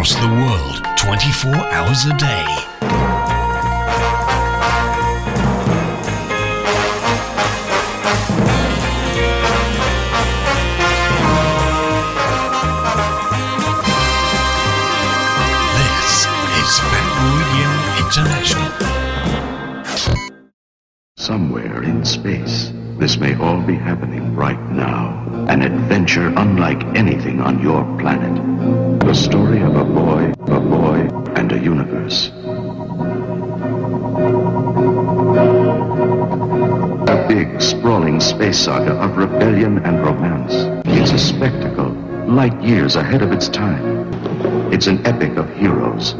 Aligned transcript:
across 0.00 0.14
the 0.14 0.28
world 0.28 0.80
24 0.96 1.54
hours 1.54 2.06
a 2.06 2.16
day. 2.16 2.46
This 15.76 16.26
is 16.56 16.80
Radio 17.36 17.68
International. 18.00 18.70
Somewhere 21.18 21.82
in 21.82 22.06
space, 22.06 22.72
this 23.00 23.16
may 23.16 23.34
all 23.36 23.62
be 23.62 23.76
happening 23.76 24.36
right 24.36 24.60
now. 24.70 25.24
An 25.48 25.62
adventure 25.62 26.28
unlike 26.36 26.84
anything 26.94 27.40
on 27.40 27.58
your 27.62 27.82
planet. 27.98 28.36
The 29.00 29.14
story 29.14 29.62
of 29.62 29.74
a 29.74 29.84
boy, 29.84 30.34
a 30.54 30.60
boy, 30.60 31.08
and 31.34 31.50
a 31.50 31.58
universe. 31.58 32.28
A 37.08 37.26
big, 37.26 37.62
sprawling 37.62 38.20
space 38.20 38.58
saga 38.58 38.92
of 38.92 39.16
rebellion 39.16 39.78
and 39.78 40.04
romance. 40.04 40.52
It's 40.84 41.12
a 41.12 41.18
spectacle, 41.18 41.92
light 42.28 42.60
years 42.60 42.96
ahead 42.96 43.22
of 43.22 43.32
its 43.32 43.48
time. 43.48 44.12
It's 44.70 44.88
an 44.88 45.04
epic 45.06 45.38
of 45.38 45.48
heroes 45.56 46.12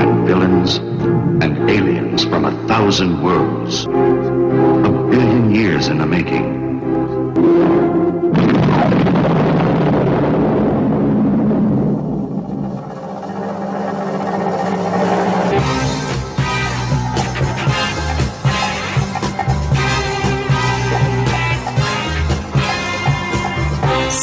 and 0.00 0.26
villains 0.26 0.78
and 1.40 1.70
aliens 1.70 2.24
from 2.24 2.46
a 2.46 2.66
thousand 2.66 3.22
worlds. 3.22 3.86
A 4.84 4.90
billion 5.10 5.50
years 5.54 5.88
in 5.88 5.98
the 5.98 6.06
making. 6.06 6.58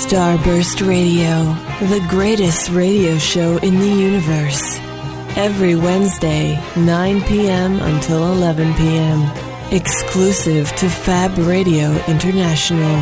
Starburst 0.06 0.88
Radio, 0.88 1.54
the 1.90 2.06
greatest 2.08 2.70
radio 2.70 3.18
show 3.18 3.58
in 3.58 3.80
the 3.80 3.88
universe. 3.88 4.80
Every 5.36 5.76
Wednesday, 5.76 6.58
9 6.78 7.22
p.m. 7.24 7.80
until 7.82 8.32
11 8.32 8.74
p.m. 8.76 9.55
Exclusive 9.76 10.74
to 10.78 10.90
Fab 10.90 11.38
Radio 11.38 11.92
International. 12.06 12.96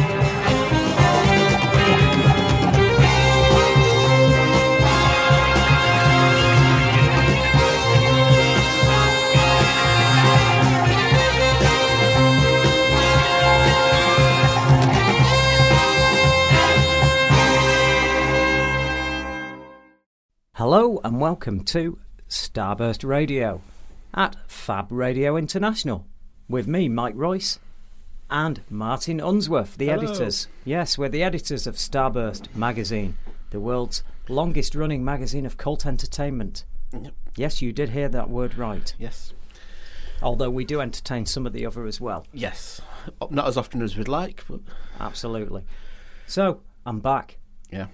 Hello 20.54 21.00
and 21.04 21.22
welcome 21.22 21.64
to 21.66 22.00
Starburst 22.28 23.08
Radio 23.08 23.62
at 24.16 24.36
Fab 24.50 24.92
Radio 24.92 25.38
International 25.38 26.08
with 26.50 26.68
me, 26.68 26.90
Mike 26.90 27.14
Royce, 27.16 27.60
and 28.30 28.62
Martin 28.70 29.20
Unsworth, 29.20 29.78
the 29.78 29.88
Hello. 29.88 30.04
editors. 30.04 30.48
Yes, 30.66 30.98
we're 30.98 31.10
the 31.10 31.24
editors 31.24 31.68
of 31.68 31.76
Starburst 31.76 32.54
magazine, 32.56 33.18
the 33.52 33.60
world's 33.60 34.04
longest 34.30 34.76
running 34.76 35.04
magazine 35.04 35.46
of 35.46 35.58
cult 35.58 35.86
entertainment. 35.86 36.64
Yes, 37.36 37.62
you 37.62 37.72
did 37.72 37.90
hear 37.90 38.10
that 38.10 38.30
word 38.30 38.58
right. 38.58 38.94
Yes. 38.98 39.34
Although 40.22 40.50
we 40.52 40.64
do 40.64 40.80
entertain 40.80 41.26
some 41.26 41.46
of 41.46 41.54
the 41.54 41.66
other 41.66 41.86
as 41.86 42.00
well. 42.00 42.26
Yes. 42.32 42.82
Not 43.30 43.48
as 43.48 43.58
often 43.58 43.82
as 43.82 43.98
we'd 43.98 44.08
like, 44.08 44.44
but 44.48 44.62
Absolutely. 45.00 45.64
So, 46.28 46.62
I'm 46.86 47.00
back. 47.00 47.38
yeah. 47.72 47.88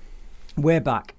We're 0.55 0.81
back. 0.81 1.15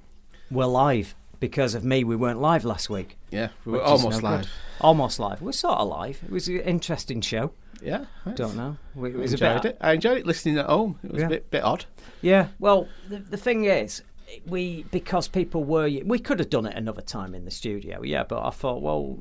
We're 0.50 0.66
live. 0.66 1.14
Because 1.40 1.74
of 1.74 1.84
me, 1.84 2.04
we 2.04 2.16
weren't 2.16 2.40
live 2.40 2.64
last 2.64 2.90
week. 2.90 3.16
Yeah. 3.30 3.48
We 3.64 3.72
were 3.72 3.82
almost 3.82 4.22
no 4.22 4.28
good. 4.28 4.36
live. 4.40 4.50
Almost 4.80 5.18
live. 5.18 5.40
We're 5.42 5.52
sort 5.52 5.78
of 5.78 5.88
live. 5.88 6.20
It 6.22 6.30
was 6.30 6.48
an 6.48 6.60
interesting 6.60 7.20
show. 7.22 7.52
Yeah. 7.82 8.04
nice. 8.26 8.36
Don't 8.36 8.56
know. 8.56 8.76
We- 8.94 9.10
It 9.10 9.16
I 9.16 9.18
was 9.18 9.32
a 9.32 9.34
enjoyed 9.36 9.62
bit. 9.62 9.70
it. 9.72 9.78
I 9.80 9.92
enjoyed 9.92 10.18
it 10.18 10.26
listening 10.26 10.58
at 10.58 10.66
home. 10.66 10.98
It 11.02 11.12
was 11.12 11.20
Yeah. 11.20 11.26
a 11.26 11.30
bit, 11.30 11.50
bit 11.50 11.64
odd. 11.64 11.86
Yeah. 12.20 12.48
Well, 12.58 12.88
the, 13.08 13.18
the 13.18 13.36
thing 13.38 13.64
is, 13.64 14.02
we 14.46 14.84
because 14.92 15.26
people 15.28 15.64
were 15.64 15.88
we 16.04 16.18
could 16.18 16.38
have 16.38 16.50
done 16.50 16.66
it 16.66 16.76
another 16.76 17.00
time 17.02 17.34
in 17.34 17.46
the 17.46 17.50
studio. 17.50 18.02
Yeah, 18.02 18.22
but 18.22 18.44
I 18.46 18.50
thought, 18.50 18.80
well, 18.82 19.18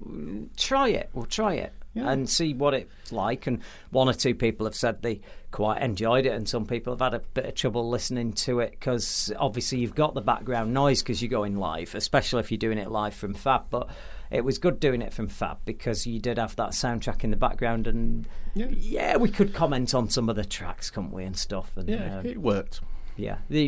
try 0.58 0.90
it. 0.90 1.10
We'll 1.14 1.26
try 1.26 1.54
it 1.56 1.74
Yeah. 2.00 2.12
and 2.12 2.30
see 2.30 2.54
what 2.54 2.74
it's 2.74 3.12
like. 3.12 3.48
And 3.48 3.62
one 3.92 4.10
or 4.10 4.14
two 4.14 4.34
people 4.36 4.66
have 4.66 4.76
said 4.76 5.02
they 5.02 5.22
quite 5.52 5.82
enjoyed 5.82 6.26
it, 6.26 6.34
and 6.34 6.48
some 6.48 6.66
people 6.66 6.94
have 6.94 7.02
had 7.02 7.14
a 7.14 7.24
bit 7.34 7.46
of 7.46 7.56
trouble 7.56 7.90
listening 7.90 8.34
to 8.34 8.60
it 8.60 8.72
because 8.72 9.32
obviously 9.38 9.80
you've 9.80 9.96
got 9.96 10.14
the 10.14 10.22
background 10.22 10.74
noise 10.74 11.02
because 11.02 11.22
you're 11.22 11.30
going 11.30 11.58
live, 11.58 11.96
especially 11.96 12.40
if 12.40 12.52
you're 12.52 12.58
doing 12.58 12.78
it 12.78 12.90
live 12.92 13.14
from 13.14 13.34
Fab. 13.34 13.64
But 13.70 13.90
it 14.32 14.44
was 14.46 14.58
good 14.60 14.80
doing 14.80 15.02
it 15.02 15.14
from 15.14 15.28
Fab 15.28 15.58
because 15.66 16.06
you 16.06 16.20
did 16.20 16.38
have 16.38 16.56
that 16.58 16.72
soundtrack 16.72 17.24
in 17.24 17.32
the 17.32 17.38
background, 17.38 17.88
and 17.88 18.28
Yeah. 18.54 18.68
yeah, 18.70 19.18
we 19.18 19.30
could 19.30 19.54
comment 19.54 19.94
on 19.96 20.10
some 20.10 20.30
of 20.30 20.36
the 20.36 20.46
tracks, 20.46 20.90
couldn't 20.90 21.12
we, 21.12 21.24
and 21.24 21.38
stuff. 21.38 21.72
And 21.76 21.90
Yeah. 21.90 22.20
um, 22.20 22.26
it 22.26 22.38
worked. 22.40 22.82
yeah, 23.18 23.40
the 23.50 23.68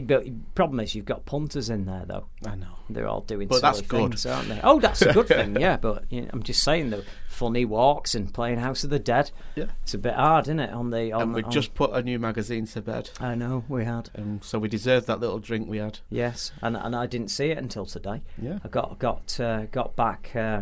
problem 0.56 0.80
is 0.80 0.96
you've 0.96 1.04
got 1.06 1.26
punters 1.26 1.70
in 1.70 1.86
there 1.86 2.06
though. 2.06 2.28
I 2.46 2.56
know. 2.56 2.78
They're 2.90 3.08
all 3.08 3.22
doing 3.22 3.48
But 3.48 3.56
silly 3.60 3.62
that's 3.72 3.82
good. 3.82 3.98
things, 4.12 4.26
aren't 4.26 4.48
they? 4.50 4.60
Oh, 4.64 4.80
that's 4.80 5.02
a 5.02 5.12
good 5.14 5.28
thing. 5.28 5.60
Yeah, 5.60 5.78
but 5.78 6.06
you 6.10 6.22
know, 6.22 6.28
I'm 6.32 6.44
just 6.44 6.64
saying 6.64 6.90
the 6.92 7.04
funny 7.42 7.66
walks 7.66 8.14
and 8.14 8.32
playing 8.32 8.60
House 8.60 8.84
of 8.84 8.92
the 8.92 9.00
Dead. 9.00 9.32
Yeah. 9.56 9.66
It's 9.82 9.96
a 9.96 9.98
bit 9.98 10.14
hard, 10.14 10.46
isn't 10.46 10.60
it? 10.60 10.70
On 10.70 10.92
the 10.92 11.12
on, 11.12 11.22
And 11.24 11.34
we 11.34 11.42
on- 11.42 11.50
just 11.50 11.74
put 11.74 11.90
a 11.92 12.04
new 12.04 12.20
magazine 12.20 12.68
to 12.68 12.82
bed. 12.84 13.10
I 13.20 13.34
know 13.34 13.64
we 13.68 13.84
had. 13.84 14.12
Um, 14.16 14.42
so 14.44 14.60
we 14.60 14.68
deserved 14.68 15.08
that 15.08 15.20
little 15.20 15.40
drink 15.40 15.68
we 15.68 15.80
had. 15.80 15.98
Yes, 16.12 16.52
and 16.62 16.78
and 16.78 16.96
I 16.96 17.08
didn't 17.08 17.30
see 17.32 17.48
it 17.50 17.58
until 17.58 17.88
today. 17.88 18.22
Yeah. 18.40 18.60
I 18.64 18.68
got 18.68 19.00
got 19.00 19.40
uh, 19.40 19.66
got 19.72 19.96
back. 19.96 20.36
Uh, 20.36 20.62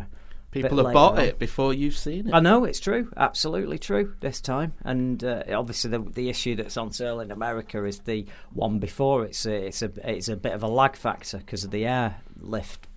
People 0.52 0.84
have 0.84 0.94
bought 0.94 1.20
on. 1.20 1.26
it 1.26 1.38
before 1.38 1.76
you've 1.76 1.96
seen 1.98 2.30
it. 2.30 2.34
I 2.34 2.40
know 2.40 2.64
it's 2.64 2.80
true, 2.80 3.12
absolutely 3.16 3.78
true 3.78 4.16
this 4.22 4.42
time, 4.42 4.74
and 4.84 5.22
uh, 5.24 5.44
obviously 5.52 5.92
the 5.92 6.00
the 6.00 6.28
issue 6.30 6.56
that's 6.56 6.76
on 6.78 6.92
sale 6.94 7.20
in 7.20 7.30
America 7.30 7.84
is 7.86 8.00
the 8.00 8.26
one 8.54 8.80
before. 8.80 9.26
It's 9.26 9.46
a, 9.46 9.68
it's 9.68 9.82
a 9.84 9.92
it's 10.04 10.28
a 10.30 10.36
bit 10.38 10.54
of 10.54 10.64
a 10.64 10.68
lag 10.68 10.96
factor 10.96 11.38
because 11.40 11.64
of 11.66 11.72
the 11.72 11.86
airlift 11.86 12.88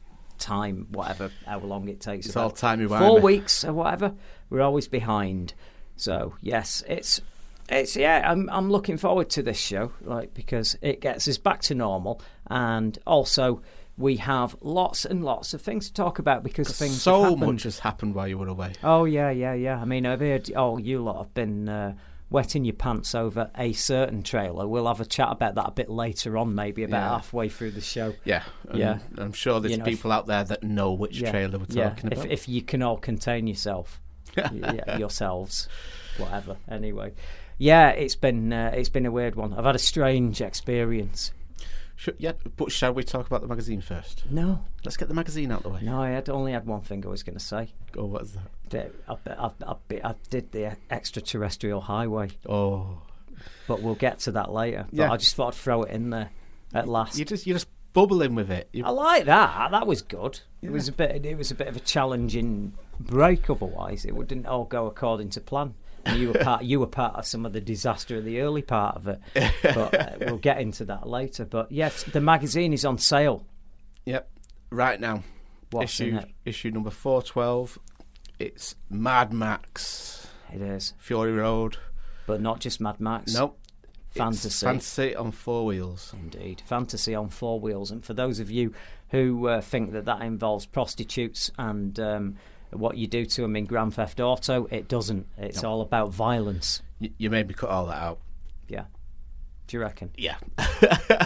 time, 0.42 0.88
whatever 0.90 1.30
how 1.46 1.60
long 1.60 1.88
it 1.88 2.00
takes. 2.00 2.26
It's 2.26 2.36
all 2.36 2.50
timey 2.50 2.86
Four 2.86 3.20
weeks 3.20 3.64
or 3.64 3.72
whatever. 3.72 4.14
We're 4.50 4.62
always 4.62 4.88
behind. 4.88 5.54
So 5.96 6.34
yes, 6.40 6.82
it's 6.88 7.20
it's 7.68 7.96
yeah. 7.96 8.28
I'm 8.30 8.50
I'm 8.50 8.70
looking 8.70 8.96
forward 8.96 9.30
to 9.30 9.42
this 9.42 9.58
show, 9.58 9.92
like 10.02 10.34
because 10.34 10.76
it 10.82 11.00
gets 11.00 11.28
us 11.28 11.38
back 11.38 11.62
to 11.62 11.74
normal, 11.74 12.20
and 12.48 12.98
also. 13.06 13.62
We 13.98 14.16
have 14.16 14.56
lots 14.62 15.04
and 15.04 15.22
lots 15.22 15.52
of 15.52 15.60
things 15.60 15.88
to 15.88 15.92
talk 15.92 16.18
about 16.18 16.42
because 16.42 16.76
things 16.76 17.02
so 17.02 17.36
much 17.36 17.64
has 17.64 17.78
happened 17.80 18.14
while 18.14 18.26
you 18.26 18.38
were 18.38 18.48
away. 18.48 18.72
Oh 18.82 19.04
yeah, 19.04 19.28
yeah, 19.30 19.52
yeah. 19.52 19.78
I 19.78 19.84
mean, 19.84 20.06
I've 20.06 20.20
heard. 20.20 20.50
Oh, 20.56 20.78
you 20.78 21.02
lot 21.02 21.18
have 21.18 21.34
been 21.34 21.68
uh, 21.68 21.94
wetting 22.32 22.64
your 22.64 22.74
pants 22.74 23.14
over 23.14 23.50
a 23.56 23.72
certain 23.72 24.22
trailer. 24.22 24.66
We'll 24.66 24.86
have 24.88 25.00
a 25.00 25.04
chat 25.04 25.28
about 25.30 25.54
that 25.56 25.68
a 25.68 25.70
bit 25.70 25.88
later 25.90 26.36
on, 26.38 26.54
maybe 26.54 26.82
about 26.84 26.96
Yeah. 27.02 27.08
halfway 27.10 27.48
through 27.48 27.72
the 27.72 27.80
show. 27.80 28.14
Yeah. 28.24 28.42
and 28.68 28.78
Yeah. 28.78 28.98
I'm 29.18 29.32
sure 29.32 29.60
there's 29.60 29.72
You 29.72 29.78
know, 29.78 29.84
if- 29.84 29.90
people 29.90 30.12
out 30.12 30.26
there 30.26 30.44
that 30.44 30.62
know 30.62 30.92
which 30.92 31.20
Yeah, 31.20 31.30
trailer 31.30 31.58
we're 31.58 31.66
talking 31.66 32.10
if, 32.10 32.18
about. 32.18 32.30
If 32.32 32.48
you 32.48 32.62
can 32.62 32.82
all 32.82 32.96
contain 32.96 33.46
yourself, 33.46 34.00
yeah, 34.36 34.96
yourselves, 34.98 35.68
whatever. 36.16 36.56
Anyway, 36.70 37.12
yeah, 37.58 37.90
it's 37.90 38.16
been 38.16 38.52
uh, 38.52 38.72
it's 38.74 38.88
been 38.88 39.06
a 39.06 39.10
weird 39.10 39.34
one. 39.36 39.52
I've 39.54 39.64
had 39.64 39.74
a 39.76 39.78
strange 39.78 40.40
experience. 40.40 41.32
Should, 42.02 42.16
yeah, 42.18 42.32
but 42.56 42.72
shall 42.72 42.92
we 42.92 43.04
talk 43.04 43.28
about 43.28 43.42
the 43.42 43.46
magazine 43.46 43.80
first? 43.80 44.24
No, 44.28 44.64
Let's 44.84 44.96
get 44.96 45.06
the 45.06 45.14
magazine 45.14 45.52
out 45.52 45.58
of 45.58 45.62
the 45.62 45.68
way. 45.68 45.82
no, 45.82 46.02
I 46.02 46.08
had 46.08 46.28
only 46.28 46.50
had 46.50 46.66
one 46.66 46.80
thing 46.80 47.06
I 47.06 47.08
was 47.08 47.22
going 47.22 47.38
to 47.38 47.44
say. 47.44 47.68
Oh, 47.96 48.06
what 48.06 48.22
is 48.22 48.36
that? 48.72 48.90
I, 49.08 49.16
I, 49.30 49.50
I, 49.64 49.76
I 50.02 50.14
did 50.28 50.50
the 50.50 50.76
extraterrestrial 50.90 51.82
highway. 51.82 52.30
Oh, 52.48 53.02
but 53.68 53.82
we'll 53.82 53.94
get 53.94 54.18
to 54.20 54.32
that 54.32 54.50
later. 54.52 54.86
But 54.90 54.96
Yeah. 54.96 55.12
I 55.12 55.16
just 55.16 55.36
thought 55.36 55.54
I'd 55.54 55.60
throw 55.60 55.84
it 55.84 55.92
in 55.92 56.10
there 56.10 56.30
at 56.74 56.88
last. 56.88 57.18
you 57.20 57.24
just 57.24 57.46
you're 57.46 57.54
just 57.54 57.68
bubbling 57.92 58.34
with 58.34 58.50
it. 58.50 58.68
You, 58.72 58.84
I 58.84 58.90
like 58.90 59.26
that. 59.26 59.70
That 59.70 59.86
was 59.86 60.02
good. 60.02 60.40
It 60.60 60.72
was 60.72 60.88
a 60.88 60.92
bit. 60.92 61.24
It 61.24 61.38
was 61.38 61.52
a 61.52 61.54
bit 61.54 61.68
of 61.68 61.76
a 61.76 61.80
challenging 61.80 62.72
break. 62.98 63.48
Otherwise, 63.48 64.04
it 64.04 64.14
didn't 64.26 64.46
all 64.46 64.64
go 64.64 64.86
according 64.86 65.30
to 65.30 65.40
plan. 65.40 65.74
And 66.04 66.18
you 66.18 66.28
were 66.32 66.38
part. 66.38 66.64
You 66.64 66.80
were 66.80 66.86
part 66.86 67.14
of 67.16 67.26
some 67.26 67.46
of 67.46 67.52
the 67.52 67.60
disaster 67.60 68.16
of 68.18 68.24
the 68.24 68.40
early 68.40 68.62
part 68.62 68.96
of 68.96 69.08
it. 69.08 69.20
But 69.62 69.94
uh, 69.94 70.10
we'll 70.20 70.36
get 70.38 70.60
into 70.60 70.84
that 70.86 71.08
later. 71.08 71.44
But 71.44 71.70
yes, 71.70 72.02
the 72.04 72.20
magazine 72.20 72.72
is 72.72 72.84
on 72.84 72.98
sale. 72.98 73.46
Yep. 74.04 74.28
Right 74.70 75.00
now, 75.00 75.22
What's 75.70 76.00
in 76.00 76.16
issue 76.18 76.26
issue 76.44 76.70
number 76.70 76.90
four 76.90 77.22
twelve. 77.22 77.78
It's 78.38 78.74
Mad 78.90 79.32
Max 79.32 80.26
It 80.52 80.60
is, 80.60 80.94
Fury 80.98 81.32
Road. 81.32 81.76
but 82.26 82.40
not 82.40 82.58
just 82.60 82.80
Mad 82.80 82.98
Max. 83.00 83.34
Nope. 83.34 83.56
fantasy. 84.10 84.66
fantasy 84.66 85.14
on 85.16 85.30
four 85.30 85.64
wheels. 85.66 86.12
Indeed, 86.20 86.62
fantasy 86.66 87.14
on 87.14 87.28
four 87.28 87.60
wheels. 87.60 87.90
And 87.92 88.04
for 88.04 88.14
those 88.14 88.40
of 88.40 88.50
you 88.50 88.72
who 89.10 89.46
uh, 89.46 89.60
think 89.60 89.92
that 89.92 90.06
that 90.06 90.22
involves 90.22 90.66
prostitutes 90.66 91.50
and 91.58 91.98
um, 92.00 92.36
what 92.72 92.96
you 92.96 93.06
do 93.06 93.24
to 93.24 93.42
them 93.42 93.56
in 93.56 93.64
Grand 93.66 93.94
Theft 93.94 94.20
Auto, 94.20 94.66
it 94.70 94.88
doesn't. 94.88 95.26
It's 95.38 95.62
all 95.64 95.80
about 95.80 96.12
violence. 96.12 96.82
Y- 97.00 97.10
you 97.18 97.30
made 97.30 97.48
me 97.48 97.54
cut 97.54 97.70
all 97.70 97.86
that 97.86 98.02
out. 98.02 98.18
Yeah. 98.68 98.84
Do 99.66 99.76
you 99.76 99.80
reckon? 99.82 100.10
Yeah, 100.16 100.36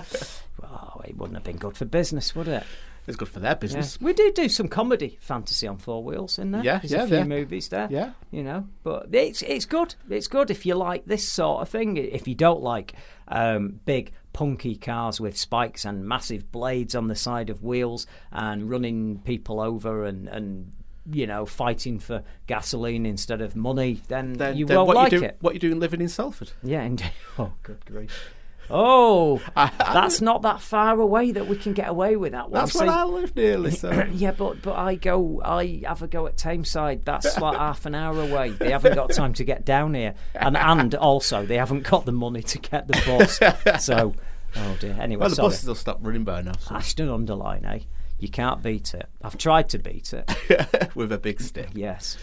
Oh, 0.62 1.00
it 1.04 1.16
wouldn't 1.16 1.36
have 1.36 1.44
been 1.44 1.56
good 1.58 1.76
for 1.76 1.84
business, 1.84 2.34
would 2.34 2.48
it? 2.48 2.64
it's 3.06 3.16
good 3.16 3.28
for 3.28 3.38
their 3.38 3.52
Yeah. 3.52 3.54
business. 3.58 4.00
We 4.00 4.14
do 4.14 4.32
do 4.32 4.48
some 4.48 4.66
comedy 4.66 5.16
fantasy 5.20 5.68
on 5.68 5.78
four 5.78 6.02
wheels 6.02 6.40
in 6.40 6.50
there. 6.50 6.64
Yeah, 6.64 6.78
There's 6.78 6.90
yeah, 6.90 7.04
a 7.04 7.06
few 7.06 7.16
yeah. 7.18 7.24
movies 7.24 7.68
there. 7.68 7.86
Yeah. 7.88 8.12
you 8.32 8.42
know, 8.42 8.66
but 8.82 9.14
it's 9.14 9.42
it's 9.42 9.64
good. 9.64 9.94
It's 10.10 10.26
good 10.26 10.50
if 10.50 10.66
you 10.66 10.74
like 10.74 11.04
this 11.06 11.28
sort 11.28 11.62
of 11.62 11.68
thing. 11.68 11.96
If 11.98 12.26
you 12.26 12.34
don't 12.34 12.62
like 12.62 12.94
um, 13.28 13.78
big 13.84 14.12
punky 14.32 14.74
cars 14.76 15.20
with 15.20 15.36
spikes 15.36 15.84
and 15.84 16.06
massive 16.08 16.50
blades 16.50 16.96
on 16.96 17.06
the 17.06 17.14
side 17.14 17.48
of 17.48 17.62
wheels 17.62 18.08
and 18.32 18.68
running 18.68 19.20
people 19.20 19.60
over 19.60 20.04
and 20.04 20.26
and 20.28 20.72
you 21.10 21.26
know 21.26 21.46
fighting 21.46 21.98
for 21.98 22.22
gasoline 22.46 23.06
instead 23.06 23.40
of 23.40 23.54
money, 23.56 24.02
then, 24.08 24.34
Then, 24.34 24.56
you 24.56 24.66
then 24.66 24.76
won't 24.78 24.88
what 24.88 24.96
like 24.96 25.12
you 25.12 25.20
do, 25.20 25.24
it. 25.24 25.36
What 25.40 25.54
you 25.54 25.60
doing 25.60 25.80
living 25.80 26.00
in 26.00 26.08
Salford? 26.08 26.52
Yeah, 26.62 26.82
indeed. 26.82 27.10
Oh, 27.38 27.52
good 27.62 27.84
grief. 27.84 28.32
Oh, 28.68 29.40
that's 29.54 30.20
not 30.20 30.42
that 30.42 30.60
far 30.60 30.98
away 30.98 31.30
that 31.32 31.46
we 31.46 31.56
can 31.56 31.72
get 31.72 31.88
away 31.88 32.16
with 32.16 32.32
that 32.32 32.50
one. 32.50 32.60
That's 32.60 32.72
See- 32.72 32.80
where 32.80 32.90
I 32.90 33.04
live 33.04 33.36
nearly. 33.36 33.70
So 33.70 33.90
yeah, 34.12 34.32
but 34.32 34.60
but 34.62 34.74
I 34.76 34.96
go, 34.96 35.40
I 35.44 35.82
have 35.86 36.02
a 36.02 36.08
go 36.08 36.26
at 36.26 36.36
Tameside. 36.36 37.04
That's 37.04 37.38
like 37.38 37.56
half 37.58 37.86
an 37.86 37.94
hour 37.94 38.20
away. 38.20 38.50
They 38.50 38.72
haven't 38.72 38.94
got 38.94 39.12
time 39.12 39.34
to 39.34 39.44
get 39.44 39.64
down 39.64 39.94
here, 39.94 40.14
and 40.34 40.56
and 40.56 40.94
also 40.96 41.46
they 41.46 41.58
haven't 41.58 41.84
got 41.84 42.06
the 42.06 42.12
money 42.12 42.42
to 42.42 42.58
get 42.58 42.88
the 42.88 43.00
bus. 43.06 43.40
So, 43.84 44.14
oh 44.56 44.76
dear. 44.80 44.96
Anyway, 44.98 45.20
well, 45.20 45.28
the 45.28 45.36
sorry. 45.36 45.48
buses 45.50 45.68
will 45.68 45.74
stop 45.76 45.98
running 46.00 46.24
by 46.24 46.42
now. 46.42 46.52
So. 46.58 46.74
Ashton-under-Lyne, 46.74 47.64
eh? 47.64 47.78
You 48.18 48.28
can't 48.28 48.62
beat 48.62 48.94
it. 48.94 49.06
I've 49.22 49.36
tried 49.36 49.68
to 49.70 49.78
beat 49.78 50.12
it. 50.12 50.90
with 50.94 51.12
a 51.12 51.18
big 51.18 51.40
stick. 51.40 51.68
Yes. 51.74 52.16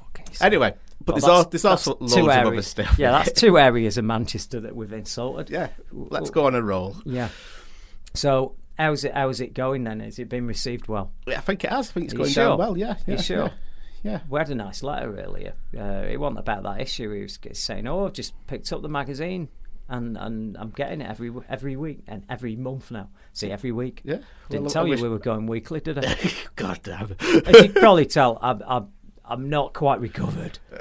What 0.00 0.12
can? 0.14 0.46
Anyway, 0.46 0.74
but 1.04 1.14
Well, 1.14 1.20
there's, 1.20 1.24
all, 1.24 1.36
that's- 1.44 1.50
there's 1.62 1.64
also 1.64 1.96
loads 2.00 2.14
two 2.14 2.30
of 2.30 2.46
other 2.46 2.62
stuff. 2.62 2.98
Yeah, 2.98 3.10
that's 3.12 3.32
two 3.40 3.58
areas 3.58 3.98
of 3.98 4.04
Manchester 4.06 4.60
that 4.60 4.74
we've 4.74 4.92
insulted. 4.92 5.50
yeah. 5.50 5.68
Let's 5.92 6.30
go 6.30 6.46
on 6.46 6.54
a 6.54 6.62
roll. 6.62 6.96
Yeah. 7.04 7.28
So 8.14 8.54
how's 8.78 9.04
it? 9.04 9.12
How's 9.14 9.40
it 9.40 9.52
going 9.54 9.84
then? 9.84 10.00
Has 10.00 10.18
it 10.18 10.28
been 10.28 10.46
received 10.46 10.88
well? 10.88 11.12
Yeah, 11.26 11.38
I 11.38 11.40
think 11.42 11.64
it 11.64 11.70
has. 11.70 11.90
I 11.90 11.92
think 11.92 12.04
it's 12.06 12.14
Are 12.14 12.18
going 12.18 12.30
sure? 12.30 12.44
down 12.48 12.58
well. 12.58 12.78
Yeah. 12.78 12.94
You 13.06 13.14
yeah 13.14 13.20
sure? 13.20 13.36
Yeah. 13.36 13.50
yeah. 14.12 14.20
We 14.30 14.38
had 14.38 14.48
a 14.48 14.54
nice 14.54 14.82
letter 14.82 15.18
earlier. 15.18 15.52
Uh, 15.76 16.06
it 16.08 16.18
wasn't 16.18 16.38
about 16.38 16.62
that 16.62 16.80
issue. 16.80 17.12
He 17.12 17.22
was 17.22 17.38
saying, 17.52 17.86
"Oh, 17.86 18.06
I've 18.06 18.14
just 18.14 18.32
picked 18.46 18.72
up 18.72 18.80
the 18.80 18.88
magazine, 18.88 19.48
and, 19.88 20.16
and 20.16 20.56
I'm 20.56 20.70
getting 20.70 21.00
it 21.00 21.08
every 21.08 21.32
every 21.48 21.76
week 21.76 22.00
and 22.06 22.24
every 22.28 22.56
month 22.56 22.90
now. 22.90 23.08
See, 23.32 23.50
every 23.50 23.72
week. 23.72 24.00
Yeah. 24.04 24.18
Didn't 24.50 24.64
Well, 24.64 24.70
tell 24.72 24.82
I 24.82 24.86
you 24.86 24.90
wish- 24.92 25.02
we 25.02 25.08
were 25.08 25.18
going 25.18 25.46
weekly, 25.46 25.80
did 25.80 26.04
I? 26.04 26.16
God 26.56 26.80
damn. 26.82 27.14
As 27.20 27.62
you 27.62 27.68
can 27.68 27.72
probably 27.74 28.06
tell, 28.06 28.38
I'm 28.42 28.62
I'm, 28.66 28.88
I'm 29.24 29.48
not 29.48 29.72
quite 29.74 30.00
recovered. 30.00 30.58
Uh, 30.72 30.78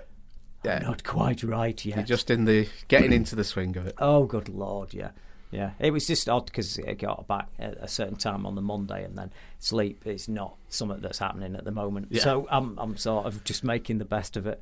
yeah. 0.63 0.79
Not 0.79 1.03
quite 1.03 1.43
right 1.43 1.83
yet. 1.85 1.95
You're 1.97 2.05
just 2.05 2.31
in 2.31 2.45
the 2.45 2.67
getting 2.87 3.13
into 3.13 3.35
the 3.35 3.43
swing 3.43 3.77
of 3.77 3.85
it. 3.85 3.93
Oh, 3.99 4.23
good 4.25 4.49
lord, 4.49 4.93
yeah. 4.93 5.11
Yeah, 5.51 5.71
it 5.79 5.91
was 5.91 6.07
just 6.07 6.27
odd 6.27 6.47
because 6.47 6.77
it 6.79 6.95
got 6.97 7.27
back 7.27 7.47
at 7.59 7.77
a 7.79 7.87
certain 7.87 8.15
time 8.17 8.45
on 8.45 8.55
the 8.55 8.61
Monday, 8.61 9.05
and 9.05 9.15
then 9.17 9.31
sleep 9.59 10.05
is 10.05 10.27
not 10.27 10.55
something 10.69 10.99
that's 10.99 11.19
happening 11.19 11.55
at 11.55 11.63
the 11.63 11.71
moment. 11.71 12.07
Yeah. 12.09 12.23
So 12.23 12.47
I'm 12.49 12.77
I'm 12.79 12.97
sort 12.97 13.25
of 13.27 13.43
just 13.43 13.63
making 13.63 13.99
the 13.99 14.05
best 14.05 14.35
of 14.35 14.47
it. 14.47 14.61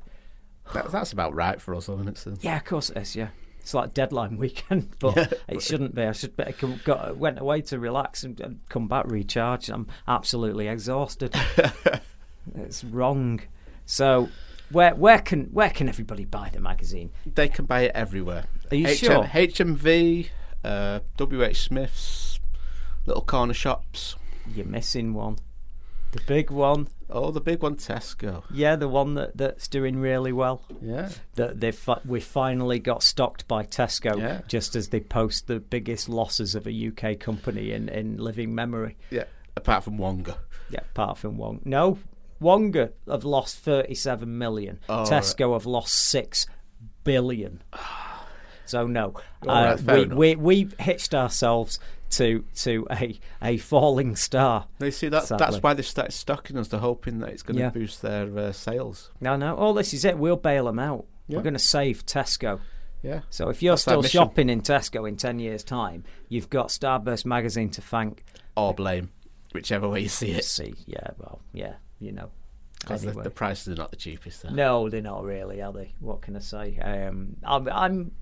That, 0.72 0.92
that's 0.92 1.12
about 1.12 1.34
right 1.34 1.60
for 1.60 1.74
us, 1.74 1.88
isn't 1.88 2.08
it? 2.08 2.18
So. 2.18 2.34
Yeah, 2.42 2.58
of 2.58 2.64
course 2.64 2.90
it 2.90 2.98
is. 2.98 3.16
Yeah, 3.16 3.28
it's 3.64 3.72
like 3.72 3.94
deadline 3.94 4.36
weekend, 4.44 4.90
but 4.98 5.40
it 5.48 5.62
shouldn't 5.62 5.94
be. 5.94 6.02
I 6.02 6.12
should 6.12 6.36
better 6.36 6.52
come, 6.52 6.80
got, 6.84 7.16
went 7.16 7.40
away 7.40 7.62
to 7.62 7.78
relax 7.78 8.22
and, 8.22 8.38
and 8.38 8.60
come 8.68 8.88
back 8.88 9.06
recharged. 9.08 9.70
I'm 9.70 9.86
absolutely 10.06 10.68
exhausted. 10.68 11.34
it's 12.56 12.84
wrong. 12.84 13.40
So, 13.86 14.28
where 14.70 14.94
where 14.94 15.18
can 15.18 15.44
where 15.46 15.70
can 15.70 15.88
everybody 15.88 16.26
buy 16.26 16.50
the 16.52 16.60
magazine? 16.60 17.10
They 17.24 17.48
can 17.48 17.64
buy 17.64 17.84
it 17.84 17.92
everywhere. 17.94 18.44
Are 18.70 18.76
you 18.76 18.86
HM, 18.86 18.94
sure? 18.96 19.24
HMV, 19.24 20.28
uh, 20.62 21.00
WH 21.18 21.56
Smith's, 21.56 22.40
little 23.06 23.22
corner 23.22 23.54
shops. 23.54 24.16
You're 24.54 24.66
missing 24.66 25.14
one. 25.14 25.38
The 26.12 26.20
big 26.26 26.50
one, 26.50 26.88
Oh, 27.10 27.30
the 27.30 27.40
big 27.40 27.62
one, 27.62 27.76
Tesco. 27.76 28.42
yeah, 28.52 28.76
the 28.76 28.88
one 28.88 29.14
that, 29.14 29.36
that's 29.36 29.68
doing 29.68 29.98
really 29.98 30.32
well. 30.32 30.62
Yeah. 30.80 31.10
That 31.34 31.60
they 31.60 31.70
fi- 31.70 32.00
we 32.04 32.20
finally 32.20 32.78
got 32.78 33.02
stocked 33.02 33.46
by 33.46 33.64
Tesco, 33.64 34.18
Yeah. 34.18 34.40
just 34.48 34.74
as 34.74 34.88
they 34.88 35.00
post 35.00 35.46
the 35.46 35.60
biggest 35.60 36.08
losses 36.08 36.54
of 36.54 36.66
a 36.66 36.72
UK 36.72 37.18
company 37.20 37.72
in, 37.72 37.88
in 37.88 38.16
living 38.16 38.54
memory. 38.54 38.96
Yeah. 39.10 39.24
Apart 39.56 39.84
from 39.84 39.98
Wonga. 39.98 40.38
Yeah, 40.70 40.80
apart 40.80 41.18
from 41.18 41.36
Wonga. 41.36 41.60
No, 41.64 41.98
Wonga 42.40 42.90
have 43.08 43.24
lost 43.24 43.58
37 43.58 44.36
million. 44.38 44.80
Oh, 44.88 45.04
Tesco 45.04 45.52
have 45.52 45.66
lost 45.66 45.94
6 45.94 46.46
billion. 47.04 47.62
So 48.66 48.86
no, 48.86 49.12
uh, 49.46 49.76
right, 49.84 50.08
we, 50.10 50.34
we 50.34 50.64
we 50.64 50.68
hitched 50.78 51.14
ourselves 51.14 51.78
to 52.18 52.44
to 52.56 52.86
a 52.90 53.18
a 53.42 53.56
falling 53.58 54.16
star. 54.16 54.66
They 54.78 54.90
see 54.90 55.08
that. 55.08 55.24
Sadly. 55.24 55.44
That's 55.46 55.62
why 55.62 55.74
they 55.74 55.82
started 55.82 56.12
stocking 56.12 56.56
us. 56.58 56.68
They're 56.68 56.80
hoping 56.80 57.18
that 57.20 57.30
it's 57.30 57.42
going 57.42 57.56
to 57.56 57.62
Yeah. 57.62 57.70
boost 57.70 58.02
their 58.02 58.36
uh, 58.38 58.52
sales. 58.52 59.10
No, 59.20 59.36
no, 59.36 59.54
all 59.56 59.74
this 59.74 59.92
is 59.94 60.04
it. 60.04 60.18
We'll 60.18 60.36
bail 60.36 60.64
them 60.66 60.78
out. 60.78 61.06
Yeah. 61.28 61.36
We're 61.38 61.42
going 61.44 61.54
to 61.54 61.58
save 61.58 62.04
Tesco. 62.06 62.60
Yeah. 63.02 63.20
So 63.30 63.48
if 63.50 63.62
you're 63.62 63.72
That's 63.72 63.82
still 63.82 64.02
shopping 64.02 64.48
in 64.48 64.62
Tesco 64.62 65.06
in 65.08 65.16
10 65.16 65.38
years' 65.38 65.62
time, 65.62 66.04
you've 66.28 66.48
got 66.50 66.68
Starburst 66.68 67.24
magazine 67.26 67.68
to 67.70 67.82
thank. 67.82 68.24
Or 68.56 68.72
blame, 68.72 69.10
whichever 69.52 69.88
way 69.88 70.00
you 70.00 70.08
see 70.08 70.30
it. 70.30 70.44
See, 70.44 70.74
yeah, 70.86 71.08
well, 71.18 71.40
yeah, 71.52 71.74
you 71.98 72.12
know. 72.12 72.30
Because 72.80 73.02
the, 73.02 73.08
Anyway. 73.08 73.24
the 73.24 73.30
prices 73.30 73.68
are 73.68 73.76
not 73.76 73.90
the 73.90 73.96
cheapest. 73.96 74.42
There. 74.42 74.52
No, 74.52 74.88
they're 74.90 75.00
not 75.02 75.22
really, 75.24 75.60
are 75.62 75.72
they? 75.72 75.94
What 76.00 76.20
can 76.22 76.36
I 76.36 76.40
say? 76.40 76.78
Um, 76.78 77.36
I'm, 77.42 77.68
I'm, 77.68 78.12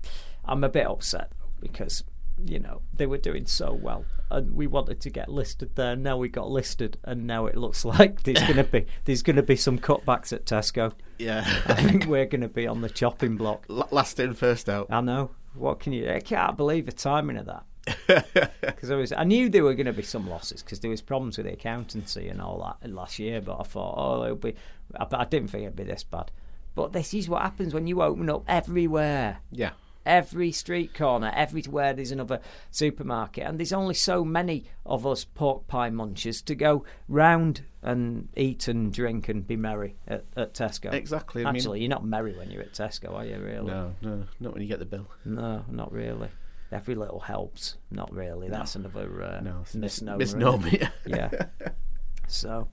I'm 0.45 0.63
a 0.63 0.69
bit 0.69 0.87
upset 0.87 1.31
because 1.61 2.03
you 2.45 2.59
know 2.59 2.81
they 2.93 3.05
were 3.05 3.17
doing 3.17 3.45
so 3.45 3.73
well, 3.73 4.05
and 4.29 4.51
we 4.55 4.67
wanted 4.67 4.99
to 5.01 5.09
get 5.09 5.29
listed 5.29 5.75
there. 5.75 5.95
Now 5.95 6.17
we 6.17 6.29
got 6.29 6.49
listed, 6.49 6.97
and 7.03 7.25
now 7.27 7.45
it 7.45 7.55
looks 7.55 7.85
like 7.95 8.23
there's 8.23 8.41
going 8.41 8.55
to 8.57 8.63
be 8.63 8.85
there's 9.05 9.21
going 9.21 9.35
to 9.35 9.43
be 9.43 9.55
some 9.55 9.79
cutbacks 9.79 10.33
at 10.33 10.45
Tesco. 10.45 10.93
Yeah. 11.19 11.43
I 11.67 11.75
think 11.75 12.05
we're 12.05 12.25
going 12.25 12.41
to 12.41 12.49
be 12.49 12.67
on 12.67 12.81
the 12.81 12.89
chopping 12.89 13.37
block. 13.37 13.65
Last 13.69 14.19
in, 14.19 14.33
first 14.33 14.67
out. 14.67 14.87
I 14.89 15.01
know. 15.01 15.31
What 15.53 15.79
can 15.79 15.93
you? 15.93 16.09
I 16.09 16.19
can't 16.19 16.57
believe 16.57 16.85
the 16.85 16.91
timing 16.91 17.37
of 17.37 17.45
that. 17.45 17.65
Because 18.61 18.91
I 18.91 18.95
was, 18.95 19.11
I 19.11 19.23
knew 19.23 19.49
there 19.49 19.63
were 19.63 19.75
going 19.75 19.85
to 19.85 19.93
be 19.93 20.03
some 20.03 20.29
losses 20.29 20.63
because 20.63 20.79
there 20.79 20.89
was 20.89 21.01
problems 21.01 21.37
with 21.37 21.45
the 21.45 21.53
accountancy 21.53 22.27
and 22.27 22.41
all 22.41 22.75
that 22.81 22.89
last 22.91 23.19
year. 23.19 23.39
But 23.39 23.59
I 23.59 23.63
thought, 23.63 23.95
oh, 23.97 24.23
it'll 24.23 24.35
be. 24.37 24.55
I, 24.99 25.05
I 25.11 25.25
didn't 25.25 25.49
think 25.49 25.63
it'd 25.63 25.75
be 25.75 25.83
this 25.83 26.03
bad. 26.03 26.31
But 26.75 26.91
this 26.93 27.13
is 27.13 27.29
what 27.29 27.43
happens 27.43 27.73
when 27.73 27.87
you 27.87 28.01
open 28.01 28.29
up 28.29 28.43
everywhere, 28.47 29.37
Yeah. 29.51 29.71
Every 30.05 30.51
street 30.51 30.93
corner, 30.93 31.31
everywhere. 31.35 31.93
There's 31.93 32.11
another 32.11 32.39
supermarket, 32.71 33.45
and 33.45 33.59
there's 33.59 33.73
only 33.73 33.93
so 33.93 34.23
many 34.25 34.65
of 34.85 35.05
us 35.07 35.23
pork 35.25 35.67
pie 35.67 35.89
munchers 35.89 36.43
to 36.45 36.55
go 36.55 36.83
round 37.07 37.61
and 37.81 38.29
eat 38.35 38.67
and 38.67 38.93
drink 38.93 39.27
and 39.29 39.45
be 39.45 39.55
merry 39.55 39.95
at, 40.07 40.25
at 40.37 40.53
Tesco. 40.53 40.93
Exactly. 40.93 41.43
I 41.45 41.51
mean- 41.51 41.59
Actually, 41.59 41.81
you're 41.81 41.89
not 41.89 42.05
merry 42.05 42.33
when 42.33 42.49
you're 42.51 42.61
at 42.61 42.73
Tesco, 42.73 43.13
are 43.13 43.25
you? 43.25 43.37
Really? 43.37 43.67
No, 43.67 43.93
no, 44.01 44.23
not 44.39 44.53
when 44.53 44.61
you 44.61 44.67
get 44.67 44.79
the 44.79 44.85
bill. 44.85 45.07
No, 45.25 45.65
not 45.69 45.91
really. 45.91 46.29
Every 46.71 46.95
little 46.95 47.19
helps. 47.19 47.75
Not 47.91 48.11
really. 48.11 48.49
That's 48.49 48.75
another 48.75 49.21
uh, 49.23 49.41
No, 49.41 49.63
misnomer. 49.75 50.17
misnomer. 50.17 50.69
yeah. 51.05 51.29
So, 52.27 52.69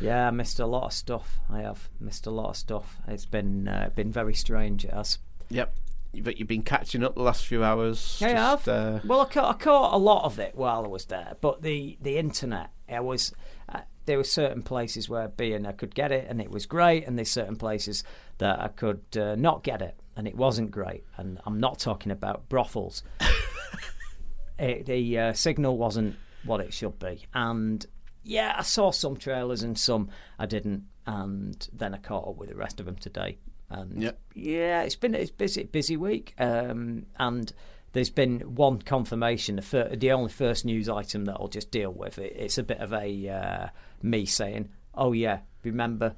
yeah, 0.00 0.28
I 0.28 0.30
missed 0.30 0.60
a 0.60 0.64
lot 0.64 0.84
of 0.84 0.92
stuff. 0.92 1.38
I 1.50 1.60
have 1.62 1.90
missed 2.00 2.26
a 2.26 2.30
lot 2.30 2.50
of 2.50 2.56
stuff. 2.56 2.96
It's 3.08 3.26
been 3.26 3.66
uh, 3.68 3.90
been 3.94 4.12
very 4.12 4.32
strange. 4.32 4.84
It 4.84 4.92
has. 4.94 5.18
Yep. 5.50 5.74
But 6.20 6.38
you've 6.38 6.48
been 6.48 6.62
catching 6.62 7.02
up 7.02 7.14
the 7.14 7.22
last 7.22 7.46
few 7.46 7.64
hours. 7.64 8.18
Yeah, 8.20 8.28
I 8.28 8.50
have. 8.50 8.68
Uh, 8.68 9.00
well, 9.04 9.22
I 9.22 9.24
caught, 9.24 9.54
I 9.54 9.58
caught 9.58 9.94
a 9.94 9.96
lot 9.96 10.24
of 10.24 10.38
it 10.38 10.54
while 10.54 10.84
I 10.84 10.88
was 10.88 11.06
there, 11.06 11.36
but 11.40 11.62
the 11.62 11.96
the 12.00 12.18
internet, 12.18 12.70
I 12.88 13.00
was. 13.00 13.32
Uh, 13.68 13.80
there 14.04 14.16
were 14.18 14.24
certain 14.24 14.62
places 14.62 15.08
where 15.08 15.28
being 15.28 15.64
I 15.64 15.70
could 15.70 15.94
get 15.94 16.10
it 16.10 16.26
and 16.28 16.40
it 16.40 16.50
was 16.50 16.66
great, 16.66 17.06
and 17.06 17.16
there's 17.16 17.30
certain 17.30 17.56
places 17.56 18.04
that 18.38 18.60
I 18.60 18.68
could 18.68 19.04
uh, 19.16 19.36
not 19.36 19.62
get 19.62 19.80
it 19.80 19.96
and 20.16 20.26
it 20.26 20.34
wasn't 20.34 20.70
great. 20.70 21.04
And 21.16 21.40
I'm 21.46 21.60
not 21.60 21.78
talking 21.78 22.12
about 22.12 22.48
brothels. 22.48 23.02
it, 24.58 24.86
the 24.86 25.18
uh, 25.18 25.32
signal 25.32 25.78
wasn't 25.78 26.16
what 26.44 26.60
it 26.60 26.72
should 26.72 26.98
be, 26.98 27.26
and 27.34 27.84
yeah, 28.24 28.54
I 28.56 28.62
saw 28.62 28.90
some 28.90 29.16
trailers 29.16 29.62
and 29.62 29.78
some 29.78 30.08
I 30.38 30.46
didn't, 30.46 30.84
and 31.06 31.68
then 31.72 31.94
I 31.94 31.98
caught 31.98 32.28
up 32.28 32.36
with 32.36 32.50
the 32.50 32.56
rest 32.56 32.80
of 32.80 32.86
them 32.86 32.96
today. 32.96 33.38
And 33.72 34.02
Yep. 34.02 34.20
yeah, 34.34 34.82
it's 34.82 34.96
been 34.96 35.14
it's 35.14 35.30
busy 35.30 35.64
busy 35.64 35.96
week, 35.96 36.34
um, 36.38 37.06
and 37.18 37.52
there's 37.92 38.10
been 38.10 38.40
one 38.54 38.80
confirmation. 38.82 39.56
The, 39.56 39.62
fir- 39.62 39.96
the 39.96 40.12
only 40.12 40.30
first 40.30 40.64
news 40.64 40.88
item 40.88 41.24
that 41.26 41.36
I'll 41.38 41.48
just 41.48 41.70
deal 41.70 41.92
with. 41.92 42.18
It, 42.18 42.34
it's 42.36 42.58
a 42.58 42.62
bit 42.62 42.78
of 42.78 42.92
a 42.92 43.28
uh, 43.28 43.66
me 44.02 44.26
saying, 44.26 44.68
"Oh 44.94 45.12
yeah, 45.12 45.40
remember 45.62 46.14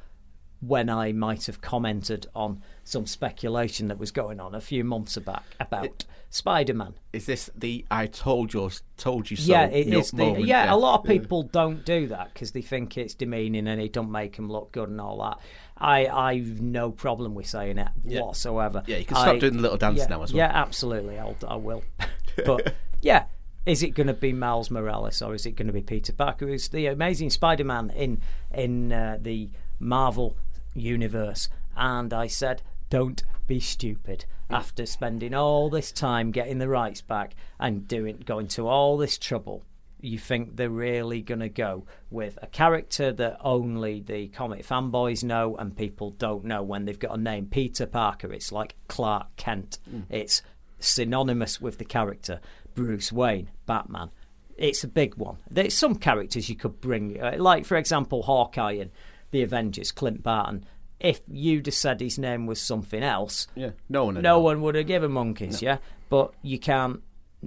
when 0.60 0.88
I 0.88 1.12
might 1.12 1.44
have 1.46 1.60
commented 1.60 2.26
on 2.34 2.62
some 2.84 3.06
speculation 3.06 3.88
that 3.88 3.98
was 3.98 4.10
going 4.10 4.40
on 4.40 4.54
a 4.54 4.60
few 4.62 4.82
months 4.82 5.14
back 5.18 5.42
about 5.60 6.04
Spider-Man. 6.30 6.94
Is 7.12 7.26
this 7.26 7.50
the 7.54 7.84
"I 7.90 8.06
told 8.06 8.54
you, 8.54 8.70
told 8.96 9.30
you 9.30 9.36
so"? 9.36 9.52
yeah, 9.52 9.66
it 9.66 9.92
is. 9.92 10.10
The, 10.10 10.16
moment? 10.16 10.46
yeah, 10.46 10.72
a 10.72 10.76
lot 10.76 11.00
of 11.00 11.06
people 11.06 11.42
don't 11.42 11.84
do 11.84 12.06
that 12.08 12.32
because 12.32 12.52
they 12.52 12.62
think 12.62 12.96
it's 12.96 13.14
demeaning 13.14 13.68
and 13.68 13.80
it 13.80 13.92
don't 13.92 14.10
make 14.10 14.36
them 14.36 14.48
look 14.50 14.72
good 14.72 14.88
and 14.88 15.00
all 15.00 15.18
that. 15.22 15.38
I 15.76 16.06
I've 16.06 16.60
no 16.60 16.90
problem 16.90 17.34
with 17.34 17.46
saying 17.46 17.78
it 17.78 17.88
Yeah. 18.04 18.20
whatsoever. 18.20 18.82
Yeah, 18.86 18.98
you 18.98 19.04
can 19.04 19.16
stop 19.16 19.36
I- 19.36 19.38
doing 19.38 19.56
the 19.56 19.62
little 19.62 19.76
dance 19.78 19.98
yeah, 19.98 20.06
now 20.06 20.22
as 20.22 20.32
well. 20.32 20.38
Yeah, 20.38 20.50
absolutely. 20.54 21.18
I'll 21.18 21.36
I 21.46 21.56
will. 21.56 21.82
but 22.46 22.74
yeah. 23.00 23.24
Is 23.66 23.82
it 23.82 23.94
going 23.94 24.08
to 24.08 24.12
be 24.12 24.30
Miles 24.34 24.70
Morales 24.70 25.22
or 25.22 25.34
is 25.34 25.46
it 25.46 25.52
going 25.52 25.68
to 25.68 25.72
be 25.72 25.80
Peter 25.80 26.12
Parker? 26.12 26.46
Who's 26.46 26.68
the 26.68 26.84
amazing 26.86 27.30
Spider-Man 27.30 27.90
in 27.96 28.20
in 28.52 28.92
uh, 28.92 29.16
the 29.18 29.48
Marvel 29.80 30.36
universe? 30.74 31.48
And 31.74 32.12
I 32.12 32.26
said, 32.26 32.60
don't 32.90 33.22
be 33.46 33.60
stupid. 33.60 34.26
After 34.50 34.84
spending 34.84 35.34
all 35.34 35.70
this 35.70 35.90
time 35.90 36.30
getting 36.30 36.58
the 36.58 36.68
rights 36.68 37.00
back 37.00 37.34
and 37.58 37.88
doing 37.88 38.22
going 38.26 38.48
to 38.48 38.68
all 38.68 38.98
this 38.98 39.16
trouble, 39.16 39.64
you 40.04 40.18
think 40.18 40.56
they're 40.56 40.68
really 40.70 41.22
going 41.22 41.40
to 41.40 41.48
go 41.48 41.84
with 42.10 42.38
a 42.42 42.46
character 42.46 43.10
that 43.12 43.38
only 43.40 44.00
the 44.00 44.28
comic 44.28 44.64
fanboys 44.66 45.24
know 45.24 45.56
and 45.56 45.76
people 45.76 46.10
don't 46.10 46.44
know. 46.44 46.62
When 46.62 46.84
they've 46.84 46.98
got 46.98 47.18
a 47.18 47.20
name 47.20 47.46
Peter 47.46 47.86
Parker 47.86 48.32
it's 48.32 48.52
like 48.52 48.74
Clark 48.88 49.34
Kent. 49.36 49.78
It's 50.10 50.42
synonymous 50.78 51.60
with 51.60 51.78
the 51.78 51.84
character 51.84 52.40
Bruce 52.74 53.12
Wayne 53.12 53.50
Batman. 53.66 54.10
It's 54.56 54.84
a 54.84 54.88
big 54.88 55.16
one. 55.16 55.38
There's 55.50 55.74
some 55.74 55.96
characters 55.96 56.48
you 56.48 56.56
could 56.56 56.80
bring 56.80 57.20
uh, 57.20 57.36
like 57.38 57.64
for 57.64 57.76
example 57.76 58.22
Hawkeye 58.22 58.72
and 58.72 58.90
the 59.30 59.42
Avengers 59.42 59.90
Clint 59.92 60.22
Barton. 60.22 60.64
If 61.00 61.20
you'd 61.28 61.66
have 61.66 61.74
said 61.74 62.00
his 62.00 62.18
name 62.18 62.46
was 62.46 62.60
something 62.60 63.02
else 63.02 63.48
Yeah, 63.54 63.70
no 63.88 64.04
one. 64.06 64.20
no 64.22 64.38
one 64.40 64.62
would 64.62 64.74
have 64.76 64.86
given 64.86 65.12
monkeys, 65.12 65.60
yeah. 65.60 65.78
But 66.08 66.32
you 66.42 66.58
can't 66.58 67.02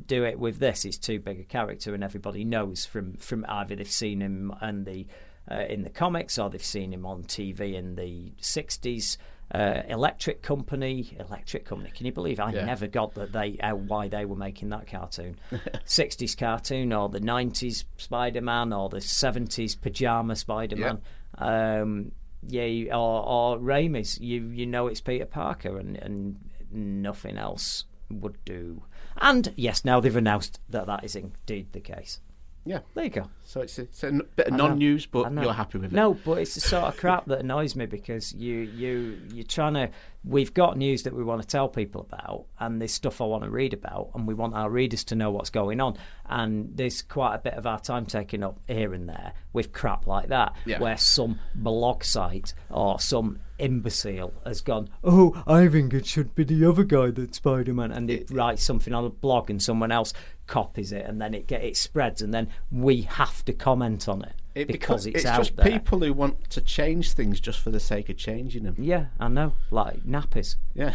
do 0.06 0.24
it 0.26 0.38
with 0.40 0.60
this. 0.60 0.84
He's 0.84 0.98
too 0.98 1.20
big 1.20 1.40
a 1.40 1.44
character, 1.44 1.94
and 1.94 2.04
everybody 2.04 2.44
knows 2.44 2.86
from 2.86 3.14
from 3.14 3.46
either 3.48 3.76
they've 3.76 3.90
seen 3.90 4.22
him 4.22 4.54
and 4.62 4.86
the 4.86 5.08
uh, 5.50 5.64
in 5.70 5.84
the 5.84 5.90
comics 5.90 6.38
or 6.38 6.50
they've 6.50 6.64
seen 6.64 6.94
him 6.94 7.06
on 7.06 7.24
TV 7.24 7.74
in 7.74 7.96
the 7.96 8.34
'60s. 8.42 9.18
Uh, 9.50 9.82
Electric 9.88 10.42
Company, 10.42 11.16
Electric 11.22 11.64
Company. 11.64 11.90
Can 11.96 12.06
you 12.06 12.12
believe? 12.12 12.38
I 12.38 12.52
Yeah. 12.52 12.66
never 12.66 12.86
got 12.86 13.14
that 13.14 13.32
they 13.32 13.58
uh, 13.60 13.76
why 13.76 14.10
they 14.10 14.26
were 14.26 14.36
making 14.36 14.68
that 14.70 14.88
cartoon, 14.88 15.38
'60s 15.86 16.38
cartoon 16.38 16.92
or 16.92 17.08
the 17.08 17.22
'90s 17.22 17.86
Spider-Man 17.96 18.74
or 18.74 18.90
the 18.90 18.98
'70s 18.98 19.80
pajama 19.80 20.36
Spider-Man. 20.36 21.00
Um, 21.38 22.12
yeah, 22.46 22.94
or, 22.94 23.26
or 23.26 23.58
Raimi's. 23.58 24.20
You 24.20 24.50
you 24.50 24.66
know 24.66 24.88
it's 24.88 25.00
Peter 25.00 25.26
Parker, 25.26 25.78
and 25.78 25.96
and 25.96 26.38
nothing 26.70 27.38
else 27.38 27.86
would 28.12 28.44
do. 28.44 28.84
And 29.20 29.54
yes, 29.56 29.84
now 29.84 30.00
they've 30.00 30.16
announced 30.16 30.60
that 30.70 30.88
that 30.88 31.04
is 31.04 31.16
indeed 31.16 31.68
the 31.72 31.80
case. 31.80 32.20
Yeah, 32.68 32.80
There 32.96 33.06
you 33.06 33.10
go. 33.10 33.30
so 33.44 33.62
it's 33.62 33.80
a, 33.80 33.84
it's 33.84 34.04
a 34.04 34.12
bit 34.36 34.48
of 34.48 34.54
non-news, 34.54 35.06
but 35.06 35.32
you're 35.34 35.54
happy 35.54 35.78
with 35.78 35.94
it. 35.94 35.96
No, 35.96 36.14
but 36.14 36.40
it's 36.40 36.56
the 36.56 36.60
sort 36.62 36.84
of 36.84 36.98
crap 36.98 37.26
that 37.28 37.40
annoys 37.40 37.76
me 37.76 37.86
because 37.86 38.34
you 38.34 38.56
you 38.60 39.18
you're 39.34 39.46
trying 39.46 39.76
to. 39.76 39.90
We've 40.26 40.54
got 40.54 40.78
news 40.78 41.04
that 41.04 41.14
we 41.14 41.24
want 41.24 41.42
to 41.42 41.48
tell 41.48 41.70
people 41.70 42.02
about, 42.02 42.48
and 42.60 42.82
there's 42.82 42.92
stuff 42.92 43.22
I 43.22 43.24
want 43.24 43.46
to 43.46 43.50
read 43.50 43.74
about, 43.74 44.10
and 44.14 44.28
we 44.28 44.34
want 44.34 44.56
our 44.56 44.70
readers 44.70 45.06
to 45.06 45.16
know 45.16 45.32
what's 45.32 45.50
going 45.50 45.80
on. 45.80 45.96
And 46.26 46.76
there's 46.76 47.02
quite 47.02 47.36
a 47.36 47.38
bit 47.38 47.54
of 47.54 47.66
our 47.66 47.80
time 47.80 48.06
taken 48.06 48.44
up 48.44 48.60
here 48.68 48.94
and 48.94 49.08
there 49.08 49.32
with 49.54 49.72
crap 49.72 50.06
like 50.06 50.28
that, 50.28 50.54
Yeah. 50.66 50.80
where 50.80 50.98
some 50.98 51.40
blog 51.56 52.04
site 52.04 52.54
or 52.70 53.00
some 53.00 53.40
imbecile 53.60 54.34
has 54.46 54.60
gone, 54.62 54.90
"Oh, 55.04 55.42
I 55.48 55.68
think 55.70 55.94
it 55.94 56.06
should 56.06 56.36
be 56.36 56.44
the 56.44 56.66
other 56.66 56.84
guy 56.84 57.12
that's 57.12 57.38
Spider-Man," 57.38 57.92
and 57.92 58.10
they 58.10 58.26
write 58.30 58.60
something 58.60 58.94
on 58.94 59.06
a 59.06 59.10
blog, 59.10 59.50
and 59.50 59.62
someone 59.64 59.92
else 59.94 60.12
copies 60.48 60.92
it, 60.92 61.06
and 61.06 61.22
then 61.22 61.34
it 61.34 61.46
get 61.48 61.64
it 61.64 61.78
spreads, 61.78 62.22
and 62.22 62.34
then 62.34 62.48
we 62.72 63.02
have 63.04 63.44
to 63.46 63.54
comment 63.54 64.08
on 64.08 64.24
it, 64.24 64.34
It 64.56 64.68
because 64.68 65.06
beco- 65.06 65.16
it's, 65.16 65.26
out 65.26 65.38
just 65.40 65.56
there. 65.58 65.66
people 65.66 66.00
who 66.00 66.14
want 66.14 66.50
to 66.52 66.62
change 66.62 67.12
things 67.14 67.40
just 67.40 67.60
for 67.60 67.70
the 67.70 67.80
sake 67.80 68.10
of 68.10 68.18
changing 68.18 68.64
them. 68.64 68.76
Yeah, 68.80 69.08
I 69.20 69.28
know. 69.28 69.54
Like 69.72 70.04
nappies. 70.06 70.56
Yeah, 70.74 70.94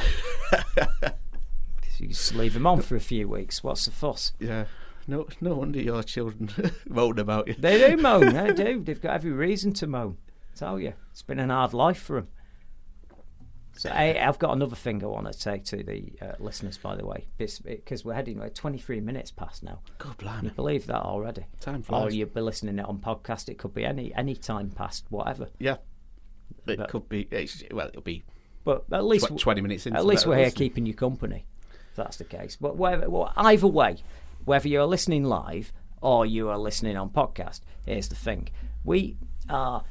You 1.98 2.08
just 2.08 2.34
leave 2.34 2.54
them 2.54 2.66
on 2.66 2.80
for 2.80 2.96
a 2.96 3.00
few 3.00 3.28
weeks. 3.28 3.62
What's 3.62 3.84
the 3.84 3.90
fuss? 3.92 4.32
yeah. 4.40 4.64
No, 5.08 5.26
no 5.40 5.54
wonder 5.54 5.80
your 5.80 6.02
children 6.04 6.48
moan 6.88 7.18
about 7.18 7.48
you. 7.48 7.54
They 7.58 7.90
do 7.90 7.96
moan. 7.96 8.32
They 8.34 8.52
do. 8.54 8.80
They've 8.82 9.00
got 9.00 9.14
every 9.14 9.32
reason 9.32 9.72
to 9.74 9.86
moan. 9.88 10.16
I 10.54 10.58
tell 10.58 10.78
you, 10.78 10.92
it's 11.10 11.22
been 11.22 11.40
an 11.40 11.50
hard 11.50 11.74
life 11.74 11.98
for 12.00 12.16
them. 12.20 12.28
So 13.76 13.88
I, 13.90 14.18
I've 14.28 14.38
got 14.38 14.52
another 14.52 14.76
thing 14.76 15.02
I 15.02 15.06
want 15.06 15.26
to 15.26 15.32
say 15.32 15.58
to 15.58 15.82
the 15.82 16.12
uh, 16.20 16.32
listeners, 16.38 16.76
by 16.78 16.94
the 16.94 17.06
way, 17.06 17.26
because 17.38 18.04
we're 18.04 18.12
heading 18.14 18.38
like 18.38 18.54
23 18.54 19.00
minutes 19.00 19.30
past 19.30 19.62
now. 19.62 19.80
God 19.98 20.18
blimey. 20.18 20.48
you 20.48 20.50
believe 20.50 20.86
that 20.86 21.00
already? 21.02 21.46
Time 21.60 21.82
flies. 21.82 22.12
Or 22.12 22.14
you'll 22.14 22.28
be 22.28 22.40
listening 22.42 22.78
it 22.78 22.84
on 22.84 22.98
podcast. 22.98 23.48
It 23.48 23.56
could 23.58 23.72
be 23.74 23.84
any 23.84 24.14
any 24.14 24.34
time 24.36 24.70
past, 24.70 25.06
whatever. 25.08 25.48
Yeah, 25.58 25.76
it 26.66 26.76
But- 26.78 26.88
could 26.88 27.08
be. 27.08 27.26
It's, 27.30 27.62
well, 27.72 27.88
it'll 27.88 28.02
be 28.02 28.22
But 28.64 28.84
at 28.92 29.04
least 29.04 29.28
tw- 29.28 29.38
twenty 29.38 29.62
minutes 29.62 29.86
into 29.86 29.98
At 29.98 30.04
least 30.06 30.26
we're 30.26 30.36
here 30.36 30.44
listening. 30.46 30.68
keeping 30.68 30.86
you 30.86 30.94
company, 30.94 31.46
if 31.90 31.96
that's 31.96 32.18
the 32.18 32.24
case. 32.24 32.56
But 32.60 32.76
whatever, 32.76 33.08
well, 33.08 33.32
either 33.36 33.66
way, 33.66 33.96
whether 34.44 34.68
you're 34.68 34.86
listening 34.86 35.24
live 35.24 35.72
or 36.02 36.26
you 36.26 36.50
are 36.50 36.58
listening 36.58 36.96
on 36.98 37.08
podcast, 37.10 37.60
here's 37.86 38.08
the 38.08 38.16
thing: 38.16 38.48
we 38.84 39.16
are. 39.48 39.84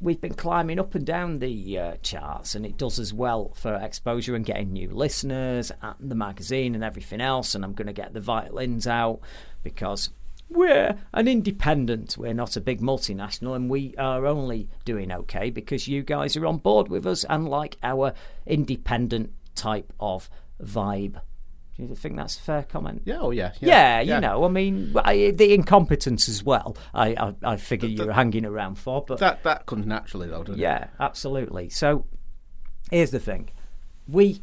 We've 0.00 0.20
been 0.20 0.34
climbing 0.34 0.78
up 0.78 0.94
and 0.94 1.04
down 1.04 1.40
the 1.40 1.78
uh, 1.78 1.96
charts, 2.02 2.54
and 2.54 2.64
it 2.64 2.76
does 2.76 3.00
as 3.00 3.12
well 3.12 3.52
for 3.54 3.74
exposure 3.74 4.36
and 4.36 4.44
getting 4.44 4.72
new 4.72 4.90
listeners 4.90 5.72
and 5.82 5.96
the 5.98 6.14
magazine 6.14 6.76
and 6.76 6.84
everything 6.84 7.20
else. 7.20 7.54
And 7.54 7.64
I'm 7.64 7.72
going 7.72 7.88
to 7.88 7.92
get 7.92 8.14
the 8.14 8.20
violins 8.20 8.86
out 8.86 9.20
because 9.64 10.10
we're 10.48 10.96
an 11.12 11.26
independent. 11.26 12.16
We're 12.16 12.32
not 12.32 12.56
a 12.56 12.60
big 12.60 12.80
multinational, 12.80 13.56
and 13.56 13.68
we 13.68 13.94
are 13.98 14.24
only 14.24 14.68
doing 14.84 15.10
okay 15.10 15.50
because 15.50 15.88
you 15.88 16.02
guys 16.02 16.36
are 16.36 16.46
on 16.46 16.58
board 16.58 16.88
with 16.88 17.04
us 17.04 17.24
and 17.24 17.48
like 17.48 17.76
our 17.82 18.14
independent 18.46 19.32
type 19.56 19.92
of 19.98 20.30
vibe. 20.62 21.20
Do 21.78 21.84
you 21.84 21.94
think 21.94 22.16
that's 22.16 22.36
a 22.36 22.40
fair 22.40 22.62
comment? 22.64 23.02
Yeah, 23.04 23.18
oh 23.20 23.30
yeah, 23.30 23.52
Yeah, 23.60 24.00
you 24.00 24.20
know, 24.20 24.44
I 24.44 24.48
mean, 24.48 24.92
I, 24.96 25.30
the 25.30 25.54
incompetence 25.54 26.28
as 26.28 26.42
well. 26.42 26.76
I 26.92 27.10
I, 27.14 27.52
I 27.52 27.56
figure 27.56 27.88
you're 27.88 28.12
hanging 28.12 28.44
around 28.44 28.76
for, 28.78 29.04
but 29.06 29.20
that 29.20 29.44
that 29.44 29.66
comes 29.66 29.86
naturally 29.86 30.26
though, 30.26 30.42
doesn't 30.42 30.60
it? 30.60 30.62
yeah, 30.62 30.88
absolutely. 30.98 31.68
So 31.68 32.04
here's 32.90 33.12
the 33.12 33.20
thing: 33.20 33.50
we 34.08 34.42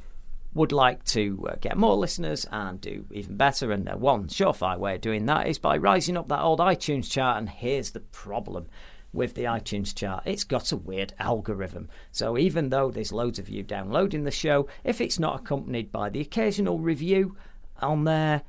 would 0.54 0.72
like 0.72 1.04
to 1.04 1.46
uh, 1.50 1.56
get 1.60 1.77
more 1.77 1.96
listeners 1.96 2.48
and 2.51 2.80
do 2.80 3.06
even 3.12 3.36
better. 3.36 3.74
And 3.74 3.89
uh, 3.89 3.96
one 3.98 4.27
surefire 4.27 4.80
way 4.80 4.96
of 4.96 5.01
doing 5.01 5.25
that 5.25 5.48
is 5.48 5.60
by 5.60 5.75
rising 5.75 6.15
up 6.15 6.30
that 6.30 6.42
old 6.42 6.60
iTunes 6.60 7.12
chart. 7.12 7.38
And 7.38 7.50
here's 7.50 7.92
the 7.92 8.00
problem. 8.00 8.68
With 9.16 9.34
the 9.34 9.46
iTunes 9.46 9.96
chart, 9.96 10.24
it's 10.26 10.44
got 10.44 10.72
a 10.72 10.78
weird 10.78 11.14
algorithm. 11.20 11.88
So, 12.12 12.38
even 12.38 12.70
though 12.70 12.92
there's 12.92 13.12
loads 13.14 13.40
of 13.40 13.50
you 13.50 13.64
downloading 13.64 14.24
the 14.26 14.32
show, 14.32 14.68
if 14.84 15.00
it's 15.02 15.18
not 15.18 15.40
accompanied 15.40 15.92
by 15.92 16.10
the 16.10 16.22
occasional 16.22 16.80
review 16.80 17.36
on 17.82 18.04
there, 18.04 18.42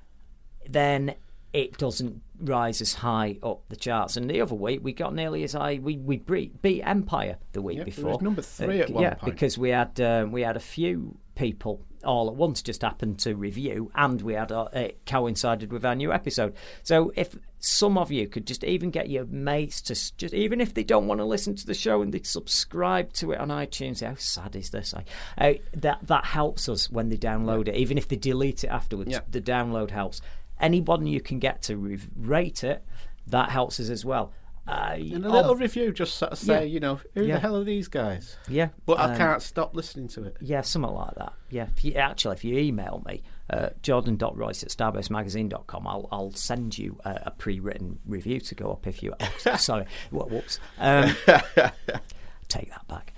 then 0.69 1.15
it 1.53 1.79
doesn't 1.79 2.21
rise 2.41 2.81
as 2.83 2.93
high 2.95 3.39
up 3.43 3.63
the 3.69 3.77
charts. 3.77 4.17
And 4.17 4.29
the 4.29 4.41
other 4.41 4.55
week, 4.55 4.81
we 4.83 4.93
got 4.93 5.15
nearly 5.15 5.43
as 5.45 5.53
high. 5.55 5.79
We 5.83 5.97
we 5.97 6.19
beat, 6.19 6.61
beat 6.61 6.83
Empire 6.83 7.39
the 7.53 7.63
week 7.63 7.79
Yep, 7.79 7.87
before. 7.87 8.21
number 8.21 8.43
three 8.43 8.81
at 8.81 8.91
one 8.91 9.03
yeah, 9.05 9.15
point. 9.15 9.33
because 9.35 9.57
we 9.57 9.71
had 9.71 9.99
um, 10.01 10.33
we 10.33 10.43
had 10.43 10.57
a 10.57 10.61
few 10.61 11.17
people 11.35 11.81
all 12.05 12.29
at 12.29 12.37
once 12.37 12.63
just 12.63 12.83
happened 12.83 13.19
to 13.21 13.35
review, 13.35 13.91
and 13.95 14.21
we 14.23 14.35
had 14.35 14.53
uh, 14.53 14.69
it 14.73 15.05
coincided 15.07 15.73
with 15.73 15.85
our 15.85 15.95
new 15.95 16.13
episode. 16.13 16.55
So 16.83 17.13
if 17.17 17.37
some 17.59 17.97
of 17.99 18.13
you 18.13 18.29
could 18.29 18.47
just 18.47 18.63
even 18.65 18.91
get 18.91 19.09
your 19.09 19.25
mates 19.25 19.81
to 19.83 19.95
just 19.95 20.35
even 20.35 20.61
if 20.61 20.75
they 20.75 20.85
don't 20.85 21.07
want 21.07 21.21
to 21.21 21.25
listen 21.25 21.55
to 21.57 21.67
the 21.67 21.75
show 21.75 22.03
and 22.03 22.13
they 22.13 22.23
subscribe 22.23 23.13
to 23.15 23.33
it 23.33 23.39
on 23.41 23.49
iTunes, 23.49 24.05
how 24.07 24.15
sad 24.17 24.55
is 24.55 24.71
this? 24.71 24.95
I, 24.95 25.05
uh, 25.39 25.55
that 25.75 26.07
that 26.07 26.25
helps 26.27 26.69
us 26.69 26.91
when 26.91 27.09
they 27.09 27.17
download 27.17 27.69
it, 27.69 27.75
even 27.77 27.99
if 27.99 28.09
they 28.09 28.17
delete 28.17 28.65
it 28.65 28.69
afterwards. 28.69 29.11
Yeah. 29.11 29.21
The 29.31 29.41
download 29.41 29.91
helps. 29.91 30.21
Anyone 30.61 31.07
you 31.07 31.21
can 31.21 31.39
get 31.39 31.63
to 31.63 31.77
re- 31.77 31.99
rate 32.17 32.63
it, 32.65 32.85
that 33.27 33.51
helps 33.51 33.81
us 33.81 33.91
as 33.91 34.05
well. 34.05 34.33
Uh, 34.69 34.95
And 34.97 35.25
a 35.25 35.29
oh, 35.29 35.33
little 35.33 35.55
review 35.55 35.93
just 35.93 36.17
sort 36.17 36.33
of 36.33 36.39
say, 36.39 36.61
Yeah. 36.67 36.73
you 36.73 36.81
know, 36.81 37.01
who 37.15 37.23
Yeah. 37.25 37.35
the 37.35 37.41
hell 37.41 37.57
are 37.57 37.65
these 37.65 37.89
guys? 37.89 38.37
yeah, 38.49 38.71
But 38.85 38.99
I 38.99 39.13
um, 39.13 39.17
can't 39.17 39.43
stop 39.43 39.77
listening 39.77 40.09
to 40.09 40.25
it. 40.25 40.37
Yeah, 40.41 40.63
something 40.63 40.91
like 40.93 41.15
that. 41.15 41.35
Yeah, 41.51 41.69
if 41.77 41.85
you, 41.85 41.93
actually, 41.95 42.35
if 42.35 42.45
you 42.45 42.59
email 42.59 43.03
me, 43.07 43.23
uh, 43.50 43.71
jordan.royce 43.83 44.62
at 44.62 44.71
starburstmagazine.com, 44.71 45.87
I'll, 45.87 46.09
I'll 46.11 46.33
send 46.33 46.76
you 46.79 46.99
a, 47.05 47.23
a 47.26 47.31
pre 47.31 47.61
written 47.61 47.99
review 48.05 48.41
to 48.41 48.55
go 48.55 48.71
up 48.71 48.87
if 48.87 49.03
you. 49.03 49.15
Oh, 49.21 49.57
sorry, 49.57 49.87
Wh- 50.11 50.31
whoops. 50.31 50.59
Um, 50.79 51.15
take 52.49 52.71
that 52.71 52.87
back. 52.88 53.12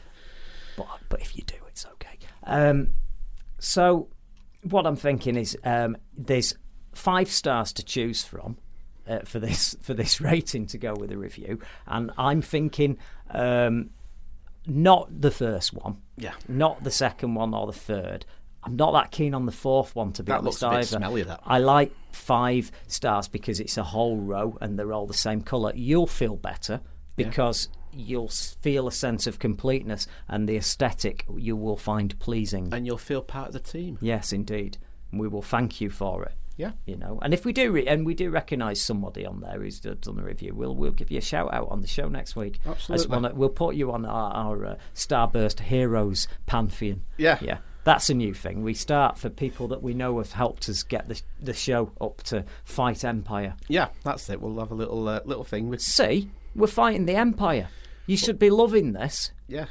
But, 0.76 0.87
but 1.08 1.20
if 1.20 1.37
you 1.37 1.42
do, 1.44 1.56
it's 1.66 1.87
okay. 1.94 2.18
Um, 2.44 2.90
so, 3.58 4.08
what 4.62 4.87
I'm 4.87 4.97
thinking 4.97 5.37
is 5.37 5.56
um, 5.64 5.97
there's 6.16 6.54
five 6.94 7.30
stars 7.30 7.73
to 7.75 7.85
choose 7.85 8.25
from. 8.25 8.58
Uh, 9.06 9.20
for 9.20 9.38
this 9.38 9.75
for 9.82 9.94
this 9.94 10.20
rating 10.20 10.66
to 10.66 10.76
go 10.76 10.92
with 10.94 11.11
a 11.11 11.16
review, 11.16 11.58
and 11.87 12.11
I'm 12.18 12.42
thinking 12.42 12.99
um, 13.30 13.88
not 14.66 15.08
the 15.23 15.30
first 15.30 15.73
one. 15.73 16.02
Yeah. 16.18 16.35
Not 16.47 16.85
the 16.85 16.90
second 16.90 17.35
one 17.35 17.54
or 17.54 17.66
the 17.66 17.73
third. 17.73 18.26
I'm 18.68 18.76
not 18.76 18.92
that 18.92 19.10
keen 19.10 19.34
on 19.34 19.46
the 19.46 19.52
fourth 19.52 19.94
one 19.96 20.12
to 20.14 20.22
be 20.22 20.30
That 20.30 20.38
honest 20.40 20.62
looks 20.62 20.75
a 20.75 20.78
bit 20.78 20.87
smelly, 21.00 21.22
that. 21.22 21.40
I 21.44 21.58
like 21.58 21.92
five 22.12 22.70
stars 22.87 23.28
because 23.28 23.60
it's 23.60 23.76
a 23.76 23.82
whole 23.82 24.16
row 24.18 24.56
and 24.60 24.78
they're 24.78 24.92
all 24.92 25.06
the 25.06 25.14
same 25.14 25.42
colour. 25.42 25.72
You'll 25.75 26.06
feel 26.06 26.37
better 26.37 26.80
because 27.16 27.68
you'll 27.92 28.28
feel 28.28 28.87
a 28.87 28.92
sense 28.92 29.26
of 29.26 29.38
completeness 29.38 30.06
and 30.28 30.48
the 30.48 30.56
aesthetic 30.56 31.25
you 31.37 31.56
will 31.56 31.76
find 31.76 32.18
pleasing. 32.18 32.68
And 32.72 32.87
you'll 32.87 32.98
feel 32.98 33.22
part 33.22 33.48
of 33.48 33.52
the 33.54 33.60
team. 33.60 33.98
Yes, 34.00 34.32
indeed. 34.32 34.78
And 35.10 35.20
we 35.20 35.28
will 35.28 35.42
thank 35.42 35.80
you 35.80 35.90
for 35.90 36.25
it. 36.25 36.32
Yeah. 36.58 36.72
You 36.87 36.96
know, 36.96 37.20
and 37.22 37.32
if 37.32 37.44
we 37.44 37.52
do, 37.52 37.70
re- 37.70 37.87
and 37.87 38.04
we 38.04 38.14
do 38.14 38.30
recognise 38.30 38.80
somebody 38.80 39.25
on 39.25 39.40
there 39.40 39.60
who's 39.60 39.78
done 39.78 40.18
a 40.18 40.22
review, 40.22 40.54
we'll 40.54 40.75
we'll 40.75 40.90
give 40.90 41.08
you 41.10 41.18
a 41.18 41.22
shout 41.22 41.54
out 41.54 41.68
on 41.70 41.82
the 41.82 41.87
show 41.87 42.08
next 42.08 42.34
week. 42.34 42.58
Absolutely. 42.66 43.28
of- 43.28 43.37
we'll 43.37 43.48
put 43.48 43.76
you 43.76 43.92
on 43.92 44.04
our, 44.04 44.32
our 44.32 44.66
uh, 44.66 44.76
Starburst 44.92 45.60
Heroes 45.60 46.26
pantheon. 46.46 47.02
Yeah. 47.16 47.38
yeah, 47.40 47.58
that's 47.88 48.11
a 48.11 48.14
new 48.14 48.35
thing. 48.35 48.62
We 48.62 48.75
start 48.75 49.18
for 49.18 49.30
people 49.30 49.68
that 49.68 49.83
we 49.83 49.95
know 49.95 50.18
have 50.18 50.33
helped 50.33 50.68
us 50.68 50.83
get 50.83 51.09
the 51.09 51.21
the 51.40 51.54
show 51.54 51.90
up 52.00 52.23
to 52.25 52.45
fight 52.64 53.04
Empire. 53.04 53.54
Yeah, 53.68 53.88
that's 54.04 54.28
it. 54.30 54.40
We'll 54.40 54.59
have 54.61 54.71
a 54.71 54.75
little 54.75 55.09
uh, 55.09 55.21
little 55.25 55.45
thing 55.45 55.68
with. 55.68 55.80
See, 55.80 56.30
we're 56.54 56.66
fighting 56.66 57.07
the 57.07 57.16
Empire. 57.16 57.68
You 58.07 58.16
should 58.16 58.38
be 58.38 58.50
loving 58.50 58.92
this. 58.92 59.33
Yeah. 59.49 59.66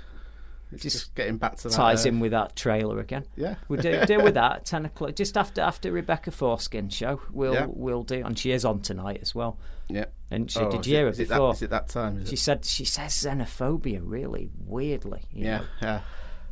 It's 0.71 0.83
Just 0.83 0.95
just, 0.97 1.15
getting 1.15 1.37
back 1.37 1.55
to 1.57 1.69
that. 1.69 1.73
Ties 1.73 2.05
uh, 2.05 2.09
in 2.09 2.19
with 2.19 2.31
that 2.31 2.57
trailer 2.57 2.99
again. 2.99 3.23
Yeah. 3.37 3.55
we 3.69 3.77
do 3.77 4.05
deal 4.05 4.21
with 4.21 4.33
that 4.33 4.51
at 4.57 4.65
ten 4.65 4.85
o'clock, 4.85 5.15
just 5.15 5.37
after 5.37 5.61
after 5.61 5.91
Rebecca 5.93 6.29
Foreskin 6.31 6.89
show. 6.89 7.21
We'll 7.31 7.53
Yeah. 7.53 7.67
we'll 7.69 8.03
do, 8.03 8.21
and 8.25 8.37
she 8.37 8.51
is 8.51 8.65
on 8.65 8.81
tonight 8.81 9.19
as 9.21 9.33
well. 9.33 9.57
Yeah. 9.87 10.05
And 10.29 10.51
she 10.51 10.59
Oh, 10.59 10.69
did 10.69 10.83
hear 10.83 11.07
it, 11.07 11.19
it 11.19 11.23
it 11.23 11.29
before? 11.29 11.51
that, 11.53 11.55
is 11.57 11.61
it 11.61 11.69
that 11.69 11.87
time? 11.87 12.25
She 12.25 12.33
it? 12.33 12.39
said 12.39 12.65
she 12.65 12.83
says 12.83 13.13
xenophobia 13.13 14.01
really 14.03 14.49
weirdly. 14.65 15.21
you 15.31 15.45
Yeah, 15.45 15.57
know. 15.59 15.65
yeah. 15.81 16.01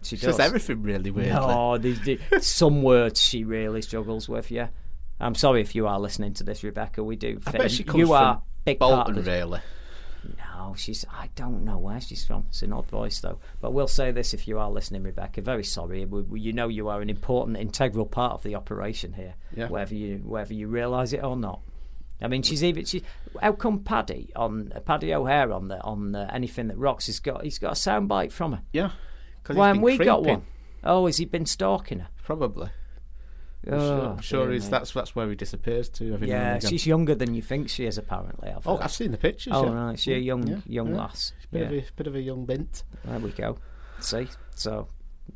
She 0.05 0.15
She 0.15 0.25
says 0.25 0.37
does. 0.37 0.45
everything 0.45 0.81
really 0.83 1.11
weirdly. 1.11 1.33
No, 1.33 1.77
some 2.39 2.81
words 2.83 3.21
she 3.21 3.43
really 3.43 3.81
struggles 3.81 4.29
with. 4.29 4.51
Yeah, 4.51 4.67
I'm 5.19 5.35
sorry 5.35 5.61
if 5.61 5.75
you 5.75 5.87
are 5.87 5.99
listening 5.99 6.33
to 6.35 6.43
this, 6.43 6.63
Rebecca. 6.63 7.03
We 7.03 7.15
do. 7.15 7.39
I 7.47 7.51
bet 7.51 7.71
she 7.71 7.83
comes 7.83 7.99
you 7.99 8.07
from 8.07 8.15
are 8.15 8.41
big 8.63 8.79
Bolton, 8.79 9.15
the, 9.15 9.21
really. 9.21 9.59
No, 10.37 10.73
she's. 10.75 11.05
I 11.11 11.29
don't 11.35 11.63
know 11.63 11.77
where 11.77 12.01
she's 12.01 12.25
from. 12.25 12.45
It's 12.49 12.63
an 12.63 12.73
odd 12.73 12.87
voice, 12.87 13.19
though. 13.19 13.39
But 13.61 13.73
we'll 13.73 13.87
say 13.87 14.11
this: 14.11 14.33
if 14.33 14.47
you 14.47 14.57
are 14.57 14.71
listening, 14.71 15.03
Rebecca, 15.03 15.41
very 15.41 15.63
sorry. 15.63 16.05
We, 16.05 16.21
we, 16.23 16.39
you 16.39 16.53
know 16.53 16.67
you 16.67 16.87
are 16.89 17.01
an 17.01 17.09
important, 17.09 17.57
integral 17.57 18.05
part 18.05 18.33
of 18.33 18.43
the 18.43 18.55
operation 18.55 19.13
here. 19.13 19.35
Yeah. 19.55 19.67
Whether 19.67 19.95
you 19.95 20.21
whether 20.25 20.53
you 20.53 20.67
realise 20.67 21.13
it 21.13 21.23
or 21.23 21.37
not. 21.37 21.59
I 22.21 22.27
mean, 22.27 22.43
she's 22.43 22.63
even. 22.63 22.85
She, 22.85 23.03
how 23.41 23.51
come 23.51 23.79
Paddy 23.79 24.31
on 24.35 24.71
Paddy 24.85 25.13
O'Hare 25.13 25.51
on 25.51 25.67
the 25.67 25.81
on 25.83 26.15
uh, 26.15 26.29
anything 26.33 26.69
that 26.69 26.77
rocks? 26.77 27.05
He's 27.05 27.19
got 27.19 27.43
he's 27.43 27.59
got 27.59 27.73
a 27.73 27.75
soundbite 27.75 28.31
from 28.31 28.53
her. 28.53 28.61
Yeah. 28.73 28.91
'Cause 29.45 29.55
Why 29.55 29.67
haven't 29.67 29.81
been 29.81 29.97
we 29.99 30.05
got 30.05 30.17
creeping, 30.23 30.39
one? 30.39 30.45
Oh, 30.83 31.05
has 31.05 31.17
he 31.17 31.25
been 31.25 31.45
stalking 31.45 31.99
her? 31.99 32.07
Probably. 32.23 32.69
I'm 33.67 33.73
Oh, 33.73 33.79
sure, 33.79 34.05
I'm 34.09 34.19
sure 34.21 34.43
dear 34.45 34.53
he's, 34.53 34.65
me. 34.65 34.69
that's 34.71 34.91
that's 34.93 35.15
where 35.15 35.27
he 35.29 35.35
disappears 35.35 35.89
to. 35.89 36.13
Every 36.13 36.27
now 36.27 36.33
Yeah, 36.35 36.47
and 36.49 36.57
again. 36.57 36.69
she's 36.69 36.85
younger 36.85 37.15
than 37.15 37.33
you 37.33 37.41
think 37.41 37.67
she 37.69 37.85
is. 37.85 37.97
Apparently, 37.97 38.49
I've 38.49 38.67
Oh, 38.67 38.75
heard. 38.77 38.83
I've 38.83 38.91
seen 38.91 39.09
the 39.11 39.17
pictures. 39.17 39.53
Oh, 39.55 39.65
yeah. 39.65 39.73
right, 39.87 39.97
she's 39.99 40.17
a 40.17 40.19
young- 40.19 40.45
Yeah, 40.45 40.57
young 40.67 40.89
yeah. 40.91 40.97
lass. 40.97 41.31
Bit 41.51 41.61
of 41.63 41.71
a 41.71 41.83
bit 41.95 42.05
of 42.07 42.13
a 42.15 42.21
young 42.21 42.45
bint. 42.45 42.83
There 43.05 43.17
we 43.19 43.31
go. 43.31 43.57
See, 44.01 44.27
so 44.55 44.87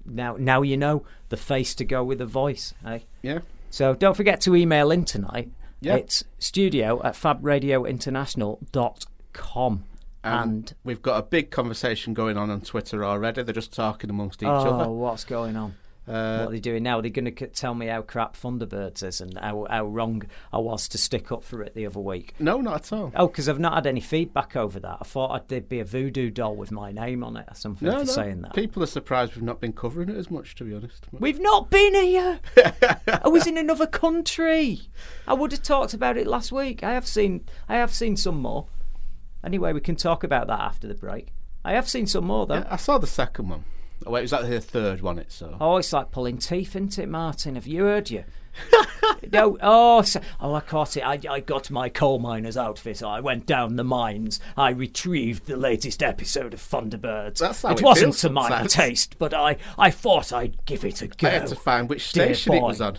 now 0.05 0.35
now 0.37 0.61
you 0.61 0.77
know 0.77 1.03
the 1.29 1.37
face 1.37 1.73
to 1.75 1.85
go 1.85 2.03
with 2.03 2.17
the 2.19 2.25
voice. 2.27 2.73
Eh? 2.85 2.99
Yeah. 3.23 3.39
So 3.71 3.95
don't 3.95 4.15
forget 4.17 4.41
to 4.41 4.55
email 4.55 4.91
in 4.91 5.05
tonight. 5.05 5.49
Yeah. 5.81 5.95
It's 5.95 6.23
studio 6.37 7.01
at 7.03 7.15
fabradiointernational.com. 7.15 9.83
Um, 10.23 10.49
and 10.49 10.73
we've 10.83 11.01
got 11.01 11.17
a 11.17 11.23
big 11.23 11.49
conversation 11.51 12.13
going 12.13 12.38
on 12.38 12.49
on 12.49 12.61
Twitter 12.61 13.05
already. 13.05 13.43
They're 13.43 13.53
just 13.53 13.73
talking 13.73 14.09
amongst 14.09 14.43
each 14.43 14.47
oh, 14.47 14.79
other. 14.79 14.89
what's 14.89 15.23
going 15.23 15.55
on? 15.55 15.75
Uh, 16.07 16.39
what 16.39 16.47
are 16.47 16.51
they 16.51 16.59
doing 16.59 16.81
now? 16.81 16.97
Are 16.97 17.01
they 17.03 17.11
going 17.11 17.31
to 17.33 17.47
tell 17.47 17.75
me 17.75 17.85
how 17.85 18.01
crap 18.01 18.35
Thunderbirds 18.35 19.03
is 19.03 19.21
and 19.21 19.38
how, 19.38 19.67
how 19.69 19.85
wrong 19.85 20.23
I 20.51 20.57
was 20.57 20.88
to 20.88 20.97
stick 20.97 21.31
up 21.31 21.43
for 21.43 21.61
it 21.61 21.75
the 21.75 21.85
other 21.85 21.99
week? 21.99 22.33
no, 22.39 22.59
not 22.61 22.91
at 22.91 22.93
all. 22.93 23.11
Oh, 23.15 23.27
because 23.27 23.47
I've 23.47 23.59
not 23.59 23.75
had 23.75 23.85
any 23.85 23.99
feedback 23.99 24.55
over 24.55 24.79
that. 24.79 24.97
I 25.01 25.03
thought 25.03 25.31
I'd, 25.31 25.47
there'd 25.49 25.69
be 25.69 25.79
a 25.79 25.85
voodoo 25.85 26.31
doll 26.31 26.55
with 26.55 26.71
my 26.71 26.91
name 26.91 27.23
on 27.23 27.38
it 27.38 27.45
or 27.47 27.53
something 27.53 27.88
No, 27.88 27.99
for 27.99 28.05
no. 28.05 28.12
saying 28.12 28.41
that. 28.41 28.55
People 28.55 28.82
are 28.82 28.88
surprised 28.88 29.36
we've 29.36 29.43
not 29.43 29.62
been 29.62 29.73
covering 29.73 30.10
it 30.10 30.17
as 30.17 30.32
much, 30.32 30.55
to 30.55 30.63
be 30.63 30.73
honest. 30.73 31.05
We've 31.12 31.39
not 31.39 31.69
been 31.69 31.93
here. 31.93 32.39
I 33.08 33.27
was 33.27 33.45
in 33.45 33.60
another 33.60 33.86
country. 33.86 34.82
I 35.27 35.36
would 35.36 35.51
have 35.51 35.62
talked 35.62 35.93
about 35.93 36.17
it 36.17 36.25
last 36.25 36.51
week. 36.51 36.84
I 36.84 36.93
have 36.93 37.08
seen. 37.08 37.45
I 37.67 37.75
have 37.75 37.93
seen 37.93 38.17
some 38.17 38.41
more. 38.41 38.65
Anyway, 39.43 39.73
we 39.73 39.82
can 39.82 39.95
talk 39.95 40.23
about 40.23 40.47
that 40.47 40.60
after 40.60 40.88
the 40.88 40.95
break. 40.95 41.34
I 41.63 41.73
have 41.73 41.89
seen 41.89 42.08
some 42.08 42.25
more 42.25 42.45
though. 42.45 42.56
Yeah, 42.56 42.67
I 42.69 42.78
saw 42.78 42.97
the 42.97 43.08
second 43.08 43.49
one. 43.49 43.65
Oh, 44.06 44.12
wait, 44.12 44.21
was 44.21 44.32
that 44.32 44.47
the 44.47 44.62
third 44.62 45.02
one? 45.02 45.19
It 45.19 45.32
so. 45.32 45.58
Oh, 45.60 45.78
it's 45.78 45.91
like 45.91 46.12
pulling 46.12 46.38
teeth, 46.38 46.75
isn't 46.75 46.97
it, 46.97 47.10
Martin? 47.10 47.56
Have 47.56 47.67
you 47.67 47.84
heard 47.84 48.10
you? 48.10 48.23
no, 49.32 49.58
oh, 49.62 50.02
so, 50.02 50.21
oh, 50.39 50.54
I 50.54 50.62
caught 50.62 50.97
it. 50.97 51.02
I, 51.02 51.19
I 51.30 51.39
got 51.39 51.69
my 51.69 51.89
coal 51.89 52.19
miner's 52.19 52.58
outfit. 52.58 53.04
I 53.04 53.19
went 53.19 53.45
down 53.45 53.75
the 53.75 53.84
mines. 53.84 54.39
I 54.58 54.69
retrieved 54.69 55.45
the 55.45 55.58
latest 55.58 56.02
episode 56.02 56.54
of 56.54 56.62
Thunderbirds. 56.62 57.39
That's 57.39 57.62
how 57.62 57.71
it 57.71 57.80
it 57.80 57.84
wasn't 57.84 58.15
to 58.15 58.30
my 58.30 58.65
taste, 58.67 59.17
but 59.19 59.34
I, 59.34 59.58
I 59.78 59.91
thought 59.91 60.34
I'd 60.34 60.65
give 60.65 60.86
it 60.86 61.02
a 61.02 61.08
go. 61.08 61.28
I 61.28 61.32
had 61.32 61.47
to 61.47 61.56
find 61.56 61.89
which 61.89 62.08
station 62.08 62.54
it 62.54 62.62
was 62.62 62.82
on. 62.82 62.97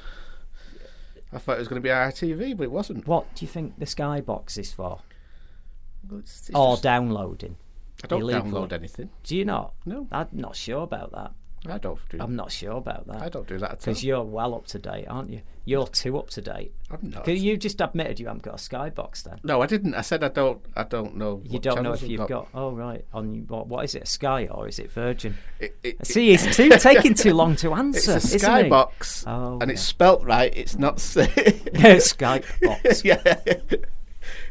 I 1.32 1.38
thought 1.38 1.56
it 1.56 1.60
was 1.60 1.68
going 1.68 1.80
to 1.80 1.86
be 1.86 1.92
ITV, 1.92 2.56
but 2.56 2.64
it 2.64 2.72
wasn't. 2.72 3.06
What 3.06 3.34
do 3.34 3.44
you 3.44 3.50
think 3.50 3.78
the 3.78 3.86
Skybox 3.86 4.58
is 4.58 4.72
for? 4.72 5.00
Well, 6.10 6.18
it's- 6.20 6.48
it's 6.48 6.56
or 6.58 6.72
just- 6.74 6.82
downloading? 6.82 7.56
I 8.02 8.06
don't 8.06 8.22
illegally. 8.22 8.50
download 8.50 8.72
anything. 8.72 9.10
Do 9.24 9.36
you 9.36 9.44
not? 9.44 9.74
No. 9.84 10.06
I'm 10.10 10.28
not 10.32 10.56
sure 10.56 10.82
about 10.82 11.12
that. 11.12 11.32
I 11.68 11.76
don't 11.76 11.98
do. 12.08 12.16
I'm 12.18 12.34
not 12.36 12.50
sure 12.50 12.72
about 12.78 13.06
that. 13.08 13.20
I 13.20 13.28
don't 13.28 13.46
do 13.46 13.58
that 13.58 13.64
at 13.66 13.70
all. 13.72 13.76
Because 13.92 14.02
you're 14.02 14.22
well 14.22 14.54
up 14.54 14.66
to 14.68 14.78
date, 14.78 15.04
aren't 15.06 15.28
you? 15.28 15.42
You're 15.66 15.86
too 15.86 16.16
up 16.18 16.30
to 16.30 16.40
date. 16.40 16.72
I'm 16.90 17.10
not. 17.10 17.22
'Cause 17.26 17.38
You 17.38 17.58
just 17.58 17.82
admitted 17.82 18.18
you 18.18 18.28
haven't 18.28 18.44
got 18.44 18.54
a 18.54 18.56
Skybox 18.56 19.24
then. 19.24 19.40
No, 19.44 19.60
I 19.60 19.66
didn't. 19.66 19.94
I 19.94 20.00
said 20.00 20.24
I 20.24 20.28
don't. 20.28 20.64
I 20.74 20.84
don't 20.84 21.16
know. 21.16 21.42
You 21.44 21.52
what 21.52 21.62
don't 21.62 21.82
know 21.82 21.92
if 21.92 22.02
you've 22.02 22.26
got. 22.26 22.48
Oh 22.54 22.70
right, 22.72 23.04
on 23.12 23.44
what? 23.48 23.66
What 23.66 23.84
is 23.84 23.94
it? 23.94 24.04
A 24.04 24.06
Sky 24.06 24.46
or 24.50 24.68
is 24.68 24.78
it 24.78 24.90
Virgin? 24.90 25.36
It, 25.58 25.76
it, 25.82 26.06
See, 26.06 26.30
it's 26.32 26.56
too 26.56 26.70
taking 26.78 27.12
too 27.12 27.34
long 27.34 27.54
to 27.56 27.74
answer. 27.74 28.16
it's 28.16 28.32
answer. 28.32 28.32
a 28.32 28.36
isn't 28.36 28.70
skybox, 28.70 29.24
Oh, 29.26 29.58
and 29.60 29.68
yeah. 29.68 29.72
it's 29.74 29.82
spelt 29.82 30.24
right. 30.24 30.56
It's 30.56 30.78
not. 30.78 30.94
it? 31.18 31.74
Skype 31.74 32.46
box. 32.62 33.04
yeah, 33.04 33.18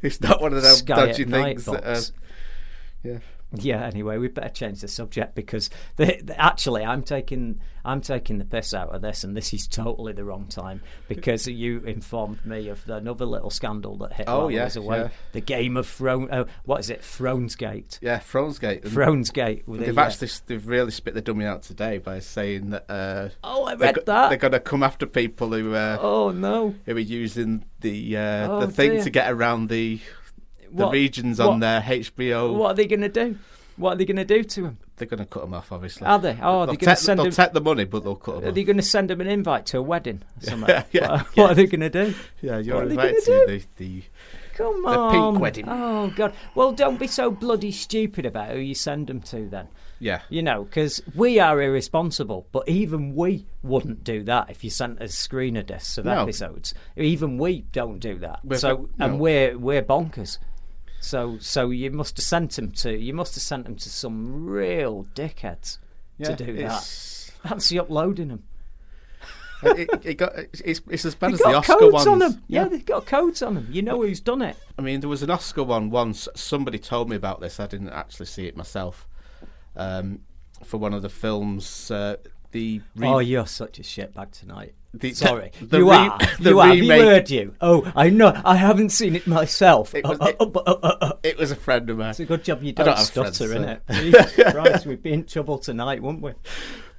it's 0.02 0.22
not 0.22 0.42
one 0.42 0.54
of 0.54 0.62
those 0.62 0.80
Sky 0.80 1.08
dodgy 1.08 1.26
things. 1.26 1.66
That, 1.66 1.84
uh, 1.86 2.02
yeah, 3.04 3.20
Yeah. 3.54 3.84
Anyway, 3.86 4.18
we 4.18 4.28
better 4.28 4.50
change 4.50 4.82
the 4.82 4.88
subject 4.88 5.34
because 5.36 5.70
actually, 6.38 6.84
I'm 6.84 7.04
taking 7.04 7.60
I'm 7.86 8.02
taking 8.02 8.38
the 8.38 8.46
piss 8.46 8.74
out 8.74 8.94
of 8.94 9.02
this, 9.02 9.24
and 9.24 9.36
this 9.36 9.54
is 9.54 9.66
totally 9.68 10.14
the 10.14 10.24
wrong 10.24 10.46
time 10.48 10.82
because 11.08 11.48
you 11.48 11.80
informed 11.80 12.46
me 12.46 12.68
of 12.68 12.88
another 12.90 13.26
little 13.26 13.50
scandal 13.50 13.98
that 14.00 14.14
hit 14.14 14.26
Oh, 14.28 14.50
yeah, 14.50 14.70
away. 14.76 14.98
yeah. 15.00 15.10
The 15.32 15.42
Game 15.42 15.78
of 15.78 15.88
Thrones. 15.88 16.30
Oh, 16.32 16.46
what 16.66 16.82
is 16.82 16.90
it? 16.90 17.02
Thronesgate. 17.02 17.98
yeah. 18.02 18.20
Thronesgate. 18.20 18.84
And 18.84 18.92
Thronesgate. 18.94 19.68
with 19.68 19.80
They've 19.82 19.96
the, 19.96 20.02
actually 20.02 20.30
they've 20.46 20.68
really 20.68 20.92
spit 20.92 21.14
the 21.14 21.22
dummy 21.22 21.46
out 21.46 21.64
today 21.64 21.98
by 21.98 22.20
saying 22.20 22.72
that. 22.72 22.86
Uh, 22.90 23.30
Oh, 23.44 23.64
I 23.66 23.76
they're 23.76 23.94
read 23.94 24.06
that. 24.06 24.30
They're 24.30 24.38
going 24.38 24.52
to 24.52 24.60
come 24.60 24.84
after 24.84 25.06
people 25.06 25.52
who 25.54 25.74
uh, 25.74 25.98
Oh 26.00 26.32
no! 26.32 26.76
who 26.86 26.96
are 26.96 27.00
using 27.00 27.64
the 27.82 28.18
uh, 28.18 28.48
Oh, 28.52 28.60
the 28.66 28.72
thing 28.72 28.92
dear. 28.92 29.04
to 29.04 29.10
get 29.10 29.32
around 29.32 29.70
the 29.70 30.00
the 30.74 30.86
What- 30.86 30.92
regions 30.94 31.40
what- 31.40 31.50
on 31.50 31.60
their 31.60 31.82
HBO. 31.82 32.54
What 32.54 32.72
are 32.72 32.74
they 32.76 32.88
going 32.88 33.02
to 33.02 33.10
do? 33.10 33.38
What 33.78 33.94
are 33.94 33.96
they 33.96 34.06
going 34.06 34.18
to 34.18 34.26
do 34.26 34.44
to 34.44 34.66
him? 34.66 34.78
They're 34.98 35.08
going 35.08 35.20
to 35.20 35.26
cut 35.26 35.44
them 35.44 35.54
off, 35.54 35.72
obviously. 35.72 36.06
Are 36.06 36.20
they? 36.20 36.38
Oh, 36.42 36.66
they're 36.66 36.76
going 36.76 36.96
to 36.96 36.96
send 36.98 37.20
they'll 37.20 37.28
him. 37.28 37.32
take 37.32 37.54
the 37.54 37.62
money, 37.62 37.86
but 37.86 38.04
they'll 38.04 38.16
cut 38.18 38.36
them 38.36 38.44
Are 38.44 38.48
off. 38.50 38.56
they 38.56 38.64
going 38.66 38.76
to 38.76 38.84
send 38.84 39.10
him 39.10 39.22
an 39.22 39.28
invite 39.28 39.66
to 39.68 39.78
a 39.78 39.82
wedding? 39.82 40.22
Or 40.38 40.44
something? 40.50 40.68
Yeah, 40.70 40.84
yeah, 40.92 41.10
what, 41.12 41.38
what 41.38 41.52
are 41.52 41.56
they 41.56 41.66
going 41.68 41.80
to 41.82 41.90
do? 41.90 42.14
Yeah, 42.42 42.58
you're 42.58 42.76
What 42.76 42.88
invited 42.92 43.24
gonna 43.26 43.46
the, 43.48 43.64
the 43.78 44.04
Come 44.56 44.84
The 44.84 44.90
on. 44.90 45.32
pink 45.34 45.42
wedding. 45.42 45.66
Oh 45.70 46.12
God. 46.14 46.34
Well, 46.54 46.74
don't 46.74 47.00
be 47.00 47.08
so 47.08 47.32
bloody 47.32 47.72
stupid 47.72 48.26
about 48.26 48.50
who 48.52 48.60
you 48.60 48.76
send 48.76 49.08
them 49.08 49.22
to 49.22 49.48
then. 49.48 49.70
yeah. 50.00 50.20
You 50.28 50.44
know, 50.44 50.66
because 50.66 51.02
we 51.16 51.40
are 51.40 51.62
irresponsible, 51.62 52.46
but 52.52 52.68
even 52.68 53.16
we 53.16 53.46
wouldn't 53.64 54.04
do 54.04 54.22
that 54.24 54.50
if 54.50 54.66
you 54.66 54.70
sent 54.70 55.02
us 55.02 55.12
screener 55.16 55.66
discs 55.66 55.98
of 55.98 56.04
No. 56.04 56.24
episodes. 56.24 56.74
Even 56.98 57.38
we 57.38 57.62
don't 57.72 58.00
do 58.00 58.18
that. 58.20 58.42
We're 58.44 58.58
so, 58.58 58.76
fu- 58.76 58.90
and 59.00 59.14
no. 59.14 59.18
we're 59.20 59.58
we're 59.58 59.82
bonkers. 59.82 60.40
So, 61.02 61.38
so 61.40 61.70
you 61.70 61.92
must 61.92 62.18
have 62.18 62.26
sent 62.26 62.58
him 62.58 62.72
to 62.74 62.98
you 62.98 63.14
must 63.14 63.36
have 63.36 63.42
sent 63.42 63.66
them 63.66 63.76
to 63.78 63.90
some 63.90 64.46
real 64.46 65.08
dickheads 65.16 65.78
yeah. 66.18 66.36
to 66.36 66.46
do 66.46 66.54
that. 66.58 66.84
Fancy 67.44 67.80
uploading 67.80 68.28
them. 68.28 68.44
it, 69.64 69.90
it 70.04 70.14
got, 70.16 70.34
it's, 70.38 70.82
it's 70.90 71.06
as 71.06 71.16
bad 71.16 71.32
They've 71.32 71.36
as 71.36 71.40
the 71.40 71.56
Oscar 71.56 71.90
ones. 71.92 72.08
on 72.08 72.20
them. 72.20 72.44
Yeah, 72.48 72.66
they've 72.66 72.86
got 72.86 73.06
codes 73.06 73.42
on 73.42 73.56
them. 73.56 73.68
You 73.70 73.82
know 73.82 74.02
who's 74.02 74.22
done 74.22 74.42
it. 74.42 74.58
I 74.78 74.82
mean, 74.82 75.02
there 75.02 75.10
was 75.10 75.24
an 75.24 75.30
Oscar 75.30 75.64
one 75.64 75.90
once. 75.90 76.28
Somebody 76.36 76.80
told 76.80 77.10
me 77.10 77.16
about 77.16 77.42
this. 77.42 77.60
I 77.60 77.68
didn't 77.68 77.90
actually 77.90 78.28
see 78.28 78.48
it 78.48 78.56
myself. 78.56 79.08
Um, 79.76 80.22
for 80.64 80.78
one 80.78 80.94
of 80.94 81.02
the 81.02 81.10
films, 81.10 81.92
uh, 81.92 82.18
the 82.52 82.82
re- 82.96 83.08
Oh, 83.08 83.20
you're 83.20 83.48
such 83.48 83.80
a 83.80 83.84
shitbag 83.84 84.32
tonight. 84.32 84.76
The- 84.94 85.14
Sorry, 85.14 85.52
the 85.62 85.78
you 85.78 85.92
re- 85.92 85.98
are. 85.98 86.18
the 86.40 86.50
you 86.50 86.60
are. 86.60 86.68
Have 86.68 86.78
you 86.78 86.92
heard 86.92 87.30
you? 87.30 87.54
Oh, 87.62 87.92
I 87.96 88.10
know. 88.10 88.34
I 88.44 88.56
haven't 88.56 88.90
seen 88.90 89.16
it 89.16 89.28
myself. 89.28 89.94
It 89.94 90.04
was- 90.04 90.18
oh, 90.22 90.28
it- 90.28 90.38
oh, 90.40 90.52
oh. 91.02 91.12
It 91.22 91.38
was 91.38 91.52
a 91.52 91.56
friend 91.56 91.88
of 91.90 91.98
mine. 91.98 92.10
It's 92.10 92.20
a 92.20 92.26
good 92.26 92.44
job 92.44 92.64
you 92.64 92.72
don't, 92.74 92.88
don't 92.88 92.98
have 92.98 93.06
stutter, 93.06 93.48
friends, 93.50 93.54
in 93.54 93.64
so- 93.64 93.70
it? 94.04 94.26
Jesus 94.34 94.52
Christ, 94.52 94.86
we'd 94.88 95.04
be 95.04 95.14
in 95.14 95.26
trouble 95.26 95.60
tonight, 95.60 96.02
wouldn't 96.02 96.24
we? 96.24 96.34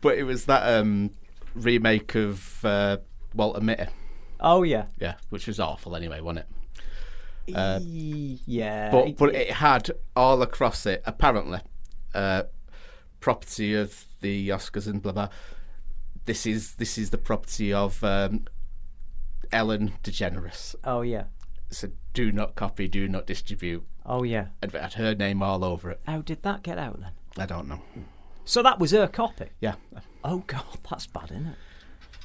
But 0.03 0.19
it 0.19 0.23
was 0.23 0.45
that 0.47 0.79
um, 0.79 1.11
remake 1.55 2.15
of 2.15 2.65
uh, 2.65 2.99
Walter 3.35 3.61
Mitty. 3.61 3.87
Oh 4.41 4.63
yeah, 4.63 4.87
Yeah, 4.99 5.15
which 5.29 5.47
was 5.49 5.59
awful 5.61 5.95
anyway, 5.97 6.21
wasn't 6.21 6.47
it? 6.47 6.47
yeah. 8.47 8.91
But 8.91 9.17
but 9.17 9.35
it 9.35 9.51
had 9.51 9.91
all 10.17 10.41
across 10.43 10.87
it 10.87 11.03
apparently 11.05 11.61
uh, 12.15 12.45
property 13.21 13.75
of 13.75 14.05
the 14.21 14.49
Oscars 14.51 14.87
and 14.87 15.03
blah 15.03 15.13
blah. 15.13 15.29
This 16.31 16.47
is 16.47 16.75
this 16.77 16.97
is 16.97 17.11
the 17.11 17.19
property 17.19 17.73
of 17.73 18.05
um, 18.05 18.45
Ellen 19.51 19.95
DeGeneres. 20.05 20.77
oh 20.85 21.03
yeah, 21.03 21.25
So 21.71 21.89
do 22.15 22.31
not 22.31 22.55
copy, 22.55 22.87
do 22.87 23.09
not 23.09 23.27
distribute. 23.27 23.83
oh 24.07 24.23
yeah. 24.23 24.47
And 24.63 24.71
had 24.71 24.93
her 24.93 25.13
name 25.17 25.43
all 25.43 25.65
over 25.65 25.91
it. 25.91 26.01
How 26.07 26.21
did 26.21 26.45
that 26.45 26.63
get 26.63 26.79
out 26.79 27.01
then? 27.01 27.11
I 27.37 27.47
don't 27.47 27.67
know. 27.67 27.83
So 28.45 28.63
that 28.63 28.79
was 28.79 28.93
her 28.93 29.09
copy. 29.09 29.47
Yeah, 29.61 29.75
Oh 30.23 30.45
god, 30.47 30.63
that's 30.89 31.09
bad, 31.09 31.33
isn't 31.33 31.47
it? 31.49 31.57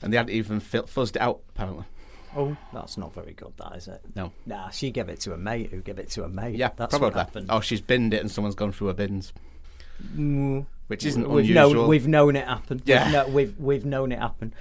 and 0.04 0.14
they 0.14 0.18
hadn't 0.18 0.36
even 0.36 0.62
fuzzed 0.62 1.16
it 1.16 1.22
out 1.24 1.40
apparently. 1.50 1.86
Oh, 2.38 2.56
that's 2.72 3.00
not 3.00 3.12
very 3.12 3.34
good, 3.34 3.54
that 3.58 3.76
is 3.76 3.88
it? 3.88 4.02
No. 4.16 4.34
Nah, 4.46 4.70
she 4.70 4.92
gave 4.92 5.10
it 5.10 5.20
to 5.22 5.34
a 5.34 5.38
mate 5.38 5.72
who 5.72 5.82
gave 5.82 5.98
it 5.98 6.12
to 6.12 6.26
a 6.26 6.30
mate. 6.30 6.58
Yeah, 6.58 6.70
that's 6.76 6.92
probably. 6.92 7.08
what 7.08 7.16
happened. 7.26 7.48
Oh, 7.50 7.60
she's 7.60 7.82
binned 7.82 8.14
it 8.14 8.22
and 8.22 8.30
someone's 8.30 8.54
gone 8.54 8.72
through 8.72 8.90
her 8.90 8.94
bins, 8.94 9.34
Mm. 10.16 10.68
Which 10.88 11.06
isn't 11.06 11.30
we've 11.30 11.46
unusual. 11.50 11.74
known 11.82 11.88
we've 11.90 12.08
known 12.08 12.36
it 12.36 12.48
happen. 12.48 12.82
Yeah. 12.86 13.06
we've, 13.06 13.14
kno- 13.14 13.28
we've 13.30 13.60
we've 13.60 13.86
known 13.86 14.12
it 14.12 14.20
happen. 14.20 14.54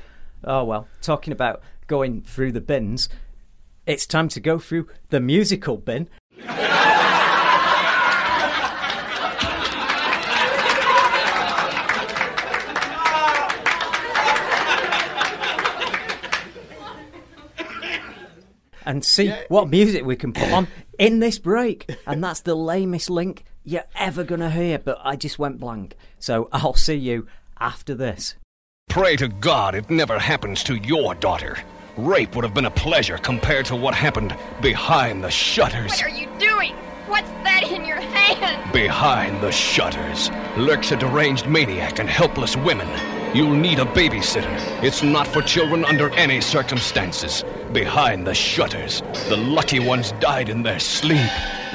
Oh 0.44 0.64
well, 0.64 0.88
talking 1.02 1.32
about 1.32 1.62
going 1.86 2.22
through 2.22 2.52
the 2.52 2.60
bins, 2.60 3.08
it's 3.86 4.06
time 4.06 4.28
to 4.28 4.40
go 4.40 4.58
through 4.58 4.88
the 5.10 5.20
musical 5.20 5.76
bin. 5.76 6.08
and 18.86 19.04
see 19.04 19.32
what 19.48 19.68
music 19.68 20.04
we 20.04 20.16
can 20.16 20.32
put 20.32 20.50
on 20.52 20.68
in 20.98 21.18
this 21.20 21.38
break. 21.38 21.90
And 22.06 22.22
that's 22.22 22.40
the 22.40 22.54
lamest 22.54 23.08
link 23.10 23.44
you're 23.64 23.84
ever 23.96 24.24
going 24.24 24.40
to 24.40 24.50
hear, 24.50 24.78
but 24.78 24.98
I 25.02 25.16
just 25.16 25.38
went 25.38 25.58
blank. 25.58 25.96
So 26.18 26.48
I'll 26.52 26.74
see 26.74 26.94
you 26.94 27.26
after 27.58 27.94
this. 27.94 28.36
Pray 28.88 29.16
to 29.16 29.28
God 29.28 29.74
it 29.74 29.90
never 29.90 30.18
happens 30.18 30.62
to 30.64 30.76
your 30.76 31.14
daughter. 31.14 31.58
Rape 31.96 32.34
would 32.34 32.44
have 32.44 32.54
been 32.54 32.66
a 32.66 32.70
pleasure 32.70 33.18
compared 33.18 33.66
to 33.66 33.76
what 33.76 33.94
happened 33.94 34.36
behind 34.60 35.24
the 35.24 35.30
shutters. 35.30 35.90
What 35.90 36.02
are 36.02 36.08
you 36.08 36.28
doing? 36.38 36.74
What's 37.06 37.30
that 37.44 37.64
in 37.70 37.84
your 37.84 38.00
hand? 38.00 38.72
Behind 38.72 39.40
the 39.40 39.52
shutters 39.52 40.30
lurks 40.56 40.92
a 40.92 40.96
deranged 40.96 41.46
maniac 41.46 41.98
and 41.98 42.08
helpless 42.08 42.56
women. 42.56 42.88
You'll 43.34 43.54
need 43.54 43.78
a 43.78 43.84
babysitter. 43.84 44.82
It's 44.82 45.02
not 45.02 45.26
for 45.26 45.42
children 45.42 45.84
under 45.84 46.10
any 46.10 46.40
circumstances. 46.40 47.44
Behind 47.72 48.26
the 48.26 48.34
shutters, 48.34 49.02
the 49.28 49.36
lucky 49.36 49.80
ones 49.80 50.12
died 50.20 50.48
in 50.48 50.62
their 50.62 50.78
sleep. 50.78 51.30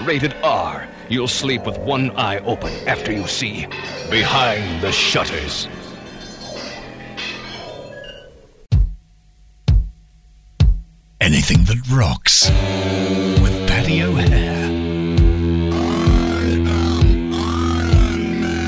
Rated 0.06 0.34
R. 0.41 0.88
You'll 1.10 1.28
sleep 1.28 1.65
with 1.65 1.80
one 1.80 2.12
eye 2.12 2.38
open 2.45 2.72
after 2.88 3.12
you 3.12 3.26
see 3.26 3.65
Behind 4.12 4.84
the 4.84 4.91
Shutters. 4.91 5.67
Anything 11.19 11.63
that 11.63 11.78
rocks 11.91 12.48
with 13.41 13.67
Patty 13.67 14.04
O'Hare. 14.04 14.65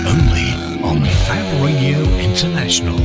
Only 0.07 0.81
on 0.83 1.05
Fab 1.25 1.63
Radio 1.63 1.99
International. 2.17 2.97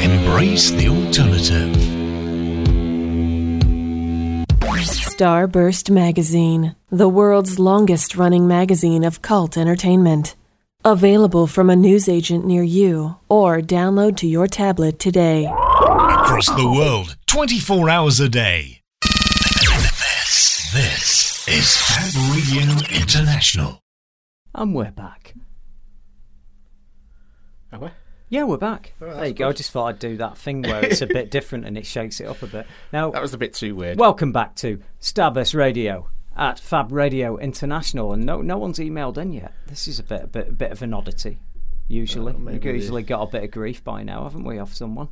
Embrace 0.00 0.72
the 0.72 0.88
alternative. 0.88 2.01
Starburst 5.22 5.88
Magazine, 5.88 6.74
the 6.90 7.08
world's 7.08 7.60
longest 7.60 8.16
running 8.16 8.48
magazine 8.48 9.04
of 9.04 9.22
cult 9.22 9.56
entertainment. 9.56 10.34
Available 10.84 11.46
from 11.46 11.70
a 11.70 11.76
newsagent 11.76 12.44
near 12.44 12.64
you 12.64 13.14
or 13.28 13.60
download 13.60 14.16
to 14.16 14.26
your 14.26 14.48
tablet 14.48 14.98
today. 14.98 15.46
Across 15.46 16.46
the 16.56 16.68
world, 16.68 17.16
24 17.28 17.88
hours 17.88 18.18
a 18.18 18.28
day. 18.28 18.80
This, 19.04 20.72
this 20.72 21.48
is 21.48 21.76
Fab 21.76 22.34
Radio 22.34 23.00
International. 23.00 23.78
And 24.56 24.74
we're 24.74 24.90
back. 24.90 25.34
Are 27.70 27.78
we? 27.78 27.90
Yeah, 28.32 28.44
we're 28.44 28.56
back. 28.56 28.94
Oh, 29.02 29.14
there 29.14 29.26
you 29.26 29.34
go. 29.34 29.50
I 29.50 29.52
just 29.52 29.72
thought 29.72 29.88
I'd 29.88 29.98
do 29.98 30.16
that 30.16 30.38
thing 30.38 30.62
where 30.62 30.82
it's 30.82 31.02
a 31.02 31.06
bit 31.06 31.30
different 31.30 31.66
and 31.66 31.76
it 31.76 31.84
shakes 31.84 32.18
it 32.18 32.24
up 32.26 32.40
a 32.42 32.46
bit. 32.46 32.66
Now, 32.90 33.10
That 33.10 33.20
was 33.20 33.34
a 33.34 33.38
bit 33.38 33.52
too 33.52 33.74
weird. 33.74 33.98
welcome 33.98 34.32
back 34.32 34.56
to 34.56 34.80
Starburst 35.02 35.54
Radio 35.54 36.08
at 36.34 36.58
Fab 36.58 36.92
Radio 36.92 37.36
International, 37.36 38.14
and 38.14 38.24
no, 38.24 38.40
no 38.40 38.56
one's 38.56 38.78
emailed 38.78 39.18
in 39.18 39.34
yet. 39.34 39.52
This 39.66 39.86
is 39.86 39.98
a 39.98 40.02
bit, 40.02 40.22
a 40.22 40.26
bit, 40.28 40.48
a 40.48 40.52
bit 40.52 40.72
of 40.72 40.80
an 40.80 40.94
oddity. 40.94 41.40
Usually, 41.88 42.32
Uh, 42.32 42.38
we've 42.38 42.64
usually 42.64 43.02
got 43.02 43.20
a 43.20 43.30
bit 43.30 43.44
of 43.44 43.50
grief 43.50 43.84
by 43.84 44.02
now, 44.02 44.22
haven't 44.22 44.44
we, 44.44 44.58
off 44.58 44.72
someone? 44.72 45.08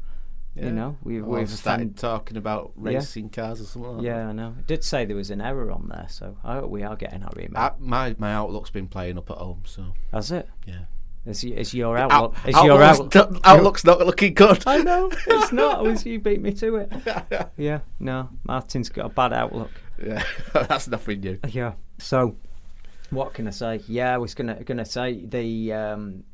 You 0.55 0.71
know, 0.71 0.97
we, 1.03 1.21
Well, 1.21 1.41
we've 1.41 1.49
started 1.51 1.99
talking 1.99 2.39
about 2.39 2.73
racing 2.75 3.29
cars 3.29 3.61
or 3.61 3.65
something 3.65 3.97
like 3.99 4.03
Yeah, 4.07 4.29
I 4.29 4.33
know. 4.33 4.55
It 4.61 4.67
did 4.67 4.83
say 4.83 5.05
there 5.05 5.15
was 5.17 5.31
an 5.31 5.43
error 5.43 5.71
on 5.71 5.89
there, 5.91 6.07
so 6.09 6.39
I 6.43 6.55
hope 6.55 6.71
we 6.71 6.85
are 6.85 6.97
getting 6.97 7.23
our 7.23 7.33
email. 7.39 7.59
I, 7.61 7.73
my 7.79 8.17
my 8.19 8.33
Outlook's 8.33 8.71
been 8.71 8.89
playing 8.89 9.19
up 9.19 9.31
at 9.31 9.37
home, 9.37 9.65
so 9.67 9.93
Has 10.11 10.33
it? 10.33 10.49
yeah. 10.67 10.85
Is 11.27 11.75
your 11.75 11.99
Out- 11.99 12.11
outlook? 12.13 12.37
is 12.49 12.55
your 12.65 12.83
Outlook's, 12.83 13.15
outlook? 13.17 13.33
not- 13.33 13.41
Outlook's 13.47 13.85
not 13.85 13.99
looking 14.01 14.33
good. 14.35 14.63
I 14.67 14.79
know 14.79 15.11
it's 15.27 15.53
not. 15.63 15.85
It 15.85 15.89
was 15.91 16.07
you 16.07 16.19
beat 16.19 16.41
me 16.41 16.53
to 16.55 16.77
it. 16.77 16.93
Yeah, 17.57 17.81
no, 17.99 18.31
Martin's 18.45 18.89
got 18.89 19.07
a 19.07 19.09
bad 19.11 19.33
outlook. 19.33 19.71
yeah, 20.03 20.23
that's 20.55 20.89
nothing 20.89 21.21
new. 21.21 21.39
Yeah. 21.49 21.75
So, 21.99 22.37
what 23.11 23.35
can 23.35 23.47
I 23.47 23.51
say? 23.51 23.81
Yeah, 23.87 24.15
I 24.15 24.19
was 24.19 24.35
gonna 24.35 24.65
gonna 24.65 24.87
say 24.87 25.25
the 25.27 25.73
um, 25.75 26.25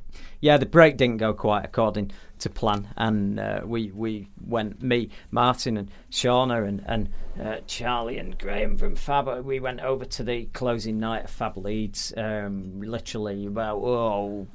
yeah 0.40 0.56
the 0.56 0.66
break 0.66 0.96
didn't 0.96 1.16
go 1.16 1.34
quite 1.34 1.64
according 1.64 2.12
to 2.38 2.48
plan, 2.48 2.86
and 2.96 3.40
uh, 3.40 3.62
we 3.64 3.90
we 3.90 4.28
went 4.46 4.80
me 4.82 5.10
Martin 5.32 5.76
and 5.78 5.90
Shauna 6.12 6.66
and 6.66 6.82
and 6.86 7.08
uh, 7.44 7.56
Charlie 7.66 8.18
and 8.18 8.38
Graham 8.38 8.78
from 8.78 8.94
Fab. 8.94 9.26
uh, 9.28 9.42
We 9.42 9.58
went 9.58 9.80
over 9.80 10.04
to 10.04 10.22
the 10.22 10.44
closing 10.52 11.00
night 11.00 11.24
of 11.24 11.30
Fab 11.30 11.56
Leeds. 11.56 12.14
Um, 12.16 12.80
literally 12.80 13.46
about 13.46 13.78
oh. 13.78 14.46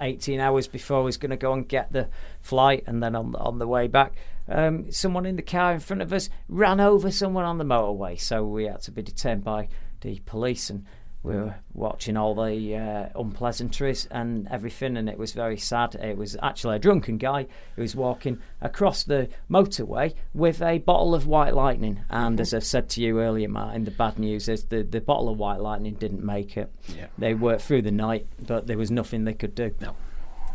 18 0.00 0.40
hours 0.40 0.68
before 0.68 1.02
was 1.02 1.16
going 1.16 1.30
to 1.30 1.36
go 1.36 1.52
and 1.52 1.68
get 1.68 1.92
the 1.92 2.08
flight, 2.40 2.84
and 2.86 3.02
then 3.02 3.14
on 3.14 3.34
on 3.36 3.58
the 3.58 3.66
way 3.66 3.88
back, 3.88 4.14
um, 4.48 4.90
someone 4.90 5.26
in 5.26 5.36
the 5.36 5.42
car 5.42 5.72
in 5.72 5.80
front 5.80 6.02
of 6.02 6.12
us 6.12 6.28
ran 6.48 6.80
over 6.80 7.10
someone 7.10 7.44
on 7.44 7.58
the 7.58 7.64
motorway. 7.64 8.20
So 8.20 8.44
we 8.44 8.64
had 8.64 8.82
to 8.82 8.90
be 8.90 9.02
detained 9.02 9.44
by 9.44 9.68
the 10.00 10.20
police, 10.26 10.70
and 10.70 10.84
we 11.24 11.34
were 11.34 11.54
watching 11.72 12.18
all 12.18 12.34
the 12.34 12.76
uh, 12.76 13.18
unpleasantries 13.18 14.06
and 14.10 14.46
everything, 14.50 14.96
and 14.98 15.08
it 15.08 15.18
was 15.18 15.32
very 15.32 15.56
sad. 15.56 15.94
It 15.94 16.18
was 16.18 16.36
actually 16.42 16.76
a 16.76 16.78
drunken 16.78 17.16
guy 17.16 17.46
who 17.74 17.82
was 17.82 17.96
walking 17.96 18.40
across 18.60 19.04
the 19.04 19.30
motorway 19.50 20.14
with 20.34 20.60
a 20.60 20.78
bottle 20.78 21.14
of 21.14 21.26
White 21.26 21.54
Lightning. 21.54 22.04
And 22.10 22.38
as 22.38 22.52
I've 22.52 22.62
said 22.62 22.90
to 22.90 23.00
you 23.02 23.20
earlier, 23.20 23.48
Martin, 23.48 23.84
the 23.86 23.90
bad 23.90 24.18
news 24.18 24.48
is 24.50 24.64
the, 24.64 24.82
the 24.82 25.00
bottle 25.00 25.30
of 25.30 25.38
White 25.38 25.60
Lightning 25.60 25.94
didn't 25.94 26.22
make 26.22 26.58
it. 26.58 26.70
Yeah. 26.94 27.06
They 27.16 27.32
worked 27.32 27.62
through 27.62 27.82
the 27.82 27.90
night, 27.90 28.26
but 28.46 28.66
there 28.66 28.78
was 28.78 28.90
nothing 28.90 29.24
they 29.24 29.32
could 29.34 29.54
do. 29.54 29.74
No. 29.80 29.96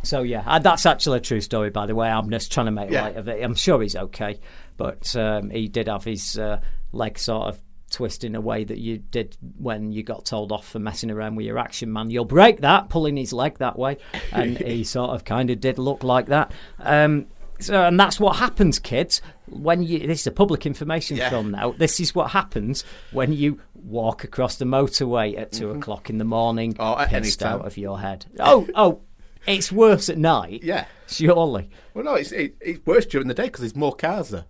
So 0.04 0.22
yeah, 0.22 0.44
uh, 0.46 0.60
that's 0.60 0.86
actually 0.86 1.18
a 1.18 1.22
true 1.22 1.42
story, 1.42 1.72
by 1.72 1.88
the 1.88 1.96
way. 1.96 2.10
I'm 2.10 2.30
just 2.30 2.52
trying 2.52 2.68
to 2.68 2.72
make 2.72 2.92
Yeah. 2.92 3.02
light 3.06 3.18
of 3.18 3.28
it. 3.28 3.44
I'm 3.44 3.56
sure 3.56 3.82
he's 3.82 3.96
okay, 3.96 4.40
but 4.78 5.14
um, 5.16 5.50
he 5.50 5.68
did 5.68 5.88
have 5.88 6.04
his 6.04 6.38
uh, 6.38 6.62
leg 6.94 7.18
sort 7.20 7.48
of 7.48 7.60
twist 7.90 8.24
in 8.24 8.36
a 8.36 8.42
way 8.42 8.64
that 8.64 8.78
you 8.78 8.98
did 8.98 9.36
when 9.58 9.92
you 9.92 10.04
got 10.04 10.26
told 10.26 10.52
off 10.52 10.68
for 10.68 10.80
messing 10.80 11.12
around 11.12 11.36
with 11.36 11.46
your 11.46 11.58
action 11.58 11.92
man. 11.92 12.10
You'll 12.10 12.26
break 12.26 12.62
that, 12.62 12.90
pulling 12.90 13.18
his 13.18 13.34
leg 13.34 13.58
that 13.58 13.78
way, 13.78 13.98
and 14.32 14.58
he 14.58 14.84
sort 14.96 15.12
of 15.12 15.24
kind 15.26 15.50
of 15.50 15.60
did 15.60 15.78
look 15.78 16.04
like 16.04 16.28
that. 16.28 16.52
Um, 16.80 17.28
so, 17.60 17.84
and 17.84 18.00
that's 18.00 18.20
what 18.20 18.38
happens, 18.38 18.80
kids. 18.80 19.22
When 19.48 19.84
you 19.84 20.00
this 20.08 20.22
is 20.22 20.28
a 20.28 20.32
public 20.32 20.66
information 20.66 21.18
Yeah. 21.18 21.30
film 21.30 21.52
now. 21.52 21.72
This 21.72 22.00
is 22.00 22.16
what 22.16 22.32
happens 22.32 22.86
when 23.12 23.34
you 23.34 23.60
walk 23.74 24.24
across 24.24 24.56
the 24.58 24.66
motorway 24.66 25.38
at 25.38 25.52
2 25.52 25.72
o'clock 25.72 26.10
in 26.10 26.20
the 26.20 26.24
morning, 26.24 26.76
Or 26.80 27.02
at 27.02 27.10
pissed 27.10 27.44
out 27.44 27.66
of 27.66 27.78
your 27.78 28.00
head. 28.00 28.26
Oh, 28.40 28.68
oh, 28.76 29.02
it's 29.48 29.72
worse 29.72 30.08
at 30.10 30.18
night. 30.18 30.64
Yeah. 30.64 30.86
surely. 31.08 31.70
Well, 31.94 32.04
no, 32.06 32.14
it's 32.14 32.32
it, 32.32 32.56
it's 32.62 32.86
worse 32.86 33.06
during 33.06 33.28
the 33.28 33.34
day 33.34 33.46
because 33.46 33.62
there's 33.62 33.76
more 33.76 33.96
cars 33.96 34.30
there. 34.30 34.46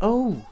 Oh, 0.00 0.46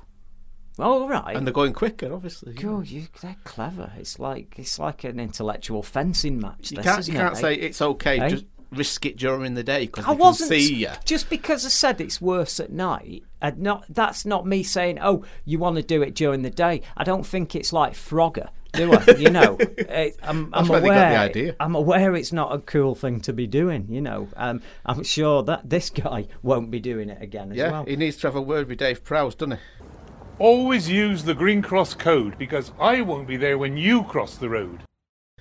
Oh 0.79 1.09
right. 1.09 1.37
and 1.37 1.47
they're 1.47 1.53
going 1.55 1.73
quicker, 1.73 2.13
obviously. 2.13 2.53
God, 2.55 2.87
you, 2.89 3.07
they're 3.21 3.37
clever. 3.45 3.93
It's 3.99 4.19
like 4.19 4.55
it's 4.59 4.79
like 4.79 5.05
an 5.05 5.19
intellectual 5.19 5.83
fencing 5.83 6.39
match. 6.41 6.71
You 6.71 6.77
this, 6.77 6.87
can't, 6.87 7.07
you 7.09 7.15
can't 7.15 7.37
eh? 7.37 7.41
say 7.41 7.55
it's 7.55 7.83
okay. 7.83 8.19
Eh? 8.21 8.29
Just 8.29 8.45
risk 8.71 9.07
it 9.07 9.17
during 9.17 9.55
the 9.55 9.63
day 9.65 9.87
because 9.87 10.05
I 10.05 10.11
wasn't 10.13 10.51
see 10.51 10.75
you. 10.75 10.91
just 11.07 11.31
because 11.31 11.65
I 11.65 11.71
said 11.71 12.01
it's 12.03 12.21
worse 12.21 12.61
at 12.61 12.71
night. 12.71 13.25
And 13.41 13.59
not 13.61 13.85
that's 13.89 14.25
not 14.27 14.47
me 14.47 14.63
saying, 14.63 14.99
"Oh, 15.01 15.25
you 15.45 15.59
want 15.59 15.77
to 15.77 15.83
do 15.83 16.03
it 16.03 16.15
during 16.15 16.43
the 16.43 16.51
day." 16.51 16.83
I 16.97 17.05
don't 17.05 17.25
think 17.27 17.55
it's 17.57 17.73
like 17.73 17.95
Frogger, 17.95 18.49
do 18.73 18.93
I? 18.93 19.05
You 19.19 19.31
know, 19.31 19.57
Eh, 19.89 20.11
I'm, 20.23 20.51
I'm 20.53 20.69
aware. 20.69 20.83
the 21.11 21.17
idea. 21.19 21.57
I'm 21.61 21.75
aware 21.75 22.15
it's 22.17 22.33
not 22.33 22.53
a 22.55 22.59
cool 22.59 22.95
thing 22.95 23.21
to 23.23 23.33
be 23.33 23.47
doing. 23.47 23.87
You 23.89 24.01
know, 24.01 24.29
um, 24.37 24.61
I'm 24.85 25.03
sure 25.05 25.43
that 25.45 25.69
this 25.71 25.89
guy 25.91 26.27
won't 26.43 26.71
be 26.71 26.79
doing 26.81 27.09
it 27.11 27.23
again 27.23 27.53
as 27.53 27.59
Yeah, 27.59 27.71
well. 27.73 27.85
he 27.85 27.97
needs 27.97 28.17
to 28.19 28.27
have 28.27 28.37
a 28.37 28.43
word 28.43 28.69
with 28.69 28.79
Dave 28.79 29.03
Prowse, 29.05 29.35
doesn't 29.37 29.53
he? 29.53 29.59
Always 30.39 30.89
use 30.89 31.25
the 31.25 31.35
Green 31.35 31.63
Cross 31.63 31.95
code 31.95 32.39
because 32.39 32.71
I 32.79 33.01
won't 33.01 33.27
be 33.27 33.37
there 33.37 33.59
when 33.59 33.77
you 33.77 34.05
cross 34.05 34.37
the 34.37 34.49
road. 34.49 34.83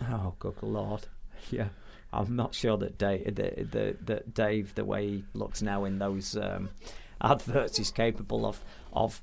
Oh, 0.01 0.33
good 0.39 0.61
lord! 0.61 1.07
Yeah, 1.49 1.69
I'm 2.11 2.35
not 2.35 2.53
sure 2.53 2.75
that 2.77 2.97
Dave, 2.97 3.35
the, 3.35 3.53
the, 3.71 3.95
that 4.01 4.33
Dave, 4.33 4.75
the 4.75 4.83
way 4.83 5.07
he 5.07 5.23
looks 5.33 5.61
now 5.61 5.85
in 5.85 5.99
those 5.99 6.35
um, 6.35 6.71
adverts, 7.21 7.79
is 7.79 7.89
capable 7.89 8.45
of 8.45 8.65
of 8.91 9.21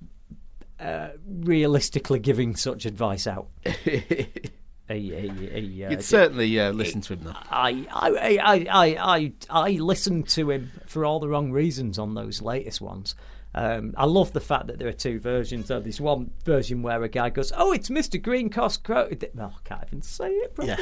uh, 0.80 1.08
realistically 1.26 2.20
giving 2.20 2.56
such 2.56 2.87
advice 2.87 3.26
out. 3.26 3.48
he, 4.88 5.14
he, 5.14 5.29
he, 5.29 5.85
uh, 5.85 5.90
You'd 5.90 6.05
certainly 6.05 6.61
uh, 6.61 6.73
listen 6.73 7.01
to 7.03 7.14
him, 7.14 7.20
though. 7.25 7.33
I, 7.51 7.87
I, 7.90 8.38
I, 8.42 8.66
I, 8.70 8.87
I, 9.16 9.33
I 9.49 9.70
listened 9.73 10.29
to 10.31 10.51
him 10.51 10.70
for 10.87 11.05
all 11.05 11.20
the 11.20 11.29
wrong 11.29 11.53
reasons 11.53 11.99
on 11.99 12.14
those 12.14 12.42
latest 12.42 12.81
ones. 12.81 13.14
Um, 13.55 13.94
I 13.97 14.05
love 14.05 14.33
the 14.33 14.40
fact 14.40 14.66
that 14.66 14.79
there 14.79 14.88
are 14.88 14.92
two 14.92 15.20
versions. 15.20 15.70
Of 15.70 15.85
this 15.85 16.01
one 16.01 16.33
version 16.44 16.83
where 16.83 17.03
a 17.03 17.09
guy 17.09 17.31
goes, 17.31 17.53
"Oh, 17.57 17.73
it's 17.73 17.88
Mr. 17.88 18.20
Green 18.20 18.51
Cross 18.51 18.79
Crow." 18.79 19.09
Oh, 19.11 19.42
I 19.42 19.68
can't 19.68 19.85
even 19.87 20.03
say 20.03 20.29
it. 20.29 20.55
Properly. 20.55 20.77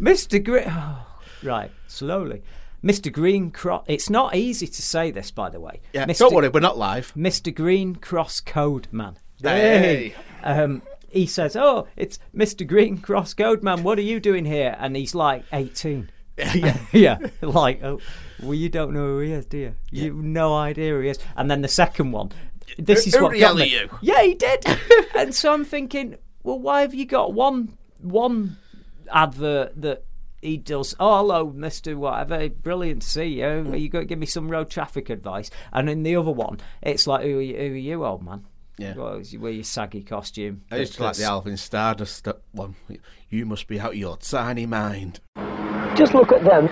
Mr. 0.00 0.42
Green. 0.42 0.64
Oh, 0.68 1.06
right, 1.42 1.70
slowly. 1.88 2.42
Mr. 2.82 3.12
Green 3.12 3.50
Cross. 3.50 3.84
It's 3.88 4.08
not 4.08 4.34
easy 4.34 4.66
to 4.66 4.82
say 4.82 5.10
this, 5.10 5.30
by 5.30 5.50
the 5.50 5.60
way. 5.60 5.80
Yeah, 5.92 6.06
Mr. 6.06 6.20
don't 6.20 6.34
worry, 6.34 6.48
we're 6.48 6.60
not 6.60 6.78
live. 6.78 7.12
Mr. 7.14 7.54
Green 7.54 7.94
Cross 7.94 8.40
Code 8.40 8.88
Man. 8.90 9.18
Hey. 9.42 10.14
Um, 10.42 10.82
he 11.12 11.26
says, 11.26 11.56
"Oh, 11.56 11.86
it's 11.96 12.18
Mr. 12.34 12.66
Green 12.66 12.98
Cross 12.98 13.34
Code 13.34 13.62
Man. 13.62 13.82
What 13.82 13.98
are 13.98 14.02
you 14.02 14.20
doing 14.20 14.44
here?" 14.44 14.76
And 14.78 14.96
he's 14.96 15.14
like 15.14 15.44
eighteen. 15.52 16.10
yeah. 16.54 16.78
yeah, 16.92 17.18
like, 17.42 17.82
oh, 17.82 18.00
well, 18.42 18.54
you 18.54 18.68
don't 18.68 18.92
know 18.94 19.06
who 19.06 19.18
he 19.20 19.32
is, 19.32 19.46
do 19.46 19.58
you? 19.58 19.74
You've 19.90 20.16
no 20.16 20.54
idea 20.54 20.92
who 20.92 21.00
he 21.00 21.10
is. 21.10 21.18
And 21.36 21.50
then 21.50 21.60
the 21.60 21.68
second 21.68 22.12
one, 22.12 22.32
this 22.78 23.06
is 23.06 23.14
what 23.20 23.38
got 23.38 23.56
me. 23.56 23.66
you? 23.66 23.90
Yeah, 24.00 24.22
he 24.22 24.34
did. 24.34 24.64
and 25.14 25.34
so 25.34 25.52
I'm 25.52 25.64
thinking, 25.64 26.16
well, 26.42 26.58
why 26.58 26.80
have 26.80 26.94
you 26.94 27.04
got 27.04 27.34
one 27.34 27.76
one 28.00 28.56
advert 29.12 29.80
that 29.80 30.04
he 30.40 30.56
does? 30.56 30.94
Oh, 30.98 31.18
hello, 31.18 31.50
Mister 31.50 31.96
Whatever, 31.96 32.48
brilliant 32.48 33.02
to 33.02 33.08
see 33.08 33.24
you. 33.24 33.46
Are 33.46 33.76
you 33.76 33.88
going 33.88 34.04
to 34.04 34.08
give 34.08 34.18
me 34.18 34.26
some 34.26 34.50
road 34.50 34.70
traffic 34.70 35.10
advice? 35.10 35.50
And 35.72 35.90
in 35.90 36.02
the 36.02 36.16
other 36.16 36.32
one, 36.32 36.60
it's 36.80 37.06
like, 37.06 37.24
who 37.24 37.38
are 37.38 37.42
you, 37.42 37.56
who 37.56 37.74
are 37.74 37.76
you 37.76 38.04
old 38.06 38.24
man? 38.24 38.46
Yeah. 38.78 38.94
Well, 38.96 39.22
wear 39.38 39.52
your 39.52 39.64
saggy 39.64 40.02
costume. 40.02 40.62
I 40.70 40.78
used 40.78 40.94
to 40.94 41.02
like 41.02 41.14
the 41.14 41.20
That's- 41.20 41.30
Alvin 41.30 41.56
Stardust 41.56 42.26
one. 42.52 42.74
You 43.28 43.46
must 43.46 43.66
be 43.66 43.78
out 43.78 43.92
of 43.92 43.96
your 43.96 44.16
tiny 44.16 44.66
mind. 44.66 45.20
Just 45.94 46.14
look 46.14 46.32
at 46.32 46.42
them. 46.42 46.68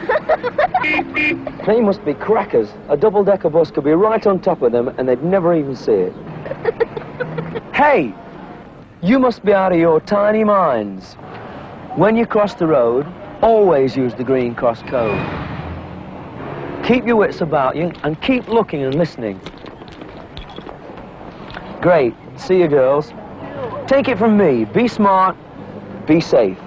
they 1.66 1.80
must 1.80 2.04
be 2.04 2.14
crackers. 2.14 2.70
A 2.88 2.96
double-decker 2.96 3.50
bus 3.50 3.70
could 3.70 3.84
be 3.84 3.90
right 3.92 4.26
on 4.26 4.40
top 4.40 4.62
of 4.62 4.72
them 4.72 4.88
and 4.88 5.06
they'd 5.08 5.22
never 5.22 5.54
even 5.54 5.76
see 5.76 5.92
it. 5.92 7.62
hey, 7.74 8.14
you 9.02 9.18
must 9.18 9.44
be 9.44 9.52
out 9.52 9.72
of 9.72 9.78
your 9.78 10.00
tiny 10.00 10.42
minds. 10.42 11.14
When 11.96 12.16
you 12.16 12.24
cross 12.24 12.54
the 12.54 12.66
road, 12.66 13.06
always 13.42 13.94
use 13.96 14.14
the 14.14 14.24
green 14.24 14.54
cross 14.54 14.82
code. 14.82 15.18
Keep 16.84 17.06
your 17.06 17.16
wits 17.16 17.42
about 17.42 17.76
you 17.76 17.92
and 18.04 18.20
keep 18.22 18.48
looking 18.48 18.82
and 18.82 18.94
listening. 18.94 19.38
Great. 21.80 22.14
See 22.36 22.58
you, 22.58 22.68
girls. 22.68 23.12
Take 23.86 24.08
it 24.08 24.18
from 24.18 24.36
me. 24.36 24.66
Be 24.66 24.86
smart. 24.86 25.36
Be 26.06 26.20
safe. 26.20 26.58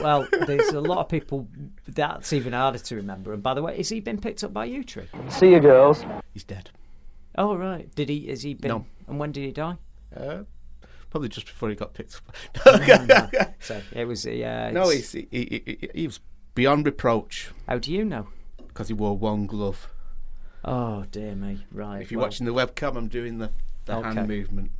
Well, 0.00 0.26
there's 0.46 0.68
a 0.70 0.80
lot 0.80 0.98
of 0.98 1.08
people 1.08 1.48
that's 1.86 2.32
even 2.32 2.54
harder 2.54 2.78
to 2.78 2.96
remember. 2.96 3.34
And 3.34 3.42
by 3.42 3.52
the 3.52 3.62
way, 3.62 3.76
has 3.76 3.90
he 3.90 4.00
been 4.00 4.18
picked 4.18 4.42
up 4.42 4.54
by 4.54 4.68
Yewtree? 4.68 5.06
See 5.30 5.50
you, 5.50 5.60
girls. 5.60 6.04
He's 6.32 6.44
dead. 6.44 6.70
Oh 7.36 7.56
right. 7.56 7.94
Did 7.94 8.08
he? 8.08 8.26
Has 8.28 8.42
he 8.42 8.54
been? 8.54 8.68
No. 8.70 8.86
And 9.06 9.18
when 9.18 9.32
did 9.32 9.44
he 9.44 9.52
die? 9.52 9.76
Uh, 10.16 10.44
probably 11.10 11.28
just 11.28 11.46
before 11.46 11.68
he 11.68 11.74
got 11.74 11.92
picked 11.92 12.16
up. 12.16 12.36
Oh, 12.66 13.04
no. 13.08 13.28
So 13.60 13.80
it 13.92 14.06
was. 14.06 14.24
Yeah. 14.24 14.70
no, 14.70 14.88
he's, 14.90 15.12
he, 15.12 15.26
he, 15.30 15.62
he, 15.64 15.88
he 15.94 16.06
was 16.06 16.20
beyond 16.54 16.86
reproach 16.86 17.50
How 17.68 17.78
do 17.78 17.92
you 17.92 18.04
know? 18.04 18.28
because 18.68 18.88
he 18.88 18.94
wore 18.94 19.16
one 19.16 19.46
glove. 19.46 19.88
Oh 20.64 21.04
dear 21.10 21.34
me. 21.34 21.64
Right. 21.70 22.02
If 22.02 22.10
you're 22.10 22.18
well, 22.18 22.28
watching 22.28 22.46
the 22.46 22.52
webcam, 22.52 22.96
I'm 22.96 23.08
doing 23.08 23.38
the, 23.38 23.50
the 23.86 23.96
Okay. 23.96 24.14
hand 24.14 24.28
movement. 24.28 24.70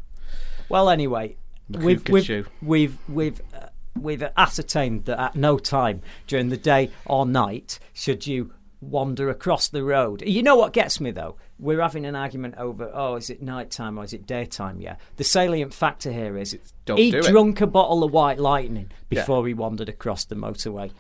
Well, 0.69 0.89
anyway, 0.89 1.37
we've 1.69 2.09
we've 2.09 2.49
we've 2.63 2.99
we've, 3.09 3.41
uh, 3.55 3.67
we've 3.99 4.23
ascertained 4.37 5.05
that 5.07 5.21
at 5.21 5.37
no 5.37 5.59
time 5.59 6.03
during 6.27 6.49
the 6.49 6.57
day 6.57 6.91
or 7.05 7.27
night 7.27 7.79
should 7.93 8.27
you 8.27 8.53
wander 8.81 9.31
across 9.31 9.69
the 9.69 9.83
road. 9.83 10.23
You 10.27 10.43
know 10.43 10.57
what 10.57 10.73
gets 10.73 11.01
me 11.01 11.11
though? 11.11 11.37
We're 11.59 11.81
having 11.81 12.05
an 12.05 12.17
argument 12.17 12.57
over 12.59 12.91
oh, 12.93 13.17
is 13.17 13.31
it 13.31 13.41
night 13.43 13.71
time 13.71 13.99
or 13.99 14.05
is 14.05 14.13
it 14.13 14.27
daytime? 14.27 14.81
Yeah. 14.81 14.97
The 15.17 15.25
salient 15.25 15.73
factor 15.73 16.13
here 16.13 16.37
is 16.37 16.59
don't 16.85 16.99
he 16.99 17.11
do 17.11 17.19
it. 17.19 17.25
drunk 17.25 17.61
a 17.61 17.67
bottle 17.67 18.05
of 18.05 18.13
white 18.13 18.39
lightning 18.39 18.91
before 19.09 19.47
he 19.47 19.55
wandered 19.55 19.89
across 19.89 20.25
the 20.25 20.35
motorway. 20.35 20.91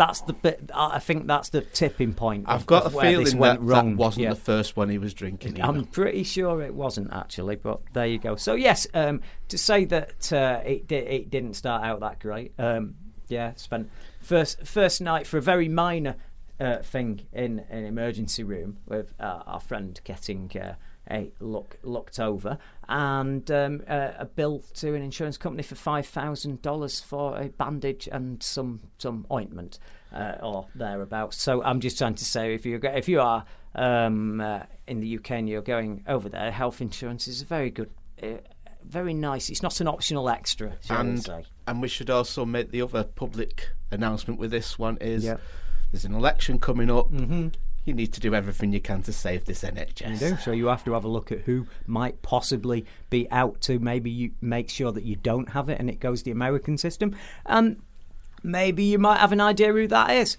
That's 0.00 0.22
the 0.22 0.32
bit. 0.32 0.70
I 0.74 0.98
think 0.98 1.26
that's 1.26 1.50
the 1.50 1.60
tipping 1.60 2.14
point. 2.14 2.46
I've 2.48 2.62
of- 2.62 2.66
got 2.66 2.86
of 2.86 2.94
a 2.96 3.00
feeling 3.02 3.38
that 3.40 3.60
wrong. 3.60 3.90
that 3.90 3.96
wasn't 3.98 4.22
Yeah. 4.24 4.30
the 4.30 4.40
first 4.40 4.74
one 4.74 4.88
he 4.88 4.96
was 4.96 5.12
drinking. 5.12 5.60
I'm 5.60 5.84
pretty 5.84 6.22
sure 6.22 6.62
it 6.62 6.74
wasn't 6.74 7.12
actually, 7.12 7.56
but 7.56 7.80
there 7.92 8.06
you 8.06 8.18
go. 8.18 8.36
So 8.36 8.54
yes, 8.54 8.86
um, 8.94 9.20
to 9.48 9.58
say 9.58 9.84
that 9.84 10.32
uh, 10.32 10.62
it 10.64 10.86
di- 10.88 10.96
it 10.96 11.28
didn't 11.28 11.52
start 11.52 11.84
out 11.84 12.00
that 12.00 12.18
great. 12.18 12.54
Um, 12.58 12.94
yeah, 13.28 13.52
spent 13.56 13.90
first 14.22 14.66
first 14.66 15.02
night 15.02 15.26
for 15.26 15.36
a 15.36 15.42
very 15.42 15.68
minor 15.68 16.16
uh, 16.58 16.78
thing 16.78 17.20
in 17.34 17.58
an 17.68 17.84
emergency 17.84 18.42
room 18.42 18.78
with 18.86 19.12
uh, 19.20 19.42
our 19.46 19.60
friend 19.60 20.00
getting 20.04 20.50
uh, 20.58 20.76
a 21.10 21.30
look 21.40 21.78
looked 21.82 22.18
over 22.20 22.58
and 22.88 23.50
um, 23.50 23.82
uh, 23.88 24.10
a 24.18 24.24
bill 24.24 24.62
to 24.74 24.94
an 24.94 25.02
insurance 25.02 25.36
company 25.36 25.62
for 25.62 25.74
five 25.74 26.06
thousand 26.06 26.62
dollars 26.62 27.00
for 27.00 27.36
a 27.40 27.48
bandage 27.48 28.08
and 28.10 28.42
some 28.42 28.80
some 28.98 29.26
ointment 29.32 29.78
uh, 30.12 30.36
or 30.42 30.66
thereabouts. 30.74 31.40
So 31.40 31.62
I'm 31.62 31.80
just 31.80 31.98
trying 31.98 32.14
to 32.14 32.24
say 32.24 32.54
if 32.54 32.64
you 32.66 32.80
if 32.82 33.08
you 33.08 33.20
are 33.20 33.44
um, 33.74 34.40
uh, 34.40 34.62
in 34.86 35.00
the 35.00 35.18
UK 35.18 35.30
and 35.32 35.48
you're 35.48 35.62
going 35.62 36.04
over 36.06 36.28
there, 36.28 36.50
health 36.50 36.80
insurance 36.80 37.28
is 37.28 37.42
a 37.42 37.44
very 37.44 37.70
good. 37.70 37.90
Uh, 38.22 38.38
very 38.82 39.12
nice. 39.12 39.50
It's 39.50 39.62
not 39.62 39.78
an 39.82 39.88
optional 39.88 40.28
extra, 40.30 40.72
we 40.88 40.96
and 40.96 41.22
say? 41.22 41.44
and 41.66 41.82
we 41.82 41.86
should 41.88 42.08
also 42.08 42.46
make 42.46 42.70
the 42.70 42.80
other 42.80 43.04
public 43.04 43.68
announcement 43.90 44.40
with 44.40 44.50
this 44.50 44.78
one 44.78 44.96
is 45.02 45.24
Yep. 45.24 45.40
there's 45.92 46.04
an 46.06 46.14
election 46.14 46.58
coming 46.58 46.90
up. 46.90 47.12
Mm-hmm. 47.12 47.48
You 47.84 47.94
need 47.94 48.12
to 48.12 48.20
do 48.20 48.34
everything 48.34 48.72
you 48.72 48.80
can 48.80 49.02
to 49.04 49.12
save 49.12 49.46
this 49.46 49.62
NHS. 49.62 50.20
You. 50.20 50.36
So 50.36 50.52
you 50.52 50.66
have 50.66 50.84
to 50.84 50.92
have 50.92 51.04
a 51.04 51.08
look 51.08 51.32
at 51.32 51.40
who 51.40 51.66
might 51.86 52.20
possibly 52.22 52.84
be 53.08 53.30
out 53.30 53.60
to 53.62 53.78
maybe 53.78 54.10
you 54.10 54.32
make 54.40 54.68
sure 54.68 54.92
that 54.92 55.04
you 55.04 55.16
don't 55.16 55.50
have 55.50 55.68
it 55.68 55.80
and 55.80 55.88
it 55.88 55.98
goes 55.98 56.22
the 56.22 56.30
American 56.30 56.76
system. 56.76 57.16
And 57.46 57.80
maybe 58.42 58.84
you 58.84 58.98
might 58.98 59.18
have 59.18 59.32
an 59.32 59.40
idea 59.40 59.72
who 59.72 59.86
that 59.88 60.10
is. 60.10 60.36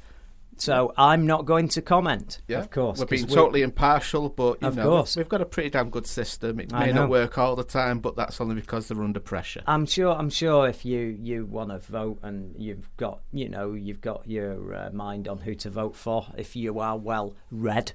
So 0.62 0.93
I'm 0.95 1.26
not 1.26 1.45
going 1.45 1.69
to 1.69 1.82
comment. 1.82 2.39
Yeah, 2.47 2.60
of 2.60 2.69
course. 2.69 3.00
we're 3.00 3.06
being 3.08 3.26
totally 3.26 3.63
impartial, 3.63 4.30
but 4.30 4.62
you 4.62 4.67
Of 4.67 4.76
know 4.76 4.89
course. 4.89 5.15
we've 5.15 5.28
got 5.28 5.41
a 5.41 5.45
pretty 5.45 5.71
damn 5.71 5.89
good 5.89 6.06
system. 6.06 6.60
It 6.60 6.71
may 6.71 6.91
not 6.93 7.10
work 7.10 7.39
all 7.39 7.56
the 7.56 7.63
time, 7.63 7.97
but 8.00 8.15
that's 8.15 8.39
only 8.39 8.54
because 8.54 8.88
they're 8.88 9.02
under 9.04 9.19
pressure. 9.19 9.63
I'm 9.65 9.88
sure. 9.88 10.13
I'm 10.13 10.30
sure 10.30 10.67
if 10.67 10.86
you 10.86 11.17
you 11.19 11.45
want 11.47 11.71
to 11.71 11.80
vote 11.80 12.19
and 12.21 12.54
you've 12.60 12.95
got 12.97 13.21
you 13.34 13.50
know 13.50 13.74
you've 13.74 14.02
got 14.02 14.28
your 14.28 14.76
uh, 14.76 14.89
mind 14.93 15.28
on 15.28 15.39
who 15.39 15.56
to 15.56 15.69
vote 15.71 15.95
for. 15.95 16.28
If 16.38 16.56
you 16.56 16.80
are 16.80 16.95
well 16.95 17.34
read, 17.50 17.93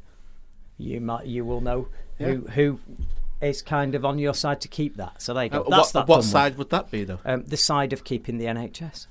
you 0.77 1.01
might 1.01 1.27
you 1.27 1.45
will 1.45 1.61
know 1.61 1.87
who 2.19 2.41
who 2.49 2.81
is 3.41 3.63
kind 3.63 3.95
of 3.95 4.05
on 4.05 4.19
your 4.19 4.35
side 4.35 4.61
to 4.63 4.69
keep 4.69 4.97
that. 4.97 5.23
So 5.23 5.35
there 5.35 5.45
you 5.45 5.51
go. 5.51 5.61
Uh, 5.63 5.71
That's 5.71 5.93
what 5.95 6.07
that 6.07 6.09
what 6.09 6.15
done 6.17 6.19
with. 6.19 6.27
side 6.27 6.59
would 6.59 6.71
that 6.71 6.91
be, 6.91 7.05
though? 7.05 7.21
Um, 7.25 7.45
the 7.45 7.57
side 7.57 7.93
of 7.93 8.03
keeping 8.03 8.39
the 8.39 8.47
NHS. 8.47 9.07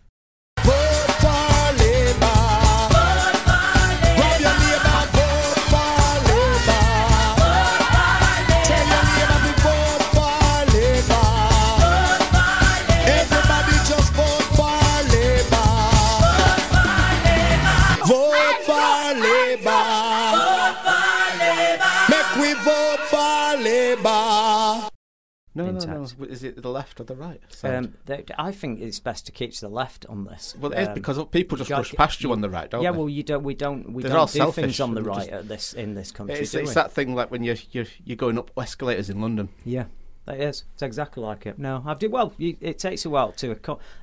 Make 25.56 25.68
we 25.68 25.72
vote 25.74 25.82
for 25.84 25.88
Labour. 25.88 26.00
No, 26.00 26.06
no, 26.06 26.26
no. 26.28 26.32
Is 26.34 26.44
it 26.44 26.62
the 26.62 26.70
left 26.70 27.00
or 27.00 27.04
the 27.06 27.16
right? 27.16 27.42
Um, 27.64 27.94
I 28.38 28.52
think 28.52 28.82
it's 28.82 29.00
best 29.00 29.26
to 29.28 29.32
keep 29.32 29.54
to 29.54 29.62
the 29.62 29.70
left 29.70 30.06
on 30.08 30.26
this. 30.26 30.56
well, 30.60 30.72
it 30.74 30.80
is 30.82 30.88
Um, 30.90 30.94
because 30.94 31.26
people 31.32 31.58
just 31.58 31.70
you 31.70 31.76
rush 31.78 31.94
past 31.94 32.22
you 32.22 32.32
on 32.32 32.42
the 32.42 32.50
right, 32.50 32.70
don't 32.70 32.82
yeah, 32.84 32.92
they? 32.92 32.96
Yeah, 32.96 33.00
well, 33.00 33.10
you 33.10 33.24
don't. 33.24 33.44
We 33.44 33.56
don't. 33.56 33.94
We 33.94 34.04
They're 34.04 34.12
don't 34.12 34.20
all 34.20 34.26
do 34.28 34.34
selfish 34.40 34.64
things 34.64 34.80
on 34.82 34.94
the 34.94 35.02
right 35.04 35.20
just- 35.20 35.32
at 35.32 35.48
this 35.48 35.74
in 35.74 35.96
this 35.96 36.12
country. 36.12 36.36
it's, 36.36 36.54
it's 36.54 36.74
that 36.74 36.92
thing 36.92 37.16
like 37.16 37.32
when 37.32 37.44
you're 37.44 37.56
you're 37.72 37.86
you're 38.04 38.18
going 38.18 38.38
up 38.38 38.52
escalators 38.58 39.10
in 39.10 39.22
London. 39.22 39.50
Yeah, 39.64 39.86
It 40.28 40.42
is. 40.42 40.64
It's 40.74 40.84
exactly 40.84 41.24
like 41.24 41.46
it. 41.46 41.58
No, 41.58 41.82
I've 41.86 42.00
did 42.00 42.12
well. 42.12 42.34
You, 42.38 42.58
it 42.60 42.78
takes 42.80 43.06
a 43.06 43.10
while 43.10 43.32
to. 43.34 43.56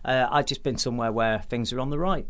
Uh, 0.04 0.26
I've 0.30 0.46
just 0.46 0.62
been 0.62 0.78
somewhere 0.78 1.12
where 1.12 1.40
things 1.40 1.72
are 1.72 1.80
on 1.80 1.90
the 1.90 1.98
right. 1.98 2.26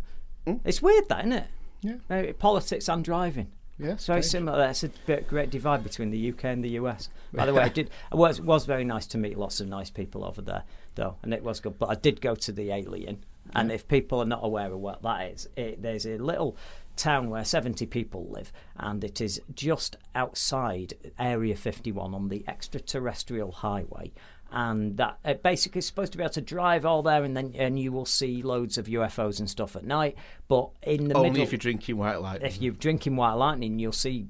It's 0.65 0.83
weird, 0.83 1.09
that 1.09 1.21
isn't 1.21 1.33
it? 1.33 1.47
Yeah. 1.83 1.95
Uh, 2.11 2.33
politics 2.39 2.89
and 2.89 3.05
driving. 3.05 3.53
Yeah, 3.79 3.93
It's 3.93 4.07
very 4.07 4.23
strange. 4.23 4.45
similar. 4.45 4.59
That's 4.59 4.85
a 4.85 4.91
bit, 5.07 5.27
great 5.27 5.51
divide 5.51 5.83
between 5.83 6.11
the 6.11 6.31
UK 6.31 6.45
and 6.45 6.63
the 6.65 6.71
US. 6.71 7.09
By 7.33 7.47
the 7.47 7.55
way, 7.55 7.63
I 7.63 7.69
did. 7.69 7.91
It 8.13 8.17
was 8.17 8.41
was 8.41 8.65
very 8.67 8.85
nice 8.85 9.07
to 9.09 9.19
meet 9.19 9.39
lots 9.39 9.61
of 9.61 9.69
nice 9.69 9.91
people 9.91 10.25
over 10.25 10.43
there, 10.43 10.65
though, 10.95 11.17
and 11.23 11.33
it 11.35 11.43
was 11.43 11.61
good. 11.61 11.79
But 11.79 11.89
I 11.91 11.95
did 11.95 12.21
go 12.21 12.35
to 12.35 12.53
the 12.53 12.71
Alien, 12.71 13.25
and 13.55 13.73
if 13.73 13.89
people 13.89 14.21
are 14.21 14.27
not 14.27 14.41
aware 14.45 14.73
of 14.73 14.79
what 14.79 15.03
that 15.03 15.31
is, 15.33 15.49
it, 15.57 15.83
there's 15.83 16.07
a 16.07 16.19
little 16.19 16.57
town 16.95 17.31
where 17.31 17.45
70 17.45 17.87
people 17.87 18.27
live, 18.29 18.53
and 18.77 19.03
it 19.03 19.21
is 19.21 19.41
just 19.55 19.97
outside 20.15 20.93
Area 21.19 21.57
51 21.57 22.15
on 22.15 22.29
the 22.29 22.45
extraterrestrial 22.47 23.51
highway. 23.53 24.13
And 24.53 24.97
that 24.99 25.19
it 25.25 25.43
basically 25.43 25.79
is 25.79 25.87
supposed 25.87 26.12
to 26.12 26.19
be 26.19 26.25
able 26.25 26.35
to 26.35 26.41
drive 26.43 26.85
all 26.85 27.03
there, 27.03 27.25
and 27.25 27.37
then 27.37 27.55
and 27.57 27.79
you 27.79 27.91
will 27.91 28.05
see 28.05 28.43
loads 28.43 28.77
of 28.77 28.87
UFOs 28.87 29.38
and 29.38 29.49
stuff 29.49 29.77
at 29.77 29.85
night. 29.85 30.17
But 30.47 30.71
in 30.83 31.09
the 31.09 31.15
Only 31.15 31.31
middle, 31.31 31.45
if 31.45 31.53
you're 31.53 31.59
drinking 31.59 31.97
white 31.97 32.21
light. 32.21 32.43
if 32.43 32.61
you're 32.61 32.75
drinking 32.75 33.17
white 33.17 33.33
lightning, 33.35 33.79
you'll 33.79 33.93
see 33.93 34.27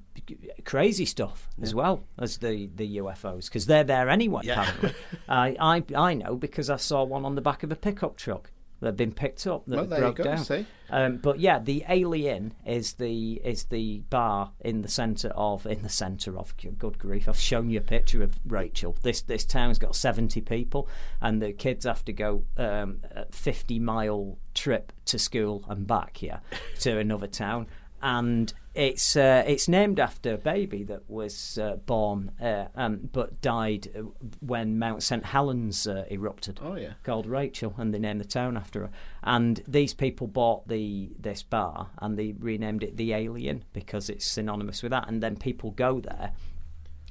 crazy 0.64 1.04
stuff 1.04 1.48
as 1.60 1.74
well 1.74 2.04
as 2.18 2.38
the, 2.38 2.70
the 2.76 2.98
UFOs 2.98 3.46
because 3.46 3.66
they're 3.66 3.82
there 3.84 4.08
anyway. 4.08 4.42
Yeah. 4.44 4.62
Apparently, 4.62 4.94
I, 5.28 5.56
I 5.58 5.84
I 5.96 6.14
know 6.14 6.36
because 6.36 6.70
I 6.70 6.76
saw 6.76 7.02
one 7.02 7.24
on 7.24 7.34
the 7.34 7.42
back 7.42 7.62
of 7.62 7.72
a 7.72 7.76
pickup 7.76 8.16
truck 8.16 8.52
that 8.82 8.88
had 8.88 8.96
been 8.96 9.12
picked 9.12 9.46
up 9.46 9.64
that 9.66 9.76
Well, 9.76 9.86
there 9.86 9.98
you 9.98 10.04
broke 10.06 10.16
go, 10.16 10.24
down. 10.24 10.38
see? 10.44 10.66
Um, 10.90 11.18
but 11.18 11.38
yeah, 11.38 11.60
the 11.60 11.84
Alien 11.88 12.52
is 12.66 12.94
the 12.94 13.34
is 13.44 13.64
the 13.66 14.00
bar 14.10 14.50
in 14.60 14.82
the 14.82 14.88
centre 14.88 15.30
of 15.30 15.64
in 15.66 15.82
the 15.82 15.88
centre 15.88 16.36
of 16.36 16.52
good 16.78 16.98
grief. 16.98 17.28
I've 17.28 17.38
shown 17.38 17.70
you 17.70 17.78
a 17.78 17.82
picture 17.82 18.22
of 18.24 18.38
Rachel. 18.44 18.96
This 19.02 19.22
this 19.22 19.44
town's 19.44 19.78
got 19.78 19.94
seventy 19.94 20.40
people, 20.40 20.88
and 21.20 21.40
the 21.40 21.52
kids 21.52 21.86
have 21.86 22.04
to 22.06 22.12
go 22.12 22.44
um, 22.58 22.98
a 23.14 23.24
fifty 23.30 23.78
mile 23.78 24.36
trip 24.52 24.92
to 25.06 25.18
school 25.18 25.64
and 25.68 25.86
back 25.86 26.16
here 26.16 26.40
to 26.80 26.98
another 26.98 27.28
town. 27.28 27.68
And 28.02 28.52
it's 28.74 29.16
uh, 29.16 29.44
it's 29.46 29.68
named 29.68 30.00
after 30.00 30.34
a 30.34 30.38
baby 30.38 30.82
that 30.84 31.08
was 31.08 31.58
uh, 31.58 31.76
born 31.86 32.32
uh, 32.40 32.66
um, 32.74 33.10
but 33.12 33.40
died 33.40 33.88
uh, 33.94 34.00
when 34.40 34.78
Mount 34.78 35.02
St 35.02 35.24
Helens 35.24 35.86
uh, 35.86 36.04
erupted 36.10 36.58
Oh, 36.62 36.74
yeah. 36.74 36.94
called 37.04 37.26
Rachel, 37.26 37.74
and 37.76 37.92
they 37.94 37.98
named 37.98 38.20
the 38.20 38.24
town 38.24 38.56
after 38.56 38.80
her. 38.80 38.90
And 39.22 39.62
these 39.68 39.94
people 39.94 40.26
bought 40.26 40.68
the 40.68 41.12
this 41.18 41.42
bar 41.42 41.90
and 41.98 42.18
they 42.18 42.34
renamed 42.38 42.82
it 42.82 42.96
the 42.96 43.12
Alien 43.12 43.64
because 43.72 44.10
it's 44.10 44.24
synonymous 44.24 44.82
with 44.82 44.90
that. 44.90 45.06
And 45.06 45.22
then 45.22 45.36
people 45.36 45.70
go 45.70 46.00
there 46.00 46.32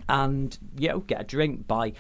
and 0.10 0.58
you 0.78 0.90
know 0.90 1.00
get 1.00 1.22
a 1.22 1.24
drink, 1.24 1.68
buy 1.68 1.94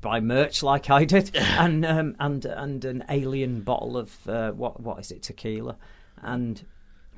buy 0.00 0.20
merch 0.20 0.62
like 0.62 0.90
I 0.90 1.04
did, 1.04 1.34
and 1.36 1.84
um, 1.84 2.16
and 2.18 2.44
and 2.44 2.84
an 2.84 3.04
alien 3.08 3.62
bottle 3.62 3.96
of 3.96 4.28
uh, 4.28 4.52
what 4.52 4.80
what 4.80 4.98
is 4.98 5.10
it 5.10 5.22
tequila, 5.22 5.76
and 6.22 6.64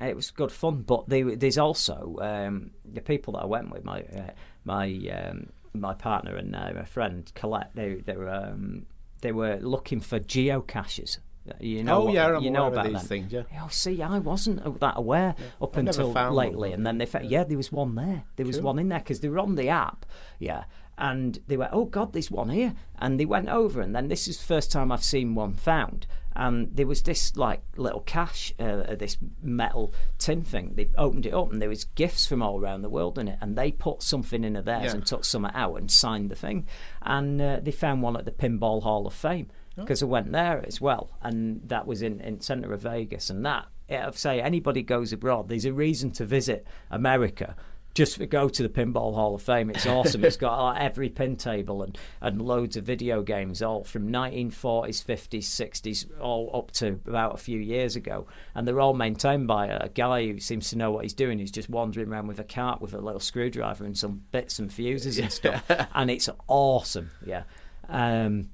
it 0.01 0.15
was 0.15 0.31
good 0.31 0.51
fun. 0.51 0.83
But 0.83 1.09
they, 1.09 1.21
there's 1.23 1.57
also 1.57 2.17
um, 2.21 2.71
the 2.85 3.01
people 3.01 3.33
that 3.33 3.39
I 3.39 3.45
went 3.45 3.71
with 3.71 3.83
my 3.83 4.01
uh, 4.01 4.31
my 4.63 4.85
um, 5.11 5.49
my 5.73 5.93
partner 5.93 6.35
and 6.35 6.55
uh, 6.55 6.71
my 6.75 6.85
friend 6.85 7.31
Colette. 7.35 7.71
They 7.75 7.95
they 7.95 8.15
were 8.15 8.29
um, 8.29 8.85
they 9.21 9.31
were 9.31 9.57
looking 9.57 9.99
for 9.99 10.19
geocaches. 10.19 11.19
You 11.59 11.83
know, 11.83 12.09
Oh, 12.09 12.13
yeah, 12.13 12.35
I'm 12.35 12.43
you 12.43 12.51
know 12.51 12.67
about 12.67 12.85
these 12.85 12.93
them. 12.93 13.01
things, 13.07 13.31
yeah. 13.33 13.41
Oh, 13.59 13.69
see, 13.71 14.03
I 14.03 14.19
wasn't 14.19 14.79
that 14.81 14.93
aware 14.97 15.33
up 15.59 15.75
I've 15.75 15.87
until 15.87 16.13
found 16.13 16.35
one, 16.35 16.45
lately, 16.45 16.73
and 16.73 16.85
then 16.85 16.99
they 16.99 17.07
found, 17.07 17.25
yeah, 17.25 17.43
there 17.43 17.57
was 17.57 17.71
one 17.71 17.95
there. 17.95 18.23
There 18.35 18.45
was 18.45 18.61
one 18.61 18.77
in 18.77 18.89
there 18.89 18.99
because 18.99 19.21
they 19.21 19.29
were 19.29 19.39
on 19.39 19.55
the 19.55 19.67
app, 19.69 20.05
yeah. 20.37 20.65
And 20.95 21.39
they 21.47 21.57
went, 21.57 21.71
oh 21.73 21.85
God, 21.85 22.13
there's 22.13 22.29
one 22.29 22.49
here, 22.49 22.75
and 22.99 23.19
they 23.19 23.25
went 23.25 23.49
over, 23.49 23.81
and 23.81 23.95
then 23.95 24.09
this 24.09 24.27
is 24.27 24.37
the 24.37 24.43
first 24.43 24.71
time 24.71 24.91
I've 24.91 25.03
seen 25.03 25.33
one 25.33 25.55
found. 25.55 26.05
And 26.35 26.69
there 26.75 26.87
was 26.87 27.01
this 27.01 27.35
like 27.35 27.61
little 27.75 28.01
cache, 28.01 28.53
uh, 28.59 28.95
this 28.95 29.17
metal 29.41 29.93
tin 30.17 30.43
thing. 30.43 30.73
They 30.75 30.89
opened 30.97 31.25
it 31.25 31.33
up, 31.33 31.51
and 31.51 31.61
there 31.61 31.69
was 31.69 31.83
gifts 31.85 32.27
from 32.27 32.41
all 32.41 32.59
around 32.59 32.81
the 32.81 32.89
world 32.89 33.17
in 33.17 33.27
it, 33.27 33.37
and 33.41 33.55
they 33.57 33.71
put 33.71 34.03
something 34.03 34.43
in 34.43 34.55
of 34.55 34.65
theirs 34.65 34.85
Yeah. 34.85 34.91
and 34.93 35.05
took 35.05 35.25
some 35.25 35.45
out 35.45 35.75
and 35.75 35.89
signed 35.91 36.29
the 36.29 36.35
thing. 36.35 36.67
And 37.01 37.41
uh, 37.41 37.59
they 37.61 37.71
found 37.71 38.01
one 38.01 38.15
at 38.15 38.25
the 38.25 38.31
Pinball 38.31 38.83
Hall 38.83 39.05
of 39.07 39.13
Fame 39.13 39.47
because 39.75 40.03
I 40.03 40.07
went 40.07 40.31
there 40.33 40.61
as 40.67 40.81
well, 40.81 41.11
and 41.21 41.61
that 41.69 41.87
was 41.87 42.01
in 42.01 42.19
in 42.21 42.41
centre 42.41 42.73
of 42.73 42.81
Vegas, 42.81 43.29
and 43.29 43.45
that 43.45 43.65
I'd 43.89 44.13
say 44.15 44.41
anybody 44.41 44.83
goes 44.83 45.11
abroad, 45.13 45.47
there's 45.49 45.65
a 45.65 45.73
reason 45.73 46.11
to 46.11 46.25
visit 46.25 46.67
America. 46.91 47.55
Just 47.95 48.17
to 48.17 48.27
go 48.27 48.47
to 48.47 48.63
the 48.63 48.69
Pinball 48.69 49.13
Hall 49.13 49.35
of 49.35 49.41
Fame, 49.41 49.69
it's 49.69 49.85
awesome. 49.85 50.23
it's 50.23 50.37
got 50.37 50.61
like, 50.63 50.81
every 50.81 51.09
pin 51.09 51.35
table 51.35 51.83
and, 51.83 51.97
and 52.21 52.41
loads 52.41 52.77
of 52.77 52.85
video 52.85 53.21
games, 53.23 53.61
all 53.61 53.83
from 53.83 54.09
1940s, 54.09 55.03
50s, 55.03 55.39
60s, 55.39 56.05
all 56.21 56.51
up 56.53 56.71
to 56.71 56.99
about 57.07 57.33
a 57.33 57.37
few 57.37 57.59
years 57.59 57.95
ago. 57.95 58.27
And 58.55 58.67
they're 58.67 58.79
all 58.79 58.93
maintained 58.93 59.47
by 59.47 59.67
a 59.67 59.89
guy 59.89 60.27
who 60.27 60.39
seems 60.39 60.69
to 60.69 60.77
know 60.77 60.91
what 60.91 61.03
he's 61.03 61.13
doing. 61.13 61.39
He's 61.39 61.51
just 61.51 61.69
wandering 61.69 62.09
around 62.09 62.27
with 62.27 62.39
a 62.39 62.43
cart 62.43 62.79
with 62.79 62.93
a 62.93 63.01
little 63.01 63.19
screwdriver 63.19 63.83
and 63.83 63.97
some 63.97 64.23
bits 64.31 64.59
and 64.59 64.71
fuses 64.71 65.17
and 65.17 65.31
stuff. 65.31 65.63
and 65.93 66.11
it's 66.11 66.29
awesome, 66.47 67.09
yeah. 67.25 67.43
Um, 67.89 68.49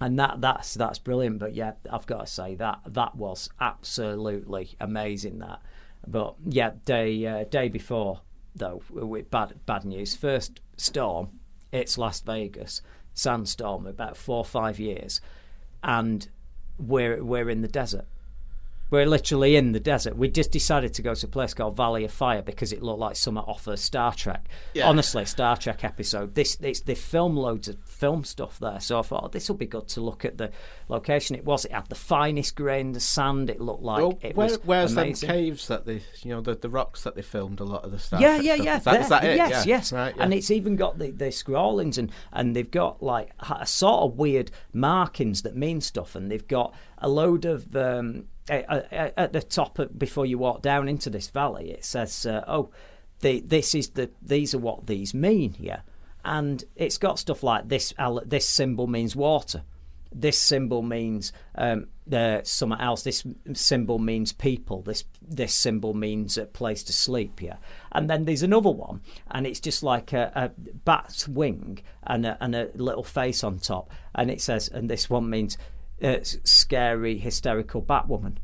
and 0.00 0.18
that 0.18 0.40
that's 0.40 0.74
that's 0.74 0.98
brilliant. 0.98 1.38
But 1.38 1.54
yeah, 1.54 1.72
I've 1.90 2.06
got 2.06 2.26
to 2.26 2.26
say 2.26 2.56
that 2.56 2.80
that 2.88 3.14
was 3.14 3.48
absolutely 3.60 4.74
amazing. 4.80 5.38
That, 5.38 5.62
but 6.06 6.34
yeah, 6.44 6.72
day 6.84 7.24
uh, 7.24 7.44
day 7.44 7.68
before 7.68 8.20
though, 8.54 8.82
with 8.90 9.30
bad 9.30 9.64
bad 9.66 9.84
news. 9.84 10.14
First 10.14 10.60
storm, 10.76 11.30
it's 11.70 11.98
Las 11.98 12.20
Vegas 12.20 12.82
sandstorm 13.14 13.86
about 13.86 14.16
four 14.16 14.38
or 14.38 14.44
five 14.44 14.78
years, 14.78 15.20
and 15.82 16.28
we're 16.78 17.22
we're 17.22 17.50
in 17.50 17.62
the 17.62 17.68
desert. 17.68 18.06
We're 18.92 19.06
literally 19.06 19.56
in 19.56 19.72
the 19.72 19.80
desert. 19.80 20.18
We 20.18 20.28
just 20.28 20.50
decided 20.50 20.92
to 20.94 21.02
go 21.02 21.14
to 21.14 21.26
a 21.26 21.28
place 21.30 21.54
called 21.54 21.78
Valley 21.78 22.04
of 22.04 22.12
Fire 22.12 22.42
because 22.42 22.74
it 22.74 22.82
looked 22.82 22.98
like 22.98 23.16
something 23.16 23.42
off 23.42 23.66
a 23.66 23.78
Star 23.78 24.12
Trek. 24.12 24.46
Yeah. 24.74 24.86
Honestly, 24.86 25.24
Star 25.24 25.56
Trek 25.56 25.82
episode. 25.82 26.34
This, 26.34 26.58
it's, 26.60 26.80
they 26.80 26.94
film 26.94 27.34
loads 27.34 27.68
of 27.68 27.78
film 27.86 28.22
stuff 28.22 28.58
there, 28.58 28.80
so 28.80 28.98
I 28.98 29.02
thought 29.02 29.24
oh, 29.24 29.28
this 29.28 29.48
will 29.48 29.56
be 29.56 29.64
good 29.64 29.88
to 29.88 30.02
look 30.02 30.26
at 30.26 30.36
the 30.36 30.50
location. 30.88 31.36
It 31.36 31.46
was. 31.46 31.64
It 31.64 31.72
had 31.72 31.88
the 31.88 31.94
finest 31.94 32.54
grained 32.54 33.00
sand. 33.00 33.48
It 33.48 33.62
looked 33.62 33.82
like 33.82 33.98
Well, 34.02 34.18
it 34.20 34.36
where, 34.36 34.48
was 34.48 34.58
where's 34.64 34.94
them 34.94 35.04
amazing. 35.04 35.28
caves 35.30 35.68
that 35.68 35.86
they, 35.86 36.02
you 36.20 36.34
know, 36.34 36.42
the, 36.42 36.54
the 36.54 36.68
rocks 36.68 37.02
that 37.04 37.14
they 37.14 37.22
filmed 37.22 37.60
a 37.60 37.64
lot 37.64 37.84
of 37.84 37.92
the 37.92 37.98
stuff? 37.98 38.20
Yeah, 38.20 38.42
yeah, 38.42 38.56
yeah. 38.56 38.76
Is 38.76 38.84
that, 38.84 39.00
is 39.00 39.08
that 39.08 39.24
it? 39.24 39.36
Yes, 39.38 39.50
yeah. 39.64 39.76
yes. 39.76 39.92
Right, 39.94 40.14
yeah. 40.14 40.22
And 40.22 40.34
it's 40.34 40.50
even 40.50 40.76
got 40.76 40.98
the, 40.98 41.12
the 41.12 41.32
scrollings 41.32 41.96
and, 41.96 42.12
and 42.30 42.54
they've 42.54 42.70
got 42.70 43.02
like 43.02 43.30
a 43.40 43.66
sort 43.66 44.02
of 44.02 44.18
weird 44.18 44.50
markings 44.74 45.40
that 45.42 45.56
mean 45.56 45.80
stuff. 45.80 46.14
And 46.14 46.30
they've 46.30 46.46
got 46.46 46.74
a 46.98 47.08
load 47.08 47.46
of 47.46 47.74
um, 47.74 48.26
at 48.48 49.32
the 49.32 49.42
top 49.42 49.78
of, 49.78 49.98
before 49.98 50.26
you 50.26 50.38
walk 50.38 50.62
down 50.62 50.88
into 50.88 51.10
this 51.10 51.28
valley. 51.28 51.70
It 51.70 51.84
says, 51.84 52.26
uh, 52.26 52.44
"Oh, 52.46 52.70
the, 53.20 53.40
this 53.40 53.74
is 53.74 53.90
the 53.90 54.10
these 54.20 54.54
are 54.54 54.58
what 54.58 54.86
these 54.86 55.14
mean." 55.14 55.54
Yeah, 55.58 55.80
and 56.24 56.62
it's 56.76 56.98
got 56.98 57.18
stuff 57.18 57.42
like 57.42 57.68
this. 57.68 57.92
This 58.24 58.48
symbol 58.48 58.86
means 58.86 59.14
water. 59.14 59.62
This 60.14 60.38
symbol 60.38 60.82
means 60.82 61.32
um, 61.54 61.86
uh, 62.12 62.40
something 62.42 62.78
else. 62.78 63.02
This 63.02 63.24
symbol 63.54 63.98
means 63.98 64.32
people. 64.32 64.82
This 64.82 65.04
this 65.22 65.54
symbol 65.54 65.94
means 65.94 66.36
a 66.36 66.44
place 66.44 66.82
to 66.84 66.92
sleep. 66.92 67.40
Yeah, 67.40 67.56
and 67.92 68.10
then 68.10 68.24
there's 68.24 68.42
another 68.42 68.70
one, 68.70 69.00
and 69.30 69.46
it's 69.46 69.60
just 69.60 69.82
like 69.82 70.12
a, 70.12 70.32
a 70.34 70.48
bat's 70.84 71.26
wing 71.28 71.78
and 72.02 72.26
a, 72.26 72.36
and 72.40 72.54
a 72.54 72.70
little 72.74 73.04
face 73.04 73.42
on 73.42 73.58
top, 73.58 73.90
and 74.14 74.30
it 74.30 74.40
says, 74.42 74.68
and 74.68 74.90
this 74.90 75.08
one 75.08 75.30
means 75.30 75.56
uh, 76.02 76.18
scary, 76.22 77.18
hysterical 77.18 77.82
Batwoman. 77.82 78.36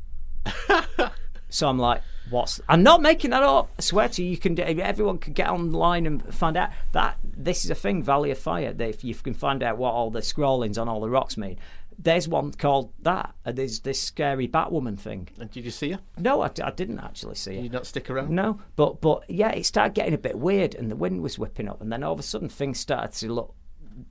So 1.51 1.67
I'm 1.67 1.79
like, 1.79 2.03
what's? 2.29 2.61
I'm 2.69 2.83
not 2.83 3.01
making 3.01 3.31
that 3.31 3.41
up. 3.41 3.71
I 3.79 3.81
swear 3.81 4.07
to 4.07 4.23
you, 4.23 4.29
you 4.29 4.37
can. 4.37 4.53
do- 4.53 4.61
Everyone 4.61 5.17
can 5.17 5.33
get 5.33 5.49
online 5.49 6.05
and 6.05 6.21
find 6.31 6.55
out 6.55 6.69
that 6.91 7.17
this 7.23 7.65
is 7.65 7.71
a 7.71 7.75
thing. 7.75 8.03
Valley 8.03 8.29
of 8.29 8.37
Fire. 8.37 8.71
That 8.71 8.87
if 8.87 9.03
you 9.03 9.15
can 9.15 9.33
find 9.33 9.63
out 9.63 9.79
what 9.79 9.91
all 9.95 10.11
the 10.11 10.21
scrollings 10.21 10.77
on 10.77 10.87
all 10.87 11.01
the 11.01 11.09
rocks 11.09 11.37
mean, 11.37 11.57
there's 11.97 12.27
one 12.27 12.51
called 12.51 12.93
that. 13.01 13.33
And 13.45 13.57
there's 13.57 13.79
this 13.79 13.99
scary 13.99 14.47
Batwoman 14.47 14.99
thing. 14.99 15.29
And 15.39 15.49
did 15.49 15.65
you 15.65 15.71
see 15.71 15.93
her? 15.93 15.99
No, 16.19 16.43
I 16.43 16.49
didn't 16.49 16.99
actually 16.99 17.33
see 17.33 17.53
Did 17.55 17.59
it. 17.61 17.63
you 17.63 17.69
not 17.71 17.87
stick 17.87 18.11
around? 18.11 18.29
No, 18.29 18.59
but 18.75 19.01
but 19.01 19.27
yeah, 19.27 19.49
it 19.49 19.65
started 19.65 19.95
getting 19.95 20.13
a 20.13 20.19
bit 20.19 20.37
weird, 20.37 20.75
and 20.75 20.91
the 20.91 20.95
wind 20.95 21.23
was 21.23 21.39
whipping 21.39 21.67
up, 21.67 21.81
and 21.81 21.91
then 21.91 22.03
all 22.03 22.13
of 22.13 22.19
a 22.19 22.23
sudden 22.23 22.47
things 22.47 22.79
started 22.79 23.13
to 23.13 23.33
look 23.33 23.55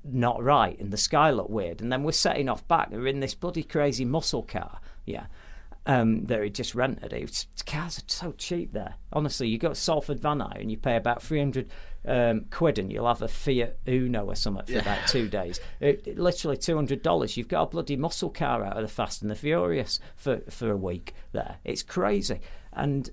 not 0.05 0.43
right, 0.43 0.79
and 0.79 0.93
the 0.93 0.97
sky 0.97 1.31
looked 1.31 1.51
weird, 1.51 1.81
and 1.81 1.91
then 1.93 2.03
we're 2.03 2.13
setting 2.13 2.49
off 2.49 2.67
back. 2.69 2.91
We're 2.91 3.07
in 3.07 3.21
this 3.21 3.35
bloody 3.35 3.63
crazy 3.63 4.05
muscle 4.05 4.43
car, 4.43 4.81
yeah, 5.07 5.27
um, 5.87 6.27
that 6.27 6.43
he 6.43 6.51
just 6.51 6.75
rented. 6.75 7.13
It 7.13 7.23
was, 7.23 7.47
cars 7.67 7.99
are 7.99 8.03
so 8.07 8.33
cheap 8.33 8.73
there. 8.73 8.95
Honestly, 9.13 9.49
you 9.49 9.59
go 9.59 9.71
to 9.71 9.75
Salford 9.75 10.21
Van 10.21 10.41
Hire 10.41 10.59
and 10.61 10.71
you 10.71 10.77
pay 10.77 10.97
about 10.97 11.23
300 11.23 11.69
um, 12.07 12.45
quid 12.51 12.79
and 12.79 12.93
you'll 12.93 13.07
have 13.09 13.23
a 13.23 13.29
Fiat 13.29 13.79
Uno 13.89 14.27
or 14.27 14.35
something 14.35 14.67
for 14.67 14.79
about 14.81 15.07
two 15.09 15.29
days. 15.29 15.61
It, 15.81 16.07
it- 16.07 16.19
literally 16.19 16.57
$200. 16.57 17.37
You've 17.37 17.49
got 17.49 17.63
a 17.63 17.67
bloody 17.67 17.97
muscle 17.97 18.31
car 18.31 18.65
out 18.65 18.77
of 18.77 18.83
the 18.83 18.89
Fast 18.89 19.23
and 19.23 19.31
the 19.31 19.35
Furious 19.35 19.99
for, 20.17 20.41
for 20.51 20.71
a 20.71 20.77
week 20.77 21.15
there. 21.33 21.57
It's 21.65 21.83
crazy. 21.83 22.41
And 22.73 23.09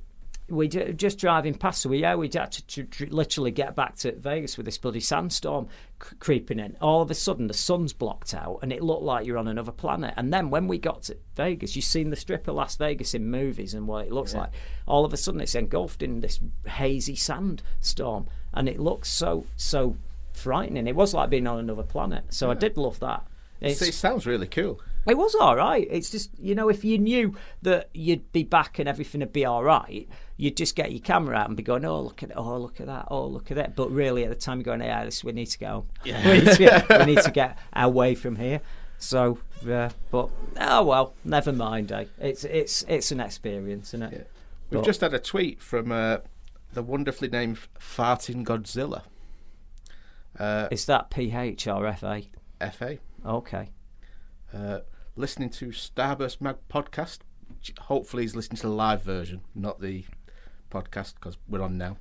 we 0.48 0.68
ju- 0.68 0.94
just 0.94 1.18
driving 1.18 1.56
past, 1.56 1.82
so 1.82 1.90
we 1.90 2.00
yeah, 2.00 2.16
we 2.16 2.30
had 2.34 2.52
to, 2.52 2.88
literally 3.10 3.52
get 3.52 3.76
back 3.76 3.96
to 3.98 4.12
Vegas 4.14 4.58
with 4.58 4.66
this 4.66 4.78
bloody 4.78 5.00
sandstorm 5.00 5.68
c- 6.02 6.16
creeping 6.20 6.60
in. 6.60 6.78
All 6.82 7.02
of 7.02 7.10
a 7.10 7.16
sudden, 7.16 7.48
the 7.48 7.54
sun's 7.54 7.94
blocked 7.94 8.34
out, 8.34 8.60
and 8.62 8.72
it 8.72 8.84
looked 8.84 9.04
like 9.04 9.26
you're 9.26 9.38
on 9.38 9.48
another 9.48 9.72
planet. 9.72 10.14
And 10.18 10.32
then 10.32 10.50
when 10.50 10.68
we 10.68 10.78
got 10.78 11.04
to 11.04 11.18
Vegas, 11.36 11.76
you've 11.76 11.86
seen 11.86 12.10
the 12.10 12.16
strip 12.16 12.48
of 12.48 12.56
Las 12.56 12.76
Vegas 12.76 13.14
in 13.14 13.30
movies 13.30 13.74
and 13.74 13.88
what 13.88 14.06
it 14.06 14.12
looks 14.12 14.34
like. 14.36 14.52
All 14.88 15.04
of 15.04 15.14
a 15.14 15.18
sudden, 15.18 15.42
it's 15.42 15.56
engulfed 15.56 16.04
in 16.04 16.20
this 16.20 16.40
hazy 16.68 17.16
sandstorm, 17.16 18.28
and 18.54 18.70
it 18.70 18.80
looks 18.80 19.10
so 19.10 19.46
so 19.56 19.98
frightening. 20.34 20.88
It 20.88 20.96
was 20.96 21.14
like 21.14 21.30
being 21.30 21.48
on 21.48 21.60
another 21.60 21.84
planet. 21.84 22.26
So 22.30 22.52
I 22.52 22.54
did 22.54 22.78
love 22.78 23.00
that. 23.00 23.26
It's, 23.62 23.82
it 23.82 23.94
sounds 23.94 24.28
really 24.28 24.48
cool. 24.48 24.80
it 25.08 25.18
was 25.18 25.34
all 25.36 25.56
right. 25.56 25.88
It's 25.90 26.10
just 26.12 26.30
you 26.38 26.54
know, 26.56 26.70
if 26.70 26.84
you 26.84 26.98
knew 26.98 27.36
that 27.62 27.90
you'd 27.94 28.32
be 28.32 28.44
back 28.44 28.80
and 28.80 28.88
everything 28.88 29.22
would 29.22 29.34
be 29.34 29.46
all 29.46 29.64
right, 29.64 30.08
you'd 30.38 30.58
just 30.58 30.76
get 30.76 30.92
your 30.92 31.02
camera 31.02 31.36
out 31.36 31.48
and 31.48 31.58
be 31.58 31.64
going, 31.64 31.86
"Oh, 31.86 32.02
look 32.02 32.24
at 32.24 32.30
it, 32.30 32.36
oh, 32.38 32.58
look 32.58 32.80
at 32.80 32.88
that, 32.88 33.08
oh, 33.10 33.26
look 33.28 33.52
at 33.52 33.58
that." 33.58 33.76
But 33.76 33.92
really, 33.92 34.24
at 34.24 34.30
the 34.30 34.36
time, 34.36 34.60
you're 34.60 34.66
going, 34.66 34.82
"Yeah, 34.82 35.06
this, 35.06 35.24
we 35.24 35.32
need 35.32 35.48
to 35.48 35.60
go. 35.60 35.86
we, 36.06 36.12
need 36.12 36.46
to 36.48 36.58
get, 36.58 36.90
we 36.90 37.06
need 37.06 37.22
to 37.24 37.32
get 37.34 37.58
away 37.74 38.16
from 38.16 38.36
here." 38.36 38.62
So, 38.98 39.40
yeah, 39.66 39.90
but 40.12 40.30
oh 40.60 40.84
well, 40.84 41.14
never 41.24 41.52
mind. 41.52 41.92
Eh? 41.92 42.06
It's 42.20 42.44
it's 42.44 42.84
it's 42.88 43.12
an 43.12 43.20
experience, 43.20 43.90
isn't 43.90 44.04
it? 44.04 44.32
We've 44.70 44.80
But- 44.80 44.86
just 44.86 45.02
had 45.02 45.14
a 45.14 45.20
tweet 45.20 45.62
from 45.62 45.92
uh, 45.92 46.18
the 46.74 46.82
wonderfully 46.84 47.28
named 47.28 47.60
Farting 47.80 48.44
Godzilla. 48.44 49.04
Uh, 50.38 50.68
Is 50.72 50.86
that 50.86 51.10
PH 51.10 51.68
or 51.68 51.92
FA? 51.94 52.24
FA. 52.74 52.98
Okay. 53.26 53.70
Uh, 54.54 54.80
listening 55.16 55.50
to 55.52 55.68
Starburst 55.68 56.42
Mag 56.42 56.58
podcast. 56.70 57.20
Hopefully, 57.82 58.24
he's 58.24 58.36
listening 58.36 58.58
to 58.58 58.68
the 58.68 58.74
live 58.74 59.02
version, 59.04 59.42
not 59.54 59.80
the 59.80 60.04
podcast, 60.76 61.14
because 61.16 61.38
we're 61.48 61.62
on 61.62 61.78
now. 61.78 61.98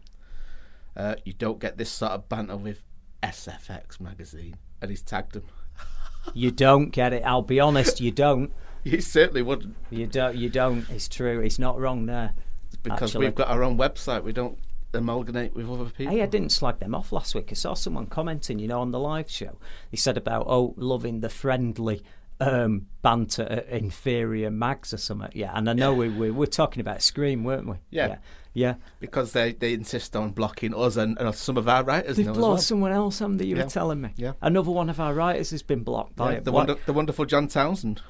Uh, 0.96 1.14
you 1.24 1.32
don't 1.32 1.58
get 1.58 1.76
this 1.76 1.90
sort 1.90 2.12
of 2.12 2.28
banter 2.28 2.56
with 2.56 2.82
SFX 3.22 4.00
magazine, 4.00 4.56
and 4.80 4.90
he's 4.90 5.02
tagged 5.02 5.36
him. 5.36 5.44
You 6.32 6.50
don't 6.50 6.88
get 6.88 7.12
it. 7.12 7.22
I'll 7.26 7.42
be 7.42 7.60
honest. 7.60 8.00
You 8.00 8.10
don't. 8.10 8.50
You 8.86 9.00
certainly 9.00 9.40
wouldn't, 9.40 9.76
You 9.90 10.06
don't. 10.06 10.36
You 10.36 10.50
don't. 10.50 10.88
It's 10.90 11.08
true. 11.08 11.40
It's 11.40 11.58
not 11.58 11.78
wrong 11.80 12.04
there. 12.04 12.34
because 12.82 13.10
Actually. 13.10 13.26
we've 13.26 13.34
got 13.34 13.48
our 13.48 13.62
own 13.62 13.78
website. 13.78 14.22
We 14.24 14.32
don't 14.32 14.58
amalgamate 14.92 15.54
with 15.54 15.70
other 15.70 15.90
people. 15.90 16.14
Hey, 16.14 16.22
I 16.22 16.26
didn't 16.26 16.50
slag 16.50 16.80
them 16.80 16.94
off 16.94 17.12
last 17.12 17.34
week. 17.34 17.48
I 17.50 17.54
saw 17.54 17.72
someone 17.74 18.06
commenting, 18.06 18.58
you 18.58 18.68
know, 18.68 18.80
on 18.80 18.90
the 18.90 18.98
live 18.98 19.30
show. 19.30 19.58
He 19.90 19.96
said 19.96 20.16
about 20.18 20.46
oh, 20.48 20.74
loving 20.76 21.20
the 21.20 21.30
friendly 21.30 22.02
um, 22.40 22.86
banter 23.02 23.42
at 23.44 23.68
inferior 23.68 24.50
mags 24.50 24.92
or 24.92 24.96
something. 24.98 25.30
Yeah, 25.34 25.52
and 25.54 25.68
I 25.68 25.72
know 25.72 25.94
we, 25.94 26.08
we 26.08 26.30
were 26.30 26.46
talking 26.46 26.80
about 26.80 27.02
Scream, 27.02 27.44
weren't 27.44 27.68
we? 27.68 27.76
Yeah. 27.90 28.06
yeah, 28.08 28.16
yeah. 28.54 28.74
because 29.00 29.32
they, 29.32 29.52
they 29.52 29.72
insist 29.72 30.16
on 30.16 30.30
blocking 30.32 30.74
us 30.74 30.96
and, 30.96 31.16
and 31.18 31.34
some 31.34 31.56
of 31.56 31.68
our 31.68 31.84
writers 31.84 32.16
They've 32.16 32.26
blocked 32.26 32.40
well. 32.40 32.58
someone 32.58 32.92
else, 32.92 33.18
haven't 33.20 33.36
they? 33.38 33.46
You 33.46 33.56
Yeah. 33.56 33.64
were 33.64 33.70
telling 33.70 34.00
me. 34.00 34.10
Yeah. 34.16 34.32
Another 34.42 34.70
one 34.70 34.90
of 34.90 34.98
our 35.00 35.14
writers 35.14 35.50
has 35.50 35.62
been 35.62 35.82
blocked 35.84 36.16
by 36.16 36.32
Yeah, 36.32 36.38
it. 36.38 36.44
the, 36.44 36.52
wonder, 36.52 36.76
the 36.86 36.92
wonderful 36.92 37.24
John 37.24 37.48
Townsend. 37.48 38.02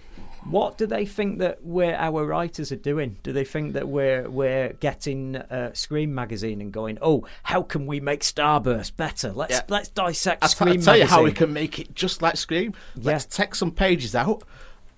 What 0.50 0.76
do 0.76 0.86
they 0.86 1.06
think 1.06 1.38
that 1.38 1.64
we're 1.64 1.94
our 1.94 2.26
writers 2.26 2.70
are 2.70 2.76
doing? 2.76 3.16
Do 3.22 3.32
they 3.32 3.44
think 3.44 3.72
that 3.72 3.88
we're 3.88 4.28
we're 4.28 4.74
getting 4.74 5.36
uh, 5.36 5.72
Scream 5.72 6.14
magazine 6.14 6.60
and 6.60 6.70
going, 6.72 6.98
oh, 7.00 7.26
how 7.44 7.62
can 7.62 7.86
we 7.86 7.98
make 8.00 8.20
Starburst 8.20 8.96
better? 8.96 9.32
Let's 9.32 9.52
Yeah. 9.52 9.62
let's 9.68 9.88
dissect 9.88 10.42
I'll 10.42 10.50
Scream 10.50 10.80
tell 10.82 10.96
you 10.96 11.06
how 11.06 11.22
we 11.22 11.32
can 11.32 11.52
make 11.52 11.78
it 11.78 11.94
just 11.94 12.20
like 12.20 12.36
Scream. 12.36 12.74
Let's 12.94 13.24
Yeah. 13.38 13.44
take 13.44 13.54
some 13.54 13.70
pages 13.70 14.14
out 14.14 14.42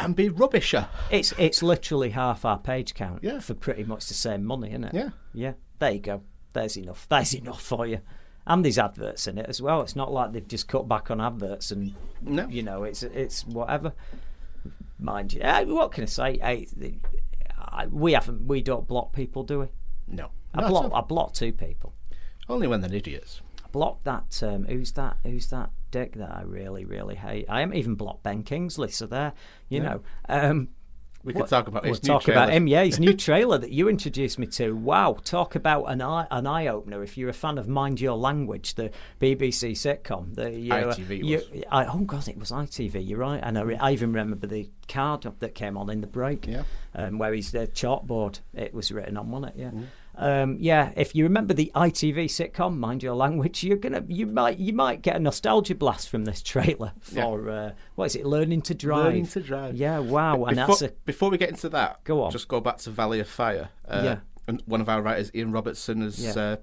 and 0.01 0.17
be 0.17 0.29
rubbisher. 0.29 0.89
It's 1.11 1.33
it's 1.39 1.63
literally 1.63 2.11
half 2.11 2.45
our 2.45 2.59
page 2.59 2.95
count 2.95 3.21
Yeah. 3.23 3.39
for 3.39 3.55
pretty 3.55 3.85
much 3.85 4.09
the 4.09 4.15
same 4.15 4.45
money, 4.45 4.71
isn't 4.71 4.85
it? 4.85 4.95
Yeah. 4.95 5.11
Yeah. 5.33 5.53
There 5.79 5.93
you 5.93 6.01
go. 6.01 6.23
There's 6.55 6.77
enough. 6.77 7.07
There's 7.09 7.35
enough 7.35 7.63
for 7.63 7.87
you. 7.87 8.01
And 8.49 8.65
there's 8.65 8.79
adverts 8.79 9.27
in 9.29 9.39
it 9.39 9.47
as 9.49 9.61
well. 9.63 9.83
It's 9.83 9.97
not 9.97 10.13
like 10.13 10.33
they've 10.33 10.47
just 10.47 10.67
cut 10.69 10.89
back 10.89 11.11
on 11.11 11.21
adverts 11.21 11.71
and 11.71 11.95
No. 12.21 12.49
you 12.49 12.63
know, 12.65 12.83
it's 12.83 13.03
it's 13.05 13.47
whatever. 13.47 13.93
Mind 14.99 15.33
you, 15.33 15.43
uh, 15.43 15.65
what 15.65 15.93
can 15.93 16.05
I 16.05 16.07
say? 16.07 16.39
I, 16.43 16.67
I, 17.59 17.87
we 17.87 18.13
haven't. 18.13 18.47
We 18.47 18.63
don't 18.63 18.89
block 18.89 19.13
people, 19.13 19.43
do 19.43 19.61
we? 19.61 19.67
No. 20.09 20.31
I 20.55 20.69
block. 20.69 20.91
I 20.95 21.01
blocked 21.03 21.37
two 21.37 21.53
people. 21.53 21.95
Only 22.49 22.67
when 22.67 22.81
they're 22.81 22.95
idiots. 22.95 23.43
I 23.65 23.69
blocked 23.69 24.05
that. 24.05 24.43
Um, 24.43 24.65
who's 24.65 24.93
that? 24.93 25.19
Who's 25.25 25.49
that 25.49 25.71
dick 25.91 26.15
that 26.15 26.31
I 26.31 26.43
really, 26.43 26.85
really 26.85 27.17
hate? 27.17 27.47
I 27.49 27.61
haven't 27.61 27.77
even 27.77 27.95
blocked 27.95 28.23
Ben 28.23 28.43
Kingsley. 28.43 28.91
So 28.91 29.07
there, 29.07 29.33
you 29.69 29.81
know. 29.81 30.03
Um, 30.29 30.69
We 31.27 31.33
could 31.33 31.49
talk 31.49 31.67
about 31.67 31.83
we'll 31.83 31.93
his 31.95 32.03
new 32.05 32.09
talk 32.09 32.29
about 32.29 32.51
him. 32.51 32.67
Yeah, 32.69 32.85
his 32.85 33.01
new 33.01 33.13
trailer 33.29 33.59
that 33.59 33.73
you 33.73 33.89
introduced 33.89 34.39
me 34.39 34.47
to. 34.47 34.73
Wow, 34.77 35.19
talk 35.25 35.57
about 35.57 35.85
an 35.87 36.01
eye 36.01 36.27
an 36.31 36.47
eye 36.47 36.69
opener. 36.69 37.03
If 37.03 37.19
you're 37.19 37.29
a 37.29 37.35
fan 37.35 37.59
of 37.59 37.67
Mind 37.69 38.01
Your 38.01 38.17
Language, 38.17 38.77
the 38.77 38.91
BBC 39.21 39.73
sitcom, 39.73 40.35
the 40.35 40.51
you, 40.53 40.71
ITV 40.73 41.25
you- 41.25 41.37
was. 41.37 41.65
I, 41.71 41.87
oh 41.87 41.99
god, 41.99 42.29
it 42.29 42.39
was 42.39 42.51
ITV. 42.53 43.07
You're 43.07 43.19
right, 43.19 43.41
and 43.43 43.59
I, 43.59 43.63
re- 43.63 43.77
I 43.77 43.91
even 43.93 44.13
remember 44.13 44.47
the 44.47 44.71
card 44.89 45.27
that 45.41 45.55
came 45.55 45.77
on 45.77 45.91
in 45.91 46.01
the 46.01 46.07
break. 46.07 46.47
Yeah. 46.47 46.63
um, 46.95 47.19
where 47.19 47.35
he's 47.35 47.51
the 47.51 47.67
chalkboard. 47.67 48.41
It 48.55 48.73
was 48.73 48.93
written 48.93 49.17
on, 49.17 49.31
wasn't 49.31 49.57
it? 49.57 49.61
Yeah. 49.61 49.69
Mm-hmm. 49.69 49.85
Um, 50.19 50.57
yeah, 50.61 50.93
if 50.97 51.15
you 51.15 51.25
remember 51.25 51.53
the 51.53 51.71
ITV 51.75 52.25
sitcom 52.27 52.77
"Mind 52.79 53.03
Your 53.03 53.15
Language," 53.15 53.63
you're 53.63 53.77
gonna 53.77 54.03
you 54.09 54.27
might 54.27 54.59
you 54.59 54.73
might 54.73 55.03
get 55.03 55.17
a 55.17 55.19
nostalgia 55.19 55.75
blast 55.75 56.09
from 56.09 56.25
this 56.25 56.43
trailer 56.43 56.93
for 57.01 57.51
uh, 57.51 57.71
what 57.97 58.07
is 58.07 58.17
it? 58.17 58.25
Learning 58.25 58.63
to 58.63 58.75
drive. 58.75 59.05
Learning 59.07 59.27
to 59.27 59.41
drive. 59.41 59.77
Yeah, 59.77 59.99
wow, 59.99 60.45
and 60.45 60.57
before, 60.57 60.67
that's 60.69 60.83
a 60.83 60.89
before 61.05 61.31
we 61.31 61.37
get 61.39 61.51
into 61.51 61.69
that, 61.71 62.03
Go 62.05 62.23
on. 62.23 62.31
Just 62.31 62.49
go 62.49 62.61
back 62.61 62.79
to 62.79 62.91
Valley 62.91 63.21
of 63.21 63.29
Fire. 63.29 63.69
Uh, 63.87 64.01
Yeah. 64.05 64.19
And 64.49 64.63
one 64.67 64.81
of 64.81 64.89
our 64.89 65.03
writers, 65.03 65.31
Ian 65.35 65.51
Robertson, 65.53 66.01
has 66.03 66.19
Yeah. 66.23 66.41
uh, 66.43 66.57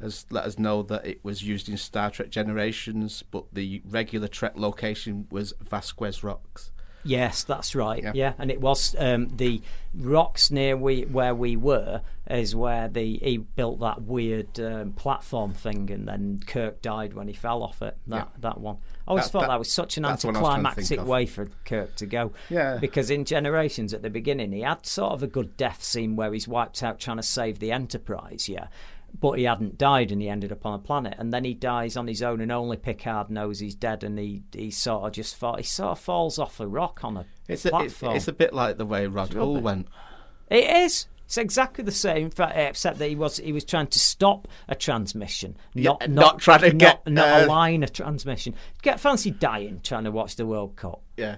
has 0.00 0.26
let 0.30 0.44
us 0.44 0.58
know 0.58 0.82
that 0.82 1.06
it 1.06 1.20
was 1.24 1.42
used 1.42 1.68
in 1.68 1.76
Star 1.78 2.10
Trek 2.10 2.28
Generations, 2.30 3.22
but 3.30 3.46
the 3.52 3.80
regular 3.88 4.28
Trek 4.28 4.52
location 4.56 5.26
was 5.30 5.54
Vasquez 5.60 6.22
Rocks. 6.22 6.70
Yes, 7.04 7.44
that's 7.44 7.74
right. 7.74 8.02
Yeah. 8.02 8.12
Yeah, 8.14 8.32
and 8.38 8.50
it 8.50 8.60
was 8.60 8.96
um, 8.98 9.28
the 9.36 9.60
rocks 9.94 10.50
near 10.50 10.76
we 10.76 11.02
where 11.02 11.34
we 11.34 11.56
were 11.56 12.00
is 12.28 12.56
where 12.56 12.88
the 12.88 13.18
he 13.22 13.36
built 13.38 13.80
that 13.80 14.02
weird 14.02 14.58
um, 14.58 14.92
platform 14.92 15.52
thing, 15.52 15.90
and 15.90 16.08
then 16.08 16.40
Kirk 16.46 16.80
died 16.82 17.12
when 17.14 17.28
he 17.28 17.34
fell 17.34 17.62
off 17.62 17.82
it. 17.82 17.96
That 18.06 18.16
Yeah. 18.32 18.40
that 18.40 18.60
one. 18.60 18.76
I 19.06 19.10
always 19.10 19.24
That- 19.26 19.30
thought 19.32 19.40
that, 19.42 19.48
that- 19.48 19.58
was 19.58 19.70
such 19.70 19.98
an 19.98 20.04
that's 20.04 20.22
the 20.22 20.28
one 20.28 20.36
I 20.36 20.40
was 20.40 20.48
trying 20.48 20.64
to 20.64 20.70
think 20.70 20.78
anticlimactic 21.00 21.06
way 21.10 21.26
for 21.26 21.46
Kirk 21.66 21.94
to 21.96 22.06
go. 22.06 22.32
Yeah. 22.48 22.78
Because 22.80 23.10
in 23.10 23.26
Generations 23.26 23.92
at 23.92 24.00
the 24.00 24.08
beginning, 24.08 24.52
he 24.52 24.60
had 24.62 24.86
sort 24.86 25.12
of 25.12 25.22
a 25.22 25.26
good 25.26 25.56
death 25.58 25.82
scene 25.84 26.16
where 26.16 26.32
he's 26.32 26.48
wiped 26.48 26.82
out 26.82 26.98
trying 27.00 27.18
to 27.18 27.22
save 27.22 27.58
the 27.58 27.70
Enterprise. 27.70 28.48
Yeah. 28.48 28.68
But 29.20 29.38
he 29.38 29.44
hadn't 29.44 29.78
died, 29.78 30.10
and 30.10 30.20
he 30.20 30.28
ended 30.28 30.50
up 30.50 30.66
on 30.66 30.74
a 30.74 30.78
planet. 30.78 31.14
And 31.18 31.32
then 31.32 31.44
he 31.44 31.54
dies 31.54 31.96
on 31.96 32.08
his 32.08 32.20
own, 32.22 32.40
and 32.40 32.50
only 32.50 32.76
Picard 32.76 33.30
knows 33.30 33.60
he's 33.60 33.74
dead. 33.76 34.02
And 34.02 34.18
he, 34.18 34.42
he 34.52 34.70
sort 34.72 35.04
of 35.06 35.12
just 35.12 35.36
fall, 35.36 35.56
he 35.56 35.62
sort 35.62 35.92
of 35.92 36.00
falls 36.00 36.38
off 36.38 36.58
a 36.58 36.66
rock 36.66 37.04
on 37.04 37.16
a 37.18 37.26
It's 37.48 37.64
a, 37.64 37.68
it's, 37.68 37.70
platform. 37.70 38.16
it's 38.16 38.28
a 38.28 38.32
bit 38.32 38.52
like 38.52 38.76
the 38.76 38.84
way 38.86 39.06
Rod 39.06 39.32
Hull 39.32 39.56
went. 39.60 39.86
It 40.50 40.64
is. 40.84 41.06
It's 41.26 41.38
exactly 41.38 41.82
the 41.84 41.90
same, 41.90 42.26
except 42.38 42.98
that 42.98 43.08
he 43.08 43.14
was 43.14 43.38
he 43.38 43.52
was 43.52 43.64
trying 43.64 43.86
to 43.86 43.98
stop 43.98 44.46
a 44.68 44.74
transmission, 44.74 45.56
not 45.74 45.98
Yeah, 46.02 46.06
not, 46.08 46.10
not 46.10 46.38
trying 46.40 46.60
to 46.60 46.72
not- 46.72 46.78
get, 46.78 47.06
not 47.12 47.42
uh, 47.42 47.46
align 47.46 47.82
a 47.82 47.88
transmission. 47.88 48.54
Get 48.82 49.00
fancy 49.00 49.30
dying 49.30 49.80
trying 49.82 50.04
to 50.04 50.10
watch 50.10 50.36
the 50.36 50.44
World 50.44 50.76
Cup. 50.76 51.02
Yeah. 51.16 51.36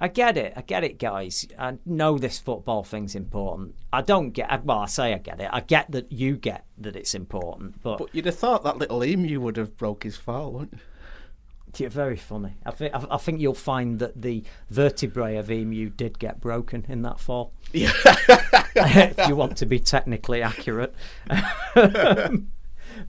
I 0.00 0.08
get 0.08 0.36
it. 0.36 0.54
I 0.56 0.62
get 0.62 0.82
it, 0.82 0.98
guys. 0.98 1.46
I 1.58 1.76
know 1.84 2.16
this 2.16 2.38
football 2.38 2.82
thing's 2.82 3.14
important. 3.14 3.74
I 3.92 4.00
don't 4.00 4.30
get. 4.30 4.64
Well, 4.64 4.78
I 4.78 4.86
say 4.86 5.12
I 5.12 5.18
get 5.18 5.40
it. 5.40 5.50
I 5.52 5.60
get 5.60 5.90
that 5.90 6.10
you 6.10 6.36
get 6.36 6.64
that 6.78 6.96
it's 6.96 7.14
important, 7.14 7.82
but, 7.82 7.98
But 7.98 8.14
you'd 8.14 8.26
have 8.26 8.36
thought 8.36 8.64
that 8.64 8.78
little 8.78 9.04
emu 9.04 9.40
would 9.40 9.56
have 9.56 9.76
broke 9.76 10.04
his 10.04 10.16
fall, 10.16 10.52
wouldn't 10.52 10.72
you? 10.74 10.78
you're 11.78 11.90
very 11.90 12.16
funny. 12.16 12.54
I 12.66 12.70
think. 12.72 12.94
I, 12.94 13.06
I 13.12 13.16
think 13.18 13.40
you'll 13.40 13.54
find 13.54 13.98
that 14.00 14.20
the 14.20 14.42
vertebrae 14.70 15.36
of 15.36 15.50
emu 15.50 15.90
did 15.90 16.18
get 16.18 16.40
broken 16.40 16.84
in 16.88 17.02
that 17.02 17.20
fall. 17.20 17.52
Yeah. 17.72 17.92
if 18.74 19.28
you 19.28 19.36
want 19.36 19.56
to 19.58 19.66
be 19.66 19.78
technically 19.78 20.42
accurate. 20.42 20.94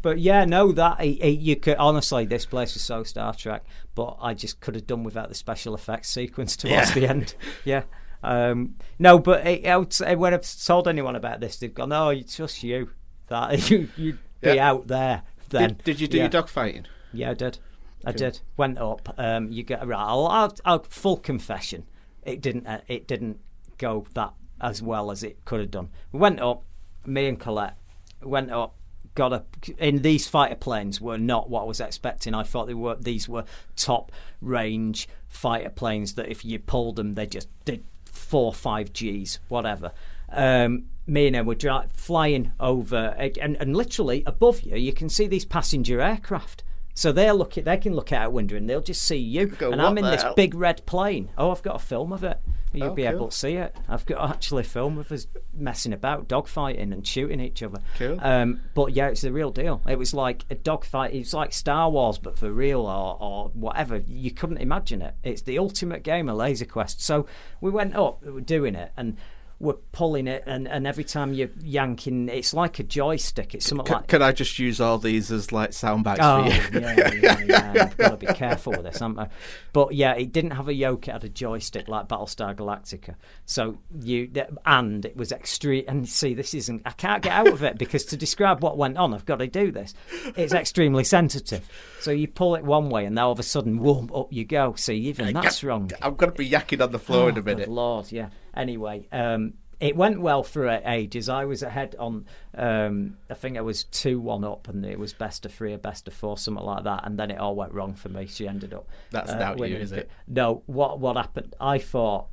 but 0.02 0.20
yeah, 0.20 0.46
no, 0.46 0.72
that 0.74 1.02
he, 1.02 1.14
he- 1.16 1.30
you 1.30 1.56
could 1.56 1.78
honestly, 1.78 2.26
this 2.26 2.46
place 2.46 2.74
was 2.74 2.84
so 2.84 3.04
Star 3.04 3.34
Trek, 3.34 3.64
but 3.96 4.18
I 4.22 4.34
just 4.34 4.60
could 4.60 4.76
have 4.76 4.88
done 4.88 5.04
without 5.04 5.30
the 5.30 5.36
special 5.36 5.76
effects 5.76 6.10
sequence 6.14 6.56
towards 6.56 6.90
Yeah. 6.90 6.94
the 6.94 7.08
end. 7.10 7.36
Yeah. 7.66 7.84
Um, 8.24 8.76
no, 9.00 9.18
but 9.18 9.46
it, 9.48 9.66
I 9.66 9.78
would 9.78 9.94
when 10.18 10.34
I've 10.34 10.64
told 10.66 10.88
anyone 10.88 11.16
about 11.16 11.40
this, 11.40 11.58
they've 11.58 11.74
gone, 11.74 11.92
"Oh, 11.92 12.10
it's 12.10 12.38
just 12.38 12.62
you 12.64 12.90
that 13.30 13.70
you 13.70 13.90
you'd 13.98 14.20
be 14.42 14.52
Yeah. 14.56 14.70
out 14.70 14.88
there." 14.88 15.24
Then 15.50 15.70
Did, 15.70 15.84
did 15.84 16.00
you 16.02 16.08
do 16.08 16.18
yeah. 16.18 16.24
your 16.24 16.30
dog 16.30 16.48
fighting? 16.48 16.86
Yeah, 17.14 17.32
I 17.32 17.34
did. 17.34 17.58
I 18.06 18.12
did. 18.14 18.40
Went 18.58 18.78
up. 18.78 19.14
Um, 19.18 19.52
you 19.52 19.64
get 19.64 19.86
right. 19.86 20.00
I'll, 20.00 20.26
I'll, 20.28 20.56
I'll 20.66 20.84
full 20.84 21.18
confession. 21.18 21.86
It 22.24 22.42
didn't. 22.42 22.66
Uh, 22.68 22.82
it 22.88 23.08
didn't 23.08 23.40
go 23.78 24.06
that 24.14 24.34
as 24.62 24.82
well 24.82 25.12
as 25.12 25.24
it 25.24 25.44
could 25.44 25.60
have 25.60 25.72
done. 25.72 25.90
We 26.12 26.20
went 26.20 26.40
up, 26.40 26.64
me 27.06 27.28
and 27.28 27.40
Colette 27.40 27.76
went 28.24 28.52
up. 28.52 28.76
Got 29.14 29.34
a 29.34 29.44
in 29.78 30.04
these 30.04 30.28
fighter 30.28 30.56
planes 30.56 31.02
were 31.02 31.18
not 31.18 31.50
what 31.50 31.64
I 31.64 31.66
was 31.66 31.82
expecting. 31.82 32.34
I 32.34 32.44
thought 32.44 32.68
they 32.68 32.74
were 32.74 32.96
these 32.96 33.28
were 33.28 33.44
top 33.76 34.12
range 34.42 35.10
fighter 35.28 35.70
planes 35.70 36.14
that 36.14 36.30
if 36.30 36.46
you 36.46 36.60
pulled 36.60 36.96
them 36.96 37.14
they 37.14 37.28
just 37.28 37.50
did 37.66 37.84
four 38.06 38.54
five 38.54 38.94
Gs 38.94 39.40
whatever. 39.50 39.92
Um, 40.30 40.86
me 41.08 41.28
and 41.28 41.36
her 41.36 41.44
were 41.44 41.56
dri- 41.56 41.88
flying 41.94 42.54
over, 42.60 43.16
and, 43.18 43.58
and 43.58 43.76
literally 43.76 44.24
above 44.26 44.62
you, 44.62 44.78
you 44.78 44.94
can 44.94 45.10
see 45.10 45.28
these 45.28 45.46
passenger 45.46 46.00
aircraft. 46.00 46.64
So 46.94 47.12
they're 47.12 47.34
look 47.34 47.58
at, 47.58 47.66
they 47.66 47.78
can 47.78 47.94
look 47.94 48.12
out 48.12 48.32
window 48.32 48.56
and 48.56 48.70
they'll 48.70 48.82
just 48.82 49.02
see 49.02 49.18
you. 49.18 49.48
Go, 49.48 49.72
and 49.72 49.82
I'm 49.82 49.98
in 49.98 50.06
this 50.06 50.24
hell?" 50.24 50.36
big 50.36 50.54
red 50.54 50.86
plane. 50.86 51.32
Oh, 51.38 51.52
I've 51.52 51.64
got 51.64 51.76
a 51.76 51.80
film 51.80 52.14
of 52.14 52.24
it. 52.24 52.40
You'll 52.74 52.92
Oh, 52.92 52.94
be 52.94 53.04
cool. 53.04 53.12
able 53.12 53.28
to 53.30 53.38
see 53.38 53.54
it. 53.56 53.76
I've 53.90 54.06
got 54.06 54.30
actually 54.30 54.62
a 54.62 54.64
film 54.66 54.98
of 54.98 55.12
us 55.12 55.28
messing 55.54 55.92
about, 55.94 56.28
dogfighting 56.28 56.94
and 56.94 57.06
shooting 57.06 57.40
each 57.40 57.62
other. 57.64 57.80
Cool. 57.98 58.18
Um, 58.22 58.62
but 58.74 58.94
yeah, 58.94 59.08
it's 59.10 59.22
the 59.22 59.32
real 59.32 59.52
deal. 59.52 59.82
It 59.88 59.98
was 59.98 60.14
like 60.14 60.46
a 60.50 60.56
dogfight. 60.56 61.14
It's 61.14 61.34
like 61.34 61.52
Star 61.54 61.90
Wars, 61.90 62.18
but 62.18 62.38
for 62.40 62.52
real 62.52 62.82
or, 62.82 63.18
or 63.20 63.50
whatever. 63.54 63.98
You 64.08 64.32
couldn't 64.32 64.58
imagine 64.60 65.02
it. 65.02 65.16
It's 65.24 65.42
the 65.42 65.60
ultimate 65.60 66.04
game 66.04 66.30
of 66.30 66.38
Laser 66.38 66.66
Quest. 66.66 67.02
So 67.04 67.26
we 67.60 67.72
went 67.72 67.96
up, 67.96 68.24
we 68.24 68.32
were 68.32 68.42
doing 68.42 68.76
it, 68.76 68.92
and 68.96 69.18
we're 69.62 69.74
pulling 69.92 70.28
it, 70.28 70.44
and, 70.48 70.68
and 70.68 70.88
every 70.88 71.04
time 71.04 71.34
you're 71.34 71.50
yanking, 71.62 72.28
it's 72.30 72.54
like 72.54 72.80
a 72.80 72.84
joystick. 72.84 73.54
It's 73.54 73.66
something 73.68 73.86
Can, 73.86 73.96
like 73.98 74.08
can 74.08 74.22
I 74.22 74.32
just 74.32 74.58
use 74.58 74.82
all 74.82 74.98
these 74.98 75.32
as 75.32 75.52
like 75.52 75.72
sound 75.72 76.04
bites 76.04 76.20
Oh, 76.24 76.50
for 76.50 76.74
you? 76.74 76.80
yeah, 76.82 77.12
yeah, 77.22 77.40
yeah. 77.46 77.74
I've 77.86 77.98
got 77.98 78.20
to 78.20 78.26
be 78.28 78.34
careful 78.34 78.72
with 78.74 78.84
this, 78.84 79.00
haven't 79.00 79.20
I? 79.20 79.30
But 79.72 79.94
yeah, 79.94 80.14
it 80.16 80.32
didn't 80.34 80.52
have 80.52 80.68
a 80.68 80.74
yoke; 80.74 81.08
it 81.08 81.12
had 81.12 81.24
a 81.24 81.30
joystick 81.30 81.88
like 81.88 82.08
Battlestar 82.08 82.56
Galactica. 82.56 83.16
So 83.46 83.78
you 84.02 84.32
and 84.66 85.06
it 85.06 85.16
was 85.16 85.32
extreme. 85.32 85.86
And 85.88 86.10
see, 86.10 86.34
this 86.34 86.54
isn't. 86.54 86.82
I 86.86 86.92
can't 86.92 87.22
get 87.22 87.34
out 87.34 87.48
of 87.50 87.62
it 87.64 87.78
because 87.78 88.04
to 88.06 88.18
describe 88.18 88.64
what 88.64 88.78
went 88.78 88.98
on, 88.98 89.14
I've 89.14 89.26
got 89.26 89.38
to 89.40 89.48
do 89.48 89.72
this. 89.72 89.94
It's 90.36 90.54
extremely 90.54 91.04
sensitive. 91.04 91.70
So 92.00 92.10
you 92.12 92.28
pull 92.28 92.56
it 92.56 92.64
one 92.64 92.90
way, 92.90 93.06
and 93.06 93.14
now 93.16 93.28
all 93.28 93.34
of 93.34 93.40
a 93.40 93.44
sudden, 93.44 93.78
warm 93.80 94.10
up 94.16 94.34
you 94.34 94.44
go. 94.44 94.74
See, 94.76 94.96
even 94.96 95.34
that's 95.34 95.64
wrong. 95.64 95.92
I'm 96.02 96.16
going 96.16 96.32
to 96.32 96.38
be 96.38 96.50
yakking 96.50 96.82
on 96.84 96.92
the 96.92 97.00
floor 97.00 97.30
in 97.30 97.36
a 97.36 97.40
Oh, 97.40 97.44
good 97.44 97.58
minute. 97.58 97.70
lord, 97.70 98.12
yeah. 98.12 98.30
Anyway, 98.56 99.08
um, 99.12 99.54
it 99.82 99.96
went 99.96 100.22
well 100.22 100.44
for 100.44 100.68
ages. 100.70 101.28
I 101.28 101.46
was 101.46 101.64
ahead 101.64 101.96
on, 101.98 102.26
um, 102.56 103.18
I 103.30 103.34
think 103.34 103.58
I 103.58 103.62
was 103.62 103.84
2 103.86 104.20
1 104.20 104.44
up, 104.44 104.68
and 104.68 104.86
it 104.86 105.00
was 105.00 105.12
best 105.12 105.44
of 105.44 105.54
three 105.54 105.74
or 105.74 105.80
best 105.80 106.08
of 106.08 106.14
four, 106.14 106.38
something 106.38 106.64
like 106.64 106.84
that. 106.84 107.06
And 107.06 107.18
then 107.18 107.32
it 107.32 107.40
all 107.40 107.56
went 107.56 107.74
wrong 107.74 107.96
for 107.96 108.10
me. 108.10 108.28
She 108.28 108.48
ended 108.48 108.76
up. 108.76 108.88
That's 109.10 109.32
uh, 109.32 109.40
not 109.40 109.58
you, 109.58 109.76
is 109.76 109.92
it? 109.92 110.10
No, 110.28 110.62
what, 110.68 111.00
what 111.00 111.18
happened? 111.18 111.56
I 111.60 111.80
thought, 111.80 112.28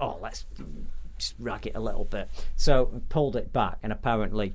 oh, 0.00 0.18
let's 0.22 0.46
just 1.18 1.34
rag 1.40 1.66
it 1.66 1.74
a 1.74 1.80
little 1.80 2.04
bit. 2.04 2.28
So 2.54 3.02
pulled 3.08 3.34
it 3.34 3.52
back, 3.52 3.78
and 3.82 3.92
apparently. 3.92 4.54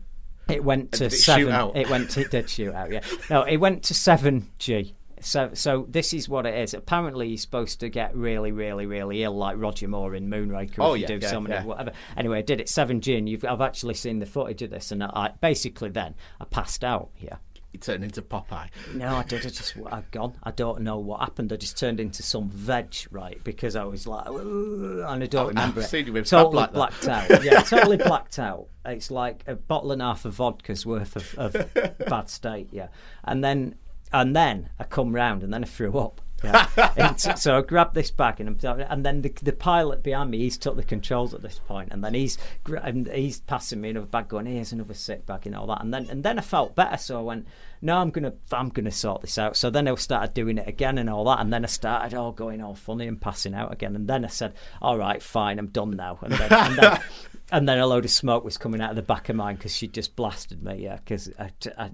It 0.50 0.64
went 0.64 0.94
to 0.94 1.06
it 1.06 1.12
shoot 1.12 1.20
seven. 1.20 1.54
out? 1.54 1.76
It 1.76 1.90
went. 1.90 2.10
To, 2.12 2.22
it 2.22 2.32
did 2.32 2.50
shoot 2.50 2.74
out. 2.74 2.92
Yeah. 2.92 3.02
No, 3.30 3.44
it 3.44 3.58
went 3.58 3.84
to 3.84 3.94
seven 3.94 4.50
G. 4.60 4.94
So, 5.24 5.52
so 5.54 5.86
this 5.90 6.14
is 6.14 6.28
what 6.28 6.46
it 6.46 6.56
is. 6.56 6.74
Apparently, 6.74 7.30
you're 7.30 7.38
supposed 7.38 7.80
to 7.80 7.90
get 7.90 8.16
really, 8.16 8.52
really, 8.52 8.86
really 8.86 9.24
ill, 9.24 9.36
like 9.36 9.58
Roger 9.58 9.88
Moore 9.88 10.16
in 10.16 10.30
Moonraker. 10.30 10.80
Oh, 10.80 10.94
if 10.94 11.02
you 11.02 11.08
do 11.08 11.20
yeah, 11.22 11.30
so 11.30 11.40
many, 11.40 11.56
yeah. 11.56 11.64
whatever. 11.64 11.92
Anyway, 12.18 12.40
I 12.40 12.42
did 12.42 12.60
it 12.60 12.70
seven 12.70 13.02
G, 13.02 13.16
and 13.16 13.28
you've, 13.28 13.46
I've 13.46 13.62
actually 13.62 13.94
seen 13.96 14.20
the 14.20 14.26
footage 14.26 14.62
of 14.62 14.70
this, 14.70 14.92
and 14.92 15.04
I 15.04 15.32
basically 15.42 15.90
then 15.90 16.16
I 16.40 16.46
passed 16.46 16.84
out. 16.84 17.10
Yeah. 17.20 17.38
You 17.74 17.80
turned 17.80 18.04
into 18.04 18.22
Popeye. 18.22 18.70
No, 18.94 19.16
I 19.16 19.24
did. 19.24 19.40
I 19.40 19.50
just, 19.50 19.74
I've 19.92 20.10
gone. 20.12 20.38
I 20.44 20.52
don't 20.52 20.82
know 20.82 21.00
what 21.00 21.22
happened. 21.22 21.52
I 21.52 21.56
just 21.56 21.76
turned 21.76 22.00
into 22.00 22.22
some 22.22 22.50
veg, 22.50 22.94
right? 23.10 23.44
Because 23.44 23.76
I 23.76 23.84
was 23.84 24.06
like, 24.06 24.28
and 24.28 25.04
I 25.04 25.26
don't 25.26 25.36
oh, 25.36 25.42
I've 25.42 25.48
remember 25.48 25.82
it. 25.82 25.86
seen 25.86 26.06
you 26.06 26.14
with 26.14 26.28
totally 26.28 26.52
fab 26.52 26.76
like 26.76 26.94
that. 27.02 27.02
blacked 27.02 27.32
out. 27.32 27.44
Yeah, 27.44 27.62
totally 27.64 27.98
blacked 27.98 28.38
out. 28.38 28.68
It's 28.86 29.10
like 29.10 29.44
a 29.48 29.56
bottle 29.56 29.92
and 29.92 30.04
a 30.04 30.06
half 30.06 30.24
of 30.26 30.36
vodka's 30.36 30.86
worth 30.86 31.16
of, 31.16 31.56
of 31.56 31.74
bad 32.08 32.30
state. 32.30 32.68
Yeah, 32.72 32.90
and 33.24 33.44
then 33.44 33.74
and 34.14 34.36
then 34.36 34.70
I 34.80 34.84
come 34.86 35.14
round 35.14 35.44
and 35.44 35.54
then 35.54 35.64
I 35.64 35.68
threw 35.68 35.98
up. 35.98 36.22
Yeah. 36.44 37.16
So- 37.36 37.58
I 37.58 37.62
grabbed 37.62 37.94
this 37.94 38.12
bag 38.12 38.42
and 38.42 38.50
I'm, 38.50 38.80
and 38.82 39.06
then 39.06 39.22
the, 39.22 39.30
the 39.42 39.54
pilot 39.54 40.04
behind 40.04 40.30
me, 40.30 40.40
he's 40.40 40.58
took 40.58 40.76
the 40.76 40.84
controls 40.84 41.34
at 41.34 41.42
this 41.42 41.60
point, 41.60 41.90
and 41.92 42.04
then 42.04 42.14
he's 42.14 42.38
and 42.84 43.08
he's 43.08 43.40
passing 43.42 43.80
me 43.80 43.92
another 43.92 44.08
bag, 44.08 44.28
going, 44.28 44.46
"Here's 44.46 44.74
another 44.74 44.94
sick 44.94 45.26
bag," 45.26 45.46
and 45.48 45.56
all 45.56 45.68
that. 45.68 45.82
And 45.82 45.94
then 45.94 46.08
and 46.10 46.22
then 46.24 46.38
I 46.38 46.42
felt 46.42 46.76
better, 46.76 46.98
so 46.98 47.18
I 47.18 47.22
went, 47.22 47.48
"No, 47.82 47.98
I'm 47.98 48.10
gonna 48.10 48.34
I'm 48.52 48.68
gonna 48.70 48.92
sort 48.92 49.22
this 49.22 49.38
out." 49.38 49.56
So 49.56 49.70
then 49.70 49.88
I 49.88 49.96
started 49.96 50.34
doing 50.34 50.58
it 50.58 50.68
again 50.68 50.98
and 50.98 51.10
all 51.10 51.24
that, 51.26 51.40
and 51.40 51.54
then 51.54 51.64
I 51.64 51.68
started 51.70 52.14
all 52.14 52.34
going 52.34 52.62
all 52.62 52.76
funny 52.76 53.08
and 53.08 53.22
passing 53.22 53.54
out 53.54 53.72
again, 53.72 53.96
and 53.96 54.08
then 54.10 54.26
I 54.26 54.30
said, 54.30 54.54
"All 54.82 54.98
right, 54.98 55.24
fine, 55.24 55.60
I'm 55.60 55.68
done 55.68 55.92
now." 55.92 56.20
And 56.22 56.34
then, 56.34 56.52
and 56.52 56.78
then, 56.78 57.00
and 57.54 57.70
then 57.70 57.80
a 57.80 57.88
load 57.88 58.04
of 58.04 58.12
smoke 58.12 58.44
was 58.44 58.58
coming 58.58 58.82
out 58.82 58.90
of 58.90 58.96
the 58.98 59.02
back 59.02 59.30
of 59.30 59.38
mine 59.38 59.56
because 59.56 59.74
she 59.74 59.88
just 59.88 60.18
blasted 60.18 60.62
me, 60.62 60.84
yeah, 60.84 60.98
because 60.98 61.30
I, 61.40 61.52
I, 61.78 61.90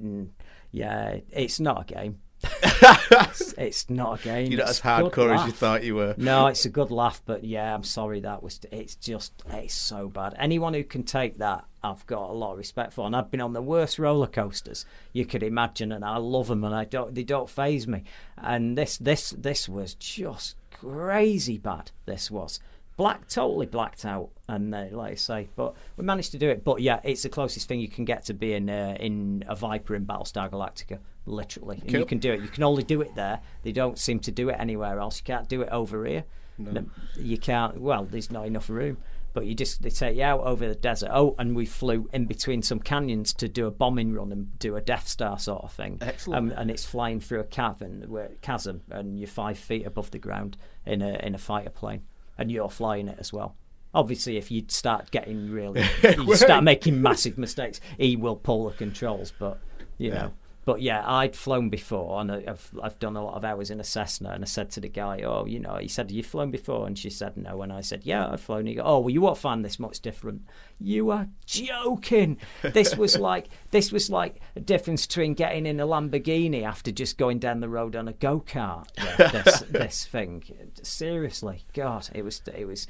yeah, 0.71 1.17
it's 1.31 1.59
not 1.59 1.89
a 1.89 1.93
game. 1.93 2.19
it's, 2.41 3.53
it's 3.57 3.89
not 3.89 4.19
a 4.19 4.23
game. 4.23 4.51
You're 4.51 4.59
not 4.61 4.69
It's 4.69 4.79
as 4.79 4.85
hardcore 4.85 5.37
as 5.37 5.45
you 5.45 5.51
thought 5.51 5.83
you 5.83 5.95
were. 5.95 6.15
No, 6.17 6.47
it's 6.47 6.65
a 6.65 6.69
good 6.69 6.91
laugh, 6.91 7.21
but 7.25 7.43
yeah, 7.43 7.73
I'm 7.73 7.83
sorry 7.83 8.21
that 8.21 8.41
was. 8.41 8.59
It's 8.71 8.95
just, 8.95 9.43
it's 9.49 9.73
so 9.73 10.07
bad. 10.07 10.35
Anyone 10.37 10.73
who 10.73 10.83
can 10.83 11.03
take 11.03 11.37
that, 11.39 11.65
I've 11.83 12.05
got 12.05 12.29
a 12.29 12.33
lot 12.33 12.53
of 12.53 12.57
respect 12.57 12.93
for, 12.93 13.05
and 13.05 13.15
I've 13.15 13.31
been 13.31 13.41
on 13.41 13.53
the 13.53 13.61
worst 13.61 13.99
roller 13.99 14.27
coasters 14.27 14.85
you 15.11 15.25
could 15.25 15.43
imagine, 15.43 15.91
and 15.91 16.05
I 16.05 16.17
love 16.17 16.47
them, 16.47 16.63
and 16.63 16.73
I 16.73 16.85
don't, 16.85 17.13
they 17.13 17.23
don't 17.23 17.49
phase 17.49 17.87
me. 17.87 18.03
And 18.37 18.77
this, 18.77 18.97
this, 18.97 19.31
this 19.31 19.67
was 19.67 19.93
just 19.95 20.55
crazy 20.71 21.57
bad. 21.57 21.91
This 22.05 22.31
was 22.31 22.59
black, 22.99 23.29
totally 23.29 23.65
blacked 23.65 24.03
out, 24.03 24.29
and 24.49 24.75
uh, 24.75 24.87
like 24.91 25.13
I 25.13 25.15
say, 25.15 25.47
but 25.55 25.73
we 25.95 26.03
managed 26.03 26.33
to 26.33 26.37
do 26.37 26.49
it. 26.49 26.65
But 26.65 26.81
yeah, 26.81 26.99
it's 27.05 27.23
the 27.23 27.29
closest 27.29 27.65
thing 27.69 27.79
you 27.79 27.87
can 27.87 28.03
get 28.03 28.25
to 28.25 28.33
being 28.33 28.69
uh, 28.69 28.97
in 28.99 29.45
a 29.47 29.55
Viper 29.55 29.95
in 29.95 30.05
Battlestar 30.05 30.49
Galactica. 30.51 30.99
Literally, 31.25 31.79
and 31.81 31.93
you 31.93 32.05
can 32.05 32.17
do 32.17 32.33
it. 32.33 32.41
You 32.41 32.49
can 32.49 32.63
only 32.63 32.83
do 32.83 32.99
it 32.99 33.15
there. 33.15 33.39
They 33.63 33.71
don't 33.71 33.97
seem 33.97 34.19
to 34.19 34.31
do 34.31 34.49
it 34.49 34.57
anywhere 34.59 34.99
else. 34.99 35.19
You 35.19 35.23
can't 35.23 35.47
do 35.47 35.61
it 35.61 35.69
over 35.69 36.05
here. 36.05 36.25
No, 36.57 36.85
You 37.15 37.37
can't. 37.37 37.79
Well, 37.79 38.03
there's 38.03 38.31
not 38.31 38.45
enough 38.45 38.69
room. 38.69 38.97
But 39.31 39.45
you 39.45 39.53
just 39.53 39.81
they 39.83 39.91
take 39.91 40.17
you 40.17 40.23
out 40.23 40.41
over 40.41 40.67
the 40.67 40.75
desert. 40.75 41.11
Oh, 41.13 41.35
and 41.37 41.55
we 41.55 41.65
flew 41.65 42.09
in 42.11 42.25
between 42.25 42.63
some 42.63 42.79
canyons 42.79 43.31
to 43.35 43.47
do 43.47 43.67
a 43.67 43.71
bombing 43.71 44.11
run 44.13 44.31
and 44.31 44.57
do 44.59 44.75
a 44.75 44.81
Death 44.81 45.07
Star 45.07 45.39
sort 45.39 45.63
of 45.63 45.71
thing. 45.71 45.99
Excellent. 46.01 46.51
Um, 46.51 46.57
and 46.57 46.71
it's 46.71 46.83
flying 46.83 47.19
through 47.21 47.41
a 47.41 47.45
cavern, 47.45 48.05
where, 48.07 48.31
chasm, 48.41 48.81
and 48.89 49.19
you're 49.19 49.27
five 49.27 49.57
feet 49.57 49.85
above 49.85 50.11
the 50.11 50.19
ground 50.19 50.57
in 50.85 51.01
a 51.01 51.13
in 51.23 51.35
a 51.35 51.37
fighter 51.37 51.69
plane, 51.69 52.01
and 52.39 52.49
you're 52.51 52.69
flying 52.69 53.07
it 53.07 53.17
as 53.19 53.31
well. 53.31 53.55
Obviously, 53.93 54.37
if 54.37 54.49
you 54.49 54.63
start 54.67 55.11
getting 55.11 55.51
really, 55.51 55.83
you 56.03 56.35
start 56.35 56.63
making 56.63 57.01
massive 57.01 57.37
mistakes, 57.37 57.81
he 57.97 58.15
will 58.15 58.35
pull 58.35 58.69
the 58.69 58.75
controls. 58.75 59.33
But 59.37 59.59
you 59.97 60.11
know, 60.11 60.33
but 60.69 60.81
yeah, 60.83 61.01
I'd 61.03 61.35
flown 61.35 61.69
before, 61.69 62.21
and 62.21 62.31
I- 62.31 62.43
I've 62.47 62.69
I've 62.83 62.99
done 62.99 63.15
a 63.15 63.23
lot 63.23 63.33
of 63.33 63.43
hours 63.43 63.71
in 63.71 63.79
a 63.79 63.83
Cessna. 63.83 64.29
And 64.29 64.43
I 64.43 64.47
said 64.47 64.69
to 64.71 64.79
the 64.79 64.87
guy, 64.87 65.21
"Oh, 65.23 65.45
you 65.45 65.59
know," 65.59 65.77
he 65.77 65.87
said, 65.87 66.11
"You've 66.11 66.27
flown 66.27 66.51
before?" 66.51 66.85
And 66.85 66.95
she 66.95 67.09
said, 67.09 67.35
"No." 67.37 67.63
And 67.63 67.73
I 67.73 67.81
said, 67.81 68.01
"Yeah, 68.03 68.29
I've 68.31 68.41
flown." 68.41 68.67
He 68.67 68.75
go, 68.75 68.83
"Oh, 68.83 68.99
well, 68.99 69.09
you 69.09 69.21
won't 69.21 69.39
find 69.39 69.65
this 69.65 69.79
much 69.79 69.99
different." 70.01 70.43
You 70.79 71.09
are 71.09 71.27
joking. 71.47 72.37
This 72.61 72.95
was 72.95 73.17
like 73.29 73.49
this 73.71 73.91
was 73.91 74.11
like 74.11 74.39
a 74.55 74.59
difference 74.59 75.07
between 75.07 75.33
getting 75.33 75.65
in 75.65 75.79
a 75.79 75.87
Lamborghini 75.87 76.61
after 76.63 76.91
just 76.91 77.17
going 77.17 77.39
down 77.39 77.61
the 77.61 77.69
road 77.69 77.95
on 77.95 78.07
a 78.07 78.13
go 78.13 78.39
kart. 78.41 78.85
Yeah, 79.19 79.31
this 79.41 79.59
this 79.69 80.05
thing, 80.05 80.43
seriously, 80.83 81.63
God, 81.73 82.09
it 82.13 82.23
was 82.23 82.43
it 82.55 82.67
was 82.67 82.85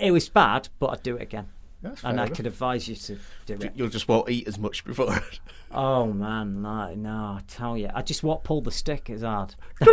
it 0.00 0.12
was 0.12 0.28
bad, 0.28 0.68
but 0.78 0.90
I'd 0.90 1.02
do 1.02 1.16
it 1.16 1.22
again. 1.22 1.48
That's 1.82 2.02
and 2.04 2.20
I 2.20 2.24
enough. 2.26 2.36
could 2.36 2.46
advise 2.46 2.86
you 2.88 2.94
to 2.94 3.18
do 3.46 3.54
it. 3.54 3.72
You'll 3.74 3.88
just 3.88 4.06
won't 4.08 4.28
eat 4.30 4.46
as 4.48 4.58
much 4.58 4.84
before. 4.84 5.20
Oh 5.74 6.12
man, 6.12 6.60
no, 6.60 6.94
no, 6.94 7.10
I 7.10 7.40
tell 7.48 7.78
you, 7.78 7.88
I 7.94 8.02
just 8.02 8.22
what 8.22 8.44
pull 8.44 8.60
the 8.60 8.70
stick 8.70 9.08
is 9.08 9.22
hard. 9.22 9.54
but 9.80 9.88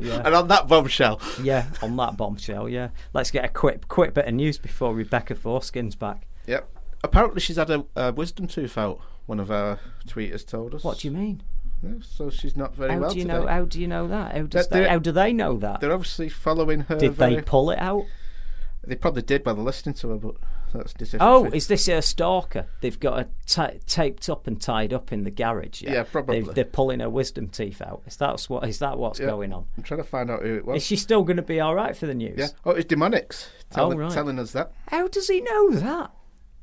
yeah, 0.00 0.22
and 0.24 0.34
on 0.34 0.48
that 0.48 0.66
bombshell, 0.66 1.20
yeah, 1.42 1.66
on 1.82 1.96
that 1.96 2.16
bombshell, 2.16 2.68
yeah. 2.68 2.88
Let's 3.12 3.30
get 3.30 3.44
a 3.44 3.48
quick, 3.48 3.88
quick 3.88 4.14
bit 4.14 4.26
of 4.26 4.34
news 4.34 4.58
before 4.58 4.94
Rebecca 4.94 5.34
Foreskin's 5.34 5.94
back. 5.94 6.26
yep. 6.46 6.68
Apparently, 7.04 7.40
she's 7.40 7.56
had 7.56 7.70
a, 7.70 7.84
a 7.94 8.12
wisdom 8.12 8.46
tooth 8.46 8.76
out. 8.78 9.00
One 9.26 9.38
of 9.38 9.50
our 9.50 9.78
tweeters 10.08 10.46
told 10.46 10.74
us. 10.74 10.82
What 10.82 11.00
do 11.00 11.08
you 11.08 11.14
mean? 11.14 11.42
Yeah, 11.82 11.90
so 12.00 12.30
she's 12.30 12.56
not 12.56 12.74
very 12.74 12.92
How 12.94 13.00
well 13.00 13.10
do 13.10 13.18
you 13.18 13.24
today. 13.24 13.34
know? 13.38 13.46
How 13.46 13.64
do 13.66 13.80
you 13.80 13.86
know 13.86 14.08
that? 14.08 14.34
How, 14.34 14.42
does 14.44 14.68
they, 14.68 14.80
they're- 14.80 14.88
how 14.88 14.98
do 14.98 15.12
they 15.12 15.32
know 15.32 15.56
that? 15.58 15.80
They're 15.80 15.92
obviously 15.92 16.30
following 16.30 16.80
her. 16.80 16.96
Did 16.96 17.12
very... 17.12 17.36
they 17.36 17.42
pull 17.42 17.70
it 17.70 17.78
out? 17.78 18.04
They 18.86 18.94
probably 18.94 19.22
did 19.22 19.42
by 19.42 19.52
the 19.52 19.60
listening 19.62 19.94
to 19.96 20.10
her, 20.10 20.16
but 20.16 20.36
that's 20.72 20.92
different. 20.92 21.22
Oh, 21.22 21.44
is 21.46 21.66
this 21.66 21.88
a 21.88 22.00
stalker? 22.00 22.66
They've 22.80 22.98
got 22.98 23.18
her 23.18 23.28
ta 23.46 23.70
taped 23.86 24.28
up 24.28 24.46
and 24.46 24.60
tied 24.60 24.92
up 24.92 25.12
in 25.12 25.24
the 25.24 25.30
garage. 25.30 25.82
Yeah, 25.82 25.92
Yeah, 25.92 26.02
probably. 26.04 26.40
They've, 26.42 26.54
they're 26.54 26.64
pulling 26.64 27.00
her 27.00 27.10
wisdom 27.10 27.48
teeth 27.48 27.82
out. 27.82 28.02
Is 28.06 28.16
that 28.18 28.40
what? 28.48 28.66
Is 28.68 28.78
that 28.78 28.96
what's 28.98 29.18
Yeah. 29.18 29.26
going 29.26 29.52
on? 29.52 29.66
I'm 29.76 29.82
trying 29.82 29.98
to 29.98 30.04
find 30.04 30.30
out 30.30 30.42
who 30.42 30.54
it 30.54 30.64
was. 30.64 30.76
Is 30.78 30.86
she 30.86 30.96
still 30.96 31.24
going 31.24 31.36
to 31.38 31.42
be 31.42 31.58
all 31.60 31.74
right 31.74 31.96
for 31.96 32.06
the 32.06 32.14
news? 32.14 32.38
Yeah. 32.38 32.48
Oh, 32.64 32.70
it's 32.70 32.86
demonics 32.86 33.48
telling, 33.70 33.98
Oh, 33.98 34.02
right. 34.02 34.12
telling 34.12 34.38
us 34.38 34.52
that. 34.52 34.72
How 34.88 35.08
does 35.08 35.28
he 35.28 35.40
know 35.40 35.70
that? 35.72 36.12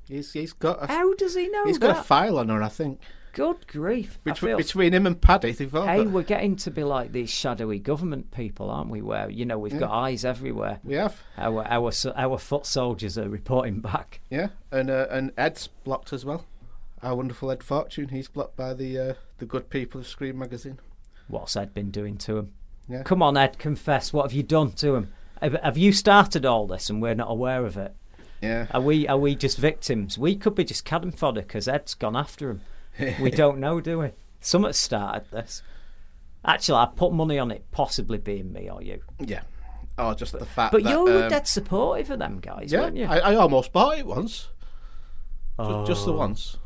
He's 0.08 0.34
he's 0.34 0.54
got 0.54 0.84
a 0.84 0.88
How 0.88 1.14
does 1.16 1.36
he 1.36 1.48
know 1.50 1.66
he's 1.66 1.80
that? 1.80 1.88
got 1.88 2.00
a 2.00 2.04
file 2.04 2.38
on 2.40 2.50
her, 2.50 2.62
I 2.64 2.70
think. 2.70 3.00
Good 3.34 3.68
grief! 3.68 4.20
Between, 4.24 4.58
between 4.58 4.94
him 4.94 5.06
and 5.08 5.20
Paddy, 5.20 5.52
they've 5.52 5.74
all 5.76 5.86
Hey, 5.88 6.04
got- 6.04 6.14
we're 6.14 6.24
getting 6.24 6.56
to 6.58 6.72
be 6.72 6.84
like 6.84 7.12
these 7.12 7.30
shadowy 7.30 7.80
government 7.80 8.32
people, 8.32 8.70
aren't 8.70 8.90
we? 8.92 9.02
Where 9.02 9.30
you 9.30 9.44
know 9.46 9.58
we've 9.60 9.78
got 9.78 9.92
eyes 9.92 10.24
everywhere. 10.24 10.80
we 10.84 10.94
have. 10.96 11.20
Our 11.38 11.66
our 11.68 11.92
our 12.16 12.38
foot 12.38 12.66
soldiers 12.66 13.18
are 13.18 13.28
reporting 13.28 13.80
back. 13.82 14.22
Yeah, 14.30 14.50
and 14.72 14.90
uh, 14.90 15.08
and 15.10 15.32
Ed's 15.38 15.68
blocked 15.68 16.14
as 16.14 16.24
well. 16.24 16.46
Our 17.02 17.16
wonderful 17.16 17.52
Ed 17.52 17.64
Fortune, 17.64 18.10
he's 18.10 18.28
blocked 18.30 18.56
by 18.56 18.74
the 18.74 18.98
uh, 19.00 19.14
the 19.40 19.46
good 19.46 19.70
people 19.70 20.00
of 20.02 20.08
Scream 20.08 20.38
magazine. 20.38 20.80
What's 21.28 21.56
Ed 21.56 21.74
been 21.74 21.90
doing 21.92 22.18
to 22.20 22.38
him? 22.38 22.54
Yeah. 22.88 23.04
Come 23.04 23.24
on, 23.24 23.36
Ed, 23.36 23.58
confess. 23.58 24.14
What 24.14 24.24
have 24.24 24.34
you 24.34 24.44
done 24.44 24.74
to 24.74 24.96
him? 24.96 25.12
Have, 25.42 25.54
have 25.64 25.78
you 25.78 25.92
started 25.92 26.46
all 26.46 26.68
this 26.68 26.90
and 26.90 27.02
we're 27.02 27.16
not 27.16 27.32
aware 27.32 27.66
of 27.66 27.78
it? 27.78 27.96
Yeah. 28.42 28.68
Are 28.72 28.82
we 28.82 29.08
are 29.08 29.18
we 29.18 29.36
just 29.36 29.58
victims? 29.58 30.18
We 30.18 30.36
could 30.36 30.54
be 30.54 30.66
just 30.66 30.86
cannon 30.86 31.12
fodder 31.12 31.42
because 31.42 31.68
Ed's 31.68 31.94
gone 31.96 32.16
after 32.16 32.50
him. 32.52 32.62
We 33.20 33.32
don't 33.32 33.60
know, 33.60 33.80
do 33.82 34.00
we? 34.00 34.12
Someone 34.40 34.74
started 34.74 35.30
this. 35.32 35.62
Actually, 36.46 36.78
I 36.80 36.88
put 36.96 37.14
money 37.14 37.40
on 37.40 37.52
it 37.52 37.64
possibly 37.72 38.18
being 38.18 38.52
me 38.52 38.70
or 38.70 38.82
you. 38.82 39.02
Yeah. 39.20 39.42
Oh, 39.98 40.14
just 40.14 40.34
the 40.38 40.46
fact 40.46 40.72
But 40.74 40.84
that, 40.84 40.90
you 40.90 41.04
were 41.04 41.24
um, 41.24 41.30
dead 41.30 41.48
supportive 41.48 42.10
of 42.12 42.20
them 42.20 42.40
guys, 42.40 42.72
Yeah, 42.72 42.82
weren't 42.82 42.98
you? 42.98 43.06
I, 43.06 43.20
I 43.20 43.36
almost 43.36 43.72
bought 43.72 43.98
it 44.00 44.06
once. 44.06 44.50
Ju- 45.60 45.84
Just 45.86 46.06
the 46.06 46.14
Oh. 46.14 46.18
once. 46.18 46.58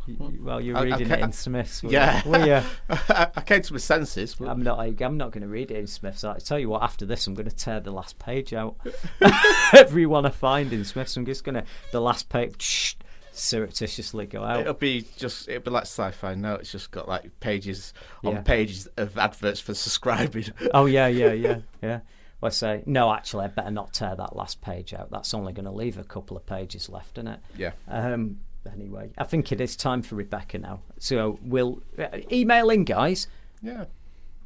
well, 0.42 0.62
you're 0.62 0.78
I- 0.78 0.80
I 0.80 0.84
reading 0.86 1.08
ca- 1.10 1.16
it 1.16 1.20
in 1.20 1.32
Smiths. 1.34 1.84
Were 1.84 1.92
Yeah. 1.92 2.24
You? 2.24 2.32
Were 2.32 2.46
you? 2.46 2.62
I, 2.90 3.28
I 3.36 3.42
came 3.42 3.62
to 3.62 3.74
my 3.74 3.80
senses. 3.80 4.36
But 4.36 4.48
I'm 4.48 4.62
not. 4.64 4.80
I'm 4.80 5.18
not 5.18 5.32
going 5.32 5.42
to 5.42 5.48
read 5.50 5.72
it 5.72 5.78
in 5.78 5.88
Smiths. 5.88 6.24
I 6.24 6.38
tell 6.40 6.58
you 6.58 6.70
what. 6.70 6.82
After 6.84 7.06
this, 7.06 7.28
I'm 7.28 7.34
going 7.34 7.50
to 7.50 7.56
tear 7.56 7.82
the 7.82 7.92
last 7.92 8.18
page 8.18 8.54
out. 8.54 8.78
Everyone 9.74 10.26
I 10.26 10.30
find 10.30 10.72
in 10.72 10.86
Smiths, 10.86 11.18
I'm 11.18 11.26
just 11.26 11.44
going 11.44 11.56
to 11.56 11.66
the 11.92 12.00
last 12.00 12.30
page 12.30 12.98
surreptitiously 13.38 14.26
go 14.26 14.44
out. 14.44 14.62
It'll 14.62 14.74
be 14.74 15.06
just 15.18 15.48
it'll 15.50 15.64
be 15.64 15.72
like 15.72 15.84
sci-fi 15.84 16.36
now. 16.36 16.56
It's 16.56 16.72
just 16.72 16.92
got 16.92 17.08
like 17.08 17.40
pages 17.40 17.94
on 18.24 18.36
Yeah. 18.36 18.42
pages 18.42 18.88
of 18.98 19.18
adverts 19.18 19.60
for 19.60 19.74
subscribing. 19.74 20.46
Oh 20.74 20.86
yeah, 20.86 21.08
yeah, 21.08 21.34
yeah, 21.34 21.60
yeah. 21.82 22.00
Well, 22.42 22.48
I 22.48 22.52
say 22.52 22.84
no. 22.86 23.12
Actually, 23.14 23.46
I 23.46 23.48
better 23.48 23.72
not 23.72 23.94
tear 23.94 24.16
that 24.16 24.36
last 24.36 24.62
page 24.62 24.94
out. 24.94 25.10
That's 25.10 25.34
only 25.34 25.54
going 25.54 25.66
to 25.66 25.72
leave 25.72 25.98
a 25.98 26.04
couple 26.04 26.38
of 26.38 26.46
pages 26.46 26.90
left 26.90 27.18
in 27.18 27.28
it. 27.28 27.40
Yeah. 27.58 27.72
Um. 27.88 28.40
Anyway, 28.72 29.12
I 29.18 29.24
think 29.24 29.52
it 29.52 29.62
is 29.62 29.76
time 29.78 30.02
for 30.02 30.16
Rebecca 30.16 30.58
now. 30.58 30.82
So 31.00 31.40
we'll 31.42 31.82
uh, 31.98 32.08
email 32.32 32.70
in, 32.70 32.84
guys. 32.84 33.28
Yeah. 33.62 33.86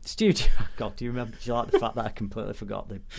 Studio. 0.04 0.48
God, 0.78 0.96
do 0.96 1.06
you 1.06 1.12
remember? 1.12 1.36
Do 1.42 1.50
you 1.50 1.54
like 1.54 1.72
the 1.72 1.80
fact 1.80 1.96
that 1.96 2.06
I 2.06 2.10
completely 2.10 2.54
forgot 2.54 2.88
the? 2.90 3.02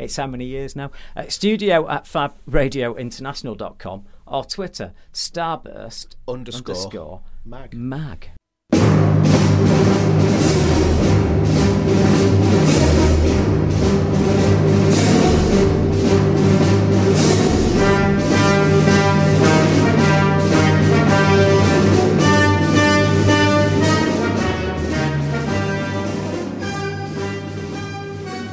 It's 0.00 0.16
how 0.16 0.26
many 0.26 0.46
years 0.46 0.74
now? 0.74 0.90
Uh, 1.16 1.28
studio 1.28 1.88
at 1.88 2.04
fabradiointernational.com 2.04 4.04
or 4.26 4.44
Twitter 4.44 4.92
starburst 5.12 6.16
Underscore 6.26 6.74
underscore 6.74 7.20
mag. 7.44 7.74
mag. 7.74 8.30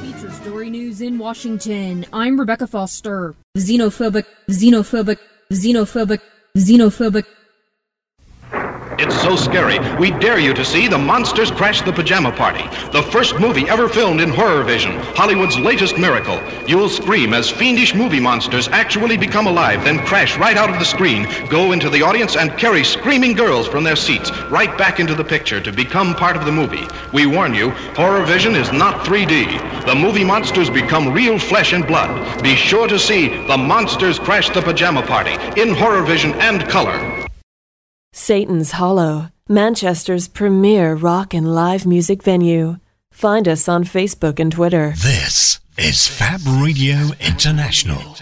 Feature 0.02 0.32
story 0.32 0.70
news 0.70 1.02
in 1.02 1.18
Washington. 1.18 2.06
I'm 2.12 2.40
Rebecca 2.40 2.68
Foster. 2.68 3.36
Xenophobic, 3.58 4.26
xenophobic, 4.50 5.18
xenophobic, 5.52 6.22
xenophobic. 6.56 7.26
It's 9.02 9.20
so 9.20 9.36
scary. 9.36 9.80
We 9.98 10.12
dare 10.12 10.38
you 10.38 10.54
to 10.54 10.64
see 10.64 10.88
The 10.88 10.96
Monsters 10.96 11.50
Crash 11.50 11.82
the 11.82 11.92
Pajama 11.92 12.32
Party, 12.34 12.62
the 12.92 13.02
first 13.02 13.40
movie 13.40 13.68
ever 13.68 13.90
filmed 13.90 14.22
in 14.22 14.30
horror 14.30 14.62
vision, 14.64 14.92
Hollywood's 15.16 15.58
latest 15.58 15.98
miracle. 15.98 16.40
You'll 16.68 16.88
scream 16.88 17.34
as 17.34 17.50
fiendish 17.50 17.96
movie 17.96 18.20
monsters 18.20 18.68
actually 18.68 19.18
become 19.18 19.48
alive, 19.48 19.84
then 19.84 20.06
crash 20.06 20.38
right 20.38 20.56
out 20.56 20.70
of 20.70 20.78
the 20.78 20.86
screen, 20.86 21.28
go 21.50 21.72
into 21.72 21.90
the 21.90 22.04
audience, 22.04 22.36
and 22.36 22.56
carry 22.60 22.84
screaming 22.84 23.34
girls 23.34 23.68
from 23.68 23.84
their 23.84 23.96
seats 23.96 24.30
right 24.52 24.78
back 24.78 25.00
into 25.00 25.16
the 25.16 25.24
picture 25.24 25.60
to 25.60 25.72
become 25.72 26.14
part 26.14 26.38
of 26.38 26.46
the 26.46 26.52
movie. 26.52 26.86
We 27.12 27.26
warn 27.26 27.56
you, 27.56 27.72
horror 27.98 28.24
vision 28.24 28.54
is 28.54 28.72
not 28.72 29.04
3D. 29.04 29.88
The 29.88 29.96
movie 29.96 30.24
monsters 30.24 30.70
become 30.70 31.12
real 31.12 31.40
flesh 31.40 31.74
and 31.74 31.88
blood. 31.88 32.44
Be 32.44 32.56
sure 32.56 32.88
to 32.88 33.00
see 33.00 33.30
The 33.48 33.58
Monsters 33.58 34.20
Crash 34.20 34.52
the 34.52 34.62
Pajama 34.62 35.02
Party 35.02 35.34
in 35.60 35.74
horror 35.74 36.04
vision 36.04 36.34
and 36.34 36.70
color. 36.70 37.21
Satan's 38.14 38.72
Hollow, 38.72 39.30
Manchester's 39.48 40.28
premier 40.28 40.96
rock 40.96 41.34
and 41.34 41.56
live 41.56 41.86
music 41.86 42.22
venue. 42.24 42.76
Find 43.10 43.48
us 43.48 43.70
on 43.70 43.86
Facebook 43.86 44.38
and 44.38 44.52
Twitter. 44.52 44.94
This 45.02 45.62
is 45.78 46.10
Fab 46.10 46.42
Radio 46.46 46.98
International. 47.22 48.18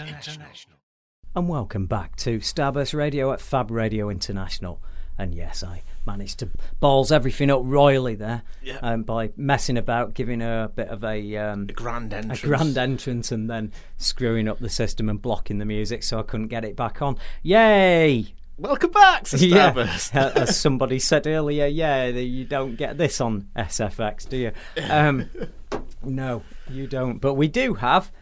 And 1.34 1.48
welcome 1.48 1.86
back 1.86 2.14
to 2.18 2.38
Starburst 2.38 2.94
Radio 2.94 3.32
at 3.32 3.40
Fab 3.40 3.72
Radio 3.72 4.10
International. 4.10 4.80
And 5.18 5.34
yes, 5.34 5.64
I 5.64 5.82
managed 6.06 6.38
to 6.38 6.50
balls 6.78 7.10
everything 7.10 7.50
up 7.50 7.62
royally 7.64 8.14
there 8.14 8.42
Yeah. 8.62 8.78
um, 8.82 9.02
by 9.02 9.30
messing 9.36 9.76
about, 9.76 10.14
giving 10.14 10.38
her 10.38 10.64
a 10.64 10.68
bit 10.68 10.86
of 10.88 11.02
a, 11.02 11.36
um, 11.36 11.66
A 11.68 11.72
grand 11.72 12.14
entrance. 12.14 12.44
a 12.44 12.46
grand 12.46 12.78
entrance, 12.78 13.32
and 13.32 13.50
then 13.50 13.72
screwing 13.98 14.46
up 14.46 14.60
the 14.60 14.68
system 14.70 15.08
and 15.08 15.20
blocking 15.20 15.58
the 15.58 15.64
music 15.66 16.04
so 16.04 16.20
I 16.20 16.22
couldn't 16.22 16.46
get 16.46 16.64
it 16.64 16.76
back 16.76 17.02
on. 17.02 17.18
Yay! 17.42 18.34
Welcome 18.60 18.90
back 18.90 19.24
to 19.24 19.38
Yeah. 19.38 19.72
Uh, 20.12 20.32
as 20.34 20.60
somebody 20.60 20.98
said 20.98 21.26
earlier, 21.26 21.64
yeah, 21.64 22.08
you 22.08 22.44
don't 22.44 22.76
get 22.76 22.98
this 22.98 23.18
on 23.18 23.48
SFX, 23.56 24.28
do 24.28 24.36
you? 24.36 24.52
Um, 24.90 25.30
no, 26.04 26.42
you 26.68 26.86
don't. 26.86 27.20
But 27.20 27.34
we 27.34 27.48
do 27.48 27.72
have 27.72 28.12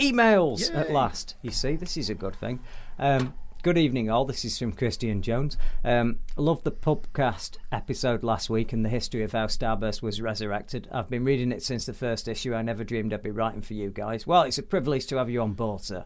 emails 0.00 0.72
at 0.72 0.92
last. 0.92 1.34
You 1.42 1.50
see, 1.50 1.74
this 1.74 1.96
is 1.96 2.08
a 2.08 2.14
good 2.14 2.36
thing. 2.36 2.60
Um, 3.00 3.34
good 3.62 3.76
evening, 3.76 4.08
all. 4.08 4.24
This 4.24 4.44
is 4.44 4.58
from 4.58 4.72
Christian 4.72 5.20
Jones. 5.20 5.58
Um, 5.84 6.18
loved 6.36 6.64
the 6.64 6.70
pubcast 6.70 7.58
episode 7.70 8.24
last 8.24 8.48
week 8.48 8.72
and 8.72 8.84
the 8.84 8.88
history 8.88 9.22
of 9.22 9.32
how 9.32 9.46
Starburst 9.46 10.00
was 10.00 10.20
resurrected. 10.20 10.88
I've 10.90 11.10
been 11.10 11.24
reading 11.24 11.52
it 11.52 11.62
since 11.62 11.84
the 11.84 11.92
first 11.92 12.26
issue. 12.26 12.54
I 12.54 12.62
never 12.62 12.84
dreamed 12.84 13.12
I'd 13.12 13.22
be 13.22 13.30
writing 13.30 13.60
for 13.60 13.74
you 13.74 13.90
guys. 13.90 14.26
Well, 14.26 14.42
it's 14.42 14.56
a 14.56 14.62
privilege 14.62 15.06
to 15.08 15.16
have 15.16 15.28
you 15.28 15.42
on 15.42 15.52
board, 15.52 15.82
sir. 15.82 16.04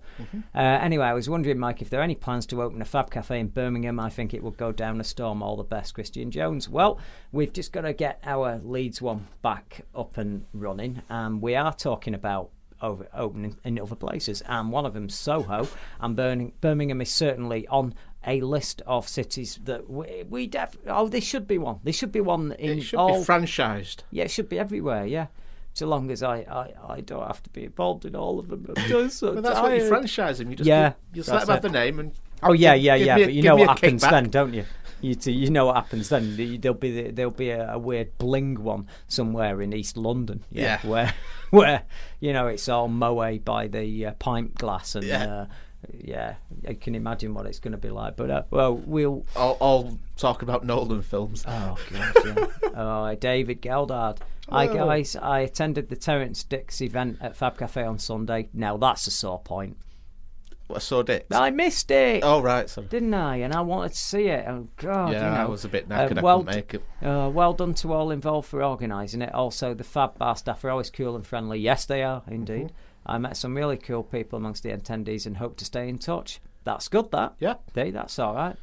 Uh, 0.54 0.58
anyway, 0.58 1.06
I 1.06 1.12
was 1.12 1.28
wondering, 1.28 1.58
Mike, 1.58 1.80
if 1.80 1.90
there 1.90 2.00
are 2.00 2.04
any 2.04 2.16
plans 2.16 2.46
to 2.46 2.62
open 2.62 2.82
a 2.82 2.84
Fab 2.84 3.10
Cafe 3.10 3.38
in 3.38 3.48
Birmingham. 3.48 4.00
I 4.00 4.10
think 4.10 4.34
it 4.34 4.42
would 4.42 4.56
go 4.56 4.72
down 4.72 5.00
a 5.00 5.04
storm. 5.04 5.42
All 5.42 5.56
the 5.56 5.62
best, 5.62 5.94
Christian 5.94 6.30
Jones. 6.30 6.68
Well, 6.68 6.98
we've 7.30 7.52
just 7.52 7.72
got 7.72 7.82
to 7.82 7.92
get 7.92 8.18
our 8.24 8.60
Leeds 8.64 9.00
one 9.00 9.28
back 9.42 9.82
up 9.94 10.18
and 10.18 10.46
running. 10.52 11.02
Um, 11.08 11.40
we 11.40 11.54
are 11.54 11.72
talking 11.72 12.14
about 12.14 12.50
over 12.84 13.06
opening 13.14 13.56
in 13.64 13.78
other 13.80 13.94
places, 13.96 14.42
and 14.42 14.70
one 14.70 14.84
of 14.86 14.94
them 14.94 15.08
Soho, 15.08 15.68
and 16.00 16.14
Birmingham, 16.16 16.52
Birmingham 16.60 17.00
is 17.00 17.10
certainly 17.10 17.66
on 17.68 17.94
a 18.26 18.40
list 18.40 18.80
of 18.86 19.06
cities 19.08 19.58
that 19.64 19.88
we, 19.90 20.24
we 20.28 20.46
def. 20.46 20.76
Oh, 20.86 21.08
there 21.08 21.20
should 21.20 21.46
be 21.46 21.58
one. 21.58 21.80
There 21.84 21.92
should 21.92 22.12
be 22.12 22.20
one 22.20 22.52
in 22.52 22.78
It 22.78 22.82
should 22.82 22.98
all. 22.98 23.18
be 23.20 23.24
franchised. 23.24 23.98
yeah, 24.10 24.24
it 24.24 24.30
should 24.30 24.48
be 24.48 24.58
everywhere. 24.58 25.04
Yeah, 25.06 25.26
so 25.74 25.86
long 25.86 26.10
as 26.10 26.22
I, 26.22 26.36
I, 26.38 26.94
I 26.94 27.00
don't 27.00 27.26
have 27.26 27.42
to 27.42 27.50
be 27.50 27.64
involved 27.64 28.04
in 28.04 28.14
all 28.16 28.38
of 28.38 28.48
them. 28.48 28.66
I'm 28.76 28.84
just 28.86 29.18
so 29.18 29.32
Well, 29.34 29.42
that's 29.42 29.60
what 29.60 29.76
you 29.76 29.88
franchise 29.88 30.38
them. 30.38 30.50
You 30.50 30.56
just 30.56 30.66
Yeah, 30.68 30.90
give, 30.90 30.96
you 31.12 31.16
just 31.22 31.28
let 31.28 31.34
that's 31.34 31.46
them 31.46 31.54
have 31.56 31.64
it. 31.64 31.68
the 31.68 31.78
name 31.78 31.98
and. 32.00 32.12
Oh 32.42 32.52
yeah, 32.52 32.74
give- 32.76 32.84
yeah, 32.84 32.98
give 32.98 33.06
yeah. 33.06 33.16
a- 33.16 33.24
but 33.26 33.32
you 33.34 33.42
know 33.42 33.56
what 33.56 33.68
happens 33.68 34.02
kickback. 34.04 34.10
then, 34.10 34.30
don't 34.30 34.54
you? 34.54 34.64
You, 35.04 35.14
you 35.32 35.50
know 35.50 35.66
what 35.66 35.76
happens 35.76 36.08
then. 36.08 36.34
There'll 36.60 36.78
be 36.78 37.10
there'll 37.10 37.30
be 37.30 37.50
a, 37.50 37.74
a 37.74 37.78
weird 37.78 38.16
bling 38.16 38.62
one 38.62 38.86
somewhere 39.06 39.60
in 39.60 39.74
East 39.74 39.98
London. 39.98 40.42
Yeah. 40.50 40.80
where 40.86 41.12
where 41.50 41.82
you 42.20 42.32
know 42.32 42.46
it's 42.46 42.70
all 42.70 42.88
Moët 42.88 43.44
by 43.44 43.66
the 43.68 44.06
uh, 44.06 44.12
pint 44.12 44.54
glass 44.54 44.94
and. 44.94 45.04
Yeah. 45.04 45.26
Uh, 45.26 45.46
yeah, 45.92 46.36
I 46.66 46.72
can 46.72 46.94
imagine 46.94 47.34
what 47.34 47.44
it's 47.44 47.58
going 47.58 47.72
to 47.72 47.78
be 47.78 47.90
like. 47.90 48.16
But 48.16 48.30
uh, 48.30 48.42
well, 48.50 48.74
we'll 48.74 49.26
I'll 49.36 49.98
talk 50.16 50.40
about 50.40 50.64
Nolan 50.64 51.02
films. 51.02 51.44
Oh 51.46 51.76
god, 51.92 52.14
yeah. 52.24 52.46
oh, 52.74 53.14
David 53.16 53.60
Geldard. 53.60 54.16
Hi 54.48 54.66
guys, 54.66 55.14
I 55.14 55.40
attended 55.40 55.90
the 55.90 55.96
Terrance 55.96 56.42
Dicks 56.42 56.80
event 56.80 57.18
at 57.20 57.36
Fab 57.36 57.58
Cafe 57.58 57.82
on 57.82 57.98
Sunday. 57.98 58.48
Now 58.54 58.78
that's 58.78 59.06
a 59.06 59.10
sore 59.10 59.40
point. 59.40 59.76
I 60.72 60.78
saw 60.78 61.00
it. 61.00 61.26
I 61.30 61.50
missed 61.50 61.90
it. 61.90 62.22
Oh 62.24 62.40
right. 62.40 62.74
Didn't 62.88 63.14
I? 63.14 63.36
And 63.36 63.52
I 63.52 63.60
wanted 63.60 63.90
to 63.92 63.98
see 63.98 64.28
it. 64.28 64.46
Oh 64.48 64.68
God, 64.76 65.12
Yeah, 65.12 65.30
you 65.30 65.36
know. 65.36 65.42
I 65.42 65.44
was 65.46 65.64
a 65.64 65.68
bit 65.68 65.88
knackered, 65.88 66.18
I 66.18 66.22
well, 66.22 66.42
couldn't 66.42 66.56
make 66.56 66.74
it. 66.74 66.82
Uh, 67.02 67.30
well 67.32 67.52
done 67.52 67.74
to 67.74 67.92
all 67.92 68.10
involved 68.10 68.48
for 68.48 68.62
organising 68.62 69.22
it. 69.22 69.34
Also, 69.34 69.74
the 69.74 69.84
Fab 69.84 70.18
Bar 70.18 70.36
staff 70.36 70.64
are 70.64 70.70
always 70.70 70.90
cool 70.90 71.16
and 71.16 71.26
friendly. 71.26 71.58
Yes, 71.58 71.84
they 71.84 72.02
are 72.02 72.22
indeed. 72.28 72.66
Mm-hmm. 72.66 73.10
I 73.10 73.18
met 73.18 73.36
some 73.36 73.54
really 73.54 73.76
cool 73.76 74.02
people 74.02 74.38
amongst 74.38 74.62
the 74.62 74.70
attendees 74.70 75.26
and 75.26 75.36
hope 75.36 75.56
to 75.58 75.64
stay 75.64 75.88
in 75.88 75.98
touch. 75.98 76.40
That's 76.64 76.88
good. 76.88 77.10
That 77.10 77.34
Yeah. 77.38 77.56
Hey, 77.74 77.90
that's 77.90 78.18
all 78.18 78.34
right. 78.34 78.56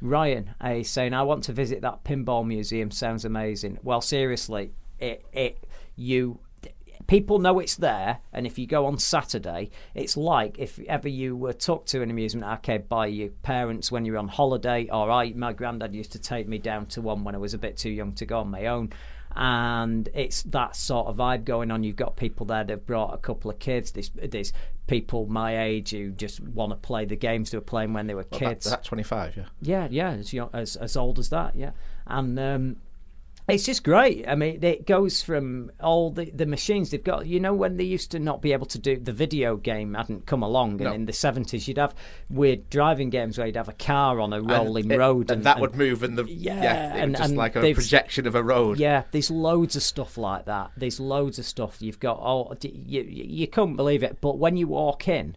Ryan 0.00 0.54
is 0.64 0.88
saying, 0.88 1.12
"I 1.12 1.22
want 1.22 1.44
to 1.44 1.52
visit 1.52 1.82
that 1.82 2.04
pinball 2.04 2.46
museum. 2.46 2.90
Sounds 2.90 3.24
amazing." 3.24 3.78
Well, 3.82 4.00
seriously, 4.00 4.72
it 4.98 5.24
it 5.32 5.66
you 5.96 6.38
people 7.06 7.38
know 7.38 7.58
it's 7.58 7.76
there, 7.76 8.18
and 8.32 8.46
if 8.46 8.58
you 8.58 8.66
go 8.66 8.86
on 8.86 8.98
Saturday, 8.98 9.70
it's 9.94 10.16
like 10.16 10.58
if 10.58 10.78
ever 10.80 11.08
you 11.08 11.36
were 11.36 11.52
took 11.52 11.86
to 11.86 12.02
an 12.02 12.10
amusement 12.10 12.46
arcade 12.46 12.88
by 12.88 13.06
your 13.06 13.28
parents 13.42 13.90
when 13.90 14.04
you 14.04 14.12
were 14.12 14.18
on 14.18 14.28
holiday. 14.28 14.88
Or 14.90 15.10
I, 15.10 15.32
my 15.32 15.52
granddad 15.52 15.94
used 15.94 16.12
to 16.12 16.18
take 16.18 16.46
me 16.48 16.58
down 16.58 16.86
to 16.86 17.00
one 17.00 17.24
when 17.24 17.34
I 17.34 17.38
was 17.38 17.54
a 17.54 17.58
bit 17.58 17.76
too 17.76 17.90
young 17.90 18.12
to 18.14 18.26
go 18.26 18.40
on 18.40 18.50
my 18.50 18.66
own. 18.66 18.92
And 19.36 20.08
it's 20.12 20.42
that 20.44 20.74
sort 20.74 21.06
of 21.06 21.16
vibe 21.16 21.44
going 21.44 21.70
on. 21.70 21.84
You've 21.84 21.94
got 21.96 22.16
people 22.16 22.46
there 22.46 22.64
that've 22.64 22.84
brought 22.84 23.14
a 23.14 23.18
couple 23.18 23.48
of 23.50 23.60
kids. 23.60 23.92
There's, 23.92 24.10
there's 24.14 24.52
people 24.88 25.26
my 25.26 25.62
age 25.62 25.90
who 25.90 26.10
just 26.10 26.40
want 26.40 26.70
to 26.72 26.76
play 26.76 27.04
the 27.04 27.14
games 27.14 27.52
they 27.52 27.58
were 27.58 27.62
playing 27.62 27.92
when 27.92 28.08
they 28.08 28.14
were 28.14 28.26
Well, 28.30 28.40
that- 28.40 28.48
kids. 28.54 28.68
that 28.70 28.82
25, 28.82 29.36
yeah. 29.36 29.44
Yeah, 29.62 29.88
yeah, 29.90 30.10
as 30.18 30.32
young, 30.32 30.50
as 30.52 30.74
as 30.74 30.96
old 30.96 31.20
as 31.20 31.28
that, 31.28 31.54
yeah. 31.54 31.70
And 32.08 32.36
um, 32.40 32.76
it's 33.54 33.64
just 33.64 33.84
great. 33.84 34.26
I 34.28 34.34
mean, 34.34 34.62
it 34.62 34.86
goes 34.86 35.22
from 35.22 35.70
all 35.80 36.10
the, 36.10 36.30
the 36.30 36.46
machines 36.46 36.90
they've 36.90 37.02
got. 37.02 37.26
You 37.26 37.40
know, 37.40 37.54
when 37.54 37.76
they 37.76 37.84
used 37.84 38.10
to 38.12 38.18
not 38.18 38.40
be 38.42 38.52
able 38.52 38.66
to 38.66 38.78
do 38.78 38.96
the 38.96 39.12
video 39.12 39.56
game 39.56 39.94
hadn't 39.94 40.26
come 40.26 40.42
along, 40.42 40.72
and 40.72 40.80
No. 40.80 40.92
in 40.92 41.06
the 41.06 41.12
seventies 41.12 41.66
you'd 41.68 41.78
have 41.78 41.94
weird 42.28 42.70
driving 42.70 43.10
games 43.10 43.38
where 43.38 43.46
you'd 43.46 43.56
have 43.56 43.68
a 43.68 43.72
car 43.74 44.20
on 44.20 44.32
a 44.32 44.40
rolling 44.40 44.84
and, 44.84 44.92
it- 44.92 44.98
road, 44.98 45.30
and, 45.30 45.44
that 45.44 45.60
would 45.60 45.74
move, 45.74 46.02
and 46.02 46.16
the 46.16 46.24
yeah, 46.24 46.62
yeah, 46.62 46.94
and- 46.96 47.16
just 47.16 47.28
and 47.30 47.38
like 47.38 47.56
a 47.56 47.74
projection 47.74 48.26
of 48.26 48.34
a 48.34 48.42
road. 48.42 48.78
Yeah, 48.78 49.04
there's 49.10 49.30
loads 49.30 49.76
of 49.76 49.82
stuff 49.82 50.16
like 50.18 50.46
that. 50.46 50.70
There's 50.76 51.00
loads 51.00 51.38
of 51.38 51.44
stuff 51.44 51.80
you've 51.80 52.00
got. 52.00 52.18
Oh, 52.22 52.54
you 52.62 53.02
you, 53.02 53.24
you 53.26 53.46
couldn't 53.46 53.76
believe 53.76 54.02
it. 54.02 54.20
But 54.20 54.38
when 54.38 54.56
you 54.56 54.68
walk 54.68 55.08
in, 55.08 55.36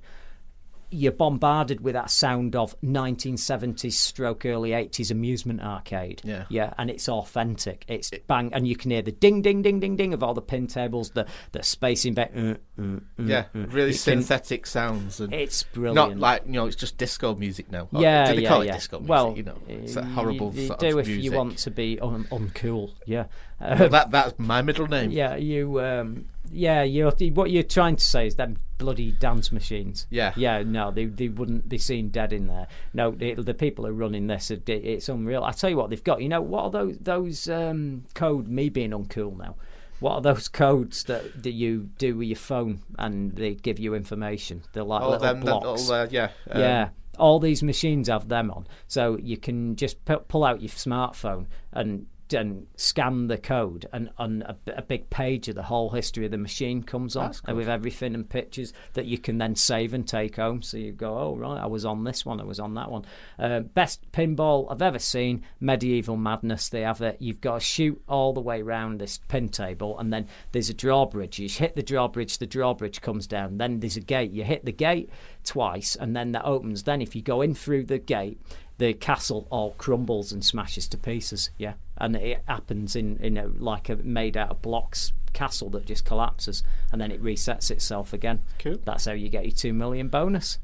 you're 0.94 1.12
bombarded 1.12 1.82
with 1.82 1.94
that 1.94 2.10
sound 2.10 2.56
of 2.56 2.80
1970s 2.82 3.94
stroke 3.94 4.46
early 4.46 4.72
80s 4.72 5.12
amusement 5.12 5.62
arcade. 5.62 6.22
Yeah. 6.24 6.46
yeah, 6.50 6.74
and 6.78 6.89
it's 6.89 7.10
authentic. 7.10 7.86
It's 7.88 8.12
bang, 8.28 8.54
and 8.54 8.68
you 8.68 8.76
can 8.76 8.91
hear 8.91 9.02
the 9.02 9.12
ding, 9.12 9.41
ding, 9.41 9.62
ding, 9.62 9.80
ding, 9.80 9.96
ding 9.96 10.14
of 10.14 10.24
all 10.24 10.34
the 10.34 10.41
pin 10.41 10.68
tables, 10.68 11.12
the 11.12 11.26
the 11.52 11.64
space 11.64 12.06
in 12.06 12.14
back. 12.14 12.32
Uh, 12.36 12.56
uh, 12.80 12.84
uh, 12.84 13.00
Yeah, 13.18 13.46
uh. 13.56 13.68
really 13.68 13.88
You 13.91 13.94
can- 13.94 14.22
synthetic 14.24 14.66
sounds. 14.68 15.20
And 15.20 15.34
It's 15.34 15.64
brilliant. 15.64 15.96
Not 15.96 16.18
like 16.20 16.44
you 16.46 16.54
know, 16.54 16.68
it's 16.68 16.76
just 16.76 16.98
disco 16.98 17.36
music 17.36 17.72
now. 17.72 17.88
Yeah, 17.91 18.30
do 18.30 18.36
they 18.36 18.44
yeah, 18.44 18.50
call 18.50 18.62
it 18.62 18.68
yeah. 18.68 18.74
disco 18.74 19.00
music? 19.00 19.10
well, 19.10 19.34
you 19.36 19.44
know, 19.44 19.58
it's 19.68 19.96
that 19.96 20.06
horrible 20.06 20.54
You, 20.54 20.68
sort 20.68 20.80
do 20.80 20.88
of 21.00 21.00
if 21.00 21.08
music. 21.08 21.24
you 21.24 21.32
want 21.32 21.58
to 21.60 21.72
be 21.72 22.00
un- 22.00 22.26
uncool. 22.32 22.91
Yeah. 23.06 23.26
Well, 23.60 23.89
that 23.89 24.12
that's 24.12 24.38
my 24.39 24.62
middle 24.62 24.88
name. 24.88 25.12
Yeah, 25.12 25.36
you. 25.36 25.80
Um, 25.80 26.26
yeah, 26.54 26.84
you're, 26.84 27.12
what 27.34 27.51
you're 27.51 27.64
trying 27.64 27.95
to 27.97 28.04
say 28.04 28.28
is 28.28 28.36
them 28.36 28.58
bloody 28.78 29.12
dance 29.12 29.51
machines. 29.51 30.08
Yeah. 30.10 30.34
Yeah. 30.36 30.64
No, 30.64 30.91
they 30.91 31.06
they 31.06 31.28
wouldn't 31.30 31.70
be 31.70 31.78
seen 31.78 32.10
dead 32.10 32.34
in 32.34 32.47
there. 32.47 32.68
No, 32.93 33.12
the, 33.12 33.34
the 33.36 33.54
people 33.54 33.86
who 33.86 33.91
are 33.91 33.93
running 33.93 34.28
this, 34.28 34.51
are- 34.51 34.60
it's 34.68 35.10
unreal. 35.10 35.43
I 35.43 35.51
tell 35.51 35.70
you 35.70 35.78
what, 35.78 35.89
they've 35.89 36.04
got. 36.04 36.22
You 36.22 36.30
know 36.30 36.41
what 36.41 36.64
are 36.66 36.72
those 36.72 36.97
those 36.99 37.49
um, 37.49 38.04
code? 38.14 38.47
Me 38.47 38.70
being 38.70 38.91
uncool 38.91 39.38
now. 39.38 39.56
What 39.99 40.14
are 40.16 40.22
those 40.22 40.47
codes 40.64 41.04
that, 41.06 41.43
that 41.43 41.51
you 41.54 41.89
do 41.97 42.18
with 42.18 42.28
your 42.28 42.36
phone 42.36 42.82
and 42.99 43.32
they 43.36 43.54
give 43.56 43.80
you 43.80 43.93
information? 43.95 44.64
They're 44.74 44.84
like 44.84 45.01
All 45.01 45.12
little 45.12 45.26
them, 45.28 45.41
them 45.41 45.60
blocks. 45.60 45.88
little, 45.88 45.95
uh, 46.04 46.08
yeah, 46.12 46.30
um, 46.51 46.60
yeah. 46.62 46.89
All 47.20 47.39
these 47.39 47.62
machines 47.64 48.08
have 48.10 48.28
them 48.28 48.49
on, 48.51 48.66
so 48.88 49.18
you 49.22 49.38
can 49.38 49.76
just 49.76 50.04
pu- 50.04 50.18
pull 50.28 50.43
out 50.43 50.62
your 50.62 50.70
smartphone 50.72 51.45
and 51.72 52.08
and 52.32 52.67
scan 52.76 53.28
the 53.28 53.38
code, 53.38 53.88
and 53.91 54.09
on 54.17 54.43
a, 54.43 54.55
a 54.78 54.82
big 54.82 55.09
page 55.09 55.49
of 55.49 55.55
the 55.55 55.63
whole 55.63 55.89
history 55.89 56.26
of 56.26 56.32
the 56.32 56.38
machine 56.38 56.84
comes 56.84 57.15
on 57.15 57.34
and 57.45 57.57
with 57.57 57.67
everything 57.67 58.15
and 58.15 58.30
pictures 58.30 58.74
that 58.93 59.05
you 59.05 59.17
can 59.17 59.38
then 59.38 59.55
save 59.55 59.93
and 59.93 60.07
take 60.07 60.38
home. 60.38 60.61
So 60.61 60.78
you 60.78 60.91
go, 60.91 61.17
oh 61.17 61.36
right, 61.36 61.59
I 61.59 61.65
was 61.65 61.86
on 61.86 62.03
this 62.03 62.26
one, 62.26 62.39
I 62.39 62.43
was 62.43 62.59
on 62.59 62.76
that 62.76 62.89
one. 62.89 63.05
Uh, 63.38 63.59
best 63.59 64.11
pinball 64.11 64.71
I've 64.71 64.82
ever 64.82 64.99
seen, 64.99 65.43
Medieval 65.59 66.17
Madness. 66.17 66.69
They 66.69 66.82
have 66.82 67.01
it. 67.01 67.17
You've 67.19 67.41
got 67.41 67.55
to 67.55 67.59
shoot 67.59 68.01
all 68.07 68.34
the 68.34 68.41
way 68.41 68.61
round 68.61 68.99
this 68.99 69.17
pin 69.17 69.49
table, 69.49 69.99
and 69.99 70.13
then 70.13 70.28
there's 70.51 70.69
a 70.69 70.74
drawbridge. 70.74 71.39
You 71.39 71.49
hit 71.49 71.76
the 71.76 71.84
drawbridge, 71.84 72.38
the 72.38 72.47
drawbridge 72.47 73.01
comes 73.01 73.28
down. 73.28 73.57
Then 73.57 73.80
there's 73.80 73.97
a 73.97 74.01
gate. 74.01 74.32
You 74.32 74.43
hit 74.43 74.65
the 74.65 74.71
gate 74.71 75.09
twice, 75.43 75.95
and 75.95 76.15
then 76.15 76.32
that 76.32 76.45
opens. 76.45 76.84
Then 76.84 77.01
if 77.01 77.15
you 77.15 77.21
go 77.21 77.41
in 77.41 77.53
through 77.53 77.86
the 77.86 77.99
gate, 77.99 78.39
the 78.78 78.93
castle 78.93 79.47
all 79.49 79.71
crumbles 79.78 80.32
and 80.32 80.43
smashes 80.43 80.88
to 80.89 80.97
pieces. 80.97 81.49
Yeah, 81.57 81.74
and 81.97 82.15
it 82.15 82.41
happens 82.47 82.95
in 82.95 83.17
in 83.17 83.38
a, 83.38 83.47
like 83.47 83.89
a 83.89 83.95
made 83.97 84.36
out 84.38 84.49
of 84.49 84.61
blocks 84.61 85.13
castle 85.34 85.69
that 85.71 85.86
just 85.86 86.05
collapses, 86.05 86.63
and 86.91 86.99
then 87.01 87.11
it 87.11 87.21
resets 87.24 87.71
itself 87.71 88.13
again. 88.13 88.41
Cool. 88.59 88.78
That's 88.86 89.05
how 89.05 89.13
you 89.13 89.30
get 89.30 89.45
your 89.45 89.51
two 89.55 89.74
million 89.74 90.07
bonus. 90.09 90.59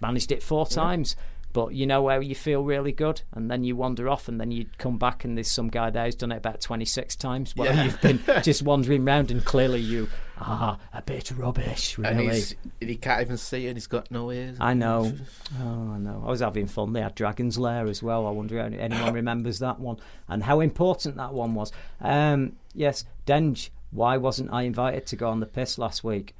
Managed 0.00 0.32
it 0.32 0.42
four 0.42 0.66
Yeah. 0.70 0.74
times. 0.76 1.16
But 1.52 1.72
you 1.72 1.86
know 1.86 2.02
where 2.02 2.20
you 2.20 2.34
feel 2.34 2.64
really 2.64 2.90
good, 2.90 3.22
and 3.32 3.48
then 3.48 3.62
you 3.62 3.76
wander 3.76 4.08
off, 4.08 4.26
and 4.26 4.40
then 4.40 4.50
you 4.50 4.66
come 4.76 4.98
back, 4.98 5.24
and 5.24 5.36
there's 5.38 5.48
some 5.48 5.68
guy 5.68 5.88
there 5.88 6.06
who's 6.06 6.16
done 6.16 6.32
it 6.32 6.38
about 6.38 6.60
26 6.60 7.14
times. 7.14 7.54
Well, 7.56 7.72
Yeah. 7.72 7.84
you've 7.84 8.00
been 8.00 8.18
just 8.42 8.64
wandering 8.64 9.06
around, 9.08 9.30
and 9.30 9.44
clearly 9.44 9.78
you 9.80 10.08
are 10.46 10.78
a 10.92 11.02
bit 11.02 11.30
rubbish, 11.30 11.96
And 11.98 12.18
really. 12.18 12.34
he's, 12.34 12.54
and 12.80 12.90
he 12.90 12.96
can't 12.96 13.20
even 13.20 13.36
see, 13.36 13.66
and 13.66 13.76
he's 13.76 13.86
got 13.86 14.10
no 14.10 14.30
ears. 14.30 14.56
I 14.60 14.74
know. 14.74 15.12
Oh, 15.60 15.92
I 15.94 15.98
know. 15.98 16.22
I 16.26 16.30
was 16.30 16.40
having 16.40 16.66
fun. 16.66 16.92
They 16.92 17.00
had 17.02 17.14
Dragon's 17.14 17.58
Lair 17.58 17.86
as 17.86 18.02
well. 18.02 18.26
I 18.26 18.30
wonder 18.30 18.58
if 18.58 18.72
anyone 18.78 19.12
remembers 19.22 19.58
that 19.60 19.80
one 19.80 19.96
and 20.28 20.42
how 20.44 20.60
important 20.60 21.16
that 21.16 21.32
one 21.32 21.54
was. 21.54 21.72
Um, 22.00 22.56
yes, 22.74 23.04
Denge, 23.26 23.70
why 23.90 24.16
wasn't 24.16 24.52
I 24.52 24.62
invited 24.62 25.06
to 25.06 25.16
go 25.16 25.28
on 25.30 25.40
the 25.40 25.46
piss 25.46 25.78
last 25.78 26.04
week? 26.04 26.34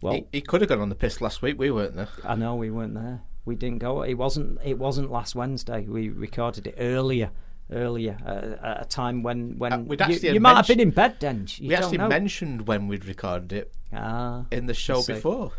Well, 0.00 0.14
he, 0.14 0.26
he 0.32 0.40
could 0.40 0.60
have 0.60 0.68
gone 0.68 0.80
on 0.80 0.88
the 0.88 0.94
piss 0.94 1.20
last 1.20 1.40
week. 1.42 1.58
We 1.58 1.70
weren't 1.70 1.96
there. 1.96 2.08
I 2.24 2.34
know 2.34 2.54
we 2.56 2.70
weren't 2.70 2.94
there. 2.94 3.22
We 3.46 3.54
didn't 3.54 3.78
go. 3.78 4.02
It 4.02 4.14
wasn't. 4.14 4.58
It 4.64 4.78
wasn't 4.78 5.10
last 5.10 5.34
Wednesday. 5.34 5.82
We 5.86 6.08
recorded 6.08 6.66
it 6.66 6.74
earlier. 6.78 7.30
Earlier, 7.72 8.18
uh, 8.26 8.66
at 8.66 8.82
a 8.82 8.84
time 8.84 9.22
when 9.22 9.58
when 9.58 9.72
Uh, 9.72 10.06
you, 10.08 10.32
you 10.34 10.40
might 10.40 10.56
have 10.56 10.66
been 10.66 10.80
in 10.80 10.90
bed, 10.90 11.18
Denge. 11.18 11.58
You 11.58 11.68
we 11.68 11.74
actually 11.74 11.98
know. 11.98 12.08
mentioned 12.08 12.68
when 12.68 12.88
we'd 12.88 13.06
recorded 13.06 13.52
it 13.54 13.72
Ah, 13.92 14.44
in 14.52 14.66
the 14.66 14.74
show 14.74 15.02
before. 15.02 15.52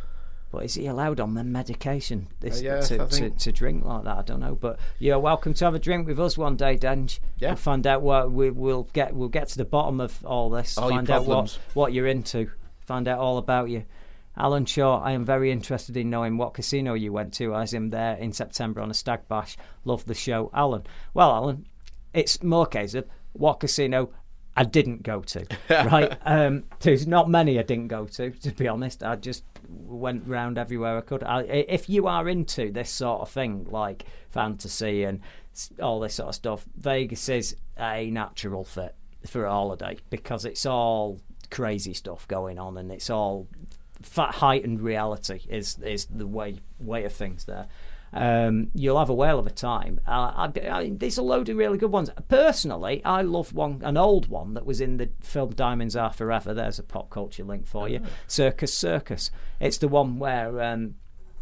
But 0.52 0.66
is 0.66 0.76
he 0.76 0.86
allowed 0.86 1.20
on 1.20 1.34
the 1.34 1.44
medication 1.44 2.28
this, 2.40 2.60
Uh, 2.62 2.64
yes, 2.64 2.88
to, 2.90 3.08
to, 3.08 3.30
to 3.32 3.52
drink 3.52 3.84
like 3.84 4.04
that? 4.04 4.18
I 4.18 4.22
don't 4.22 4.40
know. 4.40 4.56
But 4.56 4.80
you're 5.00 5.20
welcome 5.20 5.54
to 5.56 5.66
have 5.66 5.74
a 5.74 5.80
drink 5.80 6.08
with 6.08 6.20
us 6.20 6.38
one 6.38 6.56
day, 6.56 6.78
Denge. 6.78 7.20
Yeah. 7.40 7.50
We'll 7.50 7.56
find 7.58 7.86
out 7.88 8.04
what 8.04 8.32
we, 8.32 8.52
we'll 8.52 8.88
get. 8.94 9.14
We'll 9.16 9.28
get 9.28 9.48
to 9.50 9.58
the 9.58 9.66
bottom 9.66 10.00
of 10.00 10.24
all 10.26 10.50
this. 10.52 10.78
All 10.78 10.90
find 10.90 11.10
out 11.10 11.26
what, 11.26 11.58
what 11.74 11.92
you're 11.92 12.08
into. 12.08 12.52
Find 12.82 13.08
out 13.08 13.20
all 13.20 13.38
about 13.40 13.70
you. 13.70 13.84
Alan 14.38 14.66
Shaw, 14.66 15.02
I 15.02 15.12
am 15.14 15.26
very 15.26 15.52
interested 15.52 15.98
in 15.98 16.10
knowing 16.10 16.38
what 16.38 16.54
casino 16.54 16.94
you 16.94 17.12
went 17.12 17.34
to. 17.36 17.54
I 17.54 17.62
was 17.62 17.74
in 17.74 17.90
there 17.90 18.16
in 18.16 18.32
September 18.32 18.80
on 18.82 18.92
a 18.92 18.94
stag 18.94 19.28
bash. 19.28 19.58
Love 19.86 20.06
the 20.06 20.14
show, 20.14 20.52
Alan. 20.54 20.84
Well, 21.14 21.32
Alan, 21.32 21.66
it's 22.16 22.42
more 22.42 22.66
case 22.66 22.96
of 22.96 23.06
what 23.34 23.60
casino 23.60 24.10
I 24.58 24.64
didn't 24.64 25.04
go 25.04 25.22
to. 25.22 25.46
right? 25.70 26.18
Um, 26.26 26.64
there's 26.80 27.06
not 27.06 27.30
many 27.30 27.60
I 27.60 27.64
didn't 27.64 27.90
go 27.90 28.06
to, 28.06 28.32
to 28.32 28.52
be 28.52 28.68
honest. 28.68 29.04
I 29.04 29.16
just 29.18 29.44
went 29.68 30.28
round 30.28 30.58
everywhere 30.58 30.98
I 30.98 31.02
could. 31.02 31.24
I, 31.24 31.42
if 31.44 31.90
you 31.90 32.08
are 32.08 32.30
into 32.30 32.72
this 32.72 32.90
sort 32.90 33.22
of 33.22 33.30
thing, 33.30 33.68
like 33.70 34.06
fantasy 34.30 35.04
and 35.04 35.20
all 35.82 36.00
this 36.00 36.16
sort 36.16 36.30
of 36.30 36.36
stuff, 36.36 36.66
Vegas 36.78 37.28
is 37.30 37.56
a 37.78 38.10
natural 38.10 38.64
fit 38.64 38.96
for 39.26 39.46
a 39.46 39.52
holiday 39.52 39.98
because 40.10 40.46
it's 40.46 40.66
all 40.66 41.20
crazy 41.52 41.94
stuff 41.94 42.28
going 42.28 42.60
on 42.60 42.78
and 42.78 42.92
it's 42.92 43.10
all 43.10 43.48
fa- 44.02 44.32
heightened 44.32 44.82
reality 44.82 45.42
is 45.50 45.78
is 45.80 46.06
the 46.06 46.28
way 46.28 46.60
way 46.80 47.04
of 47.04 47.14
things 47.14 47.46
there. 47.46 47.68
Um, 48.16 48.72
you'll 48.74 48.98
have 48.98 49.10
a 49.10 49.14
whale 49.14 49.38
of 49.40 49.46
a 49.46 49.52
time. 49.52 50.00
Uh, 50.08 50.50
I, 50.56 50.70
I, 50.70 50.92
there's 50.94 51.18
a 51.18 51.22
load 51.22 51.50
of 51.50 51.58
really 51.58 51.78
good 51.78 51.92
ones. 51.92 52.10
Personally, 52.30 53.04
I 53.04 53.22
love 53.22 53.54
one, 53.54 53.82
an 53.84 53.98
old 53.98 54.30
one 54.30 54.54
that 54.54 54.66
was 54.66 54.80
in 54.80 54.98
the 54.98 55.10
film 55.22 55.52
Diamonds 55.52 55.98
Are 55.98 56.14
Forever. 56.14 56.54
There's 56.54 56.80
a 56.80 56.84
pop 56.84 57.10
culture 57.10 57.44
link 57.44 57.68
for 57.68 57.90
you. 57.90 58.02
Circus 58.26 58.74
Circus. 58.74 59.32
It's 59.60 59.78
the 59.80 59.90
one 59.90 60.18
where 60.18 60.62
um, 60.62 60.96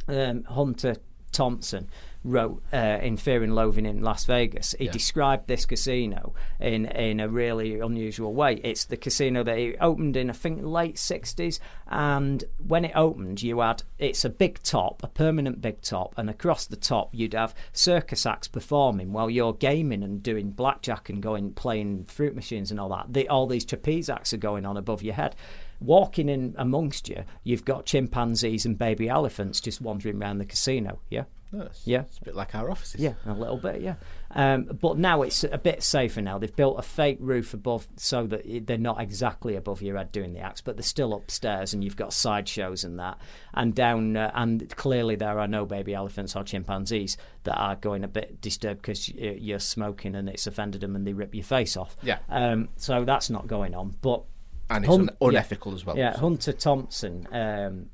um, 0.07 0.45
Hunter 0.45 0.95
Thompson 1.31 1.89
wrote 2.23 2.63
uh, 2.73 2.99
in 3.01 3.17
Fear 3.17 3.43
and 3.43 3.53
Loathing 3.55 3.85
in 3.85 4.01
Las 4.01 4.25
Vegas. 4.25 4.73
He 4.79 4.85
Yeah. 4.85 4.91
described 4.91 5.47
this 5.47 5.65
casino 5.65 6.33
in 6.59 6.85
in 6.85 7.19
a 7.19 7.27
really 7.27 7.79
unusual 7.79 8.33
way. 8.33 8.55
It's 8.63 8.85
the 8.85 8.97
casino 8.97 9.43
that 9.43 9.57
he 9.57 9.75
opened 9.77 10.15
in 10.15 10.29
I 10.29 10.33
think 10.33 10.61
late 10.63 10.97
sixties, 10.97 11.59
and 11.87 12.43
when 12.65 12.85
it 12.85 12.93
opened, 12.95 13.43
you 13.43 13.59
had 13.59 13.83
it's 13.99 14.23
a 14.23 14.29
big 14.29 14.61
top, 14.63 15.03
a 15.03 15.07
permanent 15.07 15.61
big 15.61 15.81
top, 15.81 16.13
and 16.17 16.29
across 16.29 16.65
the 16.65 16.77
top 16.77 17.09
you'd 17.13 17.33
have 17.33 17.53
circus 17.71 18.25
acts 18.25 18.47
performing 18.47 19.11
while 19.13 19.29
you're 19.29 19.53
gaming 19.53 20.03
and 20.03 20.23
doing 20.23 20.51
blackjack 20.51 21.09
and 21.09 21.21
going 21.21 21.51
playing 21.53 22.05
fruit 22.05 22.35
machines 22.35 22.71
and 22.71 22.79
all 22.79 22.89
that. 22.89 23.11
The, 23.11 23.27
all 23.27 23.47
these 23.47 23.65
trapeze 23.65 24.09
acts 24.09 24.33
are 24.33 24.37
going 24.37 24.65
on 24.65 24.77
above 24.77 25.03
your 25.03 25.15
head. 25.15 25.35
Walking 25.81 26.29
in 26.29 26.55
amongst 26.57 27.09
you, 27.09 27.23
you've 27.43 27.65
got 27.65 27.85
chimpanzees 27.85 28.65
and 28.65 28.77
baby 28.77 29.09
elephants 29.09 29.59
just 29.59 29.81
wandering 29.81 30.21
around 30.21 30.37
the 30.37 30.45
casino. 30.45 30.99
Yeah. 31.09 31.23
It's, 31.53 31.85
Yeah. 31.87 32.01
it's 32.01 32.17
a 32.17 32.23
bit 32.23 32.35
like 32.35 32.55
our 32.55 32.69
offices. 32.71 32.99
Yeah, 33.01 33.13
a 33.25 33.33
little 33.33 33.57
bit, 33.57 33.81
yeah. 33.81 33.95
Um, 34.31 34.63
but 34.81 34.97
now 34.97 35.21
it's 35.21 35.43
a 35.43 35.57
bit 35.59 35.83
safer 35.83 36.21
now. 36.21 36.37
They've 36.39 36.55
built 36.55 36.79
a 36.79 36.81
fake 36.81 37.17
roof 37.19 37.53
above 37.53 37.87
so 37.97 38.25
that 38.27 38.65
they're 38.65 38.77
not 38.79 38.99
exactly 38.99 39.55
above 39.55 39.81
your 39.83 39.97
head 39.97 40.11
doing 40.11 40.33
the 40.33 40.39
acts, 40.39 40.61
but 40.61 40.75
they're 40.75 40.83
still 40.83 41.13
upstairs 41.13 41.73
and 41.73 41.83
you've 41.83 41.95
got 41.95 42.13
sideshows 42.13 42.83
and 42.83 42.99
that. 42.99 43.19
And 43.53 43.75
down, 43.75 44.17
uh, 44.17 44.31
and 44.33 44.67
clearly 44.75 45.15
there 45.15 45.39
are 45.39 45.47
no 45.47 45.65
baby 45.65 45.93
elephants 45.93 46.35
or 46.35 46.43
chimpanzees 46.43 47.15
that 47.43 47.55
are 47.57 47.75
going 47.75 48.03
a 48.03 48.07
bit 48.07 48.41
disturbed 48.41 48.81
because 48.81 49.07
you're 49.09 49.59
smoking 49.59 50.15
and 50.15 50.27
it's 50.27 50.47
offended 50.47 50.81
them 50.81 50.95
and 50.95 51.05
they 51.05 51.13
rip 51.13 51.35
your 51.35 51.43
face 51.43 51.77
off. 51.77 51.95
Yeah. 52.01 52.17
Um, 52.29 52.69
so 52.77 53.05
that's 53.05 53.29
not 53.29 53.45
going 53.47 53.75
on. 53.75 53.95
But 54.01 54.23
And 54.71 54.83
it's 54.85 54.91
Hun- 54.91 55.09
un- 55.21 55.29
unethical 55.29 55.75
as 55.75 55.85
well. 55.85 55.95
Yeah, 55.97 56.13
so. 56.13 56.21
Hunter 56.21 56.53
Thompson, 56.53 57.27
um, 57.31 57.89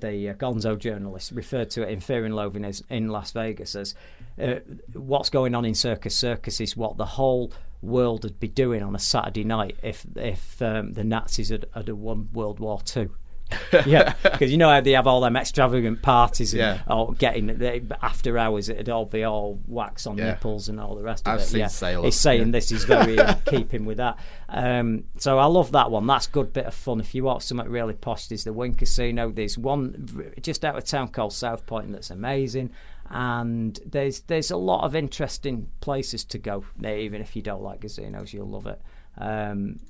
the 0.00 0.30
uh, 0.30 0.34
Gonzo 0.34 0.78
journalist, 0.78 1.32
referred 1.32 1.70
to 1.70 1.82
it 1.82 1.90
in 1.90 2.00
Fear 2.00 2.24
and 2.24 2.34
Loathing 2.34 2.64
as, 2.64 2.82
in 2.88 3.08
Las 3.08 3.32
Vegas 3.32 3.74
as 3.74 3.94
uh, 4.40 4.56
what's 4.92 5.30
going 5.30 5.54
on 5.54 5.64
in 5.64 5.74
Circus 5.74 6.16
Circus 6.16 6.60
is 6.60 6.76
what 6.76 6.96
the 6.96 7.04
whole 7.04 7.52
world 7.82 8.24
would 8.24 8.40
be 8.40 8.48
doing 8.48 8.82
on 8.82 8.94
a 8.94 8.98
Saturday 8.98 9.44
night 9.44 9.76
if 9.82 10.04
if 10.16 10.60
um, 10.62 10.94
the 10.94 11.04
Nazis 11.04 11.50
had, 11.50 11.66
had 11.74 11.88
won 11.88 12.28
World 12.32 12.60
War 12.60 12.80
Two. 12.84 13.14
yeah, 13.86 14.14
because 14.22 14.50
you 14.50 14.56
know 14.58 14.68
how 14.70 14.80
they 14.80 14.92
have 14.92 15.06
all 15.06 15.20
them 15.20 15.36
extravagant 15.36 16.02
parties 16.02 16.52
and 16.52 16.60
Yeah. 16.60 16.78
all 16.86 17.12
getting 17.12 17.46
they, 17.58 17.82
after 18.02 18.36
hours. 18.38 18.68
It'd 18.68 18.88
all 18.88 19.06
be 19.06 19.24
all 19.24 19.58
wax 19.66 20.06
on 20.06 20.18
Yeah. 20.18 20.26
nipples 20.32 20.68
and 20.68 20.78
all 20.78 20.94
the 20.94 21.02
rest 21.02 21.26
of 21.26 21.34
I've 21.34 21.40
it. 21.40 21.44
seen 21.44 21.60
yeah, 21.60 22.02
he's 22.02 22.20
saying 22.20 22.46
yeah. 22.46 22.52
this 22.52 22.70
is 22.72 22.84
very 22.84 23.16
in 23.16 23.36
keeping 23.46 23.84
with 23.86 23.96
that. 23.98 24.18
Um, 24.48 25.04
so 25.18 25.38
I 25.38 25.46
love 25.46 25.72
that 25.72 25.90
one. 25.90 26.06
That's 26.06 26.26
a 26.26 26.30
good 26.30 26.52
bit 26.52 26.66
of 26.66 26.74
fun. 26.74 27.00
If 27.00 27.14
you 27.14 27.24
want 27.24 27.42
something 27.42 27.68
really 27.68 27.94
posh, 27.94 28.26
there's 28.26 28.44
the 28.44 28.52
Wynn 28.52 28.74
Casino. 28.74 29.30
There's 29.30 29.56
one 29.58 30.34
just 30.42 30.64
out 30.64 30.76
of 30.76 30.84
town 30.84 31.08
called 31.08 31.32
South 31.32 31.66
Point 31.66 31.90
that's 31.92 32.10
amazing. 32.10 32.70
And 33.10 33.78
there's 33.86 34.20
there's 34.20 34.50
a 34.50 34.56
lot 34.58 34.84
of 34.84 34.94
interesting 34.94 35.68
places 35.80 36.24
to 36.26 36.38
go. 36.38 36.64
there, 36.76 36.98
Even 36.98 37.22
if 37.22 37.34
you 37.34 37.42
don't 37.42 37.62
like 37.62 37.80
casinos, 37.80 38.32
you'll 38.34 38.48
love 38.50 38.66
it. 38.66 38.80
Um, 39.16 39.80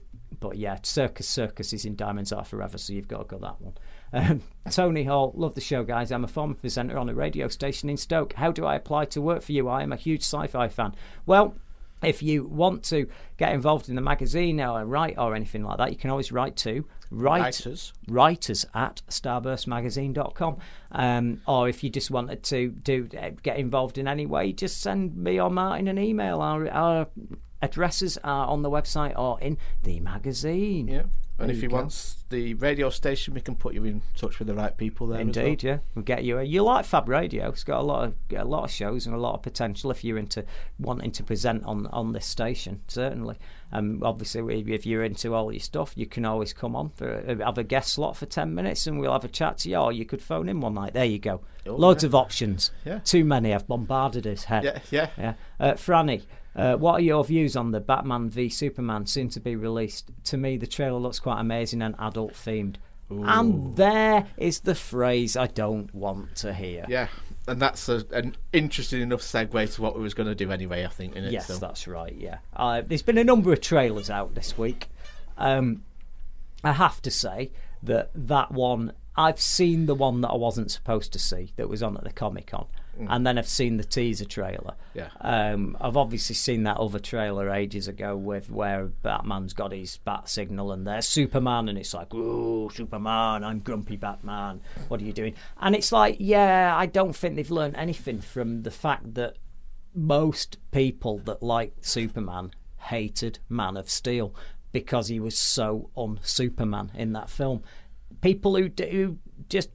but 0.40 0.56
yeah, 0.56 0.78
Circus 0.82 1.28
Circus 1.28 1.72
is 1.72 1.84
in 1.84 1.96
Diamonds 1.96 2.32
Are 2.32 2.44
Forever, 2.44 2.78
so 2.78 2.92
you've 2.92 3.08
got 3.08 3.28
to 3.28 3.36
go 3.36 3.38
that 3.38 3.60
one. 3.60 3.74
Um, 4.12 4.42
Tony 4.70 5.04
Hall, 5.04 5.32
love 5.36 5.54
the 5.54 5.60
show, 5.60 5.84
guys. 5.84 6.10
I'm 6.10 6.24
a 6.24 6.28
former 6.28 6.54
presenter 6.54 6.98
on 6.98 7.08
a 7.08 7.14
radio 7.14 7.48
station 7.48 7.90
in 7.90 7.96
Stoke. 7.96 8.34
How 8.34 8.52
do 8.52 8.64
I 8.64 8.76
apply 8.76 9.06
to 9.06 9.20
work 9.20 9.42
for 9.42 9.52
you? 9.52 9.68
I 9.68 9.82
am 9.82 9.92
a 9.92 9.96
huge 9.96 10.22
sci 10.22 10.46
fi 10.46 10.68
fan. 10.68 10.94
Well, 11.26 11.54
if 12.02 12.22
you 12.22 12.44
want 12.44 12.84
to 12.84 13.08
get 13.38 13.52
involved 13.52 13.88
in 13.88 13.96
the 13.96 14.00
magazine 14.00 14.60
or 14.60 14.84
write 14.84 15.18
or 15.18 15.34
anything 15.34 15.64
like 15.64 15.78
that, 15.78 15.90
you 15.90 15.96
can 15.96 16.10
always 16.10 16.30
write 16.30 16.56
to 16.56 16.84
write, 17.10 17.40
Writers. 17.40 17.92
writers 18.06 18.66
at 18.74 19.02
starburstmagazine.com. 19.08 20.58
Um, 20.92 21.40
or 21.46 21.68
if 21.68 21.82
you 21.82 21.90
just 21.90 22.10
wanted 22.10 22.42
to 22.44 22.68
do 22.68 23.08
uh, 23.20 23.30
get 23.42 23.58
involved 23.58 23.98
in 23.98 24.06
any 24.06 24.26
way, 24.26 24.52
just 24.52 24.80
send 24.80 25.16
me 25.16 25.40
or 25.40 25.50
Martin 25.50 25.88
an 25.88 25.98
email. 25.98 26.40
Our, 26.40 26.68
our 26.70 27.08
addresses 27.62 28.18
are 28.24 28.46
on 28.46 28.62
the 28.62 28.70
website 28.70 29.18
or 29.18 29.40
in 29.40 29.58
the 29.82 30.00
magazine. 30.00 30.88
Yeah. 30.88 31.02
And 31.40 31.50
There 31.50 31.56
if 31.56 31.62
you 31.62 31.70
wants 31.70 32.24
the 32.30 32.54
radio 32.54 32.90
station, 32.90 33.32
we 33.32 33.40
can 33.40 33.54
put 33.54 33.72
you 33.72 33.84
in 33.84 34.02
touch 34.16 34.40
with 34.40 34.48
the 34.48 34.56
right 34.56 34.76
people 34.76 35.06
there. 35.06 35.20
as 35.20 35.26
well. 35.26 35.46
Indeed, 35.46 35.62
yeah, 35.62 35.78
we'll 35.94 36.02
get 36.04 36.24
you. 36.24 36.36
A, 36.36 36.42
you 36.42 36.64
like 36.64 36.84
Fab 36.84 37.08
Radio? 37.08 37.48
It's 37.50 37.62
got 37.62 37.78
a 37.78 37.84
lot 37.84 38.08
of 38.08 38.14
a 38.36 38.44
lot 38.44 38.64
of 38.64 38.72
shows 38.72 39.06
and 39.06 39.14
a 39.14 39.18
lot 39.18 39.34
of 39.34 39.42
potential 39.42 39.92
if 39.92 40.02
you're 40.02 40.18
into 40.18 40.44
wanting 40.80 41.12
to 41.12 41.22
present 41.22 41.62
on 41.62 41.86
on 41.86 42.12
this 42.12 42.26
station. 42.26 42.80
Certainly, 42.88 43.36
um, 43.70 44.02
obviously, 44.02 44.62
if 44.72 44.84
you're 44.84 45.04
into 45.04 45.32
all 45.32 45.52
your 45.52 45.60
stuff, 45.60 45.92
you 45.94 46.06
can 46.06 46.24
always 46.24 46.52
come 46.52 46.74
on 46.74 46.90
for 46.90 47.22
have 47.40 47.56
a 47.56 47.62
guest 47.62 47.92
slot 47.92 48.16
for 48.16 48.26
ten 48.26 48.52
minutes, 48.52 48.88
and 48.88 48.98
we'll 48.98 49.12
have 49.12 49.24
a 49.24 49.28
chat 49.28 49.58
to 49.58 49.70
you. 49.70 49.76
Or 49.76 49.92
you 49.92 50.04
could 50.04 50.20
phone 50.20 50.48
in 50.48 50.60
one 50.60 50.74
night. 50.74 50.92
There 50.92 51.04
you 51.04 51.20
go. 51.20 51.42
Oh, 51.68 51.76
Loads 51.76 52.02
yeah. 52.02 52.08
of 52.08 52.14
options. 52.16 52.72
Yeah. 52.84 52.98
Too 52.98 53.24
many. 53.24 53.54
I've 53.54 53.68
bombarded 53.68 54.24
his 54.24 54.42
head. 54.44 54.64
Yeah, 54.64 54.78
yeah. 54.90 55.10
yeah. 55.16 55.34
Uh, 55.60 55.74
Franny. 55.74 56.22
Uh, 56.58 56.76
what 56.76 56.94
are 56.94 57.02
your 57.02 57.24
views 57.24 57.54
on 57.56 57.70
the 57.70 57.80
Batman 57.80 58.28
v 58.28 58.48
Superman 58.48 59.06
soon 59.06 59.28
to 59.30 59.40
be 59.40 59.54
released? 59.54 60.10
To 60.24 60.36
me, 60.36 60.56
the 60.56 60.66
trailer 60.66 60.98
looks 60.98 61.20
quite 61.20 61.40
amazing 61.40 61.82
and 61.82 61.94
adult 61.98 62.32
themed. 62.32 62.76
And 63.10 63.76
there 63.76 64.26
is 64.36 64.60
the 64.60 64.74
phrase 64.74 65.36
I 65.36 65.46
don't 65.46 65.94
want 65.94 66.36
to 66.36 66.52
hear. 66.52 66.84
Yeah. 66.88 67.08
And 67.46 67.62
that's 67.62 67.88
a, 67.88 68.04
an 68.12 68.36
interesting 68.52 69.00
enough 69.00 69.22
segue 69.22 69.74
to 69.74 69.82
what 69.82 69.96
we 69.96 70.02
was 70.02 70.12
going 70.12 70.28
to 70.28 70.34
do 70.34 70.50
anyway, 70.50 70.84
I 70.84 70.88
think, 70.88 71.16
in 71.16 71.24
it. 71.24 71.32
Yes, 71.32 71.46
so. 71.46 71.56
that's 71.56 71.86
right. 71.86 72.14
Yeah, 72.14 72.38
uh, 72.54 72.82
there's 72.86 73.00
been 73.00 73.16
a 73.16 73.24
number 73.24 73.52
of 73.52 73.62
trailers 73.62 74.10
out 74.10 74.34
this 74.34 74.58
week. 74.58 74.88
Um, 75.38 75.82
I 76.62 76.72
have 76.72 77.00
to 77.00 77.10
say 77.10 77.50
that 77.82 78.10
that 78.14 78.52
one 78.52 78.92
I've 79.16 79.40
seen 79.40 79.86
the 79.86 79.94
one 79.94 80.20
that 80.20 80.28
I 80.28 80.36
wasn't 80.36 80.70
supposed 80.70 81.12
to 81.14 81.18
see 81.18 81.52
that 81.56 81.68
was 81.68 81.82
on 81.82 81.96
at 81.96 82.04
the 82.04 82.12
Comic 82.12 82.48
Con, 82.48 82.66
Mm. 82.98 83.06
and 83.08 83.26
then 83.26 83.38
I've 83.38 83.48
seen 83.48 83.76
the 83.76 83.84
teaser 83.84 84.24
trailer. 84.24 84.74
Yeah. 84.92 85.08
Um, 85.20 85.76
I've 85.80 85.96
obviously 85.96 86.34
seen 86.34 86.64
that 86.64 86.78
other 86.78 86.98
trailer 86.98 87.50
ages 87.50 87.86
ago 87.86 88.16
with 88.16 88.50
where 88.50 88.86
Batman's 88.86 89.54
got 89.54 89.72
his 89.72 89.98
bat 89.98 90.28
signal 90.28 90.72
and 90.72 90.86
there's 90.86 91.06
Superman 91.06 91.68
and 91.68 91.78
it's 91.78 91.94
like, 91.94 92.08
oh, 92.12 92.68
Superman, 92.70 93.44
I'm 93.44 93.60
grumpy 93.60 93.96
Batman. 93.96 94.60
What 94.88 95.00
are 95.00 95.04
you 95.04 95.12
doing? 95.12 95.34
And 95.60 95.76
it's 95.76 95.92
like, 95.92 96.16
yeah, 96.18 96.74
I 96.76 96.86
don't 96.86 97.14
think 97.14 97.36
they've 97.36 97.50
learned 97.50 97.76
anything 97.76 98.20
from 98.20 98.62
the 98.62 98.70
fact 98.70 99.14
that 99.14 99.36
most 99.94 100.58
people 100.70 101.18
that 101.20 101.42
liked 101.42 101.84
Superman 101.84 102.50
hated 102.78 103.38
Man 103.48 103.76
of 103.76 103.88
Steel 103.88 104.34
because 104.72 105.08
he 105.08 105.20
was 105.20 105.38
so 105.38 105.90
un 105.96 106.18
Superman 106.22 106.90
in 106.94 107.12
that 107.12 107.30
film. 107.30 107.62
People 108.20 108.56
who, 108.56 108.70
who 108.90 109.18
just 109.48 109.70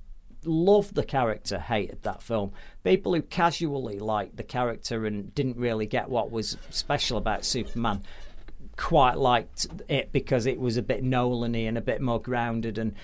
loved 0.46 0.96
the 0.96 1.04
character 1.04 1.60
hated 1.60 2.04
that 2.04 2.22
film. 2.22 2.52
People 2.84 3.14
who 3.14 3.22
casually 3.22 4.00
liked 4.00 4.38
the 4.38 4.44
character 4.44 5.06
and 5.06 5.34
didn't 5.36 5.58
really 5.58 5.86
get 5.86 6.10
what 6.10 6.32
was 6.32 6.58
special 6.70 7.18
about 7.18 7.46
Superman 7.46 8.02
quite 8.76 9.18
liked 9.18 9.68
it 9.88 10.12
because 10.12 10.46
it 10.46 10.60
was 10.60 10.78
a 10.78 10.82
bit 10.82 11.04
Nolan-y 11.04 11.60
and 11.60 11.78
a 11.78 11.82
bit 11.82 12.02
more 12.02 12.20
grounded 12.20 12.78
and 12.80 12.96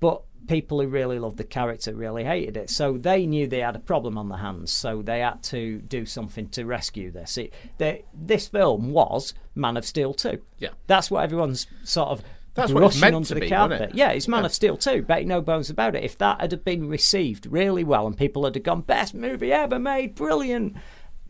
but 0.00 0.22
people 0.48 0.80
who 0.80 0.88
really 0.88 1.20
loved 1.20 1.36
the 1.36 1.44
character 1.44 1.94
really 1.94 2.24
hated 2.24 2.56
it 2.56 2.68
so 2.68 2.98
they 2.98 3.24
knew 3.24 3.46
they 3.46 3.60
had 3.60 3.76
a 3.76 3.80
problem 3.80 4.18
on 4.18 4.28
their 4.28 4.38
hands 4.38 4.72
so 4.72 5.00
they 5.00 5.20
had 5.20 5.40
to 5.40 5.78
do 5.82 6.04
something 6.04 6.48
to 6.48 6.64
rescue 6.64 7.12
this 7.12 7.38
it, 7.38 7.54
they, 7.78 8.04
this 8.12 8.48
film 8.48 8.90
was 8.90 9.32
Man 9.54 9.76
of 9.76 9.84
Steel 9.86 10.12
2 10.12 10.42
Yeah. 10.58 10.70
that's 10.88 11.08
what 11.08 11.22
everyone's 11.22 11.68
sort 11.84 12.08
of 12.08 12.22
That's 12.54 12.72
what 12.72 12.82
it's 12.82 12.98
brushing 12.98 13.00
meant 13.00 13.16
under 13.16 13.28
to 13.28 13.34
the 13.34 13.40
be, 13.40 13.48
carpet 13.48 13.94
yeah 13.94 14.10
it's 14.10 14.28
Man 14.28 14.40
Yeah. 14.40 14.46
of 14.46 14.52
Steel 14.52 14.76
2 14.76 15.02
bet 15.02 15.26
no 15.26 15.40
bones 15.40 15.70
about 15.70 15.94
it 15.94 16.04
if 16.04 16.18
that 16.18 16.40
had 16.40 16.64
been 16.64 16.88
received 16.88 17.46
really 17.46 17.84
well 17.84 18.06
and 18.06 18.16
people 18.16 18.44
had 18.44 18.62
gone 18.62 18.82
best 18.82 19.14
movie 19.14 19.52
ever 19.52 19.78
made 19.78 20.14
brilliant 20.14 20.76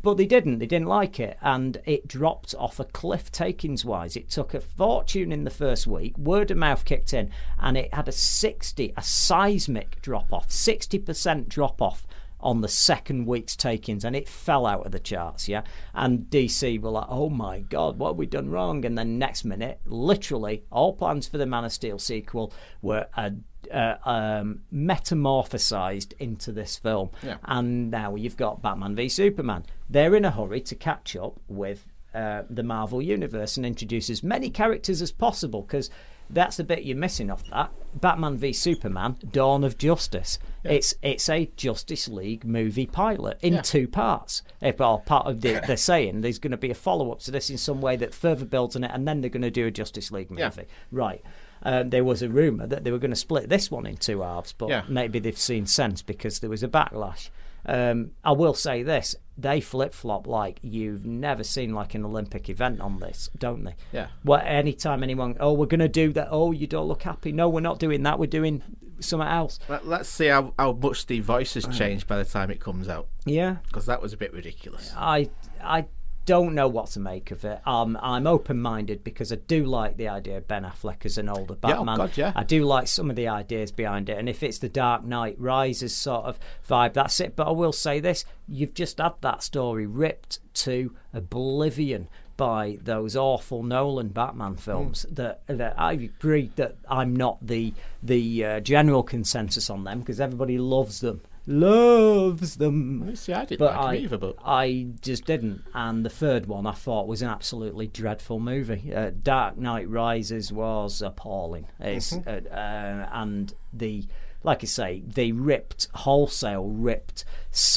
but 0.03 0.16
they 0.16 0.27
didn't. 0.27 0.59
They 0.59 0.66
didn't 0.66 0.89
like 0.89 1.20
it, 1.20 1.39
and 1.41 1.81
it 1.85 2.09
dropped 2.09 2.57
off 2.59 2.81
a 2.81 2.85
cliff 2.85 3.31
takings 3.31 3.85
wise. 3.85 4.16
It 4.16 4.29
took 4.29 4.53
a 4.53 4.61
fortune 4.61 5.31
in 5.31 5.45
the 5.45 5.51
first 5.51 5.87
week. 5.87 6.18
Word 6.18 6.51
of 6.51 6.57
mouth 6.59 6.85
kicked 6.85 7.14
in, 7.14 7.31
and 7.61 7.77
it 7.77 7.95
had 7.95 8.09
a 8.09 8.12
sixty, 8.12 8.93
a 8.97 9.03
seismic 9.03 10.03
drop 10.03 10.33
off, 10.33 10.51
sixty 10.51 10.99
percent 10.99 11.49
drop 11.49 11.81
off 11.81 12.05
on 12.43 12.61
the 12.61 12.68
second 12.68 13.26
week's 13.26 13.57
takings, 13.57 14.05
and 14.05 14.16
it 14.16 14.28
fell 14.28 14.66
out 14.66 14.86
of 14.86 14.93
the 14.93 15.01
charts. 15.01 15.49
Yeah, 15.49 15.62
and 15.95 16.30
DC 16.30 16.80
were 16.80 16.90
like, 16.90 17.07
"Oh 17.09 17.30
my 17.30 17.61
god, 17.61 17.99
what 17.99 18.11
have 18.11 18.16
we 18.16 18.26
done 18.26 18.51
wrong?" 18.51 18.84
And 18.84 18.97
then 18.97 19.18
next 19.18 19.45
minute, 19.45 19.80
literally, 19.86 20.64
all 20.70 20.93
plans 20.93 21.26
for 21.26 21.38
the 21.38 21.47
Man 21.47 21.64
of 21.64 21.72
Steel 21.72 21.99
sequel 21.99 22.53
were 22.80 23.07
uh, 23.16 23.30
uh, 23.72 23.97
um, 24.05 24.62
metamorphosized 24.72 26.12
into 26.18 26.53
this 26.53 26.76
film. 26.76 27.11
Yeah. 27.22 27.38
And 27.45 27.90
now 27.90 28.14
you've 28.14 28.36
got 28.36 28.62
Batman 28.62 28.97
v 28.97 29.09
Superman. 29.09 29.64
They're 29.88 30.14
in 30.16 30.24
a 30.24 30.30
hurry 30.30 30.61
to 30.62 30.74
catch 30.74 31.16
up 31.16 31.40
with 31.49 31.86
uh, 32.14 32.43
the 32.51 32.62
Marvel 32.62 33.01
Universe 33.01 33.57
and 33.57 33.64
introduce 33.64 34.11
as 34.11 34.22
many 34.22 34.51
characters 34.51 35.01
as 35.01 35.11
possible 35.11 35.62
because 35.62 35.90
that's 36.33 36.57
the 36.57 36.64
bit 36.64 36.83
you're 36.85 36.97
missing 36.97 37.30
off 37.30 37.45
that. 37.51 37.70
Batman 37.95 38.39
v 38.39 38.53
Superman: 38.53 39.16
Dawn 39.30 39.62
of 39.64 39.76
Justice. 39.78 40.39
It's 40.64 40.95
it's 41.03 41.28
a 41.28 41.51
Justice 41.57 42.09
League 42.09 42.45
movie 42.45 42.87
pilot 42.87 43.39
in 43.43 43.55
Yeah. 43.55 43.61
two 43.62 43.87
parts. 43.87 44.43
Eh, 44.62 44.72
Well, 44.78 44.99
part 45.01 45.26
of 45.26 45.41
the, 45.43 45.62
they're 45.66 45.76
saying 45.76 46.22
there's 46.22 46.39
going 46.39 46.51
to 46.53 46.57
be 46.57 46.70
a 46.70 46.74
follow 46.74 47.12
up 47.12 47.20
to 47.20 47.30
this 47.30 47.51
in 47.51 47.59
some 47.59 47.80
way 47.80 47.97
that 47.97 48.14
further 48.14 48.45
builds 48.47 48.74
on 48.76 48.85
it, 48.85 48.91
and 48.95 49.07
then 49.07 49.20
they're 49.20 49.30
going 49.30 49.43
to 49.43 49.51
do 49.51 49.66
a 49.66 49.70
Justice 49.70 50.11
League 50.11 50.30
movie. 50.30 50.41
Yeah. 50.43 50.64
Right. 50.91 51.22
Um, 51.64 51.91
there 51.91 52.03
was 52.03 52.22
a 52.22 52.28
rumor 52.28 52.66
that 52.66 52.83
they 52.83 52.91
were 52.91 52.99
going 52.99 53.11
to 53.12 53.16
split 53.16 53.49
this 53.49 53.70
one 53.70 53.87
in 53.87 53.97
two 53.97 54.22
halves, 54.22 54.53
but 54.53 54.68
Yeah. 54.68 54.83
maybe 54.89 55.18
they've 55.20 55.39
seen 55.39 55.66
sense 55.66 56.03
because 56.03 56.41
there 56.41 56.51
was 56.51 56.62
a 56.64 56.68
backlash. 56.68 57.28
Um, 57.64 58.12
I 58.24 58.32
will 58.32 58.54
say 58.54 58.82
this: 58.82 59.14
they 59.36 59.60
flip 59.60 59.94
flop 59.94 60.26
like 60.26 60.58
you've 60.62 61.04
never 61.04 61.44
seen 61.44 61.74
like 61.74 61.94
an 61.94 62.04
Olympic 62.04 62.48
event 62.48 62.80
on 62.80 62.98
this, 62.98 63.30
don't 63.38 63.64
they? 63.64 63.76
Yeah. 63.92 64.08
Well, 64.24 64.42
anytime 64.44 65.02
anyone, 65.02 65.36
oh, 65.40 65.52
we're 65.52 65.66
going 65.66 65.80
to 65.80 65.88
do 65.88 66.12
that. 66.12 66.28
Oh, 66.30 66.52
you 66.52 66.66
don't 66.66 66.86
look 66.86 67.02
happy. 67.02 67.32
No, 67.32 67.48
we're 67.48 67.60
not 67.60 67.78
doing 67.78 68.02
that. 68.02 68.18
We're 68.18 68.26
doing 68.26 68.62
something 69.00 69.28
else. 69.28 69.58
Let, 69.68 69.86
let's 69.86 70.08
see 70.08 70.26
how, 70.26 70.54
how 70.58 70.72
much 70.72 71.06
the 71.06 71.20
voice 71.20 71.54
has 71.54 71.66
changed 71.66 72.06
by 72.06 72.18
the 72.18 72.24
time 72.24 72.50
it 72.50 72.60
comes 72.60 72.88
out. 72.88 73.08
Yeah. 73.24 73.56
Because 73.66 73.86
that 73.86 74.02
was 74.02 74.12
a 74.12 74.16
bit 74.16 74.32
ridiculous. 74.32 74.92
I 74.96 75.30
I 75.62 75.86
don't 76.25 76.55
know 76.55 76.68
what 76.68 76.87
to 76.91 77.01
make 77.01 77.31
of 77.31 77.45
it. 77.45 77.61
Um, 77.66 77.99
I'm 78.01 78.27
open 78.27 78.61
minded 78.61 79.03
because 79.03 79.33
I 79.33 79.37
do 79.37 79.64
like 79.64 79.97
the 79.97 80.09
idea 80.09 80.39
of 80.39 80.49
Ben 80.49 80.64
Affleck 80.64 81.05
as 81.05 81.18
an 81.18 81.29
older 81.29 81.57
Yeah, 81.64 81.79
oh 81.79 81.85
Batman. 81.85 81.97
God, 81.97 82.16
yeah. 82.16 82.33
I 82.35 82.45
do 82.45 82.64
like 82.64 82.87
some 82.89 83.11
of 83.11 83.16
the 83.16 83.29
ideas 83.29 83.73
behind 83.73 84.09
it, 84.09 84.18
and 84.18 84.29
if 84.29 84.43
it's 84.43 84.59
the 84.59 84.68
Dark 84.68 85.05
Knight 85.05 85.37
Rises 85.39 85.95
sort 85.97 86.25
of 86.25 86.39
vibe, 86.68 86.95
that's 86.95 87.20
it. 87.20 87.37
But 87.37 87.49
I 87.49 87.53
will 87.53 87.73
say 87.73 88.01
this: 88.01 88.25
you've 88.49 88.75
just 88.75 88.99
had 88.99 89.14
that 89.20 89.43
story 89.43 89.87
ripped 89.87 90.39
to 90.55 90.95
oblivion 91.12 92.09
by 92.37 92.79
those 92.83 93.14
awful 93.14 93.62
Nolan 93.62 94.09
Batman 94.09 94.57
films. 94.57 95.07
That 95.11 95.43
that 95.47 95.79
I 95.79 95.93
agree 95.93 96.51
that 96.57 96.77
I'm 96.89 97.14
not 97.14 97.39
the 97.47 97.75
the 98.03 98.45
uh, 98.45 98.61
general 98.61 99.03
consensus 99.03 99.68
on 99.70 99.85
them 99.85 100.01
because 100.01 100.20
everybody 100.20 100.59
loves 100.59 101.01
them. 101.01 101.20
Loves 101.47 102.57
them. 102.57 103.14
See, 103.16 103.32
I 103.32 103.45
didn't 103.45 103.59
but 103.59 103.74
like 103.76 103.84
I, 103.84 103.95
either, 103.97 104.18
but 104.18 104.36
I 104.45 104.88
just 105.01 105.24
didn't. 105.24 105.62
And 105.74 106.05
the 106.05 106.11
third 106.11 106.47
one 106.47 106.66
I 106.66 106.72
thought 106.72 107.07
was 107.09 107.22
an 107.22 107.28
absolutely 107.28 107.86
dreadful 107.86 108.40
movie. 108.40 108.95
Uh, 108.95 109.11
Dark 109.22 109.57
Knight 109.59 109.88
Rises 109.88 110.53
was 110.53 111.03
appalling. 111.03 111.66
It's 111.80 112.12
Mhm. 112.12 112.26
uh, 112.26 112.49
uh, 112.55 113.09
and 113.12 113.55
the 113.72 114.07
like 114.45 114.64
I 114.64 114.66
say, 114.66 115.03
they 115.07 115.30
ripped 115.30 115.86
wholesale 115.95 116.64
ripped 116.66 117.24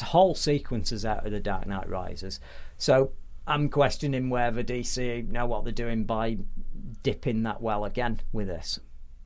whole 0.04 0.34
sequences 0.34 1.06
out 1.06 1.24
of 1.26 1.32
the 1.32 1.40
Dark 1.40 1.68
Knight 1.68 1.88
Rises. 1.88 2.40
So 2.78 3.12
I'm 3.46 3.70
questioning 3.70 4.32
whether 4.32 4.64
DC 4.64 5.28
know 5.30 5.46
what 5.46 5.64
they're 5.64 5.72
doing 5.72 6.06
by 6.06 6.40
dipping 7.04 7.44
that 7.44 7.62
well 7.62 7.86
again 7.86 8.22
with 8.34 8.48
this. 8.48 8.80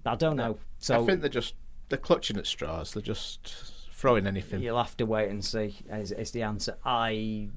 I 0.05 0.15
don't 0.15 0.35
know. 0.35 0.57
So 0.79 1.01
I 1.01 1.05
think 1.05 1.21
they're 1.21 1.29
just 1.29 1.53
they're 1.87 1.97
clutching 1.97 2.35
at 2.37 2.45
straws. 2.45 2.93
They're 2.93 3.01
just 3.01 3.71
throwing 3.99 4.27
anything. 4.27 4.61
You'll 4.61 4.77
have 4.77 4.95
to 4.97 5.05
wait 5.05 5.29
and 5.29 5.43
see. 5.43 5.75
Is, 5.91 6.11
is 6.11 6.31
the 6.31 6.43
answer? 6.43 6.77
I 6.85 7.49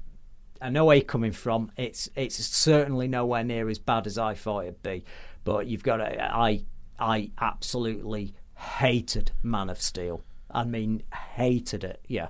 I 0.61 0.69
know 0.69 0.85
where 0.85 0.97
you're 0.97 1.05
coming 1.05 1.31
from. 1.31 1.71
It's 1.77 2.09
it's 2.15 2.35
certainly 2.35 3.07
nowhere 3.07 3.43
near 3.43 3.69
as 3.69 3.79
bad 3.79 4.07
as 4.07 4.17
I 4.17 4.33
thought 4.33 4.65
it'd 4.65 4.83
be. 4.83 5.05
But 5.43 5.67
you've 5.67 5.83
got 5.83 5.97
to. 5.97 6.35
I 6.35 6.65
I 6.99 7.31
absolutely 7.39 8.33
hated 8.55 9.31
Man 9.41 9.69
of 9.69 9.81
Steel. 9.81 10.23
I 10.51 10.65
mean, 10.65 11.03
hated 11.35 11.83
it. 11.83 12.03
Yeah, 12.07 12.27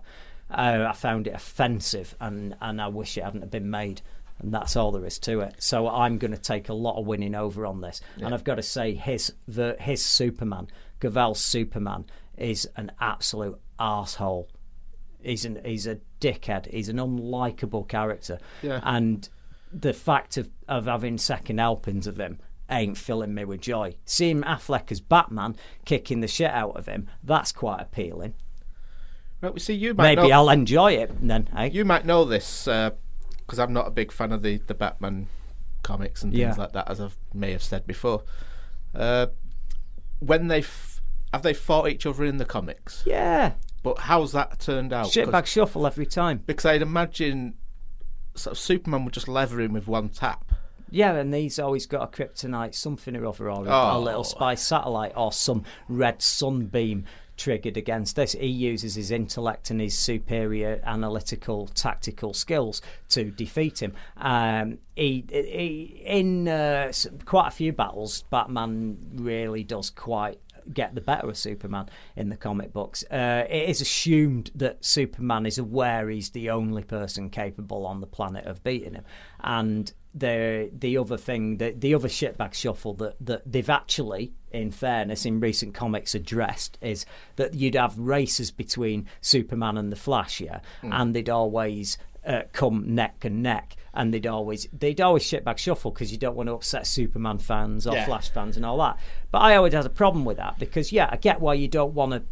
uh, 0.50 0.86
I 0.90 0.94
found 0.94 1.28
it 1.28 1.34
offensive, 1.34 2.16
and 2.20 2.56
and 2.62 2.82
I 2.82 2.88
wish 2.88 3.18
it 3.18 3.24
hadn't 3.24 3.42
have 3.42 3.52
been 3.52 3.70
made. 3.70 4.02
And 4.40 4.52
that's 4.52 4.76
all 4.76 4.92
there 4.92 5.06
is 5.06 5.20
to 5.20 5.42
it. 5.42 5.56
So 5.60 5.88
I'm 5.88 6.18
going 6.18 6.32
to 6.32 6.40
take 6.40 6.68
a 6.68 6.74
lot 6.74 7.00
of 7.00 7.06
winning 7.06 7.36
over 7.36 7.68
on 7.68 7.82
this. 7.82 8.02
Yeah. 8.18 8.26
And 8.26 8.34
I've 8.34 8.44
got 8.44 8.56
to 8.56 8.64
say, 8.64 8.96
his 8.96 9.34
the 9.48 9.78
his 9.80 10.04
Superman, 10.04 10.68
Cavill's 11.00 11.40
Superman, 11.40 12.06
is 12.38 12.68
an 12.76 12.92
absolute 13.00 13.60
asshole. 13.80 14.50
He's 15.22 15.46
an 15.46 15.60
he's 15.64 15.88
a 15.88 16.00
dickhead. 16.20 16.72
He's 16.72 16.90
an 16.90 16.98
unlikable 16.98 17.88
character. 17.88 18.40
Yeah. 18.62 18.80
And 18.84 19.28
the 19.72 19.94
fact 19.94 20.38
of, 20.38 20.50
of 20.68 20.86
having 20.86 21.18
second 21.18 21.60
helpings 21.60 22.08
of 22.08 22.20
him 22.20 22.40
ain't 22.70 22.98
filling 22.98 23.34
me 23.34 23.46
with 23.46 23.62
joy. 23.62 23.96
Seeing 24.06 24.42
Affleck 24.42 24.92
as 24.92 25.00
Batman 25.02 25.56
kicking 25.86 26.22
the 26.22 26.28
shit 26.28 26.52
out 26.52 26.76
of 26.78 26.88
him, 26.88 27.08
that's 27.24 27.52
quite 27.52 27.82
appealing. 27.82 28.34
Right, 29.42 29.54
we 29.54 29.60
see 29.60 29.74
you 29.74 29.94
might 29.94 30.16
Maybe 30.16 30.30
know, 30.30 30.36
I'll 30.36 30.50
enjoy 30.50 30.94
it 30.94 31.12
then. 31.22 31.50
Eh? 31.58 31.66
You 31.74 31.84
might 31.86 32.06
know 32.06 32.24
this 32.26 32.64
because 32.66 33.60
I'm 33.60 33.74
not 33.74 33.88
a 33.88 33.92
big 33.92 34.12
fan 34.12 34.32
of 34.32 34.42
the 34.42 34.58
the 34.68 34.74
Batman 34.74 35.28
comics 35.84 36.24
and 36.24 36.32
things 36.32 36.40
Yeah. 36.42 36.54
like 36.58 36.72
that, 36.74 36.90
as 36.90 37.02
I 37.02 37.10
may 37.34 37.52
have 37.52 37.64
said 37.64 37.86
before. 37.86 38.24
Uh, 38.96 39.28
when 40.20 40.48
they 40.48 40.60
f- 40.60 40.93
have 41.34 41.44
they 41.44 41.54
fought 41.54 41.90
each 41.90 42.06
other 42.06 42.24
in 42.24 42.38
the 42.38 42.46
comics, 42.46 43.04
Yeah. 43.06 43.54
but 43.82 43.98
how's 44.00 44.32
that 44.34 44.60
turned 44.60 44.94
out? 44.94 45.08
Shitbag 45.08 45.46
shuffle 45.48 45.86
every 45.88 46.06
time. 46.06 46.42
Because 46.46 46.66
I'd 46.66 46.82
imagine 46.82 47.56
sort 48.36 48.54
of 48.54 48.58
Superman 48.60 49.04
would 49.06 49.14
just 49.14 49.28
leather 49.28 49.60
him 49.60 49.74
with 49.74 49.88
one 49.88 50.10
tap. 50.10 50.54
Yeah, 50.90 51.16
and 51.16 51.34
he's 51.34 51.58
always 51.58 51.88
got 51.88 52.04
a 52.04 52.08
kryptonite 52.16 52.76
something 52.76 53.16
or 53.16 53.26
other, 53.26 53.50
or 53.50 53.66
a, 53.66 53.70
a 53.70 53.96
Oh. 53.98 54.00
little 54.00 54.24
spy 54.24 54.54
satellite, 54.56 55.14
or 55.16 55.32
some 55.32 55.64
red 55.90 56.22
sunbeam 56.22 57.06
triggered 57.36 57.78
against 57.78 58.16
this. 58.16 58.34
He 58.34 58.46
uses 58.46 58.94
his 58.94 59.10
intellect 59.10 59.72
and 59.72 59.82
his 59.82 59.98
superior 59.98 60.80
analytical, 60.84 61.66
tactical 61.74 62.36
skills 62.36 62.80
to 63.10 63.32
defeat 63.32 63.82
him. 63.82 63.94
Um, 64.18 64.78
he, 64.96 65.26
he 65.32 66.04
in 66.06 66.48
uh, 66.48 66.92
quite 67.26 67.48
a 67.48 67.52
few 67.52 67.74
battles, 67.74 68.24
Batman 68.30 68.98
really 69.16 69.64
does 69.64 69.90
quite 69.90 70.40
get 70.72 70.96
the 70.96 71.02
better 71.02 71.30
of 71.30 71.38
Superman 71.38 71.88
in 72.16 72.30
the 72.30 72.38
comic 72.38 72.72
books. 72.74 73.04
Uh, 73.12 73.46
it 73.50 73.70
is 73.70 73.82
assumed 73.82 74.52
that 74.56 74.84
Superman 74.86 75.46
is 75.46 75.58
aware 75.58 76.10
he's 76.10 76.30
the 76.32 76.50
only 76.52 76.84
person 76.84 77.30
capable 77.30 77.86
on 77.86 78.02
the 78.02 78.08
planet 78.08 78.46
of 78.46 78.64
beating 78.64 78.94
him, 78.94 79.06
and 79.42 79.92
the 80.16 80.70
the 80.78 80.98
other 80.98 81.18
thing, 81.18 81.58
the 81.58 81.72
the 81.72 81.96
other 81.96 82.08
shitbag 82.08 82.54
shuffle 82.54 82.94
that 82.96 83.16
that 83.20 83.42
they've 83.52 83.70
actually, 83.70 84.32
in 84.52 84.70
fairness, 84.72 85.26
in 85.26 85.40
recent 85.40 85.74
comics 85.74 86.14
addressed 86.14 86.78
is 86.82 87.06
that 87.38 87.56
you'd 87.56 87.74
have 87.76 87.98
races 87.98 88.52
between 88.52 89.08
Superman 89.22 89.78
and 89.78 89.92
the 89.92 89.96
Flash, 89.96 90.40
yeah, 90.40 90.60
Mm. 90.84 90.90
and 90.94 91.16
they'd 91.16 91.30
always. 91.30 91.98
Uh, 92.26 92.44
come 92.54 92.96
neck 92.96 93.26
and 93.26 93.44
neck, 93.44 93.76
and 93.94 94.14
they'd 94.14 94.26
always 94.28 94.68
they'd 94.72 95.02
always 95.02 95.24
shit 95.24 95.44
back 95.44 95.58
shuffle 95.58 95.92
because 95.92 96.10
you 96.12 96.18
don't 96.18 96.36
want 96.38 96.48
to 96.48 96.54
upset 96.54 96.88
Superman 96.88 97.38
fans 97.38 97.86
or 97.86 97.94
Yeah. 97.96 98.06
Flash 98.06 98.30
fans 98.30 98.56
and 98.56 98.66
all 98.66 98.78
that. 98.78 98.98
But 99.32 99.40
I 99.40 99.56
always 99.58 99.74
had 99.74 99.86
a 99.86 99.90
problem 99.90 100.24
with 100.24 100.38
that 100.38 100.58
because 100.58 100.92
yeah, 100.94 101.10
I 101.12 101.18
get 101.18 101.42
why 101.42 101.56
you 101.56 101.68
don't 101.68 101.94
want 101.94 102.14
to 102.14 102.24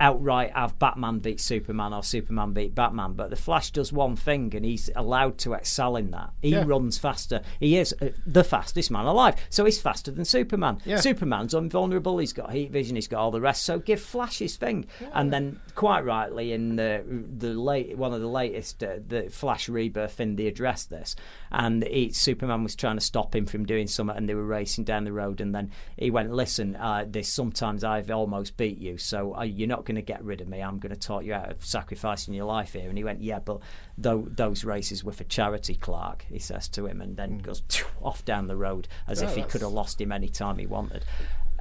outright 0.00 0.52
have 0.52 0.78
Batman 0.78 1.18
beat 1.18 1.40
Superman 1.40 1.92
or 1.92 2.04
Superman 2.04 2.52
beat 2.52 2.72
Batman, 2.74 3.14
but 3.14 3.30
the 3.30 3.36
Flash 3.36 3.72
does 3.72 3.92
one 3.92 4.14
thing 4.14 4.54
and 4.54 4.64
he's 4.64 4.88
allowed 4.94 5.38
to 5.38 5.54
excel 5.54 5.96
in 5.96 6.12
that. 6.12 6.30
He 6.40 6.50
Yeah. 6.50 6.62
runs 6.66 6.98
faster. 6.98 7.40
He 7.58 7.76
is 7.78 7.92
uh, 8.00 8.10
the 8.24 8.44
fastest 8.44 8.92
man 8.92 9.06
alive, 9.06 9.34
so 9.50 9.64
he's 9.64 9.80
faster 9.80 10.12
than 10.12 10.24
Superman. 10.24 10.78
Yeah. 10.84 10.98
Superman's 11.00 11.52
invulnerable. 11.52 12.18
He's 12.18 12.32
got 12.32 12.52
heat 12.52 12.70
vision. 12.70 12.94
He's 12.94 13.08
got 13.08 13.18
all 13.18 13.32
the 13.32 13.40
rest. 13.40 13.64
So 13.64 13.80
give 13.80 14.00
Flash 14.00 14.38
his 14.38 14.56
thing, 14.56 14.86
and 15.14 15.32
then 15.32 15.58
quite 15.78 16.04
rightly 16.04 16.52
in 16.52 16.74
the 16.74 17.04
the 17.38 17.54
late 17.54 17.96
one 17.96 18.12
of 18.12 18.20
the 18.20 18.26
latest 18.26 18.82
uh, 18.82 18.96
the 19.06 19.28
Flash 19.30 19.68
rebirth 19.68 20.12
thing 20.14 20.34
they 20.34 20.48
addressed 20.48 20.90
this, 20.90 21.14
and 21.52 21.84
he, 21.84 22.10
Superman 22.10 22.64
was 22.64 22.74
trying 22.74 22.96
to 22.96 23.00
stop 23.00 23.32
him 23.32 23.46
from 23.46 23.64
doing 23.64 23.86
something, 23.86 24.16
and 24.16 24.28
they 24.28 24.34
were 24.34 24.44
racing 24.44 24.82
down 24.82 25.04
the 25.04 25.12
road, 25.12 25.40
and 25.40 25.54
then 25.54 25.70
he 25.96 26.10
went, 26.10 26.32
"Listen, 26.32 26.74
uh, 26.74 27.04
this 27.08 27.28
sometimes 27.32 27.84
I've 27.84 28.10
almost 28.10 28.56
beat 28.56 28.78
you, 28.78 28.98
so 28.98 29.36
uh, 29.36 29.44
you're 29.44 29.68
not 29.68 29.84
going 29.84 29.94
to 29.94 30.02
get 30.02 30.24
rid 30.24 30.40
of 30.40 30.48
me. 30.48 30.60
I'm 30.60 30.80
going 30.80 30.92
to 30.92 30.98
talk 30.98 31.22
you 31.24 31.32
out 31.32 31.48
of 31.52 31.64
sacrificing 31.64 32.34
your 32.34 32.46
life 32.46 32.72
here." 32.72 32.88
And 32.88 32.98
he 32.98 33.04
went, 33.04 33.22
"Yeah, 33.22 33.38
but 33.38 33.60
tho- 33.96 34.26
those 34.28 34.64
races 34.64 35.04
were 35.04 35.12
for 35.12 35.24
charity, 35.24 35.76
Clark." 35.76 36.26
He 36.28 36.40
says 36.40 36.66
to 36.70 36.86
him, 36.86 37.00
and 37.00 37.16
then 37.16 37.38
goes 37.38 37.62
off 38.02 38.24
down 38.24 38.48
the 38.48 38.56
road 38.56 38.88
as 39.06 39.22
Oh, 39.22 39.26
if 39.26 39.30
he 39.30 39.36
that's- 39.42 39.52
could 39.52 39.60
have 39.62 39.70
lost 39.72 40.00
him 40.00 40.10
any 40.10 40.28
time 40.28 40.58
he 40.58 40.66
wanted. 40.66 41.04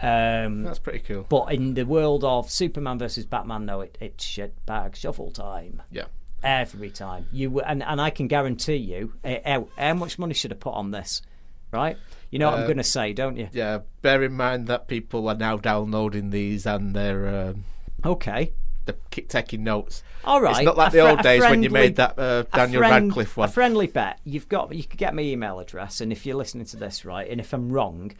Um, 0.02 0.64
That's 0.64 0.80
pretty 0.80 1.00
cool. 1.00 1.26
But 1.28 1.54
in 1.54 1.74
the 1.74 1.84
world 1.86 2.24
of 2.24 2.52
Superman 2.52 3.00
versus 3.00 3.26
Batman, 3.26 3.66
no, 3.66 3.82
it, 3.82 3.98
it's 4.00 4.24
shit 4.24 4.54
bag 4.66 4.96
shuffle 4.96 5.32
time. 5.32 5.82
Yeah. 5.92 6.06
Every 6.44 6.92
time 6.92 7.28
you 7.32 7.60
and 7.62 7.82
and 7.82 8.00
I 8.00 8.12
can 8.12 8.28
guarantee 8.28 8.76
you, 8.76 9.14
uh, 9.26 9.38
how, 9.44 9.68
how 9.78 9.94
much 9.96 10.20
money 10.20 10.36
should 10.36 10.52
I 10.52 10.56
put 10.56 10.74
on 10.76 10.92
this? 10.92 11.22
Right? 11.72 11.98
You 12.30 12.40
know 12.40 12.48
what 12.52 12.60
I'm 12.60 12.64
Uh, 12.64 12.68
going 12.68 12.78
to 12.78 12.84
say, 12.84 13.12
don't 13.14 13.38
you? 13.38 13.50
Yeah, 13.52 13.80
bear 14.02 14.24
in 14.24 14.34
mind 14.34 14.68
that 14.68 14.88
people 14.88 15.28
are 15.30 15.36
now 15.36 15.58
downloading 15.58 16.30
these 16.30 16.66
and 16.66 16.96
they're 16.96 17.28
um, 17.50 17.66
okay. 18.06 18.54
They're 18.86 18.96
ki- 19.10 19.24
taking 19.24 19.64
notes. 19.64 20.04
All 20.24 20.40
right. 20.40 20.58
It's 20.58 20.64
not 20.66 20.78
like 20.78 20.90
a 20.94 20.98
the 20.98 21.02
fri- 21.02 21.10
old 21.10 21.20
a 21.20 21.24
days 21.24 21.42
when 21.42 21.64
you 21.64 21.70
friendly- 21.70 21.88
made 21.90 21.96
that 21.98 22.18
uh, 22.20 22.44
a 22.54 22.56
Daniel 22.56 22.82
friend- 22.82 23.08
Radcliffe 23.08 23.36
one. 23.36 23.50
A 23.50 23.52
friendly 23.52 23.88
bet. 23.88 24.20
You've 24.24 24.48
got. 24.48 24.74
You 24.74 24.84
could 24.84 25.00
get 25.00 25.14
my 25.16 25.24
email 25.24 25.60
address, 25.60 26.00
and 26.02 26.12
if 26.12 26.26
you're 26.26 26.38
listening 26.38 26.66
to 26.68 26.78
this 26.78 27.04
right, 27.04 27.30
and 27.30 27.42
if 27.42 27.52
I'm 27.52 27.70
wrong, 27.70 28.14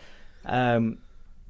um, 0.46 0.98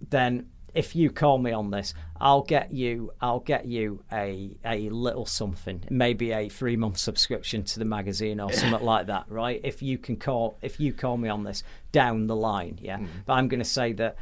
then 0.02 0.48
if 0.74 0.96
you 0.96 1.10
call 1.10 1.40
me 1.40 1.52
on 1.52 1.72
this, 1.72 1.94
I'll 2.20 2.44
get 2.44 2.72
you. 2.72 3.12
I'll 3.20 3.40
get 3.40 3.66
you 3.66 4.04
a 4.12 4.56
a 4.64 4.90
little 4.90 5.26
something, 5.26 5.84
maybe 5.90 6.32
a 6.32 6.50
three 6.50 6.76
month 6.76 6.98
subscription 6.98 7.64
to 7.64 7.80
the 7.80 7.86
magazine 7.86 8.40
or 8.40 8.52
something 8.54 8.86
like 8.86 9.08
that. 9.08 9.26
Right? 9.28 9.60
If 9.64 9.82
you 9.82 9.98
can 9.98 10.18
call, 10.18 10.58
if 10.62 10.80
you 10.80 10.94
call 10.94 11.18
me 11.18 11.30
on 11.30 11.44
this 11.44 11.64
down 11.92 12.28
the 12.28 12.36
line, 12.36 12.78
yeah. 12.82 13.00
Mm. 13.00 13.08
But 13.26 13.34
I'm 13.34 13.48
going 13.48 13.60
to 13.60 13.66
say 13.66 13.94
that 13.94 14.18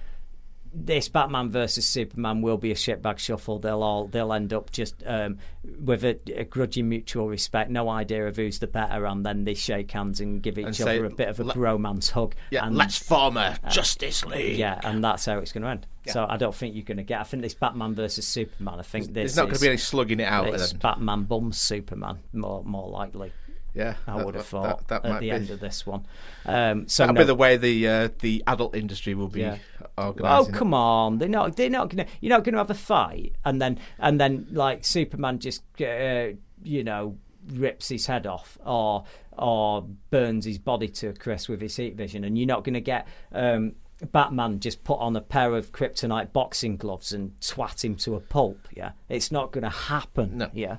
this 0.78 1.07
Batman 1.07 1.49
versus 1.49 1.86
Superman 1.88 2.41
will 2.41 2.57
be 2.57 2.71
a 2.71 2.76
shitbag 2.76 3.17
shuffle. 3.17 3.59
They'll 3.59 3.82
all 3.82 4.07
they'll 4.07 4.34
end 4.34 4.53
up 4.53 4.71
just 4.71 4.95
um, 5.05 5.38
with 5.82 6.03
a, 6.03 6.19
a 6.36 6.43
grudging 6.43 6.89
mutual 6.89 7.28
respect, 7.30 7.69
no 7.71 7.89
idea 7.89 8.28
of 8.28 8.36
who's 8.36 8.59
the 8.59 8.67
better, 8.67 9.05
and 9.05 9.26
then 9.26 9.45
they 9.45 9.53
shake 9.53 9.91
hands 9.91 10.19
and 10.19 10.41
give 10.41 10.57
each 10.57 10.65
And 10.65 10.76
say, 10.76 10.97
other 10.97 11.05
a 11.05 11.09
bit 11.09 11.30
of 11.30 11.39
a 11.39 11.43
"Let- 11.45 11.55
bromance 11.55 12.11
hug. 12.11 12.36
Yeah, 12.51 12.65
and, 12.65 12.76
let's 12.76 12.97
form 12.97 13.38
a 13.38 13.57
uh, 13.63 13.69
Justice 13.69 14.26
League. 14.26 14.57
Yeah, 14.57 14.80
and 14.84 15.03
that's 15.03 15.26
how 15.26 15.38
it's 15.39 15.51
going 15.53 15.63
to 15.63 15.69
end. 15.69 15.88
Yeah. 16.05 16.13
So 16.13 16.28
I 16.30 16.38
don't 16.38 16.53
think 16.53 16.76
you're 16.76 16.84
going 16.84 16.97
to 16.97 17.03
get. 17.03 17.19
I 17.21 17.23
think 17.23 17.41
this 17.41 17.55
Batman 17.55 17.95
versus 17.95 18.28
Superman. 18.28 18.80
I 18.80 18.84
think 18.84 19.13
There's 19.13 19.36
not 19.38 19.47
gonna 19.47 19.59
be 19.59 19.67
any 19.69 19.78
slugging 19.78 20.19
it 20.19 20.26
out 20.28 20.47
It's 20.53 20.71
then. 20.71 20.80
Batman 20.80 21.23
bums 21.23 21.59
Superman 21.59 22.19
more 22.34 22.63
more 22.63 22.89
likely. 22.89 23.32
Yeah, 23.73 23.95
I 24.07 24.15
that- 24.17 24.26
would 24.26 24.36
have 24.36 24.43
that- 24.43 24.49
thought 24.49 24.88
that- 24.88 25.03
that 25.03 25.09
at 25.11 25.19
the 25.19 25.26
be. 25.28 25.32
end 25.32 25.49
of 25.49 25.59
this 25.59 25.86
one. 25.86 26.05
Um, 26.45 26.88
so 26.88 27.03
That'll 27.03 27.15
no, 27.15 27.21
be 27.21 27.26
the 27.26 27.36
way 27.36 27.57
the 27.57 27.88
uh, 27.88 28.09
the 28.19 28.43
adult 28.47 28.76
industry 28.76 29.15
will 29.15 29.28
be 29.28 29.41
Yeah. 29.41 29.57
Oh 29.97 30.45
it. 30.45 30.53
come 30.53 30.73
on! 30.73 31.17
They're 31.19 31.29
not. 31.29 31.55
They're 31.55 31.69
not 31.69 31.89
gonna. 31.89 32.05
You're 32.21 32.31
not 32.31 32.43
gonna 32.43 32.57
have 32.57 32.69
a 32.69 32.73
fight, 32.75 33.35
and 33.45 33.61
then 33.61 33.79
and 33.99 34.19
then 34.19 34.47
like 34.51 34.83
Superman 34.83 35.39
just 35.39 35.63
uh, 35.81 36.27
you 36.63 36.83
know 36.83 37.17
rips 37.53 37.89
his 37.89 38.07
head 38.07 38.27
off, 38.27 38.57
or 38.65 39.05
or 39.37 39.87
burns 40.09 40.45
his 40.45 40.57
body 40.57 40.87
to 40.87 41.09
a 41.09 41.13
crisp 41.13 41.49
with 41.49 41.61
his 41.61 41.75
heat 41.75 41.95
vision, 41.95 42.23
and 42.23 42.37
you're 42.37 42.47
not 42.47 42.63
gonna 42.63 42.81
get. 42.81 43.07
Um, 43.31 43.75
Batman 44.11 44.59
just 44.59 44.83
put 44.83 44.99
on 44.99 45.15
a 45.15 45.21
pair 45.21 45.55
of 45.55 45.71
kryptonite 45.71 46.33
boxing 46.33 46.75
gloves 46.75 47.13
and 47.13 47.39
twat 47.39 47.83
him 47.83 47.95
to 47.95 48.15
a 48.15 48.19
pulp. 48.19 48.67
Yeah, 48.75 48.91
it's 49.07 49.31
not 49.31 49.51
going 49.51 49.63
to 49.63 49.69
happen. 49.69 50.37
No. 50.37 50.49
Yeah. 50.53 50.77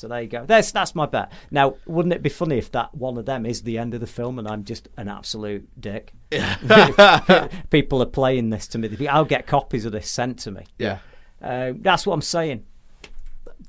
So 0.00 0.08
there 0.08 0.22
you 0.22 0.28
go. 0.28 0.46
That's 0.46 0.72
that's 0.72 0.94
my 0.94 1.04
bet. 1.04 1.30
Now, 1.50 1.74
wouldn't 1.86 2.14
it 2.14 2.22
be 2.22 2.30
funny 2.30 2.56
if 2.56 2.72
that 2.72 2.94
one 2.94 3.18
of 3.18 3.26
them 3.26 3.44
is 3.44 3.62
the 3.62 3.76
end 3.76 3.92
of 3.92 4.00
the 4.00 4.06
film 4.06 4.38
and 4.38 4.48
I'm 4.48 4.64
just 4.64 4.88
an 4.96 5.08
absolute 5.08 5.68
dick? 5.78 6.14
People 7.70 8.02
are 8.02 8.06
playing 8.06 8.48
this 8.48 8.66
to 8.68 8.78
me. 8.78 9.06
I'll 9.08 9.26
get 9.26 9.46
copies 9.46 9.84
of 9.84 9.92
this 9.92 10.10
sent 10.10 10.38
to 10.40 10.50
me. 10.50 10.64
Yeah. 10.78 10.98
Uh, 11.42 11.72
that's 11.76 12.06
what 12.06 12.14
I'm 12.14 12.22
saying. 12.22 12.64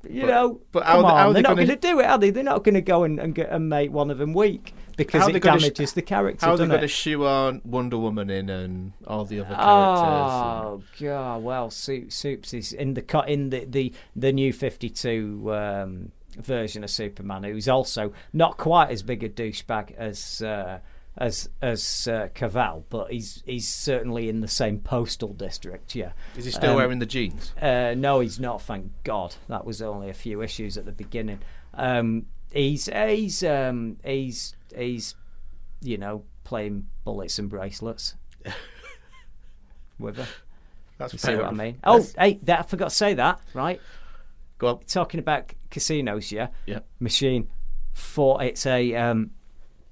you 0.10 0.22
But- 0.22 0.28
know, 0.28 0.62
but 0.72 0.84
how 0.84 1.02
come 1.02 1.06
on, 1.06 1.28
they 1.34 1.42
they're 1.42 1.50
not 1.50 1.56
going 1.56 1.68
to 1.68 1.76
do 1.76 2.00
it, 2.00 2.06
are 2.06 2.18
they? 2.18 2.30
They're 2.30 2.44
not 2.44 2.64
going 2.64 2.76
to 2.76 2.82
go 2.82 3.04
and, 3.04 3.20
and, 3.20 3.36
get, 3.36 3.50
and 3.50 3.68
make 3.68 3.92
one 3.92 4.10
of 4.10 4.18
them 4.18 4.34
weak 4.34 4.74
because 4.98 5.28
it 5.28 5.40
gonna 5.40 5.60
sh- 5.60 5.64
damages 5.64 5.94
the 5.94 6.02
character. 6.02 6.46
How 6.46 6.54
are 6.54 6.58
they 6.58 6.68
going 6.68 6.82
to 6.82 6.88
shoe 6.88 7.26
on 7.26 7.62
Wonder 7.66 7.98
Woman 7.98 8.30
in 8.30 8.50
and 8.50 8.94
all 9.08 9.26
the 9.26 9.40
other 9.40 9.56
characters? 9.56 9.68
Oh 9.68 10.84
god! 11.00 11.44
Well, 11.44 11.70
Soup, 11.72 12.12
Soups 12.12 12.54
is 12.54 12.74
in 12.74 12.94
the 12.94 13.02
cut 13.02 13.30
in 13.30 13.50
the 13.50 13.66
the 13.66 13.94
the 14.16 14.32
new 14.32 14.54
Fifty 14.54 14.90
Two 14.90 15.54
um, 15.54 16.12
version 16.42 16.84
of 16.84 16.90
Superman, 16.90 17.44
who's 17.44 17.68
also 17.68 18.14
not 18.34 18.58
quite 18.58 18.90
as 18.92 19.04
big 19.04 19.24
a 19.24 19.30
douchebag 19.30 19.94
as. 19.96 20.42
Uh, 20.42 20.80
as 21.18 21.50
as 21.62 22.08
uh, 22.08 22.30
Cavill, 22.34 22.86
but 22.90 23.12
he's 23.12 23.44
he's 23.46 23.68
certainly 23.68 24.30
in 24.30 24.40
the 24.40 24.48
same 24.48 24.80
postal 24.80 25.34
district. 25.34 25.94
Yeah. 25.94 26.14
Is 26.38 26.46
he 26.46 26.52
still 26.52 26.70
Um, 26.70 26.76
wearing 26.78 27.00
the 27.00 27.06
jeans? 27.06 27.52
Uh, 27.62 27.94
no, 27.98 28.22
he's 28.22 28.40
not. 28.40 28.62
Thank 28.62 28.92
God. 29.04 29.36
That 29.50 29.66
was 29.66 29.82
only 29.82 30.10
a 30.10 30.14
few 30.14 30.42
issues 30.42 30.78
at 30.78 30.86
the 30.86 30.94
beginning. 30.94 31.40
Um, 31.74 32.28
he's 32.54 32.86
he's 32.86 33.44
um, 33.44 33.98
he's 34.06 34.56
he's 34.74 35.16
you 35.82 35.98
know 35.98 36.24
playing 36.46 36.88
bullets 37.04 37.38
and 37.40 37.50
bracelets 37.50 38.16
with 40.00 40.16
her. 40.16 40.28
That's 40.98 41.12
you 41.12 41.20
see 41.20 41.36
what 41.36 41.46
I 41.46 41.52
mean? 41.52 41.78
Oh, 41.84 42.00
That's- 42.00 42.16
hey, 42.18 42.40
that, 42.44 42.60
I 42.60 42.64
forgot 42.64 42.88
to 42.90 42.96
say 42.96 43.16
that. 43.16 43.42
Right. 43.54 43.82
Go 44.60 44.68
on. 44.68 44.80
Talking 44.88 45.20
about 45.20 45.52
casinos, 45.72 46.32
yeah. 46.32 46.50
Yeah. 46.66 46.80
Machine. 47.00 47.48
For 47.94 48.42
it's 48.42 48.66
a 48.66 48.96
um, 48.96 49.32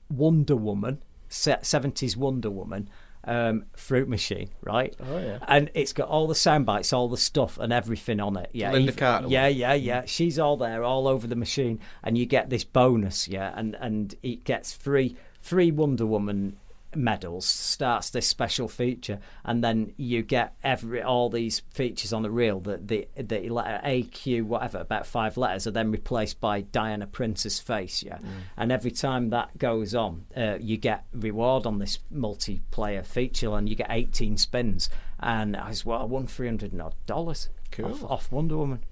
Wonder 0.10 0.56
Woman, 0.56 1.04
seventies 1.28 2.16
Wonder 2.16 2.50
Woman. 2.50 2.90
Um, 3.26 3.66
fruit 3.76 4.08
machine, 4.08 4.50
right? 4.64 4.96
Oh, 5.00 5.20
yeah. 5.20 5.40
And 5.48 5.70
it's 5.74 5.92
got 5.92 6.08
all 6.08 6.26
the 6.26 6.34
sound 6.34 6.66
bites, 6.66 6.94
all 6.94 7.10
the 7.10 7.18
stuff, 7.18 7.60
and 7.60 7.74
everything 7.74 8.22
on 8.22 8.38
it. 8.38 8.50
Yeah, 8.54 8.72
Lynda 8.72 8.96
Carter 8.96 9.28
Yeah, 9.28 9.48
yeah, 9.48 9.74
yeah. 9.74 10.04
She's 10.06 10.40
all 10.40 10.56
there, 10.56 10.84
all 10.84 11.06
over 11.06 11.28
the 11.28 11.36
machine, 11.36 11.80
and 12.02 12.18
you 12.18 12.26
get 12.26 12.50
this 12.50 12.64
bonus. 12.64 13.28
Yeah, 13.28 13.54
and 13.56 13.76
and 13.82 14.16
it 14.24 14.46
gets 14.46 14.74
three 14.74 15.18
three 15.42 15.70
Wonder 15.70 16.06
Woman 16.06 16.56
medals. 16.96 17.46
Starts 17.46 18.10
this 18.10 18.28
special 18.28 18.68
feature, 18.68 19.20
and 19.44 19.64
then 19.64 19.94
you 19.98 20.22
get 20.24 20.56
every 20.64 21.02
all 21.02 21.30
these 21.30 21.60
features 21.72 22.12
on 22.14 22.22
the 22.24 22.32
reel. 22.32 22.60
that 22.62 22.88
the 22.88 23.08
the 23.16 23.50
letter 23.50 23.80
A 23.84 24.04
Q 24.04 24.46
whatever 24.46 24.80
about 24.80 25.06
five 25.06 25.38
letters 25.38 25.68
are 25.68 25.72
then 25.72 25.92
replaced 25.92 26.40
by 26.40 26.62
Diana 26.62 27.08
Prince's 27.08 27.60
face. 27.60 28.04
Yeah, 28.04 28.20
and 28.58 28.72
every 28.72 28.92
time 28.92 29.30
that 29.30 29.58
goes 29.58 29.94
on, 29.94 30.26
uh, 30.36 30.58
you 30.60 30.78
get 30.78 31.06
reward 31.14 31.66
on 31.66 31.80
this 31.80 32.00
multiplayer 32.14 33.06
feature, 33.06 33.56
and 33.56 33.68
you 33.70 33.76
get 33.76 33.88
eighteen 33.90 34.38
spins. 34.38 34.90
And 35.20 35.58
I 35.58 35.70
was 35.70 35.86
well, 35.86 36.02
I 36.02 36.06
won 36.06 36.28
three 36.28 36.48
hundred 36.48 36.80
odd 36.80 36.96
dollars 37.06 37.50
Cool. 37.72 37.92
off, 37.92 38.04
off 38.04 38.32
Wonder 38.32 38.58
Woman. 38.58 38.84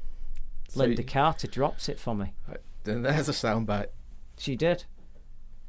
So 0.70 0.82
Lynda 0.82 0.98
you- 1.00 1.04
Carter 1.06 1.48
drops 1.48 1.88
it 1.88 2.00
for 2.00 2.14
me. 2.14 2.34
Then 2.84 3.02
there's 3.04 3.30
a 3.30 3.32
soundbite. 3.32 3.88
She 4.38 4.56
did. 4.56 4.84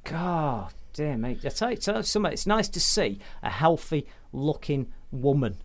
God 0.04 0.72
damn, 0.98 1.20
mate. 1.20 1.44
I 1.44 1.48
tell 1.50 1.70
you, 1.70 1.76
tell 1.76 1.98
you 1.98 2.02
something. 2.02 2.32
It's 2.32 2.46
nice 2.46 2.68
to 2.70 2.80
see 2.80 3.20
a 3.40 3.50
healthy 3.50 4.04
looking 4.32 4.88
woman. 5.12 5.58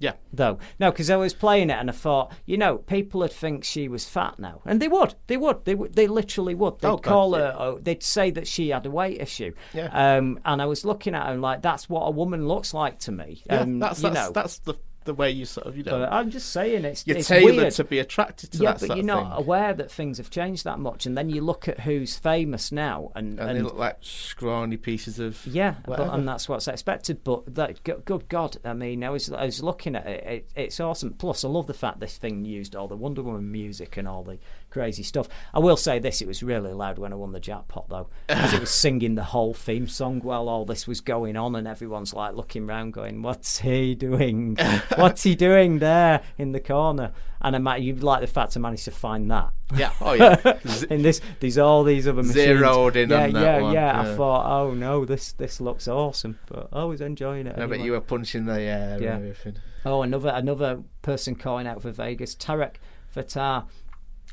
Yeah. 0.00 0.12
Though 0.32 0.58
no, 0.78 0.90
because 0.90 1.10
I 1.10 1.16
was 1.16 1.34
playing 1.34 1.70
it 1.70 1.78
and 1.78 1.90
I 1.90 1.92
thought, 1.92 2.32
you 2.46 2.56
know, 2.56 2.78
people 2.78 3.20
would 3.20 3.32
think 3.32 3.64
she 3.64 3.88
was 3.88 4.08
fat 4.08 4.38
now, 4.38 4.62
and 4.64 4.80
they 4.80 4.88
would, 4.88 5.14
they 5.26 5.36
would, 5.36 5.64
they 5.66 5.74
would, 5.74 5.94
they 5.94 6.06
literally 6.06 6.54
would. 6.54 6.78
They'd 6.78 6.88
Oh, 6.88 6.96
God, 6.96 7.02
call 7.02 7.32
yeah. 7.32 7.38
her, 7.38 7.56
oh, 7.58 7.78
they'd 7.82 8.02
say 8.02 8.30
that 8.30 8.46
she 8.46 8.70
had 8.70 8.86
a 8.86 8.90
weight 8.90 9.20
issue. 9.20 9.52
Yeah. 9.74 9.88
Um, 9.92 10.38
and 10.44 10.62
I 10.62 10.66
was 10.66 10.84
looking 10.84 11.14
at 11.14 11.26
her 11.26 11.32
and 11.32 11.42
like, 11.42 11.62
that's 11.62 11.88
what 11.88 12.02
a 12.06 12.10
woman 12.10 12.48
looks 12.48 12.72
like 12.72 12.98
to 13.00 13.12
me. 13.12 13.42
Yeah, 13.46 13.60
um, 13.60 13.78
that's 13.80 14.02
you 14.02 14.08
that's, 14.10 14.28
know. 14.28 14.32
that's 14.32 14.58
the 14.60 14.74
the 15.08 15.14
way 15.14 15.30
you 15.30 15.44
sort 15.44 15.66
of 15.66 15.76
you 15.76 15.82
know. 15.82 15.98
But 15.98 16.12
I'm 16.12 16.30
just 16.30 16.50
saying 16.50 16.84
it's 16.84 17.06
You're 17.06 17.16
it's 17.16 17.28
tailored 17.28 17.56
weird. 17.56 17.72
to 17.72 17.84
be 17.84 17.98
attracted 17.98 18.52
to 18.52 18.62
yeah, 18.62 18.74
that 18.74 18.86
but 18.86 18.96
you're 18.96 19.04
not 19.04 19.36
thing. 19.36 19.44
aware 19.44 19.74
that 19.74 19.90
things 19.90 20.18
have 20.18 20.30
changed 20.30 20.64
that 20.64 20.78
much, 20.78 21.06
and 21.06 21.16
then 21.16 21.30
you 21.30 21.40
look 21.40 21.66
at 21.66 21.80
who's 21.80 22.16
famous 22.16 22.70
now, 22.70 23.10
and, 23.16 23.40
and, 23.40 23.56
they 23.56 23.62
look 23.62 23.74
like 23.74 23.96
scrawny 24.02 24.76
pieces 24.76 25.18
of 25.18 25.44
yeah, 25.46 25.76
but, 25.84 25.98
and 25.98 26.28
that's 26.28 26.48
what's 26.48 26.68
expected. 26.68 27.24
But 27.24 27.54
that, 27.54 27.82
good, 27.82 28.04
good 28.04 28.28
God, 28.28 28.58
I 28.64 28.74
mean, 28.74 29.02
I 29.02 29.10
was 29.10 29.32
I 29.32 29.46
was 29.46 29.62
looking 29.62 29.96
at 29.96 30.06
it, 30.06 30.24
it. 30.24 30.50
It's 30.54 30.78
awesome. 30.78 31.14
Plus, 31.14 31.44
I 31.44 31.48
love 31.48 31.66
the 31.66 31.74
fact 31.74 32.00
this 32.00 32.18
thing 32.18 32.44
used 32.44 32.76
all 32.76 32.86
the 32.86 32.96
Wonder 32.96 33.22
Woman 33.22 33.50
music 33.50 33.96
and 33.96 34.06
all 34.06 34.22
the 34.22 34.38
crazy 34.70 35.02
stuff. 35.02 35.28
I 35.52 35.58
will 35.58 35.76
say 35.76 35.98
this: 35.98 36.20
it 36.20 36.26
was 36.26 36.42
really 36.42 36.72
loud 36.72 36.98
when 36.98 37.12
I 37.12 37.16
won 37.16 37.32
the 37.32 37.40
jackpot, 37.40 37.88
though, 37.88 38.08
because 38.26 38.52
it 38.52 38.60
was 38.60 38.70
singing 38.74 39.14
the 39.14 39.24
whole 39.24 39.54
theme 39.54 39.88
song 39.88 40.20
while 40.20 40.48
all 40.48 40.64
this 40.64 40.86
was 40.86 41.00
going 41.00 41.36
on, 41.36 41.54
and 41.56 41.66
everyone's 41.66 42.14
like 42.14 42.34
looking 42.34 42.66
round, 42.66 42.92
going, 42.92 43.22
"What's 43.22 43.58
he 43.58 43.94
doing? 43.94 44.56
What's 44.96 45.22
he 45.22 45.34
doing 45.34 45.78
there 45.78 46.22
in 46.36 46.52
the 46.52 46.60
corner?" 46.60 47.12
And 47.40 47.54
I 47.54 47.60
might, 47.60 47.82
you 47.82 47.94
like 47.94 48.20
the 48.20 48.26
fact 48.26 48.56
I 48.56 48.60
managed 48.60 48.84
to 48.86 48.90
find 48.90 49.30
that. 49.30 49.50
Yeah. 49.76 49.92
Oh 50.00 50.12
yeah. 50.14 50.58
in 50.90 51.02
this, 51.02 51.20
there's 51.38 51.56
all 51.56 51.84
these 51.84 52.08
other 52.08 52.22
machines. 52.22 52.34
Zeroed 52.34 52.96
in 52.96 53.10
yeah, 53.10 53.24
on 53.24 53.32
that 53.32 53.40
yeah, 53.40 53.60
one, 53.60 53.74
yeah. 53.74 54.00
I 54.00 54.16
thought, 54.16 54.46
oh 54.50 54.74
no, 54.74 55.04
this 55.04 55.32
this 55.32 55.60
looks 55.60 55.86
awesome, 55.86 56.38
but 56.46 56.68
I 56.72 56.84
was 56.84 57.00
enjoying 57.00 57.46
it. 57.46 57.52
I 57.52 57.60
bet 57.60 57.70
anyway. 57.74 57.84
you 57.84 57.92
were 57.92 58.00
punching 58.00 58.46
the 58.46 58.60
air 58.60 58.98
Yeah. 59.00 59.14
and 59.14 59.24
everything. 59.24 59.56
Oh, 59.84 60.02
another 60.02 60.32
another 60.34 60.82
person 61.02 61.36
calling 61.36 61.66
out 61.66 61.80
for 61.80 61.92
Vegas. 61.92 62.34
Tarek 62.34 62.74
Fatah. 63.08 63.66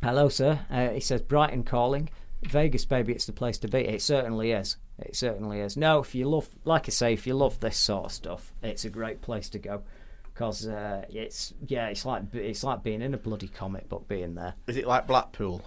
Hello, 0.04 0.30
sir. 0.30 0.60
Uh, 0.70 0.90
he 0.90 1.00
says 1.00 1.22
Brighton 1.22 1.64
calling. 1.64 2.10
Vegas, 2.44 2.86
baby, 2.86 3.14
it's 3.14 3.26
the 3.26 3.34
place 3.34 3.58
to 3.60 3.68
be. 3.68 3.80
It 3.80 4.02
certainly 4.02 4.52
is. 4.52 4.78
It 5.00 5.16
certainly 5.16 5.60
is. 5.62 5.76
No, 5.76 6.00
if 6.00 6.14
you 6.14 6.30
love, 6.30 6.48
like 6.64 6.88
I 6.88 6.92
say, 6.92 7.14
if 7.14 7.26
you 7.26 7.34
love 7.34 7.60
this 7.60 7.78
sort 7.78 8.06
of 8.06 8.12
stuff, 8.12 8.54
it's 8.62 8.86
a 8.86 8.90
great 8.90 9.22
place 9.22 9.50
to 9.50 9.60
go. 9.60 9.82
Because 10.26 10.68
uh, 10.68 11.06
it's 11.10 11.54
yeah, 11.66 11.88
it's 11.88 12.06
like 12.06 12.24
it's 12.34 12.64
like 12.64 12.84
being 12.84 13.02
in 13.02 13.14
a 13.14 13.18
bloody 13.18 13.48
comic 13.48 13.88
book, 13.90 14.08
being 14.08 14.36
there. 14.36 14.54
Is 14.68 14.76
it 14.78 14.86
like 14.86 15.08
Blackpool? 15.08 15.62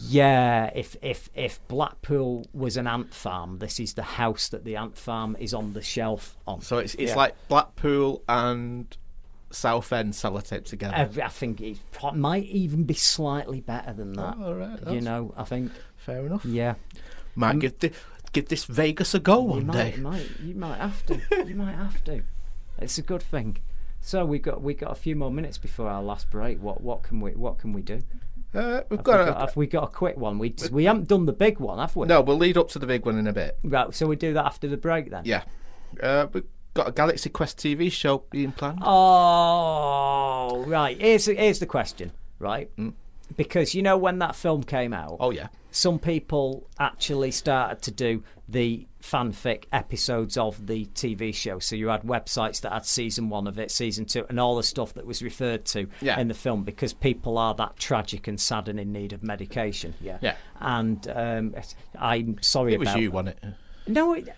Yeah, 0.00 0.70
if 0.76 0.94
if 1.02 1.28
if 1.34 1.66
Blackpool 1.66 2.46
was 2.52 2.76
an 2.76 2.86
ant 2.86 3.12
farm, 3.12 3.58
this 3.58 3.80
is 3.80 3.94
the 3.94 4.04
house 4.04 4.48
that 4.50 4.64
the 4.64 4.76
ant 4.76 4.96
farm 4.96 5.36
is 5.40 5.52
on 5.52 5.72
the 5.72 5.82
shelf 5.82 6.36
on. 6.46 6.60
So 6.60 6.78
it's 6.78 6.94
it's 6.94 7.10
Yeah. 7.10 7.16
like 7.16 7.48
Blackpool 7.48 8.22
and 8.28 8.96
Southend 9.50 10.12
sellotape 10.12 10.64
together. 10.64 10.94
Every, 10.94 11.22
I 11.22 11.28
think 11.28 11.60
it 11.60 11.78
pro- 11.92 12.12
might 12.12 12.44
even 12.44 12.84
be 12.84 12.94
slightly 12.94 13.60
better 13.60 13.92
than 13.92 14.12
that. 14.14 14.36
Oh, 14.38 14.44
all 14.44 14.54
right, 14.54 14.78
You 14.90 15.00
know, 15.00 15.32
I 15.36 15.44
think. 15.44 15.72
Fair 15.96 16.26
enough. 16.26 16.44
Yeah. 16.44 16.74
Might 17.34 17.50
Um, 17.52 17.58
give, 17.60 17.78
give 18.32 18.48
this 18.48 18.64
Vegas 18.64 19.14
a 19.14 19.18
go 19.20 19.38
You 19.40 19.44
one 19.44 19.66
might, 19.66 19.94
day. 19.94 20.00
might, 20.00 20.26
you 20.42 20.54
might 20.54 20.78
have 20.78 21.04
to. 21.06 21.20
you 21.46 21.54
might 21.54 21.74
have 21.74 22.02
to. 22.04 22.22
It's 22.78 22.98
a 22.98 23.02
good 23.02 23.22
thing. 23.22 23.58
So 24.00 24.24
we 24.24 24.38
got 24.38 24.62
we 24.62 24.74
got 24.74 24.92
a 24.92 24.94
few 24.94 25.16
more 25.16 25.30
minutes 25.30 25.58
before 25.58 25.88
our 25.88 26.02
last 26.02 26.30
break. 26.30 26.62
What 26.62 26.80
what 26.80 27.02
can 27.02 27.20
we 27.20 27.32
what 27.32 27.58
can 27.58 27.72
we 27.72 27.82
do? 27.82 28.00
Uh, 28.54 28.82
we've 28.88 28.98
have, 29.00 29.04
got 29.04 29.16
we 29.18 29.22
a- 29.22 29.26
got 29.32 29.40
have 29.40 29.56
we 29.56 29.66
got 29.66 29.84
a 29.84 29.88
quick 29.88 30.16
one? 30.16 30.38
We 30.38 30.54
we 30.70 30.84
haven't 30.84 31.08
done 31.08 31.26
the 31.26 31.32
big 31.32 31.58
one, 31.58 31.78
have 31.78 31.96
we? 31.96 32.06
No, 32.06 32.20
we'll 32.20 32.36
lead 32.36 32.56
up 32.56 32.68
to 32.70 32.78
the 32.78 32.86
big 32.86 33.04
one 33.04 33.18
in 33.18 33.26
a 33.26 33.32
bit. 33.32 33.58
Right. 33.64 33.92
So 33.92 34.06
we 34.06 34.14
do 34.16 34.32
that 34.34 34.44
after 34.46 34.68
the 34.68 34.76
break 34.76 35.10
then. 35.10 35.22
Yeah. 35.24 35.42
Uh, 36.00 36.26
got 36.78 36.88
a 36.88 36.92
Galaxy 36.92 37.28
Quest 37.28 37.58
TV 37.58 37.90
show 37.90 38.22
being 38.30 38.52
planned. 38.52 38.78
Oh, 38.82 40.64
right. 40.66 40.98
Here's 41.00 41.26
here's 41.26 41.58
the 41.58 41.66
question, 41.66 42.12
right? 42.38 42.70
Because 43.36 43.74
you 43.74 43.82
know 43.82 43.96
when 43.98 44.18
that 44.20 44.34
film 44.36 44.62
came 44.62 44.92
out. 44.92 45.12
Mm. 45.12 45.16
Oh 45.20 45.30
yeah. 45.30 45.48
Some 45.70 45.98
people 45.98 46.66
actually 46.78 47.30
started 47.30 47.82
to 47.82 47.90
do 47.90 48.22
the 48.48 48.86
fanfic 49.02 49.64
episodes 49.70 50.38
of 50.38 50.66
the 50.66 50.86
TV 50.86 51.34
show. 51.34 51.58
So 51.58 51.76
you 51.76 51.88
had 51.88 52.02
websites 52.02 52.62
that 52.62 52.72
had 52.72 52.86
season 52.86 53.28
one 53.28 53.46
of 53.46 53.58
it, 53.58 53.70
season 53.70 54.06
two, 54.06 54.24
and 54.30 54.40
all 54.40 54.56
the 54.56 54.62
stuff 54.62 54.94
that 54.94 55.04
was 55.04 55.20
referred 55.22 55.66
to 55.66 55.88
Yeah. 56.00 56.18
in 56.18 56.28
the 56.28 56.34
film 56.34 56.64
because 56.64 56.94
people 56.94 57.36
are 57.36 57.54
that 57.56 57.76
tragic 57.76 58.26
and 58.28 58.40
sad 58.40 58.68
and 58.68 58.80
in 58.80 58.92
need 58.92 59.12
of 59.12 59.22
medication. 59.22 59.94
Yeah. 60.00 60.18
Yeah. 60.22 60.36
And 60.60 61.06
um, 61.14 61.54
I'm 61.98 62.38
sorry 62.40 62.74
about 62.74 62.86
It 62.86 62.94
was 62.94 63.02
you, 63.02 63.10
wasn't 63.10 63.36
it? 63.42 63.44
no, 63.88 64.14
it, 64.14 64.28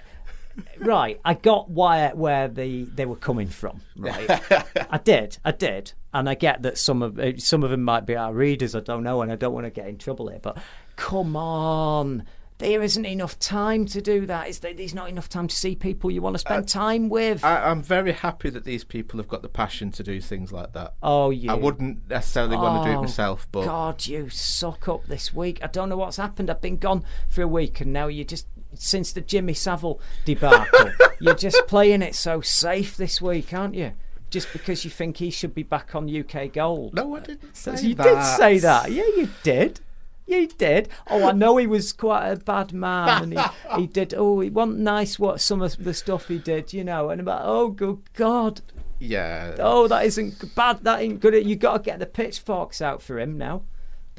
right. 0.79 1.21
I 1.25 1.35
got 1.35 1.71
where 1.71 2.15
where 2.15 2.49
the 2.49 2.85
they 2.85 3.07
were 3.07 3.17
coming 3.17 3.49
from. 3.49 3.81
Right, 3.97 4.29
I 4.91 4.99
did, 4.99 5.39
I 5.45 5.53
did, 5.53 5.93
and 6.13 6.29
I 6.29 6.35
get 6.35 6.63
that 6.63 6.79
some 6.79 7.03
of 7.03 7.19
uh, 7.19 7.37
some 7.39 7.63
of 7.63 7.71
them 7.71 7.83
might 7.83 8.07
be 8.07 8.17
our 8.17 8.33
readers. 8.33 8.75
I 8.75 8.81
don't 8.81 9.03
know, 9.03 9.23
and 9.23 9.31
I 9.31 9.37
don't 9.37 9.53
want 9.53 9.67
to 9.67 9.71
get 9.71 9.89
in 9.89 9.99
trouble 9.99 10.29
here. 10.29 10.41
But 10.43 10.59
come 10.97 11.37
on, 11.37 12.25
there 12.59 12.83
isn't 12.83 13.07
enough 13.07 13.39
time 13.39 13.87
to 13.87 14.01
do 14.01 14.27
that. 14.27 14.49
Is 14.49 14.59
there, 14.61 14.75
there's 14.75 14.95
not 14.95 15.09
enough 15.09 15.29
time 15.29 15.49
to 15.49 15.57
see 15.57 15.75
people 15.75 16.11
you 16.11 16.21
want 16.23 16.35
to 16.35 16.39
spend 16.39 16.69
time 16.69 17.09
with. 17.09 17.43
I, 17.43 17.71
I'm 17.71 17.83
very 17.83 18.13
happy 18.13 18.51
that 18.51 18.65
these 18.65 18.85
people 18.85 19.19
have 19.19 19.29
got 19.29 19.43
the 19.43 19.49
passion 19.49 19.91
to 19.93 20.03
do 20.03 20.21
things 20.21 20.53
like 20.53 20.73
that. 20.75 20.95
Oh, 21.03 21.31
you. 21.31 21.51
I 21.51 21.55
wouldn't 21.55 22.09
necessarily 22.09 22.57
want 22.57 22.85
to 22.85 22.91
do 22.91 22.95
it 22.95 22.99
Oh, 22.99 23.03
myself, 23.03 23.49
but 23.51 23.65
God, 23.65 24.07
you 24.07 24.29
suck 24.29 24.89
up 24.89 25.07
this 25.07 25.33
week. 25.33 25.59
I 25.63 25.69
don't 25.69 25.89
know 25.89 25.97
what's 25.97 26.19
happened. 26.19 26.51
I've 26.51 26.61
been 26.61 26.77
gone 26.77 27.05
for 27.29 27.43
a 27.43 27.49
week, 27.49 27.81
and 27.81 27.93
now 27.93 28.09
you 28.09 28.25
just 28.25 28.47
since 28.75 29.13
the 29.13 29.21
Jimmy 29.21 29.55
Savile 29.55 30.01
debacle, 30.25 30.93
you're 31.21 31.35
just 31.35 31.67
playing 31.67 32.03
it 32.03 32.15
so 32.15 32.41
safe 32.41 32.97
this 32.97 33.21
week, 33.21 33.53
aren't 33.53 33.75
you? 33.75 33.93
Just 34.31 34.53
because 34.53 34.85
you 34.85 34.91
think 34.91 35.17
he 35.17 35.31
should 35.31 35.55
be 35.55 35.65
back 35.65 35.95
on 35.95 36.09
UK 36.09 36.53
Gold. 36.53 36.95
No, 36.95 37.17
I 37.17 37.21
didn't 37.21 37.45
uh, 37.45 37.55
say 37.55 37.89
you 37.89 37.95
that. 37.95 38.07
You 38.07 38.15
did 38.15 38.25
say 38.25 38.59
that. 38.59 38.93
Yeah, 38.93 39.07
you 39.17 39.29
did. 39.43 39.81
You 40.27 40.47
did. 40.47 40.89
Oh, 41.09 41.29
I 41.29 41.33
know 41.33 41.57
he 41.57 41.67
was 41.67 41.93
quite 41.93 42.29
a 42.29 42.37
bad 42.37 42.73
man, 42.73 43.25
and 43.25 43.33
he, 43.33 43.45
he 43.81 43.87
did. 43.89 44.15
Oh, 44.17 44.39
he 44.39 44.49
wasn't 44.49 44.79
nice 44.79 45.19
what 45.19 45.41
some 45.41 45.61
of 45.61 45.83
the 45.83 45.93
stuff 45.93 46.29
he 46.29 46.39
did, 46.39 46.73
you 46.73 46.85
know. 46.85 47.11
And 47.11 47.21
about, 47.21 47.43
oh, 47.45 47.71
good 47.71 48.03
God, 48.15 48.61
yeah. 49.01 49.57
Oh, 49.59 49.89
that 49.89 50.05
isn't 50.05 50.55
bad. 50.55 50.85
That 50.85 51.01
ain't 51.01 51.21
good. 51.21 51.35
You 51.47 51.57
got 51.57 51.79
to 51.79 51.83
get 51.83 51.99
the 51.99 52.07
pitchforks 52.07 52.81
out 52.81 53.03
for 53.03 53.19
him 53.19 53.37
now. 53.37 53.63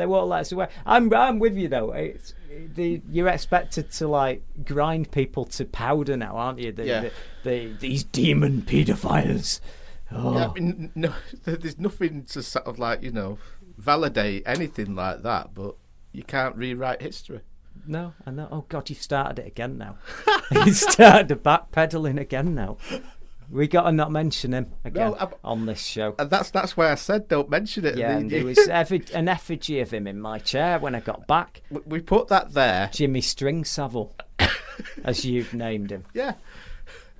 They 0.02 0.07
won't 0.07 0.30
let 0.30 0.40
us 0.40 0.52
away. 0.52 0.68
I'm 0.84 1.14
I'm 1.14 1.38
with 1.38 1.56
you 1.56 1.68
though. 1.68 1.91
It's 1.91 2.34
the 2.73 3.03
you're 3.07 3.28
expected 3.28 3.91
to 3.91 4.07
like 4.07 4.41
grind 4.65 5.11
people 5.11 5.45
to 5.45 5.64
powder 5.64 6.18
now, 6.18 6.38
aren't 6.38 6.57
you? 6.57 6.72
The, 6.72 6.86
Yeah. 6.88 7.02
the, 7.02 7.11
the, 7.44 7.73
these 7.73 8.03
demon 8.03 8.64
paedophiles. 8.64 9.60
Oh. 10.11 10.34
Yeah, 10.34 10.45
I 10.45 10.48
oh. 10.48 10.53
mean, 10.53 10.91
no, 10.95 11.14
there's 11.44 11.78
nothing 11.78 12.23
to 12.32 12.41
sort 12.41 12.65
of 12.65 12.80
like 12.80 13.03
you 13.03 13.11
know 13.11 13.38
validate 13.78 14.41
anything 14.48 14.95
like 14.95 15.22
that, 15.22 15.53
but 15.53 15.76
you 16.14 16.23
can't 16.23 16.56
rewrite 16.56 17.03
history. 17.03 17.41
No, 17.86 18.15
I 18.26 18.32
know. 18.32 18.48
Oh 18.52 18.65
God, 18.69 18.90
you've 18.90 19.03
started 19.03 19.38
it 19.38 19.45
again 19.45 19.78
now. 19.78 19.98
you 20.65 20.73
started 20.73 21.44
backpedaling 21.44 22.19
again 22.19 22.56
now. 22.56 22.78
We 23.52 23.68
got 23.68 23.84
to 23.84 23.91
not 23.91 24.11
mention 24.11 24.53
him 24.53 24.72
again 24.86 25.11
No, 25.19 25.32
on 25.44 25.65
this 25.65 25.82
show. 25.86 26.15
And 26.18 26.30
that's 26.30 26.52
that's 26.52 26.78
why 26.78 26.91
I 26.91 26.95
said 26.95 27.28
don't 27.28 27.49
mention 27.49 27.86
it. 27.86 27.98
Yeah, 27.98 28.18
And 28.18 28.30
there 28.32 28.45
was 28.45 28.57
effi- 28.69 29.03
an 29.14 29.28
effigy 29.28 29.82
of 29.82 29.91
him 29.91 30.07
in 30.07 30.22
my 30.22 30.40
chair 30.40 30.80
when 30.80 30.95
I 30.95 31.02
got 31.02 31.28
back. 31.28 31.61
We- 31.86 31.99
put 31.99 32.30
that 32.30 32.53
there. 32.53 32.90
Jimmy 32.94 33.19
String 33.22 33.65
Savile, 33.65 34.15
as 35.03 35.26
you've 35.26 35.53
named 35.53 35.91
him. 35.91 36.06
Yeah. 36.14 36.36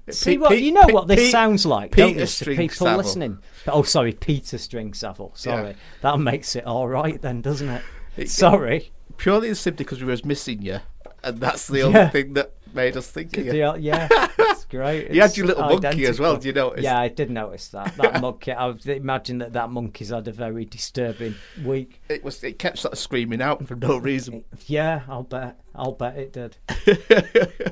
See 0.10 0.32
Pe- 0.32 0.38
what 0.38 0.50
Pe- 0.52 0.58
you 0.60 0.72
know 0.72 0.88
Pe- 0.88 0.94
what 0.94 1.08
this 1.08 1.30
sounds 1.32 1.66
like, 1.66 1.96
don't 1.96 2.08
Peter 2.10 2.20
you, 2.22 2.26
to 2.26 2.32
String 2.32 2.58
people 2.58 2.86
Savile. 2.88 2.98
listening? 2.98 3.38
Oh, 3.68 3.84
sorry, 3.84 4.14
Peter 4.14 4.58
String 4.58 4.94
Savile. 4.94 5.32
Sorry, 5.36 5.70
Yeah. 5.70 5.74
that 6.02 6.18
makes 6.18 6.56
it 6.56 6.66
all 6.66 6.88
right 6.88 7.22
then, 7.22 7.42
doesn't 7.42 7.70
it? 7.70 7.82
It- 8.18 8.30
sorry. 8.30 8.92
Purely 9.18 9.50
and 9.50 9.58
simply 9.58 9.84
because 9.86 10.00
we 10.02 10.10
was 10.10 10.26
missing 10.26 10.62
you, 10.64 10.80
and 11.24 11.40
that's 11.40 11.68
the 11.68 11.84
only 11.84 12.08
thing 12.10 12.34
that 12.34 12.54
made 12.74 12.98
us 12.98 13.08
think 13.12 13.38
of 13.38 13.46
you. 13.46 13.76
Yeah, 13.78 14.08
it's 14.72 14.78
great. 14.78 15.12
You 15.14 15.22
had 15.22 15.36
your 15.38 15.48
little 15.48 15.64
monkey 15.64 16.06
as 16.06 16.20
well, 16.20 16.32
identical. 16.32 16.42
do 16.42 16.48
you 16.48 16.54
notice? 16.54 16.84
Yeah, 16.84 17.00
I 17.00 17.08
did 17.10 17.30
notice 17.30 17.68
that. 17.70 17.96
That 17.98 18.22
monkey. 18.22 18.52
I 18.52 18.68
would 18.68 18.86
imagine 18.86 19.40
that 19.40 19.54
that 19.54 19.70
monkey's 19.70 20.10
had 20.10 20.28
a 20.28 20.32
very 20.32 20.66
disturbing 20.66 21.36
week. 21.64 22.02
It 22.10 22.24
was. 22.24 22.44
It 22.44 22.60
kept 22.60 22.80
sort 22.80 22.94
of 22.94 23.00
screaming 23.00 23.42
out 23.42 23.68
for 23.68 23.76
no 23.76 23.98
reason. 23.98 24.44
Yeah, 24.68 25.02
I'll 25.10 25.24
bet. 25.24 25.60
I'll 25.76 25.92
bet 25.94 26.16
it 26.18 26.34
did. 26.34 26.58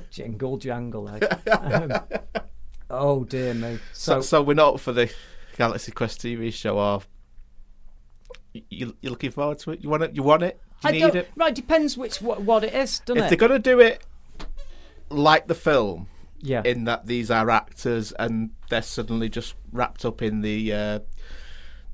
Jingle 0.12 0.58
jangle. 0.58 1.08
Eh? 1.10 1.52
Um, 1.52 1.94
oh 2.90 3.24
dear 3.24 3.54
me. 3.54 3.80
So, 3.94 4.16
So, 4.16 4.22
so 4.22 4.42
we're 4.42 4.54
not 4.56 4.80
for 4.82 4.92
the 4.92 5.12
Galaxy 5.58 5.92
Quest 5.92 6.22
TV 6.22 6.52
show, 6.52 6.78
or 6.78 7.02
you, 8.54 8.96
you're 9.02 9.12
looking 9.12 9.32
forward 9.32 9.60
to 9.60 9.72
it? 9.72 9.82
You 9.84 9.90
want 9.90 10.04
it? 10.04 10.16
You 10.16 10.24
want 10.24 10.44
it? 10.44 10.60
Do 10.82 10.88
I 10.88 10.92
you 10.92 11.00
don't, 11.02 11.14
need 11.14 11.20
it? 11.22 11.32
right. 11.36 11.54
Depends 11.54 11.98
which 11.98 12.22
what, 12.22 12.42
what 12.42 12.64
it 12.64 12.74
is, 12.74 13.00
doesn't 13.00 13.18
If 13.24 13.26
it? 13.26 13.30
they're 13.30 13.48
going 13.48 13.62
to 13.62 13.70
do 13.70 13.80
it 13.80 14.02
like 15.10 15.48
the 15.48 15.56
film, 15.56 16.08
Yeah. 16.42 16.62
in 16.66 16.86
that 16.86 17.06
these 17.08 17.30
are 17.32 17.50
actors 17.50 18.12
and 18.14 18.52
they're 18.70 18.82
suddenly 18.82 19.30
just 19.30 19.56
wrapped 19.72 20.06
up 20.06 20.22
in 20.22 20.42
the 20.42 20.72
uh, 20.74 21.00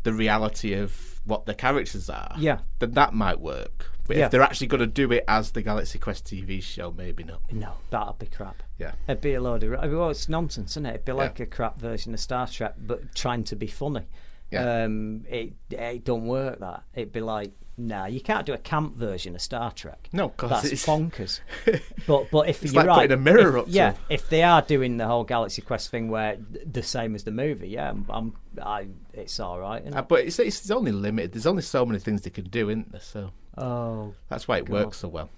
the 0.03 0.13
reality 0.13 0.73
of 0.73 1.19
what 1.25 1.45
their 1.47 1.55
characters 1.55 2.09
are, 2.09 2.35
Yeah. 2.37 2.59
then 2.79 2.91
that 2.91 3.13
might 3.13 3.39
work. 3.39 3.91
But 4.07 4.17
Yeah. 4.17 4.25
if 4.25 4.31
they're 4.31 4.43
actually 4.43 4.67
going 4.67 4.81
to 4.81 4.85
do 4.87 5.11
it 5.11 5.23
as 5.27 5.51
the 5.51 5.63
Galaxy 5.63 5.97
Quest 5.97 6.25
TV 6.25 6.61
show, 6.61 6.91
maybe 6.95 7.23
not. 7.23 7.41
No, 7.51 7.73
that'd 7.89 8.19
be 8.19 8.27
crap. 8.27 8.61
Yeah. 8.77 8.91
It'd 9.07 9.21
be 9.21 9.33
a 9.33 9.41
load 9.41 9.63
of. 9.63 9.71
Well, 9.91 10.11
it's 10.11 10.29
nonsense, 10.29 10.73
isn't 10.73 10.85
it? 10.85 10.89
It'd 10.89 11.05
be 11.05 11.11
Yeah. 11.13 11.17
like 11.17 11.39
a 11.39 11.47
crap 11.47 11.79
version 11.79 12.13
of 12.13 12.19
Star 12.19 12.47
Trek, 12.47 12.75
but 12.77 13.15
trying 13.15 13.43
to 13.45 13.55
be 13.55 13.65
funny. 13.65 14.05
Yeah. 14.51 14.83
Um, 14.83 15.25
it 15.29 15.53
it 15.71 16.03
don't 16.05 16.27
work. 16.27 16.59
That 16.59 16.83
it'd 16.93 17.11
be 17.11 17.19
like, 17.21 17.51
nah, 17.77 18.05
you 18.05 18.21
can't 18.21 18.45
do 18.45 18.53
a 18.53 18.57
camp 18.57 18.95
version 18.95 19.35
of 19.35 19.41
Star 19.41 19.71
Trek. 19.71 20.07
No, 20.13 20.29
'cause 20.29 20.49
that's 20.49 20.65
it's- 20.65 20.85
bonkers. 20.87 21.39
but 22.07 22.29
but 22.31 22.47
if 22.47 22.63
It's 22.63 22.71
you're 22.73 22.83
like 22.83 22.87
right, 22.89 23.09
putting 23.09 23.11
a 23.17 23.21
mirror 23.21 23.57
if- 23.57 23.63
up 23.63 23.65
yeah, 23.69 23.91
them. 23.91 24.01
if 24.09 24.29
they 24.29 24.43
are 24.43 24.61
doing 24.61 24.97
the 24.97 25.07
whole 25.07 25.23
Galaxy 25.23 25.61
Quest 25.61 25.89
thing 25.89 26.09
where 26.09 26.37
th- 26.37 26.65
the 26.71 26.83
same 26.83 27.15
as 27.15 27.23
the 27.23 27.31
movie, 27.31 27.69
yeah, 27.69 27.89
I'm, 27.89 28.05
I'm 28.09 28.33
I, 28.61 28.87
it's 29.13 29.39
all 29.39 29.59
right. 29.59 29.83
Uh, 29.93 30.01
but 30.03 30.21
it's, 30.21 30.37
it's 30.39 30.69
only 30.71 30.91
limited. 30.91 31.33
There's 31.33 31.47
only 31.47 31.63
so 31.63 31.85
many 31.85 31.99
things 31.99 32.21
they 32.21 32.29
can 32.29 32.45
do, 32.45 32.69
isn't 32.69 32.91
there? 32.91 33.01
So 33.01 33.31
Oh, 33.57 34.13
that's 34.29 34.47
why 34.47 34.57
it 34.59 34.65
God. 34.65 34.73
works 34.73 34.97
so 34.99 35.07
well. 35.07 35.29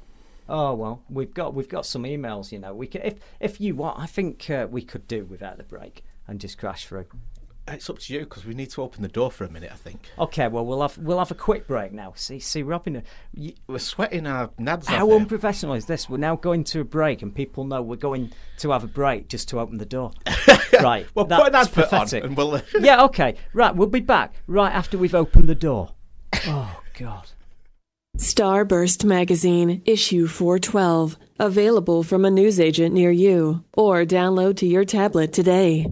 Oh 0.49 0.73
well, 0.75 1.01
we've 1.09 1.33
got 1.33 1.53
we've 1.53 1.67
got 1.69 1.85
some 1.85 2.03
emails. 2.03 2.51
You 2.51 2.59
know, 2.59 2.73
we 2.73 2.87
can 2.87 3.01
if 3.03 3.15
if 3.39 3.59
you 3.61 3.75
want, 3.75 3.99
I 3.99 4.05
think 4.05 4.49
uh, 4.49 4.67
we 4.69 4.81
could 4.81 5.07
do 5.07 5.25
without 5.25 5.57
the 5.57 5.63
break 5.63 6.03
and 6.27 6.39
just 6.39 6.57
crash 6.57 6.85
through. 6.85 7.05
It's 7.69 7.89
up 7.89 7.99
to 7.99 8.13
you 8.13 8.21
because 8.21 8.45
we 8.45 8.53
need 8.53 8.69
to 8.71 8.81
open 8.81 9.01
the 9.01 9.07
door 9.09 9.29
for 9.29 9.43
a 9.43 9.49
minute. 9.49 9.71
I 9.73 9.75
think 9.75 10.09
Okay, 10.17 10.47
well 10.47 10.65
we'll 10.65 10.81
have 10.81 10.97
we'll 10.97 11.19
have 11.19 11.31
a 11.31 11.35
quick 11.35 11.67
break 11.67 11.91
now. 11.91 12.13
See 12.15 12.39
see 12.39 12.63
Robin, 12.63 12.97
uh, 12.97 13.01
you, 13.33 13.53
we're 13.67 13.79
sweating 13.79 14.25
our 14.25 14.47
nads 14.59 14.85
how 14.85 15.09
off. 15.11 15.21
unprofessional 15.21 15.73
is 15.75 15.85
this? 15.85 16.09
We're 16.09 16.17
now 16.17 16.35
going 16.37 16.63
to 16.65 16.79
a 16.79 16.83
break, 16.85 17.21
and 17.21 17.35
people 17.35 17.65
know 17.65 17.81
we're 17.81 17.97
going 17.97 18.31
to 18.59 18.71
have 18.71 18.83
a 18.83 18.87
break 18.87 19.27
just 19.27 19.49
to 19.49 19.59
open 19.59 19.77
the 19.77 19.85
door. 19.85 20.11
right. 20.81 21.05
Well, 21.13 21.25
put 21.25 21.47
an 21.47 21.51
that's 21.51 21.67
advert 21.67 21.83
on 21.93 21.99
pathetic. 22.01 22.23
and 22.23 22.37
we'll- 22.37 22.61
yeah. 22.79 23.03
Okay. 23.03 23.35
Right. 23.53 23.75
We'll 23.75 23.87
be 23.89 23.99
back 23.99 24.33
right 24.47 24.71
after 24.73 24.97
we've 24.97 25.15
opened 25.15 25.47
the 25.49 25.55
door. 25.55 25.89
Oh 26.45 26.81
God. 26.97 27.29
Starburst 28.17 29.03
Magazine, 29.05 29.81
issue 29.85 30.25
412. 30.27 31.17
Available 31.39 32.01
from 32.03 32.25
a 32.25 32.31
newsagent 32.31 32.93
near 32.95 33.11
you. 33.11 33.63
Or 33.73 34.05
download 34.05 34.57
to 34.57 34.65
your 34.65 34.85
tablet 34.85 35.33
today. 35.33 35.85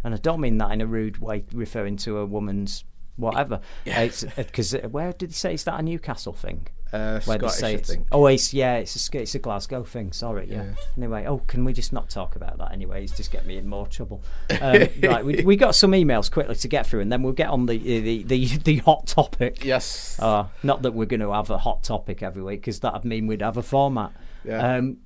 and 0.04 0.14
I 0.14 0.18
don't 0.18 0.40
mean 0.40 0.58
that 0.58 0.72
in 0.72 0.80
a 0.80 0.86
rude 0.86 1.18
way, 1.18 1.44
referring 1.52 1.96
to 1.98 2.18
a 2.18 2.26
woman's 2.26 2.84
whatever. 3.16 3.60
Yeah. 3.84 4.00
It's 4.02 4.24
uh, 4.24 4.30
because 4.36 4.74
uh, 4.74 4.88
where 4.90 5.12
did 5.12 5.30
he 5.30 5.34
say 5.34 5.54
is 5.54 5.64
that 5.64 5.78
a 5.78 5.82
Newcastle 5.82 6.32
thing? 6.32 6.68
Uh, 6.92 7.20
Where 7.22 7.36
they 7.36 7.48
Scottish, 7.48 7.60
say 7.60 7.74
it's, 7.74 7.90
think. 7.90 8.06
oh, 8.12 8.26
it's 8.26 8.54
yeah, 8.54 8.76
it's 8.76 9.12
a 9.12 9.20
it's 9.20 9.34
a 9.34 9.38
Glasgow 9.40 9.82
thing. 9.82 10.12
Sorry, 10.12 10.48
yeah. 10.48 10.64
Yeah. 10.64 10.74
Anyway, 10.96 11.26
oh, 11.26 11.38
can 11.46 11.64
we 11.64 11.72
just 11.72 11.92
not 11.92 12.08
talk 12.08 12.36
about 12.36 12.58
that? 12.58 12.72
Anyway, 12.72 13.02
it's 13.02 13.16
just 13.16 13.32
get 13.32 13.44
me 13.44 13.56
in 13.58 13.68
more 13.68 13.86
trouble. 13.86 14.22
Um, 14.60 14.88
right, 15.02 15.24
we, 15.24 15.42
we 15.44 15.56
got 15.56 15.74
some 15.74 15.92
emails 15.92 16.30
quickly 16.30 16.54
to 16.54 16.68
get 16.68 16.86
through, 16.86 17.00
and 17.00 17.12
then 17.12 17.22
we'll 17.22 17.32
get 17.32 17.48
on 17.48 17.66
the 17.66 17.76
the 17.78 18.22
the, 18.22 18.46
the 18.58 18.76
hot 18.78 19.06
topic. 19.06 19.64
Yes. 19.64 20.18
Uh, 20.18 20.46
not 20.62 20.82
that 20.82 20.92
we're 20.92 21.04
going 21.06 21.20
to 21.20 21.32
have 21.32 21.50
a 21.50 21.58
hot 21.58 21.82
topic 21.82 22.22
every 22.22 22.42
week, 22.42 22.60
because 22.60 22.80
that'd 22.80 23.04
mean 23.04 23.26
we'd 23.26 23.42
have 23.42 23.56
a 23.56 23.62
format. 23.62 24.12
Yeah. 24.44 24.76
Um, 24.76 24.98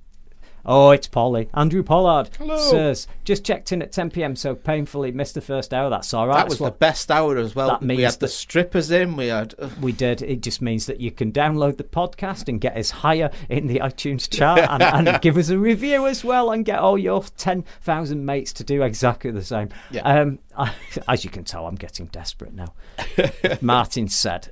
oh, 0.64 0.90
it's 0.90 1.06
Polly. 1.06 1.48
Andrew 1.54 1.82
Pollard 1.82 2.30
Hello. 2.38 2.56
says 2.58 3.06
just 3.24 3.44
checked 3.44 3.72
in 3.72 3.82
at 3.82 3.92
10 3.92 4.10
p.m. 4.10 4.36
So 4.36 4.54
painfully 4.54 5.12
missed 5.12 5.34
the 5.34 5.40
first 5.40 5.72
hour. 5.74 5.90
That's 5.90 6.12
all 6.14 6.26
right. 6.26 6.34
that 6.34 6.40
That's 6.42 6.50
was 6.50 6.58
the 6.58 6.64
what- 6.64 6.78
best 6.78 7.10
hour 7.10 7.36
as 7.38 7.54
well. 7.54 7.68
That 7.68 7.80
we 7.82 7.88
means 7.88 8.02
had 8.02 8.12
the 8.14 8.18
that- 8.20 8.28
strippers 8.28 8.90
in. 8.90 9.16
We 9.16 9.26
had. 9.28 9.54
we 9.80 9.92
did. 9.92 10.22
It 10.22 10.42
just 10.42 10.60
means 10.62 10.86
that 10.86 11.00
you 11.00 11.10
can 11.10 11.32
download 11.32 11.76
the 11.76 11.84
podcast 11.84 12.48
and 12.48 12.60
get 12.60 12.76
us 12.76 12.90
higher 12.90 13.30
in 13.48 13.66
the 13.66 13.78
iTunes 13.80 14.28
chart 14.30 14.60
and, 14.60 14.82
and 14.82 15.20
give 15.22 15.36
us 15.36 15.48
a 15.50 15.58
review 15.58 16.06
as 16.06 16.24
well 16.24 16.50
and 16.50 16.64
get 16.64 16.78
all 16.78 16.98
your 16.98 17.22
10,000 17.36 18.24
mates 18.24 18.52
to 18.54 18.64
do 18.64 18.82
exactly 18.82 19.30
the 19.30 19.44
same. 19.44 19.68
Yeah. 19.90 20.02
Um, 20.02 20.38
I, 20.56 20.72
as 21.08 21.24
you 21.24 21.30
can 21.30 21.44
tell, 21.44 21.66
I'm 21.66 21.74
getting 21.76 22.06
desperate 22.06 22.52
now. 22.54 22.74
Martin 23.60 24.08
said 24.08 24.50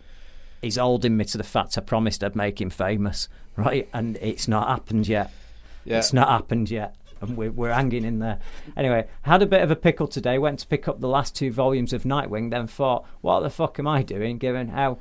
he's 0.63 0.77
holding 0.77 1.17
me 1.17 1.25
to 1.25 1.39
the 1.39 1.45
fact 1.45 1.79
I 1.79 1.81
promised 1.81 2.25
I'd 2.25 2.35
make 2.37 2.61
him 2.61 2.71
famous, 2.71 3.29
right? 3.57 3.89
And 3.93 4.17
it's 4.21 4.49
not 4.49 4.69
happened 4.69 5.07
yet. 5.09 5.31
Yeah. 5.89 5.99
It's 5.99 6.13
not 6.13 6.29
happened 6.29 6.71
yet. 6.71 6.95
And 7.21 7.37
we're, 7.37 7.51
we're 7.51 7.73
hanging 7.73 8.05
in 8.05 8.21
there. 8.21 8.39
Anyway, 8.77 9.09
had 9.23 9.43
a 9.43 9.47
bit 9.47 9.63
of 9.63 9.71
a 9.71 9.77
pickle 9.77 10.07
today. 10.07 10.39
Went 10.39 10.61
to 10.61 10.67
pick 10.67 10.87
up 10.87 11.01
the 11.01 11.09
last 11.09 11.35
two 11.35 11.51
volumes 11.51 11.93
of 11.93 12.05
Nightwing, 12.05 12.51
then 12.51 12.69
thought, 12.69 13.05
what 13.23 13.41
the 13.41 13.51
fuck 13.51 13.79
am 13.79 13.89
I 13.89 14.03
doing 14.03 14.39
given 14.39 14.69
how 14.69 14.99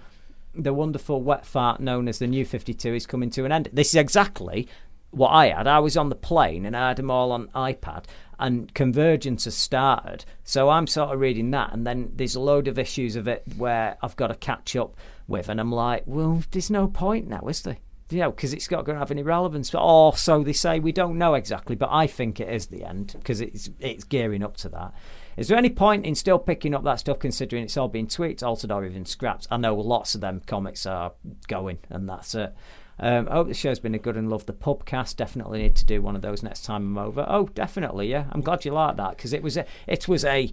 the 0.55 0.73
wonderful 0.73 1.22
wet 1.22 1.45
fart 1.45 1.80
known 1.80 2.07
as 2.07 2.18
the 2.18 2.26
New 2.26 2.43
52 2.43 2.95
is 2.95 3.05
coming 3.05 3.30
to 3.31 3.45
an 3.45 3.51
end? 3.51 3.69
This 3.72 3.89
is 3.89 3.95
exactly 3.95 4.68
what 5.11 5.30
I 5.30 5.49
had. 5.49 5.68
I 5.68 5.80
was 5.80 5.97
on 5.97 6.09
the 6.09 6.15
plane 6.15 6.65
and 6.65 6.76
I 6.76 6.89
had 6.89 6.97
them 6.97 7.11
all 7.11 7.31
on 7.31 7.49
iPad, 7.49 8.05
and 8.39 8.73
Convergence 8.73 9.45
has 9.45 9.55
started. 9.55 10.26
So 10.43 10.69
I'm 10.69 10.88
sort 10.88 11.14
of 11.14 11.19
reading 11.19 11.51
that, 11.51 11.73
and 11.73 11.85
then 11.85 12.11
there's 12.15 12.35
a 12.35 12.39
load 12.39 12.68
of 12.68 12.80
issues 12.80 13.15
of 13.15 13.27
it 13.27 13.43
where 13.57 13.97
I've 14.01 14.15
got 14.15 14.27
to 14.27 14.35
catch 14.35 14.76
up 14.76 14.95
with, 15.27 15.49
and 15.49 15.59
I'm 15.59 15.72
like, 15.72 16.03
well, 16.05 16.43
there's 16.51 16.69
no 16.69 16.88
point 16.88 17.27
now, 17.27 17.41
is 17.47 17.61
there? 17.61 17.77
You 18.09 18.19
know, 18.19 18.31
because 18.31 18.53
it's 18.53 18.71
not 18.71 18.85
going 18.85 18.95
to 18.95 18.99
have 18.99 19.11
any 19.11 19.23
relevance. 19.23 19.73
Or 19.75 20.15
so 20.15 20.43
they 20.43 20.53
say. 20.53 20.79
We 20.79 20.91
don't 20.91 21.17
know 21.17 21.34
exactly, 21.34 21.75
but 21.75 21.89
I 21.91 22.07
think 22.07 22.39
it 22.39 22.49
is 22.49 22.67
the 22.67 22.84
end 22.84 23.15
because 23.17 23.41
it's 23.41 23.69
it's 23.79 24.03
gearing 24.03 24.43
up 24.43 24.57
to 24.57 24.69
that. 24.69 24.93
Is 25.35 25.49
there 25.49 25.57
any 25.57 25.69
point 25.69 26.05
in 26.05 26.15
still 26.15 26.39
picking 26.39 26.73
up 26.73 26.84
that 26.84 26.99
stuff, 26.99 27.19
considering 27.19 27.63
it's 27.63 27.77
all 27.77 27.88
been 27.88 28.07
tweaked, 28.07 28.41
altered, 28.41 28.71
or 28.71 28.85
even 28.85 29.05
scrapped? 29.05 29.47
I 29.51 29.57
know 29.57 29.75
lots 29.75 30.15
of 30.15 30.21
them 30.21 30.41
comics 30.47 30.85
are 30.85 31.13
going, 31.47 31.77
and 31.89 32.09
that's 32.09 32.34
it. 32.34 32.55
Um, 32.99 33.27
I 33.29 33.34
hope 33.34 33.47
the 33.47 33.53
show's 33.53 33.79
been 33.79 33.93
a 33.93 33.99
good 33.99 34.17
and 34.17 34.29
love 34.29 34.47
the 34.47 34.53
pubcast. 34.53 35.17
Definitely 35.17 35.61
need 35.61 35.75
to 35.75 35.85
do 35.85 36.01
one 36.01 36.15
of 36.15 36.23
those 36.23 36.41
next 36.41 36.63
time 36.65 36.97
I'm 36.97 37.05
over. 37.05 37.25
Oh, 37.29 37.47
definitely, 37.53 38.09
yeah. 38.09 38.25
I'm 38.31 38.41
glad 38.41 38.65
you 38.65 38.71
like 38.71 38.97
that 38.97 39.17
because 39.17 39.34
it 39.34 39.43
was 39.43 39.57
a 39.57 39.65
it 39.85 40.07
was 40.07 40.25
a 40.25 40.51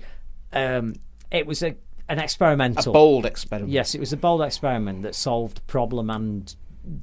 um, 0.52 0.94
it 1.30 1.46
was 1.46 1.62
a 1.62 1.76
an 2.08 2.18
experimental, 2.18 2.92
A 2.92 2.92
bold 2.92 3.24
experiment. 3.24 3.72
Yes, 3.72 3.94
it 3.94 4.00
was 4.00 4.12
a 4.12 4.18
bold 4.18 4.42
experiment 4.42 5.02
that 5.02 5.14
solved 5.14 5.66
problem 5.66 6.10
and 6.10 6.54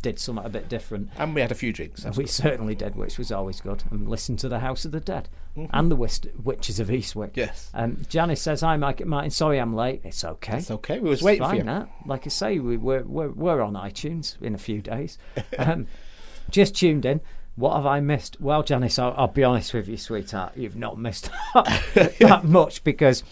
did 0.02 0.20
something 0.20 0.46
a 0.46 0.50
bit 0.50 0.70
different. 0.70 1.10
And 1.18 1.34
we 1.34 1.42
had 1.42 1.52
a 1.52 1.56
few 1.56 1.74
drinks. 1.74 2.06
We 2.06 2.24
good. 2.24 2.30
certainly 2.30 2.76
did, 2.76 2.96
which 2.96 3.18
was 3.18 3.32
always 3.32 3.62
good. 3.62 3.84
And 3.90 4.08
listened 4.10 4.40
to 4.40 4.50
the 4.50 4.60
House 4.60 4.86
of 4.86 4.92
the 4.92 5.00
Dead 5.00 5.30
and 5.56 5.92
the 5.92 5.96
Wist- 5.96 6.28
Witches 6.44 6.80
of 6.80 6.88
Eastwick. 6.90 7.32
Mm-hmm. 7.32 7.40
Yes. 7.40 7.70
Um, 7.74 7.98
Janice 8.08 8.42
says, 8.42 8.62
"Hi, 8.62 8.78
Mike. 8.78 9.06
Martin. 9.06 9.32
Sorry, 9.32 9.60
I'm 9.60 9.76
late. 9.76 10.02
It's 10.04 10.24
okay. 10.24 10.58
It's 10.58 10.72
okay. 10.72 11.00
We 11.00 11.10
was 11.10 11.20
It's 11.20 11.26
waiting 11.26 11.48
for 11.48 11.56
you. 11.56 11.64
That. 11.64 11.90
Like 12.06 12.26
I 12.26 12.30
say, 12.30 12.60
we, 12.60 12.78
we're, 12.78 13.04
we're 13.04 13.30
we're 13.30 13.62
on 13.62 13.74
iTunes 13.74 14.42
in 14.42 14.56
a 14.56 14.60
few 14.60 14.82
days. 14.82 15.18
Um, 15.58 15.88
just 16.50 16.76
tuned 16.76 17.06
in. 17.06 17.22
What 17.56 17.76
have 17.76 17.86
I 17.86 18.00
missed? 18.00 18.40
Well, 18.40 18.64
Janice, 18.64 18.98
I'll, 18.98 19.14
I'll 19.18 19.28
be 19.28 19.44
honest 19.44 19.74
with 19.74 19.88
you, 19.88 19.98
sweetheart. 19.98 20.54
You've 20.56 20.78
not 20.78 20.98
missed 20.98 21.30
that 21.54 22.42
much 22.44 22.84
because 22.84 23.24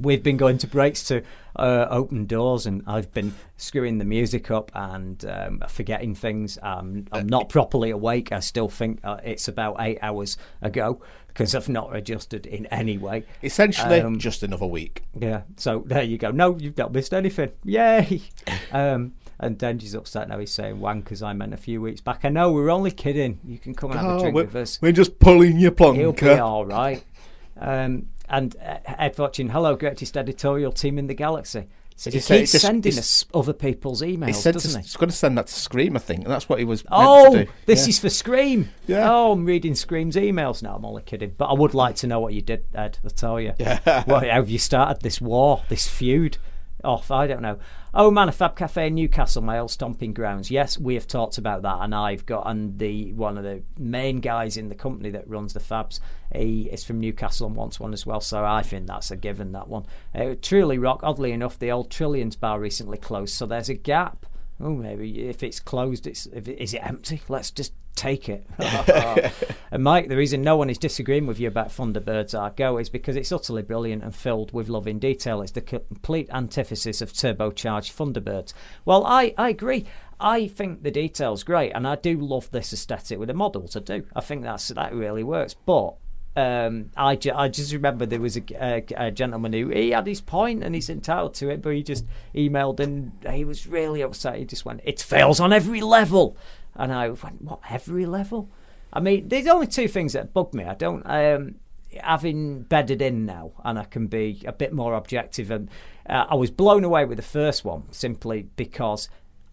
we've 0.00 0.22
been 0.22 0.36
going 0.36 0.58
to 0.58 0.66
breaks 0.66 1.04
to 1.08 1.22
uh, 1.56 1.86
open 1.90 2.26
doors, 2.26 2.66
and 2.66 2.82
I've 2.86 3.12
been 3.12 3.34
screwing 3.56 3.98
the 3.98 4.04
music 4.04 4.50
up 4.50 4.70
and 4.74 5.24
um, 5.26 5.62
forgetting 5.68 6.14
things. 6.14 6.58
Um, 6.62 7.06
Uh, 7.12 7.18
I'm 7.18 7.28
not 7.28 7.48
properly 7.48 7.90
awake. 7.90 8.32
I 8.32 8.40
still 8.40 8.68
think 8.68 9.00
uh, 9.04 9.18
it's 9.24 9.48
about 9.48 9.76
eight 9.80 9.98
hours 10.02 10.36
ago 10.62 11.00
because 11.28 11.54
I've 11.54 11.68
not 11.68 11.94
adjusted 11.94 12.46
in 12.46 12.66
any 12.66 12.96
way. 12.98 13.24
Essentially, 13.42 14.00
Um, 14.00 14.18
just 14.18 14.42
another 14.42 14.66
week. 14.66 15.02
yeah, 15.18 15.42
so 15.56 15.82
there 15.86 16.02
you 16.02 16.16
go. 16.18 16.30
No, 16.30 16.56
you've 16.58 16.78
not 16.78 16.92
missed 16.92 17.12
anything. 17.14 17.50
Yay! 17.64 18.22
um, 18.72 19.12
and 19.40 19.58
Denji's 19.58 19.94
upset 19.94 20.28
now. 20.28 20.38
He's 20.38 20.52
saying 20.52 20.78
wankers. 20.78 21.22
I 21.26 21.32
meant 21.32 21.52
a 21.52 21.56
few 21.56 21.80
weeks 21.80 22.00
back. 22.00 22.24
I 22.24 22.28
know 22.28 22.52
we 22.52 22.62
are 22.62 22.70
only 22.70 22.92
kidding. 22.92 23.40
You 23.44 23.58
can 23.58 23.74
come 23.74 23.90
and 23.90 23.98
have 24.00 24.08
a 24.10 24.14
Oh, 24.14 24.20
drink 24.20 24.34
with 24.36 24.54
us. 24.56 24.78
we're 24.80 24.92
just 24.92 25.18
pulling 25.18 25.58
your 25.58 25.72
He'll 25.76 25.92
be 26.12 26.20
plonker. 26.20 26.40
all 26.40 26.66
right. 26.66 27.04
Um, 27.56 28.08
and 28.36 28.56
uh, 28.56 28.78
Ed 28.86 29.18
watching. 29.18 29.48
Hello, 29.50 29.76
greatest 29.76 30.16
editorial 30.16 30.72
team 30.72 30.98
in 30.98 31.06
the 31.06 31.14
galaxy. 31.14 31.68
So 31.96 32.10
he 32.10 32.20
keeps 32.20 32.50
sending 32.50 32.98
us 32.98 33.24
other 33.32 33.52
people's 33.52 34.02
emails, 34.02 34.26
He 34.26 34.32
said 34.32 34.54
doesn't 34.54 34.72
to, 34.72 34.78
he? 34.78 34.82
he's 34.82 34.96
going 34.96 35.10
to 35.10 35.16
send 35.16 35.38
that 35.38 35.46
to 35.46 35.52
Scream, 35.54 35.94
I 35.94 36.00
think, 36.00 36.24
and 36.24 36.30
that's 36.32 36.48
what 36.48 36.58
he 36.58 36.64
was. 36.64 36.82
meant 36.82 36.92
Oh, 36.92 37.32
to 37.34 37.44
do. 37.44 37.50
this 37.66 37.84
Yeah. 37.86 37.88
is 37.90 37.98
for 38.00 38.10
Scream. 38.10 38.70
Yeah. 38.88 39.08
Oh, 39.08 39.30
I'm 39.30 39.44
reading 39.44 39.76
Scream's 39.76 40.16
emails 40.16 40.60
now. 40.60 40.74
I'm 40.74 40.84
only 40.84 41.02
kidding, 41.02 41.34
but 41.38 41.44
I 41.46 41.52
would 41.52 41.72
like 41.72 41.94
to 41.96 42.08
know 42.08 42.18
what 42.18 42.34
you 42.34 42.42
did, 42.42 42.64
Ed. 42.74 42.98
I 43.04 43.08
tell 43.10 43.40
you. 43.40 43.52
Yeah. 43.60 43.78
Well, 44.08 44.20
how 44.20 44.26
have 44.26 44.50
you 44.50 44.58
started 44.58 45.02
this 45.02 45.20
war, 45.20 45.62
this 45.68 45.86
feud? 45.86 46.38
Off, 46.84 47.10
I 47.10 47.26
don't 47.26 47.42
know. 47.42 47.58
Oh 47.92 48.10
man, 48.10 48.28
a 48.28 48.32
Fab 48.32 48.56
Cafe 48.56 48.86
in 48.86 48.94
Newcastle, 48.94 49.42
my 49.42 49.58
old 49.58 49.70
stomping 49.70 50.12
grounds. 50.12 50.50
Yes, 50.50 50.78
we 50.78 50.94
have 50.94 51.06
talked 51.06 51.38
about 51.38 51.62
that, 51.62 51.78
and 51.80 51.94
I've 51.94 52.26
got 52.26 52.46
and 52.46 52.78
the 52.78 53.12
one 53.12 53.38
of 53.38 53.44
the 53.44 53.62
main 53.78 54.20
guys 54.20 54.56
in 54.56 54.68
the 54.68 54.74
company 54.74 55.10
that 55.10 55.28
runs 55.28 55.52
the 55.52 55.60
Fabs. 55.60 56.00
He 56.34 56.68
is 56.70 56.84
from 56.84 57.00
Newcastle 57.00 57.46
and 57.46 57.56
wants 57.56 57.80
one 57.80 57.92
as 57.92 58.04
well, 58.04 58.20
so 58.20 58.44
I 58.44 58.62
think 58.62 58.86
that's 58.86 59.10
a 59.10 59.16
given. 59.16 59.52
That 59.52 59.68
one. 59.68 59.86
Uh, 60.14 60.34
truly 60.40 60.78
rock. 60.78 61.00
Oddly 61.02 61.32
enough, 61.32 61.58
the 61.58 61.70
old 61.70 61.90
Trillians 61.90 62.36
bar 62.36 62.60
recently 62.60 62.98
closed, 62.98 63.34
so 63.34 63.46
there's 63.46 63.68
a 63.68 63.74
gap. 63.74 64.26
Oh, 64.60 64.74
maybe 64.74 65.28
if 65.28 65.42
it's 65.42 65.60
closed, 65.60 66.06
it's 66.06 66.26
if 66.26 66.48
it, 66.48 66.62
is 66.62 66.74
it 66.74 66.86
empty? 66.86 67.22
Let's 67.28 67.50
just 67.50 67.72
take 67.94 68.28
it. 68.28 68.46
and 69.70 69.82
Mike, 69.82 70.08
the 70.08 70.16
reason 70.16 70.42
no 70.42 70.56
one 70.56 70.70
is 70.70 70.78
disagreeing 70.78 71.26
with 71.26 71.38
you 71.38 71.48
about 71.48 71.68
Thunderbirds 71.68 72.38
Are 72.38 72.50
Go 72.50 72.78
is 72.78 72.88
because 72.88 73.16
it's 73.16 73.32
utterly 73.32 73.62
brilliant 73.62 74.02
and 74.02 74.14
filled 74.14 74.52
with 74.52 74.68
love 74.68 74.86
in 74.86 74.98
detail. 74.98 75.42
It's 75.42 75.52
the 75.52 75.60
complete 75.60 76.28
antithesis 76.30 77.00
of 77.00 77.12
turbocharged 77.12 77.92
Thunderbirds. 77.94 78.52
Well, 78.84 79.04
I, 79.06 79.34
I 79.38 79.50
agree. 79.50 79.86
I 80.20 80.46
think 80.46 80.82
the 80.82 80.90
detail's 80.90 81.42
great, 81.42 81.72
and 81.72 81.86
I 81.86 81.96
do 81.96 82.18
love 82.18 82.50
this 82.50 82.72
aesthetic 82.72 83.18
with 83.18 83.28
the 83.28 83.34
models. 83.34 83.76
I 83.76 83.80
do. 83.80 84.04
I 84.14 84.20
think 84.20 84.42
that's 84.42 84.68
that 84.68 84.94
really 84.94 85.24
works, 85.24 85.54
but 85.54 85.96
um, 86.36 86.90
I, 86.96 87.14
ju- 87.16 87.32
I 87.34 87.48
just 87.48 87.72
remember 87.72 88.06
there 88.06 88.20
was 88.20 88.36
a, 88.36 88.42
a, 88.60 88.84
a 88.96 89.10
gentleman 89.10 89.52
who 89.52 89.68
he 89.68 89.90
had 89.90 90.06
his 90.06 90.20
point 90.20 90.64
and 90.64 90.74
he's 90.74 90.90
entitled 90.90 91.34
to 91.34 91.48
it, 91.48 91.62
but 91.62 91.74
he 91.74 91.82
just 91.82 92.04
emailed 92.34 92.80
and 92.80 93.12
he 93.30 93.44
was 93.44 93.66
really 93.66 94.02
upset. 94.02 94.36
He 94.36 94.44
just 94.44 94.64
went, 94.64 94.80
"It 94.84 95.00
fails 95.00 95.38
on 95.38 95.52
every 95.52 95.80
level," 95.80 96.36
and 96.74 96.92
I 96.92 97.08
went, 97.10 97.42
"What 97.42 97.60
every 97.70 98.06
level?" 98.06 98.50
I 98.92 99.00
mean, 99.00 99.28
there's 99.28 99.46
only 99.46 99.66
two 99.66 99.88
things 99.88 100.12
that 100.12 100.32
bug 100.32 100.54
me. 100.54 100.64
I 100.64 100.74
don't. 100.74 101.02
Um, 101.04 101.56
having 102.02 102.62
bedded 102.62 103.00
in 103.00 103.24
now, 103.26 103.52
and 103.64 103.78
I 103.78 103.84
can 103.84 104.06
be 104.08 104.42
a 104.46 104.52
bit 104.52 104.72
more 104.72 104.94
objective. 104.94 105.50
And 105.50 105.68
uh, 106.08 106.26
I 106.28 106.34
was 106.34 106.50
blown 106.50 106.84
away 106.84 107.04
with 107.04 107.16
the 107.16 107.22
first 107.22 107.64
one 107.64 107.84
simply 107.92 108.48
because 108.56 109.08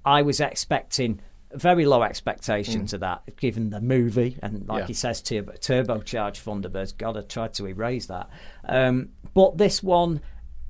I 0.05 0.21
was 0.23 0.39
expecting 0.39 1.21
very 1.53 1.85
low 1.85 2.01
expectations 2.01 2.93
of 2.93 3.01
that, 3.01 3.35
given 3.37 3.69
the 3.71 3.81
movie, 3.81 4.37
and 4.41 4.67
like 4.67 4.81
Yeah. 4.81 4.87
he 4.87 4.93
says, 4.93 5.21
turbo, 5.21 5.51
turbocharged 5.53 6.41
Thunderbirds. 6.43 6.97
God, 6.97 7.17
I 7.17 7.21
tried 7.21 7.53
to 7.55 7.67
erase 7.67 8.05
that. 8.07 8.29
Um, 8.67 9.09
but 9.33 9.57
this 9.57 9.83
one, 9.83 10.21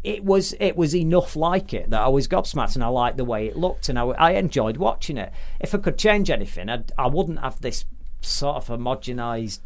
it 0.03 0.23
was 0.23 0.53
it 0.60 0.76
was 0.76 0.95
enough 0.95 1.36
like 1.36 1.73
it 1.73 1.90
that 1.91 2.02
I 2.02 2.07
was 2.07 2.28
gobsmacked, 2.28 2.76
and 2.76 2.84
I 2.84 2.88
liked 2.88 3.18
the 3.18 3.26
way 3.26 3.48
it 3.48 3.56
looked, 3.56 3.90
and 3.90 3.99
I, 3.99 4.03
I 4.06 4.32
enjoyed 4.32 4.78
watching 4.78 5.18
it. 5.18 5.32
If 5.60 5.76
I 5.76 5.78
could 5.78 5.98
change 5.98 6.30
anything, 6.30 6.69
I'd, 6.69 6.91
I 6.98 7.07
wouldn't 7.07 7.40
have 7.40 7.61
this 7.61 7.86
sort 8.22 8.57
of 8.57 8.68
homogenized 8.68 9.60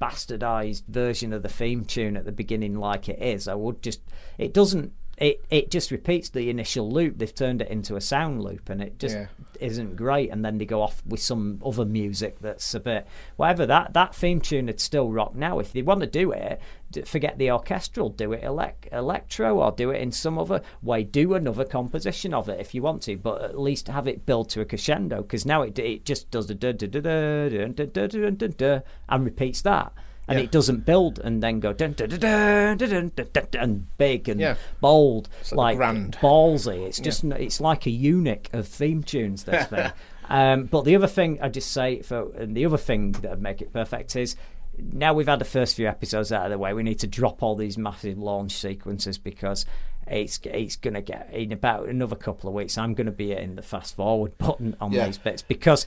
bastardized 0.00 0.82
version 0.86 1.32
of 1.32 1.42
the 1.42 1.48
theme 1.48 1.84
tune 1.84 2.16
at 2.16 2.24
the 2.24 2.32
beginning 2.32 2.74
like 2.74 3.08
it 3.08 3.22
is. 3.22 3.48
I 3.48 3.54
would 3.54 3.82
just 3.82 4.00
it 4.36 4.52
doesn't 4.52 4.92
it 5.20 5.44
it 5.50 5.70
just 5.70 5.90
repeats 5.90 6.30
the 6.30 6.48
initial 6.50 6.90
loop. 6.90 7.18
They've 7.18 7.34
turned 7.34 7.60
it 7.60 7.68
into 7.68 7.94
a 7.94 8.00
sound 8.00 8.42
loop 8.42 8.70
and 8.70 8.80
it 8.82 8.98
just 8.98 9.14
Yeah. 9.14 9.26
isn't 9.60 9.94
great 9.96 10.30
and 10.30 10.42
then 10.44 10.56
they 10.58 10.64
go 10.64 10.80
off 10.80 11.02
with 11.06 11.20
some 11.20 11.60
other 11.64 11.84
music 11.84 12.38
that's 12.40 12.72
a 12.74 12.80
bit 12.80 13.06
whatever 13.36 13.66
that 13.66 13.92
that 13.92 14.14
theme 14.14 14.40
tune 14.40 14.64
would 14.66 14.80
still 14.80 15.10
rock 15.10 15.34
now 15.34 15.58
if 15.58 15.72
they 15.74 15.82
want 15.82 16.00
to 16.00 16.06
do 16.06 16.32
it 16.32 16.58
forget 17.06 17.36
the 17.36 17.50
orchestral 17.50 18.08
do 18.08 18.32
it 18.32 18.42
elec- 18.42 18.90
electro 18.90 19.58
or 19.60 19.70
do 19.70 19.90
it 19.90 20.00
in 20.00 20.10
some 20.10 20.38
other 20.38 20.62
way 20.82 21.04
do 21.04 21.34
another 21.34 21.64
composition 21.66 22.32
of 22.32 22.48
it 22.48 22.58
if 22.58 22.74
you 22.74 22.80
want 22.80 23.02
to 23.02 23.16
but 23.18 23.42
at 23.42 23.60
least 23.60 23.88
have 23.88 24.08
it 24.08 24.24
build 24.24 24.48
to 24.48 24.62
a 24.62 24.64
crescendo 24.64 25.18
because 25.20 25.44
now 25.44 25.60
it, 25.60 25.78
it 25.78 26.06
just 26.06 26.30
does 26.30 26.46
the 26.46 26.54
da 26.54 26.72
da 26.72 26.86
da 26.86 27.00
da 27.00 27.48
da 27.68 27.84
da 28.06 28.30
da 28.30 28.46
da 28.48 28.80
and 29.10 29.24
repeats 29.26 29.60
that 29.60 29.92
and 30.30 30.38
yeah. 30.38 30.44
it 30.44 30.52
doesn't 30.52 30.86
build 30.86 31.18
and 31.18 31.42
then 31.42 31.58
go 31.58 31.72
dun, 31.72 31.92
dun, 31.92 32.08
dun, 32.08 32.78
dun, 32.78 33.10
dun, 33.14 33.46
and 33.58 33.98
big 33.98 34.28
and 34.28 34.40
yeah. 34.40 34.54
bold, 34.80 35.28
it's 35.40 35.50
like, 35.52 35.76
like 35.76 35.96
ballsy. 36.12 36.86
It's 36.86 37.00
just 37.00 37.24
yeah. 37.24 37.34
it's 37.34 37.60
like 37.60 37.84
a 37.86 37.90
eunuch 37.90 38.48
of 38.52 38.68
theme 38.68 39.02
tunes. 39.02 39.44
This 39.44 39.66
thing. 39.66 39.92
Um, 40.32 40.66
but 40.66 40.84
the 40.84 40.94
other 40.94 41.08
thing 41.08 41.40
I 41.42 41.48
just 41.48 41.72
say 41.72 42.02
for 42.02 42.30
and 42.36 42.56
the 42.56 42.64
other 42.64 42.76
thing 42.76 43.10
that 43.10 43.30
would 43.30 43.42
make 43.42 43.60
it 43.60 43.72
perfect 43.72 44.14
is 44.14 44.36
now 44.78 45.12
we've 45.12 45.26
had 45.26 45.40
the 45.40 45.44
first 45.44 45.74
few 45.74 45.88
episodes 45.88 46.30
out 46.30 46.44
of 46.44 46.52
the 46.52 46.58
way. 46.58 46.72
We 46.72 46.84
need 46.84 47.00
to 47.00 47.08
drop 47.08 47.42
all 47.42 47.56
these 47.56 47.76
massive 47.76 48.16
launch 48.16 48.52
sequences 48.52 49.18
because 49.18 49.66
it's 50.06 50.38
it's 50.44 50.76
going 50.76 50.94
to 50.94 51.02
get 51.02 51.30
in 51.32 51.50
about 51.50 51.88
another 51.88 52.14
couple 52.14 52.48
of 52.48 52.54
weeks. 52.54 52.78
I'm 52.78 52.94
going 52.94 53.06
to 53.06 53.12
be 53.12 53.32
in 53.32 53.56
the 53.56 53.62
fast 53.62 53.96
forward 53.96 54.38
button 54.38 54.76
on 54.80 54.92
yeah. 54.92 55.06
these 55.06 55.18
bits 55.18 55.42
because 55.42 55.84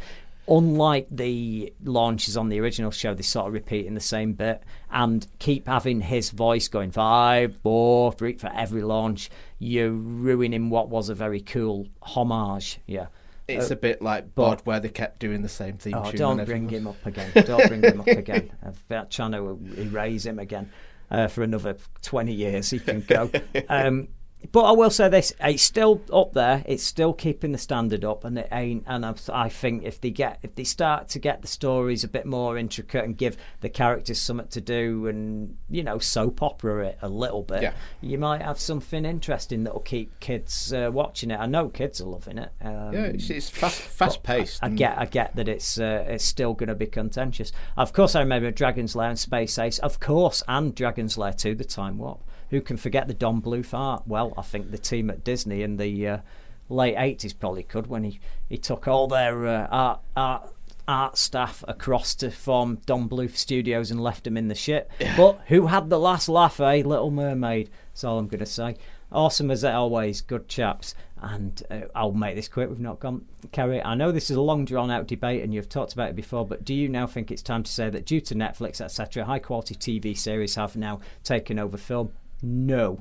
unlike 0.48 1.08
the 1.10 1.74
launches 1.84 2.36
on 2.38 2.50
the 2.50 2.60
original 2.60 2.92
show, 2.92 3.14
they 3.14 3.22
sort 3.24 3.48
of 3.48 3.54
repeat 3.54 3.86
in 3.86 3.94
the 3.94 4.00
same 4.02 4.34
bit 4.34 4.64
and 4.92 5.26
keep 5.40 5.68
having 5.68 6.02
his 6.02 6.30
voice 6.32 6.68
going 6.68 6.92
five, 6.92 7.56
four, 7.64 8.12
three 8.14 8.34
for 8.34 8.52
every 8.54 8.82
launch. 8.82 9.30
You're 9.60 9.92
ruining 9.92 10.70
what 10.70 10.90
was 10.90 11.10
a 11.10 11.16
very 11.16 11.40
cool 11.42 11.88
homage. 12.02 12.80
Yeah. 12.88 13.08
It's 13.48 13.72
Uh, 13.72 13.74
a 13.74 13.78
bit 13.78 14.02
like 14.02 14.36
Bod, 14.36 14.62
where 14.66 14.80
they 14.80 14.90
kept 14.90 15.20
doing 15.20 15.42
the 15.42 15.50
same 15.50 15.78
thing. 15.78 15.94
Oh, 15.96 16.12
don't 16.12 16.46
bring 16.46 16.70
him 16.70 16.88
up 16.88 17.06
again. 17.06 17.30
Don't 17.34 17.68
bring 17.68 17.84
him 17.84 18.00
up 18.02 18.08
again. 18.24 18.52
I'm 18.64 19.08
trying 19.10 19.32
to 19.34 19.60
erase 19.78 20.26
him 20.26 20.40
again 20.40 20.70
uh, 21.12 21.28
for 21.28 21.44
another 21.44 21.76
20 22.04 22.32
years. 22.34 22.70
He 22.70 22.80
can 22.80 23.02
go. 23.02 23.30
Um, 23.70 24.08
but 24.52 24.62
I 24.64 24.72
will 24.72 24.90
say 24.90 25.10
this: 25.10 25.34
it's 25.40 25.64
still 25.64 26.02
up 26.12 26.34
there. 26.34 26.64
It's 26.66 26.84
still 26.84 27.14
keeping 27.14 27.52
the 27.52 27.58
standard 27.58 28.04
up, 28.04 28.24
and 28.24 28.38
it 28.38 28.48
ain't. 28.52 28.84
And 28.88 29.06
I, 29.06 29.14
I 29.32 29.50
think 29.50 29.84
if 29.84 30.02
they 30.02 30.12
get, 30.12 30.40
if 30.44 30.56
they 30.56 30.64
start 30.64 31.08
to 31.10 31.20
get 31.20 31.42
the 31.42 31.48
stories 31.48 32.04
a 32.04 32.08
bit 32.08 32.26
more 32.26 32.58
intricate 32.58 33.04
and 33.06 33.18
give 33.18 33.38
the 33.62 33.70
characters 33.70 34.20
something 34.20 34.48
to 34.50 34.62
do, 34.62 35.08
and 35.08 35.58
you 35.70 35.84
know, 35.84 35.98
soap 36.00 36.42
opera 36.44 36.88
it 36.88 36.98
a 37.02 37.10
little 37.10 37.44
bit, 37.44 37.62
Yeah. 37.62 37.74
you 38.02 38.18
might 38.18 38.42
have 38.42 38.60
something 38.60 39.06
interesting 39.06 39.64
that'll 39.64 39.80
keep 39.80 40.20
kids 40.20 40.74
uh, 40.74 40.90
watching 40.92 41.32
it. 41.32 41.40
I 41.40 41.46
know 41.46 41.70
kids 41.70 42.02
are 42.02 42.06
loving 42.06 42.38
it. 42.38 42.52
Um, 42.62 42.94
Yeah, 42.94 43.04
it's, 43.06 43.30
it's 43.30 43.50
fast, 43.50 43.80
fast 43.82 44.24
paced. 44.24 44.64
I 44.64 44.70
get, 44.70 44.98
I 44.98 45.06
get 45.06 45.36
that 45.36 45.48
it's 45.48 45.80
uh, 45.80 46.06
it's 46.08 46.24
still 46.26 46.54
going 46.54 46.70
to 46.70 46.76
be 46.76 46.88
contentious. 46.88 47.52
Of 47.78 47.94
course, 47.94 48.16
I 48.16 48.20
remember 48.20 48.52
Dragon's 48.52 48.96
Lair 48.96 49.10
and 49.10 49.20
Space 49.20 49.58
Ace, 49.58 49.80
of 49.80 50.00
course, 50.00 50.44
and 50.48 50.76
Dragon's 50.76 51.18
Lair 51.18 51.34
2, 51.34 51.56
the 51.56 51.64
Time 51.64 51.98
Warp. 51.98 52.22
Who 52.54 52.62
can 52.62 52.78
forget 52.78 53.08
the 53.08 53.16
Don 53.16 53.42
Bluth 53.42 53.74
art? 53.74 54.04
Well, 54.06 54.32
I 54.38 54.44
think 54.44 54.70
the 54.70 54.78
team 54.78 55.10
at 55.10 55.24
Disney 55.24 55.64
in 55.64 55.78
the 55.78 56.08
uh, 56.08 56.18
late 56.70 56.96
80s 56.96 57.34
probably 57.40 57.64
could 57.64 57.88
when 57.88 58.04
he, 58.04 58.20
he 58.48 58.60
took 58.60 58.88
all 58.88 59.08
their 59.08 59.48
uh, 59.48 59.68
art, 59.72 60.02
art 60.16 60.54
art 60.88 61.18
staff 61.18 61.64
across 61.68 62.14
to 62.14 62.30
form 62.30 62.78
Don 62.86 63.10
Bluth 63.10 63.38
Studios 63.38 63.90
and 63.90 64.04
left 64.04 64.26
them 64.26 64.38
in 64.38 64.50
the 64.50 64.56
shit. 64.56 64.88
But 65.18 65.40
who 65.48 65.66
had 65.66 65.90
the 65.90 65.98
last 65.98 66.30
laugh, 66.30 66.60
eh? 66.60 66.84
Little 66.86 67.10
Mermaid. 67.10 67.72
That's 67.92 68.04
all 68.04 68.20
I'm 68.20 68.28
going 68.28 68.40
to 68.40 68.46
say. 68.46 68.76
Awesome 69.12 69.50
as 69.50 69.64
always, 69.64 70.22
good 70.22 70.48
chaps. 70.48 70.94
And 71.20 71.64
uh, 71.72 71.82
I'll 71.96 72.12
make 72.12 72.36
this 72.36 72.50
quick. 72.50 72.70
We've 72.70 72.80
not 72.80 73.00
gone 73.00 73.26
carry. 73.52 73.82
I 73.82 73.96
know 73.96 74.12
this 74.12 74.30
is 74.30 74.38
a 74.38 74.42
long, 74.42 74.64
drawn-out 74.66 75.08
debate, 75.08 75.42
and 75.42 75.56
you've 75.56 75.70
talked 75.70 75.94
about 75.94 76.10
it 76.10 76.16
before. 76.16 76.46
But 76.46 76.64
do 76.64 76.76
you 76.76 76.88
now 76.88 77.08
think 77.08 77.32
it's 77.32 77.42
time 77.42 77.64
to 77.64 77.72
say 77.72 77.90
that 77.90 78.06
due 78.06 78.22
to 78.22 78.36
Netflix, 78.36 78.80
etc., 78.80 79.26
high-quality 79.26 79.74
TV 79.74 80.16
series 80.16 80.54
have 80.54 80.76
now 80.76 81.00
taken 81.24 81.58
over 81.58 81.78
film? 81.78 82.12
No. 82.44 83.00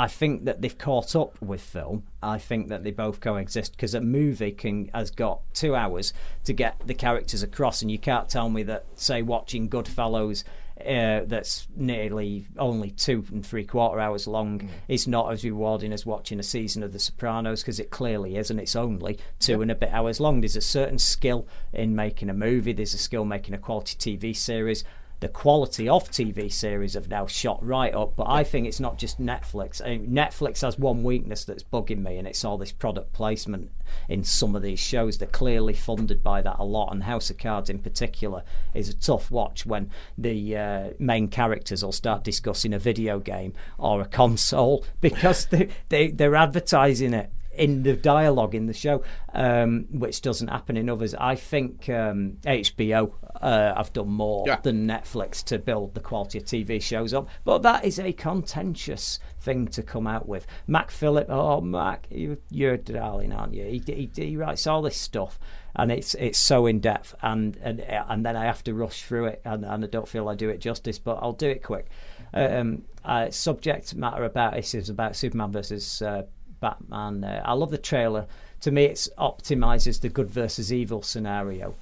I 0.00 0.06
think 0.06 0.44
that 0.44 0.62
they've 0.62 0.78
caught 0.78 1.16
up 1.16 1.42
with 1.42 1.60
film. 1.60 2.04
I 2.22 2.38
think 2.38 2.68
that 2.68 2.84
they 2.84 2.92
both 2.92 3.18
coexist 3.20 3.72
because 3.72 3.94
a 3.94 4.00
movie 4.00 4.52
can 4.52 4.88
has 4.94 5.10
got 5.10 5.40
two 5.54 5.74
hours 5.74 6.12
to 6.44 6.52
get 6.52 6.76
the 6.86 6.94
characters 6.94 7.42
across, 7.42 7.82
and 7.82 7.90
you 7.90 7.98
can't 7.98 8.28
tell 8.28 8.48
me 8.48 8.62
that, 8.62 8.84
say, 8.94 9.22
watching 9.22 9.68
Goodfellas. 9.68 10.44
Uh, 10.80 11.24
that's 11.26 11.66
nearly 11.74 12.46
only 12.56 12.92
two 12.92 13.24
and 13.32 13.44
three 13.44 13.64
quarter 13.64 13.98
hours 13.98 14.28
long 14.28 14.60
Mm. 14.60 14.68
is 14.86 15.08
not 15.08 15.32
as 15.32 15.42
rewarding 15.42 15.92
as 15.92 16.06
watching 16.06 16.38
a 16.38 16.44
season 16.44 16.84
of 16.84 16.92
The 16.92 17.00
Sopranos 17.00 17.62
because 17.62 17.80
it 17.80 17.90
clearly 17.90 18.36
is, 18.36 18.48
and 18.48 18.60
it's 18.60 18.76
only 18.76 19.18
two 19.40 19.54
Yep. 19.54 19.60
and 19.62 19.70
a 19.72 19.74
bit 19.74 19.88
hours 19.92 20.20
long. 20.20 20.40
There's 20.40 20.54
a 20.54 20.60
certain 20.60 20.98
skill 21.00 21.48
in 21.72 21.96
making 21.96 22.30
a 22.30 22.34
movie. 22.34 22.72
There's 22.72 22.94
a 22.94 22.98
skill 22.98 23.24
making 23.24 23.54
a 23.54 23.58
quality 23.58 23.96
TV 23.96 24.32
series. 24.32 24.84
The 25.20 25.28
quality 25.28 25.88
of 25.88 26.10
TV 26.10 26.50
series 26.52 26.94
have 26.94 27.08
now 27.08 27.26
shot 27.26 27.64
right 27.64 27.92
up, 27.92 28.14
but 28.14 28.28
I 28.28 28.44
think 28.44 28.68
it's 28.68 28.78
not 28.78 28.98
just 28.98 29.20
Netflix. 29.20 29.84
I 29.84 29.96
mean, 29.96 30.10
Netflix 30.10 30.62
has 30.62 30.78
one 30.78 31.02
weakness 31.02 31.44
that's 31.44 31.64
bugging 31.64 32.04
me, 32.04 32.18
and 32.18 32.28
it's 32.28 32.44
all 32.44 32.56
this 32.56 32.70
product 32.70 33.12
placement 33.12 33.72
in 34.08 34.22
some 34.22 34.54
of 34.54 34.62
these 34.62 34.78
shows. 34.78 35.18
They're 35.18 35.26
clearly 35.26 35.74
funded 35.74 36.22
by 36.22 36.42
that 36.42 36.56
a 36.60 36.64
lot, 36.64 36.92
and 36.92 37.02
House 37.02 37.30
of 37.30 37.38
Cards 37.38 37.68
in 37.68 37.80
particular 37.80 38.44
is 38.74 38.88
a 38.88 38.94
tough 38.94 39.28
watch 39.28 39.66
when 39.66 39.90
the 40.16 40.56
uh, 40.56 40.90
main 41.00 41.26
characters 41.26 41.84
will 41.84 41.90
start 41.90 42.22
discussing 42.22 42.72
a 42.72 42.78
video 42.78 43.18
game 43.18 43.54
or 43.76 44.00
a 44.00 44.06
console 44.06 44.84
because 45.00 45.46
they, 45.46 45.68
they, 45.88 46.12
they're 46.12 46.36
advertising 46.36 47.12
it 47.12 47.32
in 47.58 47.82
the 47.82 47.94
dialogue 47.94 48.54
in 48.54 48.66
the 48.66 48.72
show, 48.72 49.02
um, 49.34 49.86
which 49.90 50.22
doesn't 50.22 50.48
happen 50.48 50.76
in 50.76 50.88
others. 50.88 51.14
I 51.14 51.34
think 51.34 51.88
um, 51.88 52.38
HBO 52.44 53.12
uh, 53.40 53.74
have 53.74 53.92
done 53.92 54.08
more 54.08 54.44
Yeah. 54.46 54.60
than 54.62 54.86
Netflix 54.86 55.44
to 55.44 55.58
build 55.58 55.94
the 55.94 56.00
quality 56.00 56.38
of 56.38 56.44
TV 56.44 56.80
shows 56.80 57.12
up, 57.14 57.28
but 57.44 57.62
that 57.62 57.84
is 57.84 57.98
a 57.98 58.12
contentious 58.12 59.18
thing 59.40 59.68
to 59.68 59.82
come 59.82 60.06
out 60.06 60.28
with. 60.28 60.46
Mac 60.66 60.90
Phillip, 60.90 61.26
oh 61.28 61.60
Mac, 61.60 62.06
you, 62.10 62.38
you're 62.50 62.74
a 62.74 62.78
darling, 62.78 63.32
aren't 63.32 63.54
you? 63.54 63.64
He, 63.64 63.82
he, 63.86 64.10
he 64.14 64.36
writes 64.36 64.66
all 64.66 64.82
this 64.82 64.96
stuff. 64.96 65.38
And 65.76 65.92
it's 65.92 66.14
it's 66.14 66.38
so 66.38 66.66
in 66.66 66.80
depth, 66.80 67.14
and, 67.22 67.56
and 67.62 67.80
and 67.80 68.26
then 68.26 68.36
I 68.36 68.46
have 68.46 68.64
to 68.64 68.74
rush 68.74 69.04
through 69.04 69.26
it, 69.26 69.42
and, 69.44 69.64
and 69.64 69.84
I 69.84 69.86
don't 69.86 70.08
feel 70.08 70.28
I 70.28 70.34
do 70.34 70.48
it 70.48 70.58
justice, 70.58 70.98
but 70.98 71.18
I'll 71.22 71.34
do 71.34 71.48
it 71.48 71.62
quick. 71.62 71.86
Um, 72.34 72.82
uh, 73.04 73.30
subject 73.30 73.94
matter 73.94 74.24
about 74.24 74.54
this 74.54 74.74
is 74.74 74.88
about 74.88 75.14
Superman 75.14 75.52
versus 75.52 76.02
uh, 76.02 76.22
Batman. 76.60 77.24
Uh, 77.24 77.42
I 77.44 77.52
love 77.52 77.70
the 77.70 77.78
trailer. 77.78 78.26
To 78.60 78.70
me, 78.70 78.84
it 78.84 79.08
optimizes 79.18 80.00
the 80.00 80.08
good 80.08 80.30
versus 80.30 80.72
evil 80.72 81.02
scenario. 81.02 81.74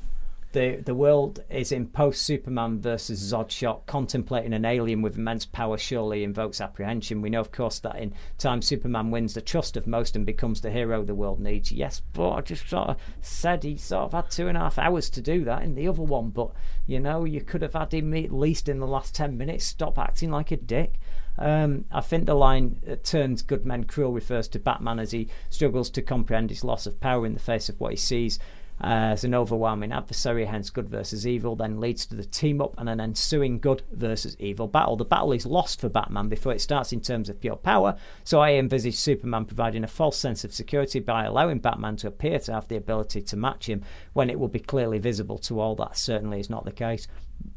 The 0.52 0.76
the 0.76 0.94
world 0.94 1.42
is 1.50 1.70
in 1.70 1.88
post 1.88 2.22
Superman 2.22 2.80
versus 2.80 3.20
Zod 3.32 3.50
shot, 3.50 3.84
contemplating 3.84 4.54
an 4.54 4.64
alien 4.64 5.02
with 5.02 5.18
immense 5.18 5.44
power 5.44 5.76
surely 5.76 6.24
invokes 6.24 6.62
apprehension. 6.62 7.20
We 7.20 7.28
know, 7.28 7.40
of 7.40 7.52
course, 7.52 7.78
that 7.80 7.96
in 7.96 8.14
time 8.38 8.62
Superman 8.62 9.10
wins 9.10 9.34
the 9.34 9.42
trust 9.42 9.76
of 9.76 9.86
most 9.86 10.16
and 10.16 10.24
becomes 10.24 10.60
the 10.60 10.70
hero 10.70 11.02
the 11.02 11.14
world 11.14 11.40
needs. 11.40 11.72
Yes, 11.72 12.00
but 12.12 12.30
I 12.30 12.40
just 12.40 12.70
sort 12.70 12.88
of 12.88 12.96
said 13.20 13.64
he 13.64 13.76
sort 13.76 14.04
of 14.04 14.12
had 14.12 14.30
two 14.30 14.48
and 14.48 14.56
a 14.56 14.60
half 14.60 14.78
hours 14.78 15.10
to 15.10 15.20
do 15.20 15.44
that 15.44 15.62
in 15.62 15.74
the 15.74 15.88
other 15.88 16.02
one, 16.02 16.30
but 16.30 16.52
you 16.86 17.00
know, 17.00 17.24
you 17.24 17.42
could 17.42 17.60
have 17.62 17.74
had 17.74 17.92
him 17.92 18.14
at 18.14 18.32
least 18.32 18.68
in 18.68 18.78
the 18.78 18.86
last 18.86 19.14
ten 19.14 19.36
minutes. 19.36 19.64
Stop 19.66 19.98
acting 19.98 20.30
like 20.30 20.52
a 20.52 20.56
dick. 20.56 20.94
Um, 21.38 21.84
I 21.92 22.00
think 22.00 22.26
the 22.26 22.34
line 22.34 22.80
uh, 22.90 22.96
turns 23.02 23.42
good 23.42 23.66
men 23.66 23.84
cruel 23.84 24.12
refers 24.12 24.48
to 24.48 24.58
Batman 24.58 24.98
as 24.98 25.12
he 25.12 25.28
struggles 25.50 25.90
to 25.90 26.02
comprehend 26.02 26.50
his 26.50 26.64
loss 26.64 26.86
of 26.86 27.00
power 27.00 27.26
in 27.26 27.34
the 27.34 27.40
face 27.40 27.68
of 27.68 27.78
what 27.78 27.92
he 27.92 27.96
sees 27.96 28.38
uh, 28.80 29.12
as 29.12 29.24
an 29.24 29.34
overwhelming 29.34 29.90
adversary, 29.90 30.44
hence 30.44 30.68
good 30.68 30.88
versus 30.88 31.26
evil, 31.26 31.56
then 31.56 31.80
leads 31.80 32.04
to 32.04 32.14
the 32.14 32.24
team 32.24 32.60
up 32.60 32.74
and 32.78 32.88
an 32.88 33.00
ensuing 33.00 33.58
good 33.58 33.82
versus 33.90 34.36
evil 34.38 34.68
battle. 34.68 34.96
The 34.96 35.04
battle 35.04 35.32
is 35.32 35.46
lost 35.46 35.80
for 35.80 35.88
Batman 35.88 36.28
before 36.28 36.52
it 36.52 36.60
starts 36.60 36.92
in 36.92 37.00
terms 37.00 37.30
of 37.30 37.40
pure 37.40 37.56
power, 37.56 37.96
so 38.22 38.40
I 38.40 38.52
envisage 38.52 38.96
Superman 38.96 39.46
providing 39.46 39.82
a 39.82 39.88
false 39.88 40.18
sense 40.18 40.44
of 40.44 40.52
security 40.52 41.00
by 41.00 41.24
allowing 41.24 41.58
Batman 41.58 41.96
to 41.96 42.08
appear 42.08 42.38
to 42.40 42.52
have 42.52 42.68
the 42.68 42.76
ability 42.76 43.22
to 43.22 43.36
match 43.36 43.66
him 43.66 43.82
when 44.12 44.28
it 44.28 44.38
will 44.38 44.48
be 44.48 44.60
clearly 44.60 44.98
visible 44.98 45.38
to 45.38 45.58
all 45.58 45.74
that 45.76 45.96
certainly 45.96 46.38
is 46.38 46.50
not 46.50 46.66
the 46.66 46.72
case. 46.72 47.08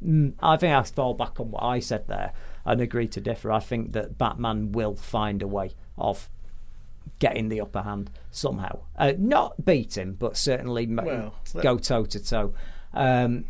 Mm, 0.03 0.34
I 0.41 0.56
think 0.56 0.73
I 0.73 0.84
fall 0.84 1.14
back 1.14 1.39
on 1.39 1.51
what 1.51 1.64
I 1.64 1.80
said 1.80 2.07
there 2.07 2.31
and 2.65 2.81
agree 2.81 3.07
to 3.10 3.22
differ. 3.22 3.52
I 3.52 3.60
think 3.60 3.94
that 3.94 4.18
Batman 4.18 4.72
will 4.72 4.95
find 4.95 5.41
a 5.41 5.48
way 5.48 5.72
of 5.98 6.30
getting 7.19 7.49
the 7.49 7.61
upper 7.61 7.81
hand 7.81 8.10
somehow. 8.31 8.80
Uh, 8.98 9.14
not 9.18 9.65
beat 9.65 9.98
him, 9.98 10.14
but 10.18 10.38
certainly 10.38 10.86
ma- 10.86 11.03
Well, 11.03 11.36
go 11.61 11.77
toe 11.77 12.06
to 12.06 12.19
toe. 12.23 12.53
Um, 12.94 13.45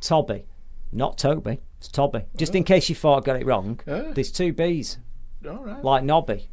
Toby, 0.00 0.46
not 0.92 1.18
Toby, 1.18 1.60
it's 1.78 1.88
Toby. 1.88 2.24
Just 2.36 2.54
in 2.54 2.64
case 2.64 2.88
you 2.88 2.94
thought 2.94 3.18
I 3.22 3.26
got 3.26 3.36
it 3.40 3.46
wrong, 3.46 3.80
Oh. 3.86 4.12
there's 4.12 4.32
two 4.32 4.52
B's, 4.52 4.98
All 5.46 5.64
right. 5.64 5.84
like 5.84 6.04
Nobby. 6.04 6.48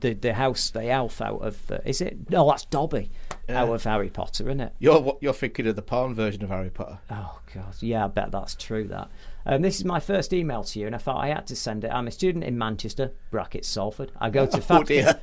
the 0.00 0.12
the 0.14 0.34
house, 0.34 0.70
the 0.70 0.88
elf 0.90 1.20
out 1.20 1.40
of 1.40 1.70
uh, 1.70 1.78
is 1.84 2.00
it? 2.00 2.28
No, 2.30 2.48
that's 2.48 2.64
Dobby 2.64 3.10
out 3.48 3.68
of 3.72 3.84
Harry 3.84 4.10
Potter, 4.10 4.48
isn't 4.48 4.60
it? 4.60 4.72
You're 4.80 5.16
you're 5.20 5.32
thinking 5.32 5.68
of 5.68 5.76
the 5.76 5.82
porn 5.82 6.14
version 6.14 6.42
of 6.42 6.50
Harry 6.50 6.68
Potter. 6.70 6.98
Oh 7.12 7.38
god, 7.54 7.74
yeah, 7.80 8.04
I 8.04 8.08
bet 8.08 8.32
that's 8.32 8.56
true. 8.56 8.88
That 8.88 9.08
um, 9.46 9.62
this 9.62 9.76
is 9.78 9.84
my 9.84 10.00
first 10.00 10.32
email 10.32 10.62
to 10.64 10.78
you, 10.80 10.86
and 10.86 10.94
I 10.94 10.98
thought 10.98 11.22
I 11.24 11.28
had 11.28 11.46
to 11.46 11.56
send 11.56 11.84
it. 11.84 11.90
I'm 11.90 12.06
a 12.06 12.10
student 12.10 12.44
in 12.44 12.58
Manchester, 12.58 13.12
brackets 13.30 13.68
Salford. 13.68 14.12
I 14.20 14.28
go 14.30 14.44
to 14.46 14.56
Oh 14.58 14.60
Fab. 14.60 14.86
dear. 14.86 15.20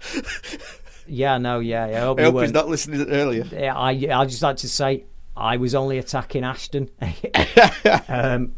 Yeah, 1.06 1.38
no, 1.38 1.60
yeah, 1.60 1.88
yeah. 1.88 1.98
I 1.98 2.00
hope, 2.06 2.20
I 2.20 2.24
hope 2.24 2.42
he's 2.42 2.54
weren't- 2.54 2.70
listening 2.70 3.10
earlier. 3.10 3.44
Yeah, 3.52 3.76
I 3.76 3.90
I 3.92 4.26
just 4.26 4.42
like 4.42 4.58
to 4.58 4.70
say 4.70 5.04
I 5.36 5.58
was 5.58 5.76
only 5.76 5.98
attacking 5.98 6.44
Ashton. 6.46 6.90
um, 8.08 8.54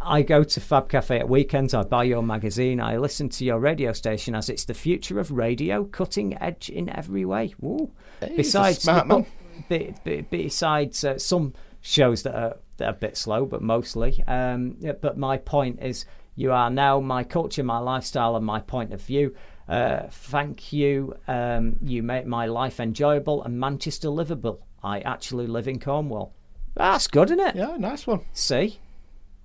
I 0.00 0.22
go 0.22 0.44
to 0.44 0.60
Fab 0.60 0.88
Cafe 0.88 1.18
at 1.18 1.28
weekends. 1.28 1.72
I 1.72 1.82
buy 1.82 2.04
your 2.04 2.22
magazine. 2.22 2.80
I 2.80 2.96
listen 2.98 3.28
to 3.30 3.44
your 3.44 3.58
radio 3.58 3.92
station 3.92 4.34
as 4.34 4.50
it's 4.50 4.64
the 4.64 4.74
future 4.74 5.18
of 5.18 5.30
radio, 5.30 5.84
cutting 5.84 6.36
edge 6.42 6.68
in 6.68 6.88
every 6.90 7.24
way. 7.24 7.54
Woo. 7.60 7.90
Hey, 8.20 8.34
besides, 8.36 8.82
smart 8.82 9.06
man. 9.06 9.24
be- 9.68 9.94
be- 10.04 10.20
besides 10.22 11.04
uh, 11.04 11.16
some 11.18 11.54
shows 11.80 12.22
that 12.24 12.34
are 12.34 12.56
a 12.78 12.92
bit 12.92 13.16
slow, 13.16 13.46
but 13.46 13.62
mostly. 13.62 14.22
Um, 14.26 14.76
yeah, 14.80 14.92
but 14.92 15.16
my 15.16 15.36
point 15.38 15.80
is, 15.82 16.04
you 16.36 16.52
are 16.52 16.70
now 16.70 17.00
my 17.00 17.24
culture, 17.24 17.62
my 17.62 17.78
lifestyle, 17.78 18.36
and 18.36 18.44
my 18.44 18.60
point 18.60 18.92
of 18.92 19.00
view. 19.00 19.34
Uh, 19.68 20.08
thank 20.10 20.72
you. 20.72 21.14
Um, 21.28 21.76
you 21.82 22.02
make 22.02 22.26
my 22.26 22.46
life 22.46 22.80
enjoyable 22.80 23.42
and 23.44 23.58
Manchester 23.58 24.10
livable. 24.10 24.66
I 24.82 25.00
actually 25.00 25.46
live 25.46 25.68
in 25.68 25.80
Cornwall. 25.80 26.34
That's 26.74 27.06
good, 27.06 27.30
isn't 27.30 27.40
it? 27.40 27.56
Yeah, 27.56 27.76
nice 27.78 28.06
one. 28.06 28.22
See, 28.32 28.80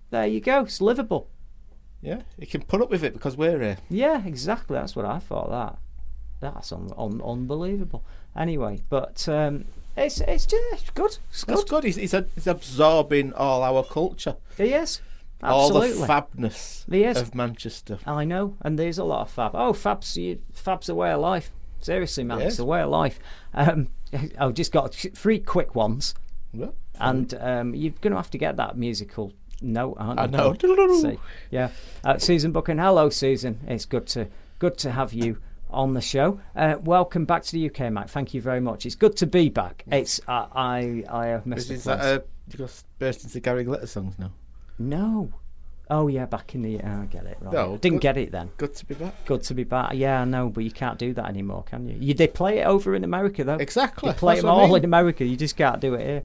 there 0.09 0.27
you 0.27 0.41
go. 0.41 0.61
It's 0.61 0.81
livable. 0.81 1.29
Yeah, 2.01 2.21
you 2.37 2.47
can 2.47 2.63
put 2.63 2.81
up 2.81 2.89
with 2.89 3.03
it 3.03 3.13
because 3.13 3.37
we're 3.37 3.59
here. 3.59 3.77
Yeah, 3.89 4.25
exactly. 4.25 4.75
That's 4.75 4.95
what 4.95 5.05
I 5.05 5.19
thought. 5.19 5.49
That 5.49 5.77
that's 6.39 6.71
un- 6.71 6.93
un- 6.97 7.21
unbelievable. 7.23 8.03
Anyway, 8.35 8.81
but 8.89 9.27
um, 9.29 9.65
it's 9.97 10.21
it's 10.21 10.45
just 10.45 10.63
it's 10.73 10.89
good. 10.91 11.17
It's 11.29 11.43
That's 11.45 11.63
good. 11.63 11.69
good. 11.69 11.83
He's, 11.83 11.95
he's, 11.97 12.15
he's 12.35 12.47
absorbing 12.47 13.33
all 13.33 13.63
our 13.63 13.83
culture, 13.83 14.35
He 14.57 14.73
is. 14.73 15.01
Absolutely. 15.41 15.91
all 15.93 15.99
the 15.99 16.05
fabness 16.05 16.85
He 16.91 17.03
is. 17.05 17.17
of 17.17 17.33
Manchester. 17.33 17.99
I 18.05 18.25
know, 18.25 18.55
and 18.61 18.77
there's 18.77 18.97
a 18.97 19.03
lot 19.05 19.21
of 19.21 19.29
fab. 19.31 19.51
Oh, 19.53 19.71
fab's 19.73 20.17
you, 20.17 20.39
fab's 20.53 20.89
a 20.89 20.95
way 20.95 21.11
of 21.11 21.21
life. 21.21 21.51
Seriously, 21.79 22.25
man, 22.25 22.39
Yes. 22.39 22.51
it's 22.53 22.59
a 22.59 22.65
way 22.65 22.81
of 22.81 22.89
life. 22.89 23.19
Um, 23.53 23.87
I've 24.39 24.53
just 24.53 24.71
got 24.73 24.93
three 24.93 25.39
quick 25.39 25.75
ones, 25.75 26.13
Yeah. 26.53 26.67
and 26.99 27.33
um, 27.39 27.73
you're 27.73 27.93
going 28.01 28.11
to 28.11 28.17
have 28.17 28.31
to 28.31 28.37
get 28.37 28.57
that 28.57 28.77
musical 28.77 29.31
note, 29.61 29.95
aren't 29.97 30.19
I 30.19 30.25
you? 30.25 30.55
I 30.73 31.01
know. 31.07 31.17
Yeah, 31.51 31.69
uh, 32.03 32.17
Susan 32.17 32.51
Buchan. 32.51 32.77
Hello, 32.77 33.09
Susan. 33.09 33.59
It's 33.67 33.85
good 33.85 34.07
to 34.07 34.27
good 34.59 34.77
to 34.79 34.91
have 34.91 35.13
you 35.13 35.37
on 35.69 35.93
the 35.93 36.01
show. 36.01 36.39
Uh, 36.55 36.75
welcome 36.83 37.25
back 37.25 37.43
to 37.43 37.51
the 37.51 37.69
UK, 37.69 37.91
Mac. 37.91 38.09
Thank 38.09 38.33
you 38.33 38.41
very 38.41 38.59
much. 38.59 38.85
It's 38.85 38.95
good 38.95 39.15
to 39.17 39.27
be 39.27 39.49
back. 39.49 39.83
It's 39.91 40.19
uh, 40.27 40.47
I 40.53 41.03
I 41.09 41.27
have 41.27 41.45
missed 41.45 41.69
Is, 41.71 41.83
that 41.85 41.99
uh, 41.99 42.19
you 42.51 42.57
got 42.59 42.83
burst 42.97 43.23
into 43.23 43.39
Gary 43.39 43.63
Glitter 43.63 43.87
songs 43.87 44.17
now? 44.17 44.31
No. 44.77 45.31
Oh 45.91 46.07
yeah, 46.07 46.25
back 46.25 46.53
in 46.53 46.61
the. 46.61 46.79
Uh, 46.81 47.01
I 47.01 47.05
get 47.05 47.25
it. 47.25 47.37
Right. 47.41 47.53
No, 47.53 47.77
didn't 47.77 47.97
good- 47.97 48.01
get 48.01 48.17
it 48.17 48.31
then. 48.31 48.51
Good 48.57 48.75
to 48.75 48.85
be 48.85 48.93
back. 48.93 49.25
Good 49.25 49.41
to 49.43 49.53
be 49.55 49.63
back. 49.63 49.93
Yeah, 49.95 50.21
I 50.21 50.25
know, 50.25 50.49
but 50.49 50.63
you 50.63 50.71
can't 50.71 50.99
do 50.99 51.13
that 51.15 51.25
anymore, 51.27 51.63
can 51.63 51.87
you? 51.87 51.97
You 51.99 52.13
they 52.13 52.27
play 52.27 52.59
it 52.59 52.65
over 52.67 52.93
in 52.95 53.03
America 53.03 53.43
though. 53.43 53.55
Exactly. 53.55 54.11
They 54.11 54.17
play 54.17 54.35
That's 54.35 54.43
them 54.43 54.49
what 54.53 54.59
I 54.59 54.61
all 54.61 54.67
mean. 54.67 54.77
in 54.77 54.85
America. 54.85 55.25
You 55.25 55.35
just 55.35 55.57
can't 55.57 55.79
do 55.79 55.95
it 55.95 56.05
here. 56.05 56.23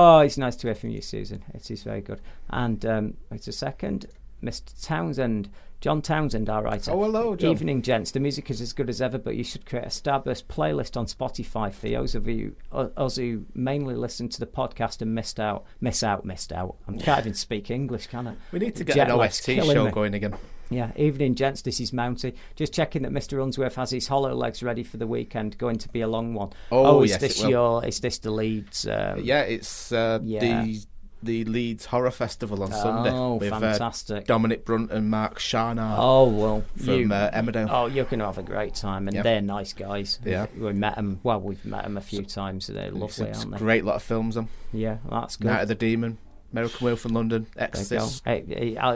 Oh, 0.00 0.20
it's 0.20 0.38
nice 0.38 0.54
to 0.54 0.68
hear 0.68 0.76
from 0.76 0.90
you, 0.90 1.00
Susan. 1.00 1.42
It 1.52 1.68
is 1.72 1.82
very 1.82 2.00
good. 2.00 2.20
And 2.50 2.86
um, 2.86 3.14
wait 3.30 3.48
a 3.48 3.52
second, 3.52 4.06
Mr. 4.40 4.72
Townsend. 4.80 5.50
John 5.80 6.02
Townsend, 6.02 6.48
our 6.48 6.62
writer. 6.62 6.92
Oh, 6.92 7.02
hello, 7.02 7.34
John. 7.34 7.50
Evening, 7.50 7.82
gents. 7.82 8.12
The 8.12 8.20
music 8.20 8.48
is 8.48 8.60
as 8.60 8.72
good 8.72 8.88
as 8.88 9.02
ever, 9.02 9.18
but 9.18 9.34
you 9.34 9.42
should 9.42 9.66
create 9.66 9.84
a 9.84 9.88
Starburst 9.88 10.44
playlist 10.44 10.96
on 10.96 11.06
Spotify 11.06 11.72
for 11.72 11.88
those 11.88 12.14
of 12.14 12.28
you 12.28 12.54
uh, 12.70 12.88
us 12.96 13.16
who 13.16 13.44
mainly 13.54 13.96
listen 13.96 14.28
to 14.28 14.38
the 14.38 14.46
podcast 14.46 15.02
and 15.02 15.16
missed 15.16 15.40
out, 15.40 15.66
miss 15.80 16.04
out, 16.04 16.24
missed 16.24 16.52
out. 16.52 16.76
I 16.86 16.92
can't 16.92 17.18
even 17.20 17.34
speak 17.34 17.68
English, 17.68 18.06
can 18.06 18.28
I? 18.28 18.34
We 18.52 18.60
need 18.60 18.76
to 18.76 18.84
get 18.84 18.94
Jet 18.94 19.10
an 19.10 19.18
OST 19.18 19.46
show 19.46 19.84
me. 19.84 19.90
going 19.90 20.14
again. 20.14 20.36
Yeah, 20.70 20.92
evening, 20.96 21.34
gents. 21.34 21.62
This 21.62 21.80
is 21.80 21.92
Mounty. 21.92 22.34
Just 22.56 22.74
checking 22.74 23.02
that 23.02 23.12
Mr. 23.12 23.42
Unsworth 23.42 23.76
has 23.76 23.90
his 23.90 24.06
hollow 24.08 24.34
legs 24.34 24.62
ready 24.62 24.82
for 24.84 24.98
the 24.98 25.06
weekend. 25.06 25.56
Going 25.56 25.78
to 25.78 25.88
be 25.88 26.02
a 26.02 26.08
long 26.08 26.34
one. 26.34 26.50
Oh, 26.70 27.02
is 27.02 27.10
yes, 27.12 27.20
this 27.20 27.40
it 27.40 27.44
will. 27.44 27.50
your? 27.50 27.84
Is 27.86 28.00
this 28.00 28.18
the 28.18 28.30
Leeds? 28.30 28.86
Um, 28.86 29.20
Yeah, 29.20 29.42
it's 29.42 29.92
uh, 29.92 30.18
Yeah. 30.22 30.40
the 30.64 30.80
the 31.20 31.44
Leeds 31.46 31.86
Horror 31.86 32.12
Festival 32.12 32.62
on 32.62 32.70
Sunday. 32.70 33.10
Oh, 33.10 33.38
uh, 33.38 33.58
fantastic. 33.58 34.26
Dominic 34.26 34.64
Brunt 34.64 34.92
and 34.92 35.10
Mark 35.10 35.38
Charnock. 35.40 35.96
Oh 35.98 36.28
well, 36.28 36.64
from 36.76 36.94
you, 36.94 37.12
uh, 37.12 37.30
Emmerdale. 37.32 37.66
Oh, 37.70 37.86
you're 37.86 38.04
going 38.04 38.20
to 38.20 38.26
have 38.26 38.38
a 38.38 38.42
great 38.44 38.76
time, 38.76 39.08
and 39.08 39.14
Yep. 39.16 39.24
they're 39.24 39.40
nice 39.40 39.72
guys. 39.72 40.20
Yeah. 40.24 40.46
we 40.56 40.72
met 40.74 40.94
them. 40.94 41.18
Well, 41.24 41.40
we've 41.40 41.64
met 41.64 41.82
them 41.84 41.96
a 41.96 42.00
few 42.02 42.22
times. 42.24 42.66
So 42.66 42.72
they're 42.72 42.92
lovely, 42.92 43.26
It's 43.30 43.38
aren't 43.40 43.50
they? 43.52 43.58
great 43.58 43.84
lot 43.84 43.96
of 43.96 44.02
films 44.04 44.36
on. 44.36 44.48
Yeah, 44.72 44.98
that's 45.10 45.36
good. 45.36 45.48
Night 45.48 45.62
of 45.62 45.68
the 45.68 45.74
Demon, 45.74 46.18
American 46.52 46.84
Werewolf 46.84 47.00
from 47.00 47.12
London. 47.12 47.46
Exorcist. 47.56 48.26
Uh, 48.26 48.32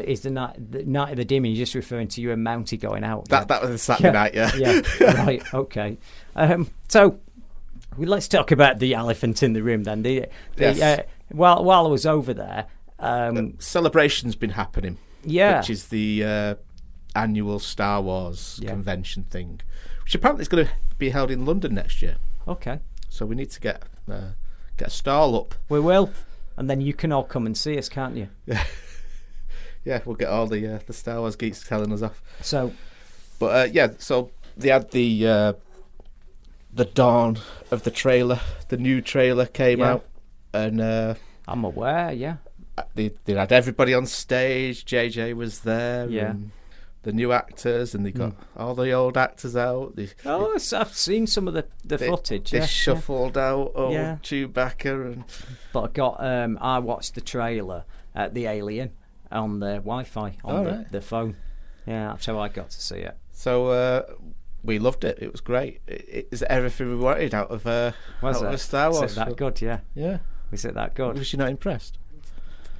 is 0.04 0.20
the 0.22 0.30
night, 0.30 0.56
the 0.72 0.84
night 0.84 1.10
of 1.10 1.16
the 1.16 1.24
demon? 1.24 1.50
You're 1.50 1.58
just 1.64 1.74
referring 1.74 2.08
to 2.08 2.20
you 2.22 2.32
and 2.32 2.42
Mounty 2.42 2.76
going 2.76 3.04
out. 3.04 3.28
That- 3.28 3.40
yeah? 3.40 3.44
that 3.44 3.62
was 3.62 3.70
a 3.72 3.78
Saturday 3.78 4.12
night, 4.12 4.34
yeah. 4.34 4.50
yeah. 4.56 4.80
Right. 5.24 5.42
Okay. 5.54 5.98
Um, 6.34 6.70
so, 6.88 7.18
well, 7.96 8.08
let's 8.08 8.26
talk 8.28 8.50
about 8.52 8.78
the 8.78 8.94
elephant 8.94 9.42
in 9.42 9.52
the 9.52 9.62
room 9.62 9.82
then. 9.84 10.02
The, 10.02 10.26
the, 10.56 10.72
Yes. 10.72 10.80
uh, 11.00 11.02
while 11.30 11.62
while 11.64 11.86
I 11.86 11.90
was 11.90 12.06
over 12.06 12.32
there, 12.32 12.66
um, 12.98 13.54
Celebration's 13.58 14.34
been 14.36 14.50
happening. 14.50 14.96
Yeah. 15.24 15.58
Which 15.58 15.70
is 15.70 15.88
the 15.88 16.24
uh, 16.24 16.54
annual 17.14 17.58
Star 17.58 18.00
Wars 18.00 18.58
Yeah. 18.62 18.70
convention 18.70 19.24
thing, 19.24 19.60
which 20.04 20.14
apparently 20.14 20.42
is 20.42 20.48
going 20.48 20.66
to 20.66 20.72
be 20.98 21.10
held 21.10 21.30
in 21.30 21.44
London 21.44 21.74
next 21.74 22.00
year. 22.00 22.16
okay, 22.48 22.80
So 23.10 23.26
we 23.26 23.34
need 23.34 23.50
to 23.50 23.60
get 23.60 23.82
uh, 24.10 24.30
get 24.78 24.88
a 24.88 24.90
stall 24.90 25.36
up. 25.36 25.54
we 25.68 25.78
will, 25.80 26.10
and 26.56 26.68
then 26.70 26.80
you 26.80 26.92
can 26.94 27.12
all 27.12 27.24
come 27.24 27.46
and 27.46 27.56
see 27.56 27.78
us, 27.78 27.88
can't 27.88 28.16
you? 28.16 28.28
Yeah, 28.46 28.64
yeah. 29.84 30.00
we'll 30.04 30.16
get 30.16 30.28
all 30.28 30.46
the 30.46 30.66
uh, 30.66 30.78
the 30.86 30.92
Star 30.92 31.20
Wars 31.20 31.36
geeks 31.36 31.66
telling 31.66 31.92
us 31.92 32.02
off. 32.02 32.22
So, 32.40 32.72
But 33.38 33.46
uh, 33.46 33.68
yeah, 33.72 33.88
so 33.98 34.30
they 34.56 34.68
had 34.68 34.90
the 34.90 35.26
uh, 35.26 35.52
the 36.72 36.84
dawn 36.84 37.38
of 37.70 37.82
the 37.84 37.90
trailer. 37.90 38.40
The 38.68 38.76
new 38.76 39.00
trailer 39.00 39.46
came 39.46 39.80
Yeah. 39.80 39.92
out, 39.94 40.04
and 40.54 40.80
uh, 40.80 41.14
I'm 41.48 41.64
aware. 41.64 42.12
Yeah. 42.12 42.36
they 42.94 43.12
they 43.24 43.34
had 43.34 43.52
everybody 43.52 43.94
on 43.94 44.06
stage. 44.06 44.84
JJ 44.84 45.34
was 45.34 45.60
there. 45.60 46.08
Yeah. 46.08 46.30
and 46.30 46.50
the 47.02 47.12
new 47.12 47.32
actors, 47.32 47.94
and 47.94 48.06
they 48.06 48.12
got 48.12 48.30
Mm. 48.30 48.44
all 48.56 48.74
the 48.74 48.92
old 48.92 49.16
actors 49.16 49.56
out. 49.56 49.96
They, 49.96 50.08
Oh, 50.24 50.50
it's- 50.50 50.72
I've 50.72 50.94
seen 50.94 51.26
some 51.26 51.48
of 51.48 51.54
the, 51.54 51.66
the 51.84 51.96
they, 51.96 52.08
footage. 52.08 52.50
They 52.52 52.58
yeah, 52.58 52.62
yeah. 52.62 52.66
shuffled 52.68 53.36
out 53.36 53.72
old 53.74 53.92
Yeah. 53.92 54.16
Chewbacca 54.22 55.12
and 55.12 55.24
But 55.72 55.82
I 55.82 55.88
got 55.88 56.24
um, 56.24 56.58
I 56.60 56.78
watched 56.78 57.14
the 57.14 57.20
trailer 57.20 57.84
at 58.14 58.34
the 58.34 58.46
Alien 58.46 58.92
on 59.30 59.60
the 59.60 59.76
Wi-Fi 59.76 60.36
on 60.44 60.54
Oh, 60.56 60.64
the, 60.64 60.70
right. 60.70 60.92
the 60.92 61.00
phone. 61.00 61.36
Yeah, 61.86 62.08
that's 62.08 62.26
how 62.26 62.38
I 62.38 62.48
got 62.48 62.70
to 62.70 62.80
see 62.80 62.98
it. 62.98 63.16
so 63.32 63.68
uh, 63.68 64.02
we 64.62 64.78
loved 64.78 65.02
it. 65.04 65.18
It 65.20 65.32
was 65.32 65.40
great. 65.40 65.80
It, 65.88 66.28
it 66.30 66.42
everything 66.44 66.88
we 66.90 66.96
wanted 66.96 67.34
out 67.34 67.50
of 67.50 67.66
uh, 67.66 67.90
Was 68.20 68.36
out 68.36 68.42
it? 68.44 68.46
of 68.48 68.54
a 68.54 68.58
Star 68.58 68.90
Is 68.90 69.12
it 69.12 69.14
that 69.16 69.36
good? 69.36 69.60
Yeah. 69.60 69.80
Yeah. 69.94 70.18
Was 70.52 70.64
it 70.64 70.74
that 70.74 70.94
good? 70.94 71.18
Was 71.18 71.26
she 71.26 71.36
not 71.36 71.48
impressed? 71.48 71.98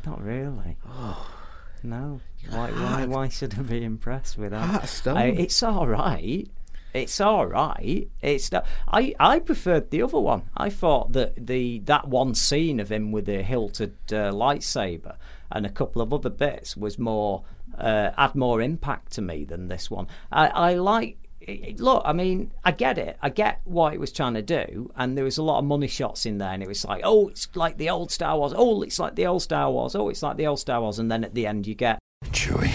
Not 0.06 0.22
really. 0.22 0.76
Oh. 0.88 1.28
No. 1.84 2.20
Why? 2.50 2.70
Why? 2.82 3.06
Why 3.06 3.28
should 3.28 3.58
I 3.58 3.62
be 3.62 3.84
impressed 3.84 4.36
with 4.38 4.50
that? 4.50 4.60
heart 4.66 4.84
of 4.84 4.90
stone. 4.90 5.16
I- 5.16 5.26
it's 5.26 5.62
all 5.62 5.86
right. 5.86 6.48
It's 6.94 7.20
all 7.22 7.46
right. 7.46 8.06
It's 8.20 8.52
not, 8.52 8.66
I 8.86 9.14
I 9.18 9.38
preferred 9.38 9.90
the 9.90 10.02
other 10.02 10.18
one. 10.20 10.42
I 10.56 10.68
thought 10.68 11.12
that 11.12 11.46
the 11.46 11.78
that 11.86 12.06
one 12.08 12.34
scene 12.34 12.80
of 12.80 12.92
him 12.92 13.12
with 13.12 13.24
the 13.26 13.42
hilted 13.42 13.94
uh, 14.10 14.30
lightsaber 14.30 15.16
and 15.50 15.64
a 15.64 15.70
couple 15.70 16.02
of 16.02 16.12
other 16.12 16.28
bits 16.28 16.76
was 16.76 16.98
more 16.98 17.44
uh, 17.78 18.10
had 18.18 18.34
more 18.34 18.60
impact 18.60 19.12
to 19.12 19.22
me 19.22 19.44
than 19.44 19.68
this 19.68 19.90
one. 19.90 20.06
I 20.30 20.48
I 20.48 20.74
like. 20.74 21.16
it- 21.40 21.80
Look, 21.80 22.02
I 22.04 22.12
mean, 22.12 22.52
I 22.62 22.72
get 22.72 22.98
it. 22.98 23.16
I 23.22 23.30
get 23.30 23.62
what 23.64 23.94
it 23.94 23.98
was 24.00 24.12
trying 24.12 24.34
to 24.34 24.42
do, 24.42 24.92
and 24.94 25.16
there 25.16 25.24
was 25.24 25.38
a 25.38 25.42
lot 25.42 25.58
of 25.60 25.64
money 25.64 25.88
shots 25.88 26.26
in 26.26 26.36
there, 26.38 26.50
and 26.52 26.62
it 26.62 26.68
was 26.68 26.84
like, 26.84 27.00
oh, 27.04 27.28
it's 27.28 27.48
like 27.56 27.78
the 27.78 27.88
old 27.88 28.10
Star 28.12 28.36
Wars. 28.36 28.52
Oh, 28.54 28.82
it's 28.82 28.98
like 28.98 29.14
the 29.16 29.26
old 29.26 29.40
Star 29.42 29.70
Wars. 29.70 29.94
Oh, 29.96 30.10
it's 30.10 30.22
like 30.22 30.36
the 30.36 30.46
old 30.46 30.60
Star 30.60 30.80
Wars, 30.82 30.98
and 30.98 31.10
then 31.10 31.24
at 31.24 31.32
the 31.34 31.46
end 31.46 31.66
you 31.66 31.74
get 31.74 31.98
Chewie. 32.30 32.70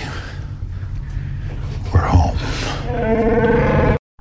We're 1.94 2.02
home. 2.02 2.38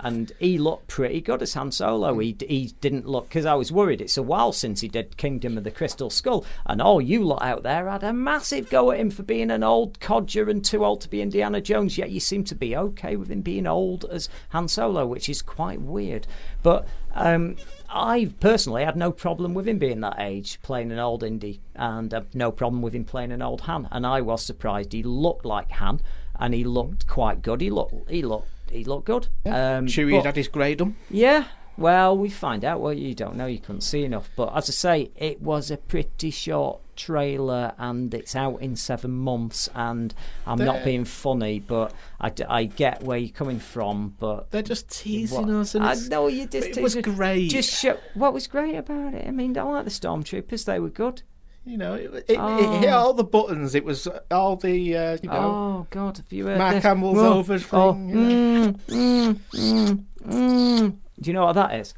And 0.06 0.30
he 0.38 0.56
looked 0.56 0.86
pretty 0.86 1.20
good 1.20 1.42
as 1.42 1.54
Han 1.54 1.72
Solo. 1.72 2.16
He 2.20 2.36
he 2.48 2.72
didn't 2.80 3.08
look 3.08 3.28
because 3.28 3.44
I 3.44 3.54
was 3.54 3.72
worried. 3.72 4.00
It's 4.00 4.16
a 4.16 4.22
while 4.22 4.52
since 4.52 4.80
he 4.80 4.86
did 4.86 5.16
Kingdom 5.16 5.58
of 5.58 5.64
the 5.64 5.72
Crystal 5.72 6.10
Skull, 6.10 6.46
and 6.64 6.80
all 6.80 7.00
you 7.00 7.24
lot 7.24 7.42
out 7.42 7.64
there 7.64 7.88
had 7.88 8.04
a 8.04 8.12
massive 8.12 8.70
go 8.70 8.92
at 8.92 9.00
him 9.00 9.10
for 9.10 9.24
being 9.24 9.50
an 9.50 9.64
old 9.64 9.98
codger 9.98 10.48
and 10.48 10.64
too 10.64 10.84
old 10.84 11.00
to 11.00 11.10
be 11.10 11.20
Indiana 11.20 11.60
Jones. 11.60 11.98
Yet 11.98 12.10
you 12.10 12.20
seem 12.20 12.44
to 12.44 12.54
be 12.54 12.76
okay 12.76 13.16
with 13.16 13.32
him 13.32 13.40
being 13.40 13.66
old 13.66 14.04
as 14.04 14.28
Han 14.50 14.68
Solo, 14.68 15.06
which 15.06 15.28
is 15.28 15.42
quite 15.42 15.80
weird. 15.80 16.28
But 16.62 16.86
um, 17.12 17.56
I 17.90 18.30
personally 18.38 18.84
had 18.84 18.96
no 18.96 19.10
problem 19.10 19.54
with 19.54 19.66
him 19.66 19.78
being 19.78 20.02
that 20.02 20.20
age, 20.20 20.62
playing 20.62 20.92
an 20.92 21.00
old 21.00 21.24
Indy, 21.24 21.60
and 21.74 22.14
uh, 22.14 22.20
no 22.32 22.52
problem 22.52 22.80
with 22.80 22.94
him 22.94 23.04
playing 23.04 23.32
an 23.32 23.42
old 23.42 23.62
Han. 23.62 23.88
And 23.90 24.06
I 24.06 24.20
was 24.20 24.44
surprised. 24.44 24.92
He 24.92 25.02
looked 25.02 25.44
like 25.44 25.72
Han, 25.72 26.00
and 26.38 26.54
he 26.54 26.62
looked 26.62 27.08
quite 27.08 27.42
good. 27.42 27.60
He 27.60 27.70
looked 27.70 28.08
he 28.08 28.22
looked 28.22 28.50
he 28.70 28.84
looked 28.84 29.06
good. 29.06 29.28
Um, 29.44 29.86
Chewie 29.86 30.16
but- 30.18 30.26
had 30.26 30.36
his 30.36 30.48
grade 30.48 30.78
done. 30.78 30.96
yeah, 31.10 31.44
well, 31.78 32.16
we 32.16 32.30
find 32.30 32.64
out. 32.64 32.80
Well, 32.80 32.92
you 32.94 33.14
don't 33.14 33.36
know, 33.36 33.46
you 33.46 33.58
couldn't 33.58 33.82
see 33.82 34.04
enough. 34.04 34.30
But 34.36 34.56
as 34.56 34.68
I 34.70 34.72
say, 34.72 35.10
it 35.16 35.42
was 35.42 35.70
a 35.70 35.76
pretty 35.76 36.30
short 36.30 36.80
trailer 36.96 37.74
and 37.76 38.14
it's 38.14 38.34
out 38.34 38.62
in 38.62 38.74
seven 38.76 39.10
months. 39.10 39.68
And 39.74 40.14
I'm 40.46 40.58
not 40.58 40.84
being 40.84 41.04
funny, 41.04 41.60
but 41.60 41.92
I 42.18 42.64
get 42.64 43.02
where 43.02 43.18
you're 43.18 43.28
coming 43.28 43.58
from. 43.58 44.14
But 44.18 44.50
They're 44.50 44.62
just 44.62 44.88
teasing 44.88 45.48
What? 45.48 45.54
us. 45.54 45.74
And 45.74 45.84
I 45.84 45.94
know 46.08 46.28
you 46.28 46.46
just. 46.46 46.68
It 46.68 46.82
was 46.82 46.96
great. 46.96 47.50
Just 47.50 47.78
show, 47.78 47.98
what 48.14 48.32
was 48.32 48.46
great 48.46 48.74
about 48.76 49.12
it? 49.12 49.26
I 49.28 49.30
mean, 49.30 49.56
I 49.58 49.62
like 49.62 49.84
the 49.84 49.90
stormtroopers; 49.90 50.64
they 50.64 50.80
were 50.80 50.88
good. 50.88 51.22
You 51.66 51.76
know, 51.78 51.94
it, 51.94 52.24
it, 52.28 52.36
Oh. 52.38 52.58
it 52.76 52.80
hit 52.80 52.90
all 52.90 53.12
the 53.12 53.24
buttons. 53.24 53.74
It 53.74 53.84
was 53.84 54.06
all 54.30 54.54
the, 54.54 54.96
uh, 54.96 55.18
you 55.20 55.28
know, 55.28 55.34
Oh 55.36 55.86
God, 55.90 56.16
have 56.16 56.32
you 56.32 56.46
heard 56.46 56.58
Mark 56.58 56.76
Hamill's 56.82 57.18
Oh, 57.18 57.32
over 57.38 57.58
thing. 57.58 57.68
oh, 57.78 57.92
you 57.96 58.14
know. 58.14 58.72
mm, 58.72 58.80
mm, 58.86 59.40
mm, 59.52 60.04
mm. 60.24 60.96
Do 61.20 61.28
you 61.30 61.32
know 61.34 61.46
what 61.46 61.54
that 61.54 61.74
is? 61.74 61.92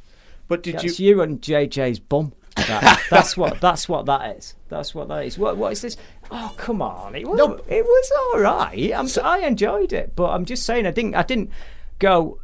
But 0.48 0.62
did 0.62 0.76
That's 0.76 0.98
you? 0.98 1.08
you 1.16 1.20
and 1.22 1.42
JJ's 1.42 1.98
bum. 1.98 2.32
That, 2.56 3.02
that's 3.10 3.36
what. 3.36 3.60
That's 3.60 3.88
what 3.90 4.06
that 4.06 4.36
is. 4.38 4.54
That's 4.70 4.94
what 4.94 5.08
that 5.08 5.26
is. 5.26 5.38
What? 5.38 5.58
What 5.58 5.72
is 5.72 5.82
this? 5.82 5.98
Oh 6.30 6.54
come 6.56 6.80
on! 6.80 7.14
It 7.14 7.28
was. 7.28 7.38
It 7.68 7.84
was 7.84 8.12
all 8.18 8.40
right. 8.40 8.92
I'm, 8.94 9.06
I 9.22 9.40
enjoyed 9.46 9.92
it, 9.92 10.16
but 10.16 10.30
I'm 10.30 10.46
just 10.46 10.64
saying 10.64 10.86
I 10.86 10.90
didn't. 10.90 11.14
I 11.14 11.22
didn't 11.22 11.50
go. 11.98 12.40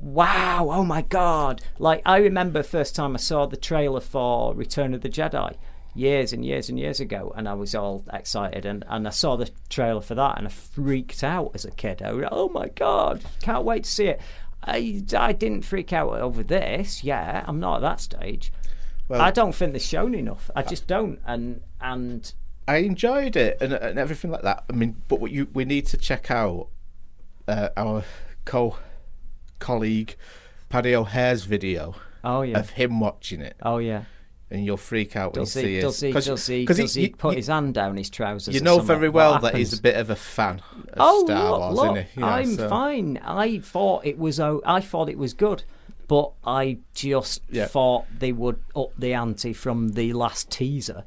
Wow! 0.00 0.68
Oh 0.72 0.82
my 0.84 1.02
God! 1.02 1.60
Like 1.78 2.00
I 2.06 2.16
remember 2.16 2.62
first 2.62 2.96
time 2.96 3.14
I 3.14 3.18
saw 3.18 3.44
the 3.46 3.56
trailer 3.58 4.00
for 4.00 4.54
Return 4.54 4.94
of 4.94 5.02
the 5.02 5.08
Jedi 5.10 5.54
years 5.94 6.32
and 6.32 6.44
years 6.44 6.68
and 6.68 6.78
years 6.78 7.00
ago, 7.00 7.32
and 7.36 7.48
I 7.48 7.54
was 7.54 7.74
all 7.74 8.04
excited, 8.12 8.64
and, 8.64 8.84
and 8.88 9.06
I 9.06 9.10
saw 9.10 9.36
the 9.36 9.50
trailer 9.68 10.00
for 10.00 10.14
that, 10.14 10.38
and 10.38 10.46
I 10.46 10.50
freaked 10.50 11.22
out 11.22 11.52
as 11.54 11.64
a 11.64 11.70
kid. 11.70 12.02
I 12.02 12.12
was, 12.12 12.26
oh 12.30 12.48
my 12.48 12.68
God! 12.68 13.22
Can't 13.42 13.64
wait 13.64 13.84
to 13.84 13.90
see 13.90 14.06
it. 14.06 14.20
I, 14.64 15.02
I 15.16 15.32
didn't 15.32 15.62
freak 15.62 15.92
out 15.92 16.12
over 16.12 16.42
this. 16.42 17.02
Yeah, 17.02 17.44
I'm 17.46 17.60
not 17.60 17.76
at 17.76 17.82
that 17.82 18.00
stage. 18.00 18.52
Well- 19.08 19.20
I 19.20 19.30
don't 19.30 19.54
think 19.54 19.72
they're 19.72 19.80
shown 19.80 20.14
enough. 20.14 20.50
I 20.54 20.62
just 20.62 20.86
don't. 20.86 21.18
And 21.26 21.60
and 21.80 22.32
I 22.68 22.76
enjoyed 22.78 23.36
it 23.36 23.58
and, 23.60 23.72
and 23.72 23.98
everything 23.98 24.30
like 24.30 24.42
that. 24.42 24.64
I 24.70 24.72
mean, 24.72 25.02
but 25.08 25.20
what 25.20 25.30
you 25.32 25.48
we 25.52 25.64
need 25.64 25.86
to 25.88 25.96
check 25.96 26.30
out 26.30 26.68
uh, 27.48 27.70
our 27.76 28.04
co 28.44 28.78
colleague 29.58 30.16
Paddy 30.68 30.94
O'Hare's 30.94 31.44
video. 31.44 31.94
Oh, 32.24 32.42
yeah. 32.42 32.58
of 32.58 32.70
him 32.70 33.00
watching 33.00 33.40
it. 33.40 33.56
Oh 33.62 33.78
yeah. 33.78 34.04
And 34.52 34.66
you'll 34.66 34.76
freak 34.76 35.16
out 35.16 35.32
when 35.34 35.42
you 35.42 35.46
see 35.46 35.62
he? 35.62 35.78
it. 35.78 35.82
Does 35.82 36.00
he? 36.00 36.12
Does 36.12 36.46
he? 36.46 36.64
Does 36.66 36.94
he 36.94 37.02
you- 37.02 37.10
put 37.16 37.30
you- 37.32 37.36
his 37.38 37.46
hand 37.46 37.74
down 37.74 37.96
his 37.96 38.10
trousers? 38.10 38.54
You 38.54 38.60
know 38.60 38.80
very 38.80 39.08
well 39.08 39.38
that 39.40 39.54
he's 39.54 39.76
a 39.76 39.80
bit 39.80 39.96
of 39.96 40.10
a 40.10 40.16
fan 40.16 40.60
of 40.74 40.84
oh, 40.98 41.24
Star 41.24 41.50
look, 41.50 41.60
Wars, 41.60 41.74
look, 41.76 41.84
isn't 41.84 42.06
he? 42.08 42.10
You 42.16 42.20
know, 42.20 42.28
I'm 42.32 42.54
so- 42.56 42.68
fine. 42.68 43.18
I 43.24 43.58
thought 43.58 44.04
it 44.06 44.18
was. 44.18 44.38
I 44.38 44.80
thought 44.80 45.08
it 45.08 45.18
was 45.18 45.32
good, 45.32 45.64
but 46.06 46.32
I 46.44 46.78
just 46.94 47.40
Yeah. 47.50 47.66
thought 47.66 48.04
they 48.18 48.32
would 48.32 48.60
up 48.76 48.92
the 48.98 49.14
ante 49.14 49.52
from 49.52 49.90
the 49.90 50.12
last 50.12 50.50
teaser, 50.50 51.04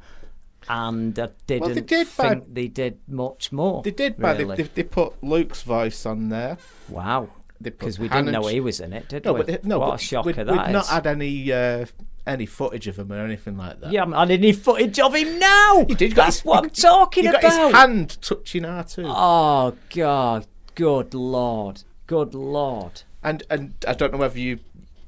and 0.68 1.18
I 1.20 1.30
didn't 1.46 1.62
Well, 1.62 1.76
they 1.76 1.82
did 1.82 2.08
think 2.08 2.44
by- 2.46 2.50
they 2.52 2.68
did 2.68 2.98
much 3.08 3.52
more. 3.52 3.84
They 3.84 3.92
did, 3.92 4.18
but 4.18 4.40
really. 4.40 4.56
they, 4.56 4.64
they, 4.64 4.70
they 4.74 4.84
put 4.84 5.24
Luke's 5.24 5.62
voice 5.62 6.06
on 6.06 6.30
there. 6.30 6.58
Wow. 6.90 7.30
Because 7.62 7.98
we 7.98 8.10
didn't 8.10 8.32
know 8.32 8.48
he 8.48 8.60
was 8.60 8.82
in 8.82 8.92
it, 8.92 9.08
did 9.08 9.24
no, 9.24 9.32
we? 9.34 9.44
But, 9.44 9.64
no, 9.64 9.80
what 9.80 9.92
but 9.92 10.02
a 10.02 10.04
shocker 10.04 10.28
we'd, 10.28 10.36
that 10.36 10.48
we'd 10.48 10.74
not 10.74 10.88
had 10.88 11.08
any 11.08 11.52
uh, 11.54 11.86
any 12.28 12.46
footage 12.46 12.88
of 12.88 12.98
him 12.98 13.12
or 13.12 13.20
anything 13.24 13.58
like 13.58 13.80
that. 13.82 13.92
Yeah, 13.92 14.02
I 14.02 14.06
haven't 14.06 14.18
had 14.20 14.32
any 14.32 14.52
footage 14.54 15.00
of 15.00 15.14
him 15.16 15.38
now. 15.40 15.86
You 15.88 15.96
did. 15.96 16.10
you 16.10 16.16
That's 16.16 16.38
his- 16.38 16.46
what 16.46 16.64
I'm 16.64 16.70
talking 16.72 17.24
you 17.26 17.30
about. 17.30 17.42
got 17.44 17.66
his 17.68 17.74
hand 17.76 18.22
touching 18.22 18.64
R2. 18.64 19.04
Oh 19.08 19.76
God, 19.94 20.48
Good 20.76 21.14
lord. 21.14 21.84
Good 22.08 22.34
lord. 22.34 23.04
And 23.24 23.44
and 23.50 23.74
I 23.88 23.94
don't 23.94 24.12
know 24.12 24.20
whether 24.20 24.40
you, 24.40 24.60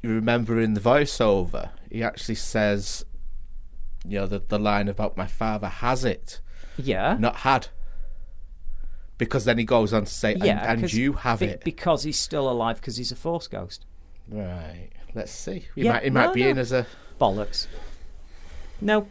you 0.01 0.09
remember 0.09 0.59
in 0.61 0.73
the 0.75 0.79
voiceover, 0.81 1.69
he 1.91 2.03
actually 2.03 2.35
says, 2.35 3.03
you 4.05 4.19
know, 4.19 4.27
the 4.27 4.39
the 4.39 4.59
line 4.59 4.87
about 4.87 5.17
my 5.17 5.27
father 5.27 5.67
has 5.67 6.05
it, 6.05 6.39
Yeah. 6.77 7.17
not 7.19 7.37
had. 7.37 7.67
Because 9.17 9.45
then 9.45 9.57
he 9.57 9.63
goes 9.63 9.93
on 9.93 10.05
to 10.05 10.11
say, 10.11 10.33
and, 10.33 10.43
yeah, 10.45 10.71
and 10.71 10.93
you 10.93 11.13
have 11.13 11.39
be- 11.39 11.47
it. 11.47 11.63
because 11.63 12.03
he's 12.03 12.19
still 12.19 12.49
alive 12.49 12.75
because 12.77 12.97
he's 12.97 13.11
a 13.11 13.15
force 13.15 13.47
ghost. 13.47 13.85
Right. 14.29 14.89
Let's 15.15 15.31
see. 15.31 15.65
He 15.73 15.83
Yeah, 15.83 15.93
might 15.93 16.03
he 16.03 16.09
might 16.11 16.25
no, 16.27 16.33
be 16.33 16.43
no. 16.43 16.49
in 16.49 16.57
as 16.59 16.71
a 16.71 16.85
bollocks. 17.19 17.67
No. 18.81 19.07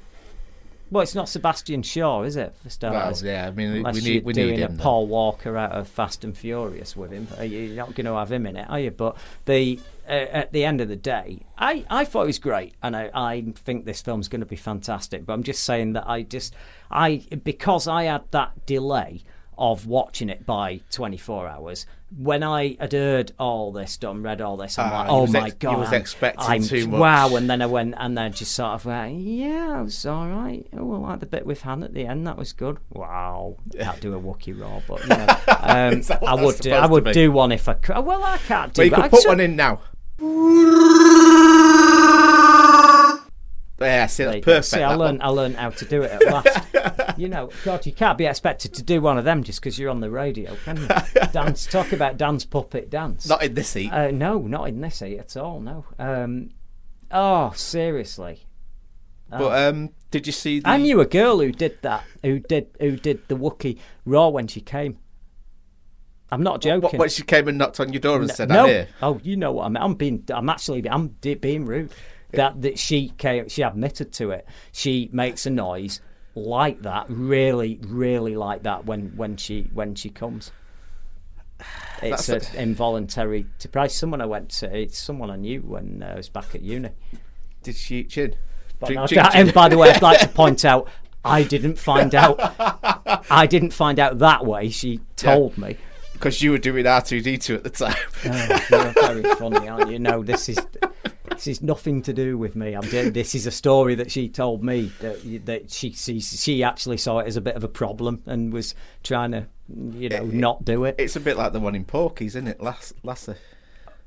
Well, 0.88 1.02
it's 1.02 1.16
not 1.16 1.28
Sebastian 1.28 1.82
Shaw, 1.82 2.22
is 2.22 2.36
it? 2.36 2.54
For 2.62 2.70
starters. 2.70 3.20
Well, 3.24 3.32
yeah, 3.32 3.48
I 3.48 3.50
mean, 3.50 3.72
we 3.72 3.78
Unless 3.78 4.04
need- 4.04 4.14
you're 4.14 4.22
we 4.22 4.32
need 4.34 4.42
doing 4.42 4.58
him, 4.60 4.78
a. 4.78 4.82
Paul 4.82 5.08
Walker 5.08 5.56
out 5.56 5.72
of 5.72 5.88
Fast 5.88 6.22
and 6.22 6.36
Furious 6.36 6.94
with 6.94 7.10
him. 7.10 7.26
You're 7.42 7.74
not 7.74 7.96
going 7.96 8.04
to 8.06 8.14
have 8.14 8.30
him 8.30 8.46
in 8.46 8.56
it, 8.56 8.70
are 8.70 8.78
you? 8.78 8.92
But 8.92 9.16
the 9.46 9.80
uh, 10.08 10.12
at 10.12 10.52
the 10.52 10.64
end 10.64 10.80
of 10.80 10.86
the 10.86 10.94
day, 10.94 11.40
I, 11.58 11.84
I 11.90 12.04
thought 12.04 12.22
it 12.22 12.26
was 12.26 12.38
great, 12.38 12.74
and 12.84 12.94
I, 12.96 13.10
I 13.12 13.40
think 13.56 13.84
this 13.84 14.00
film's 14.00 14.28
going 14.28 14.40
to 14.42 14.46
be 14.46 14.54
fantastic. 14.54 15.26
But 15.26 15.32
I'm 15.32 15.42
just 15.42 15.64
saying 15.64 15.94
that 15.94 16.08
I 16.08 16.22
just 16.22 16.54
I 16.88 17.24
because 17.42 17.88
I 17.88 18.04
had 18.04 18.22
that 18.30 18.64
delay 18.64 19.22
of 19.58 19.86
watching 19.88 20.28
it 20.28 20.46
by 20.46 20.82
24 20.92 21.48
hours. 21.48 21.86
When 22.18 22.42
I 22.42 22.76
had 22.80 22.92
heard 22.94 23.32
all 23.38 23.72
this, 23.72 23.98
done, 23.98 24.22
read 24.22 24.40
all 24.40 24.56
this, 24.56 24.78
I'm 24.78 24.90
Ah, 24.90 24.98
like, 25.00 25.08
oh 25.10 25.20
was 25.22 25.32
my 25.32 25.46
ex- 25.48 25.54
god, 25.56 25.78
was 25.78 25.88
I'm- 25.92 26.00
expecting 26.00 26.46
I'm, 26.48 26.62
too 26.62 26.86
much. 26.88 26.98
Wow, 27.00 27.36
and 27.36 27.50
then 27.50 27.60
I 27.60 27.66
went 27.66 27.94
and 27.98 28.16
then 28.16 28.32
just 28.32 28.52
sort 28.54 28.70
of 28.72 28.86
went, 28.86 29.20
yeah, 29.20 29.80
it 29.80 29.84
was 29.84 30.06
all 30.06 30.26
right. 30.26 30.66
Oh, 30.76 30.94
I 30.94 30.98
like 31.10 31.20
the 31.20 31.26
bit 31.26 31.44
with 31.44 31.60
Han 31.62 31.82
at 31.82 31.92
the 31.92 32.06
end. 32.06 32.26
That 32.26 32.38
was 32.38 32.52
good. 32.54 32.78
Wow, 32.90 33.56
can't 33.78 34.00
do 34.00 34.14
a 34.14 34.18
Wookiee 34.20 34.58
roar, 34.58 34.82
but 34.88 35.02
you 35.02 35.08
know, 35.10 35.26
um, 35.60 35.92
Is 36.00 36.08
that 36.08 36.22
what 36.22 36.30
I 36.38 36.42
would 36.42 36.56
do, 36.58 36.70
I 36.72 36.86
would 36.86 37.04
do 37.12 37.30
one 37.32 37.52
if 37.52 37.68
I 37.68 37.74
could. 37.74 37.98
Well, 38.04 38.22
I 38.24 38.38
can't 38.38 38.72
do. 38.72 38.80
Well, 38.80 38.86
you 38.86 38.90
but 38.92 38.96
could 38.96 39.04
I 39.04 39.08
put 39.08 39.20
so- 39.22 39.28
one 39.28 39.40
in 39.40 39.54
now. 39.56 39.80
Yeah, 43.78 44.06
see, 44.06 44.24
that's 44.24 44.44
perfect. 44.44 44.66
See, 44.66 44.82
I 44.82 44.94
learned. 44.94 45.22
I 45.22 45.28
learned 45.28 45.56
how 45.56 45.70
to 45.70 45.84
do 45.84 46.02
it 46.02 46.10
at 46.10 46.24
last. 46.24 47.18
you 47.18 47.28
know, 47.28 47.50
God, 47.62 47.84
you 47.84 47.92
can't 47.92 48.16
be 48.16 48.24
expected 48.24 48.72
to 48.74 48.82
do 48.82 49.02
one 49.02 49.18
of 49.18 49.24
them 49.24 49.42
just 49.42 49.60
because 49.60 49.78
you're 49.78 49.90
on 49.90 50.00
the 50.00 50.10
radio, 50.10 50.56
can 50.64 50.78
you? 50.78 50.88
dance, 51.32 51.66
talk 51.66 51.92
about 51.92 52.16
dance 52.16 52.46
puppet 52.46 52.88
dance. 52.88 53.28
Not 53.28 53.42
in 53.42 53.54
this 53.54 53.74
heat. 53.74 53.92
Uh, 53.92 54.10
no, 54.10 54.38
not 54.38 54.68
in 54.68 54.80
this 54.80 55.00
heat 55.00 55.18
at 55.18 55.36
all. 55.36 55.60
No. 55.60 55.84
Um, 55.98 56.50
oh, 57.10 57.52
seriously. 57.54 58.46
Oh. 59.30 59.38
But 59.38 59.68
um, 59.68 59.90
did 60.10 60.26
you 60.26 60.32
see 60.32 60.60
the? 60.60 60.68
I 60.68 60.78
knew 60.78 61.00
a 61.00 61.06
girl 61.06 61.40
who 61.40 61.52
did 61.52 61.82
that. 61.82 62.04
Who 62.22 62.38
did 62.38 62.68
who 62.80 62.96
did 62.96 63.28
the 63.28 63.36
Wookiee 63.36 63.78
raw 64.06 64.28
when 64.28 64.46
she 64.46 64.60
came. 64.62 64.98
I'm 66.30 66.42
not 66.42 66.60
joking. 66.60 66.82
What, 66.82 66.98
when 66.98 67.08
she 67.08 67.22
came 67.22 67.46
and 67.46 67.58
knocked 67.58 67.78
on 67.78 67.92
your 67.92 68.00
door 68.00 68.18
and 68.18 68.28
No- 68.28 68.34
said, 68.34 68.50
"I'm 68.50 68.68
here." 68.68 68.88
Oh, 69.02 69.20
you 69.22 69.36
know 69.36 69.52
what 69.52 69.66
I 69.66 69.68
mean. 69.68 69.82
I'm 69.82 69.94
being. 69.94 70.24
I'm 70.30 70.48
actually. 70.48 70.88
I'm 70.88 71.08
being 71.08 71.66
rude. 71.66 71.92
That 72.36 72.62
that 72.62 72.78
she 72.78 73.10
came. 73.10 73.48
She 73.48 73.62
admitted 73.62 74.12
to 74.14 74.30
it. 74.30 74.46
She 74.72 75.08
makes 75.12 75.46
a 75.46 75.50
noise 75.50 76.00
like 76.34 76.82
that. 76.82 77.06
Really, 77.08 77.80
really 77.82 78.36
like 78.36 78.62
that 78.64 78.84
when 78.86 79.16
when 79.16 79.36
she 79.36 79.68
when 79.72 79.94
she 79.94 80.10
comes. 80.10 80.52
It's 82.02 82.28
an 82.28 82.42
involuntary 82.56 83.46
surprise. 83.58 83.96
Someone 83.96 84.20
I 84.20 84.26
went 84.26 84.50
to. 84.50 84.76
It's 84.76 84.98
someone 84.98 85.30
I 85.30 85.36
knew 85.36 85.60
when 85.62 86.02
uh, 86.02 86.12
I 86.12 86.16
was 86.16 86.28
back 86.28 86.54
at 86.54 86.62
uni. 86.62 86.90
Did 87.62 87.76
she 87.76 87.96
eat 87.96 88.10
chin? 88.10 88.36
But 88.78 88.88
Drink 88.88 89.10
no, 89.12 89.22
and 89.32 89.54
by 89.54 89.70
the 89.70 89.78
way, 89.78 89.90
I'd 89.90 90.02
like 90.02 90.20
to 90.20 90.28
point 90.34 90.66
out, 90.66 90.88
I 91.24 91.42
didn't 91.42 91.78
find 91.78 92.14
out. 92.14 92.38
I 93.30 93.46
didn't 93.46 93.70
find 93.72 93.98
out 93.98 94.18
that 94.18 94.44
way. 94.44 94.68
She 94.68 95.00
told 95.16 95.56
me. 95.56 95.78
because 96.12 96.42
you 96.42 96.50
were 96.50 96.58
doing 96.58 96.86
R 96.86 97.00
two 97.00 97.22
D 97.22 97.38
two 97.38 97.54
at 97.54 97.64
the 97.64 97.70
time. 97.70 97.96
Oh, 98.26 98.60
you're 98.70 98.92
very 98.92 99.34
funny, 99.36 99.66
aren't 99.66 99.90
you? 99.90 99.98
No, 99.98 100.22
this 100.22 100.50
is 100.50 100.58
this 101.30 101.46
is 101.46 101.62
nothing 101.62 102.02
to 102.02 102.12
do 102.12 102.38
with 102.38 102.56
me. 102.56 102.74
I'm 102.74 102.88
doing, 102.88 103.12
this 103.12 103.34
is 103.34 103.46
a 103.46 103.50
story 103.50 103.94
that 103.96 104.10
she 104.10 104.28
told 104.28 104.62
me 104.62 104.92
that 105.00 105.46
that 105.46 105.70
she, 105.70 105.92
she 105.92 106.20
she 106.20 106.62
actually 106.62 106.98
saw 106.98 107.18
it 107.18 107.26
as 107.26 107.36
a 107.36 107.40
bit 107.40 107.56
of 107.56 107.64
a 107.64 107.68
problem 107.68 108.22
and 108.26 108.52
was 108.52 108.74
trying 109.02 109.32
to 109.32 109.46
you 109.68 110.08
know 110.08 110.24
not 110.24 110.64
do 110.64 110.84
it. 110.84 110.96
It's 110.98 111.16
a 111.16 111.20
bit 111.20 111.36
like 111.36 111.52
the 111.52 111.60
one 111.60 111.74
in 111.74 111.84
Porky's, 111.84 112.36
isn't 112.36 112.48
it? 112.48 112.60
Lass, 112.60 112.92
Lasser. 113.02 113.36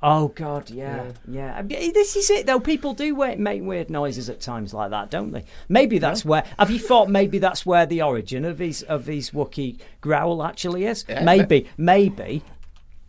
Oh 0.01 0.29
God, 0.29 0.69
yeah, 0.69 1.11
yeah. 1.27 1.55
I 1.57 1.61
mean, 1.61 1.77
eh, 1.77 1.91
This 1.93 2.15
is 2.15 2.29
it 2.29 2.45
though. 2.45 2.61
People 2.61 2.93
do 2.93 3.13
make 3.37 3.61
weird 3.61 3.89
noises 3.89 4.29
at 4.29 4.39
times 4.39 4.73
like 4.73 4.91
that, 4.91 5.11
don't 5.11 5.31
they? 5.31 5.43
Maybe 5.67 5.99
that's 5.99 6.23
where. 6.23 6.45
Have 6.57 6.71
you 6.71 6.79
thought 6.79 7.09
maybe 7.09 7.37
that's 7.37 7.65
where 7.65 7.85
the 7.85 8.01
origin 8.01 8.45
of 8.45 8.59
his 8.59 8.81
of 8.83 9.07
his 9.07 9.31
Wookiee 9.31 9.79
growl 9.99 10.41
actually 10.41 10.85
is? 10.85 11.03
Yeah, 11.09 11.23
maybe, 11.23 11.67
maybe 11.77 12.43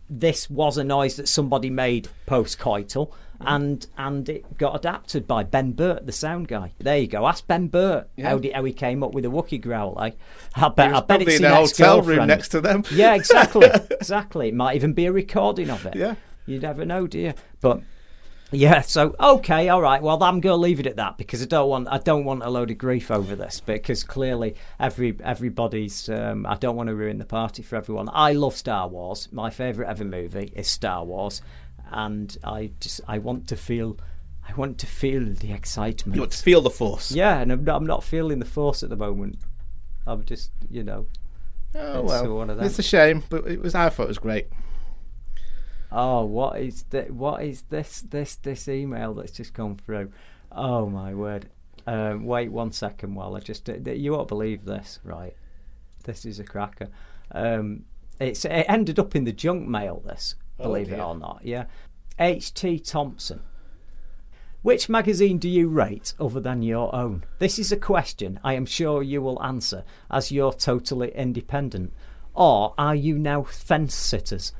this 0.09 0.49
was 0.49 0.77
a 0.77 0.83
noise 0.83 1.15
that 1.15 1.29
somebody 1.29 1.69
made 1.69 2.09
post 2.25 2.59
coital. 2.59 3.13
And 3.45 3.85
and 3.97 4.27
it 4.29 4.57
got 4.57 4.75
adapted 4.75 5.27
by 5.27 5.43
Ben 5.43 5.71
Burtt, 5.71 6.05
the 6.05 6.11
sound 6.11 6.47
guy. 6.47 6.73
There 6.79 6.97
you 6.97 7.07
go. 7.07 7.27
Ask 7.27 7.47
Ben 7.47 7.67
Burtt 7.67 8.09
how, 8.21 8.37
did, 8.37 8.53
how 8.53 8.63
he 8.63 8.73
came 8.73 9.03
up 9.03 9.13
with 9.13 9.25
a 9.25 9.29
Wookiee 9.29 9.61
growl. 9.61 9.93
Like, 9.93 10.17
I 10.55 10.69
bet, 10.69 10.93
I 10.93 11.01
bet 11.01 11.21
it's 11.21 11.39
in 11.39 11.45
a 11.45 11.55
hotel 11.55 12.01
room 12.01 12.27
next 12.27 12.49
to 12.49 12.61
them. 12.61 12.83
Yeah, 12.91 13.15
exactly, 13.15 13.69
exactly. 13.91 14.49
It 14.49 14.55
might 14.55 14.75
even 14.75 14.93
be 14.93 15.05
a 15.05 15.11
recording 15.11 15.69
of 15.69 15.85
it. 15.85 15.95
Yeah. 15.95 16.15
You 16.45 16.59
never 16.59 16.85
know, 16.85 17.07
dear. 17.07 17.35
But 17.61 17.81
yeah, 18.51 18.81
so 18.81 19.15
okay, 19.17 19.69
all 19.69 19.81
right. 19.81 20.01
Well, 20.01 20.21
I'm 20.21 20.41
going 20.41 20.53
to 20.53 20.57
leave 20.57 20.81
it 20.81 20.85
at 20.85 20.97
that 20.97 21.17
because 21.17 21.41
I 21.41 21.45
don't 21.45 21.69
want 21.69 21.87
I 21.89 21.97
don't 21.97 22.25
want 22.25 22.43
a 22.43 22.49
load 22.49 22.69
of 22.69 22.77
grief 22.77 23.09
over 23.09 23.35
this 23.35 23.61
because 23.61 24.03
clearly 24.03 24.55
every 24.79 25.17
everybody's 25.23 26.09
um, 26.09 26.45
I 26.45 26.55
don't 26.55 26.75
want 26.75 26.87
to 26.87 26.95
ruin 26.95 27.17
the 27.17 27.25
party 27.25 27.63
for 27.63 27.77
everyone. 27.77 28.09
I 28.11 28.33
love 28.33 28.55
Star 28.55 28.89
Wars. 28.89 29.29
My 29.31 29.49
favorite 29.49 29.87
ever 29.87 30.03
movie 30.03 30.51
is 30.53 30.67
Star 30.67 31.05
Wars, 31.05 31.41
and 31.91 32.35
I 32.43 32.71
just 32.79 33.01
I 33.07 33.17
want 33.17 33.47
to 33.49 33.55
feel. 33.55 33.97
I 34.47 34.53
want 34.55 34.79
to 34.79 34.87
feel 34.87 35.23
the 35.23 35.53
excitement. 35.53 36.15
You 36.15 36.21
want 36.23 36.31
to 36.31 36.41
feel 36.41 36.61
the 36.61 36.71
force. 36.71 37.11
Yeah, 37.11 37.39
and 37.39 37.51
I'm 37.51 37.63
not, 37.63 37.75
I'm 37.77 37.85
not 37.85 38.03
feeling 38.03 38.39
the 38.39 38.45
force 38.45 38.81
at 38.81 38.89
the 38.89 38.97
moment. 38.97 39.37
I'm 40.07 40.25
just, 40.25 40.51
you 40.69 40.83
know. 40.83 41.05
Oh 41.75 42.01
well, 42.01 42.35
one 42.35 42.49
of 42.49 42.57
them. 42.57 42.65
it's 42.65 42.79
a 42.79 42.83
shame, 42.83 43.23
but 43.29 43.45
it 43.47 43.61
was. 43.61 43.75
I 43.75 43.89
thought 43.89 44.03
it 44.03 44.07
was 44.09 44.17
great. 44.17 44.47
Oh, 45.91 46.25
what 46.25 46.59
is 46.59 46.83
the, 46.89 47.03
what 47.03 47.43
is 47.43 47.63
this 47.69 48.01
this 48.01 48.35
this 48.35 48.67
email 48.67 49.13
that's 49.13 49.31
just 49.31 49.53
come 49.53 49.75
through? 49.77 50.11
Oh 50.51 50.87
my 50.87 51.13
word! 51.13 51.49
Um, 51.87 52.25
wait 52.25 52.51
one 52.51 52.71
second 52.71 53.15
while 53.15 53.35
I 53.35 53.39
just 53.39 53.69
you 53.69 54.11
won't 54.11 54.27
believe 54.27 54.65
this, 54.65 54.99
right? 55.03 55.35
This 56.03 56.25
is 56.25 56.39
a 56.39 56.43
cracker. 56.43 56.87
Um, 57.31 57.85
it's 58.19 58.45
it 58.45 58.65
ended 58.67 58.99
up 58.99 59.15
in 59.15 59.23
the 59.23 59.31
junk 59.31 59.67
mail. 59.67 60.01
This, 60.05 60.35
Oh, 60.59 60.63
believe 60.63 60.91
it 60.91 60.99
or 60.99 61.15
not, 61.15 61.41
yeah. 61.43 61.65
H. 62.19 62.53
T. 62.53 62.79
Thompson. 62.79 63.41
Which 64.61 64.89
magazine 64.89 65.39
do 65.39 65.49
you 65.49 65.67
rate 65.69 66.13
other 66.19 66.39
than 66.39 66.61
your 66.61 66.93
own? 66.93 67.23
This 67.39 67.57
is 67.57 67.71
a 67.71 67.77
question 67.77 68.39
I 68.43 68.53
am 68.53 68.67
sure 68.67 69.01
you 69.01 69.21
will 69.21 69.41
answer 69.41 69.83
as 70.11 70.31
you're 70.31 70.53
totally 70.53 71.11
independent. 71.15 71.93
Or 72.35 72.75
are 72.77 72.93
you 72.95 73.17
now 73.17 73.41
fence 73.43 73.95
sitters? 73.95 74.53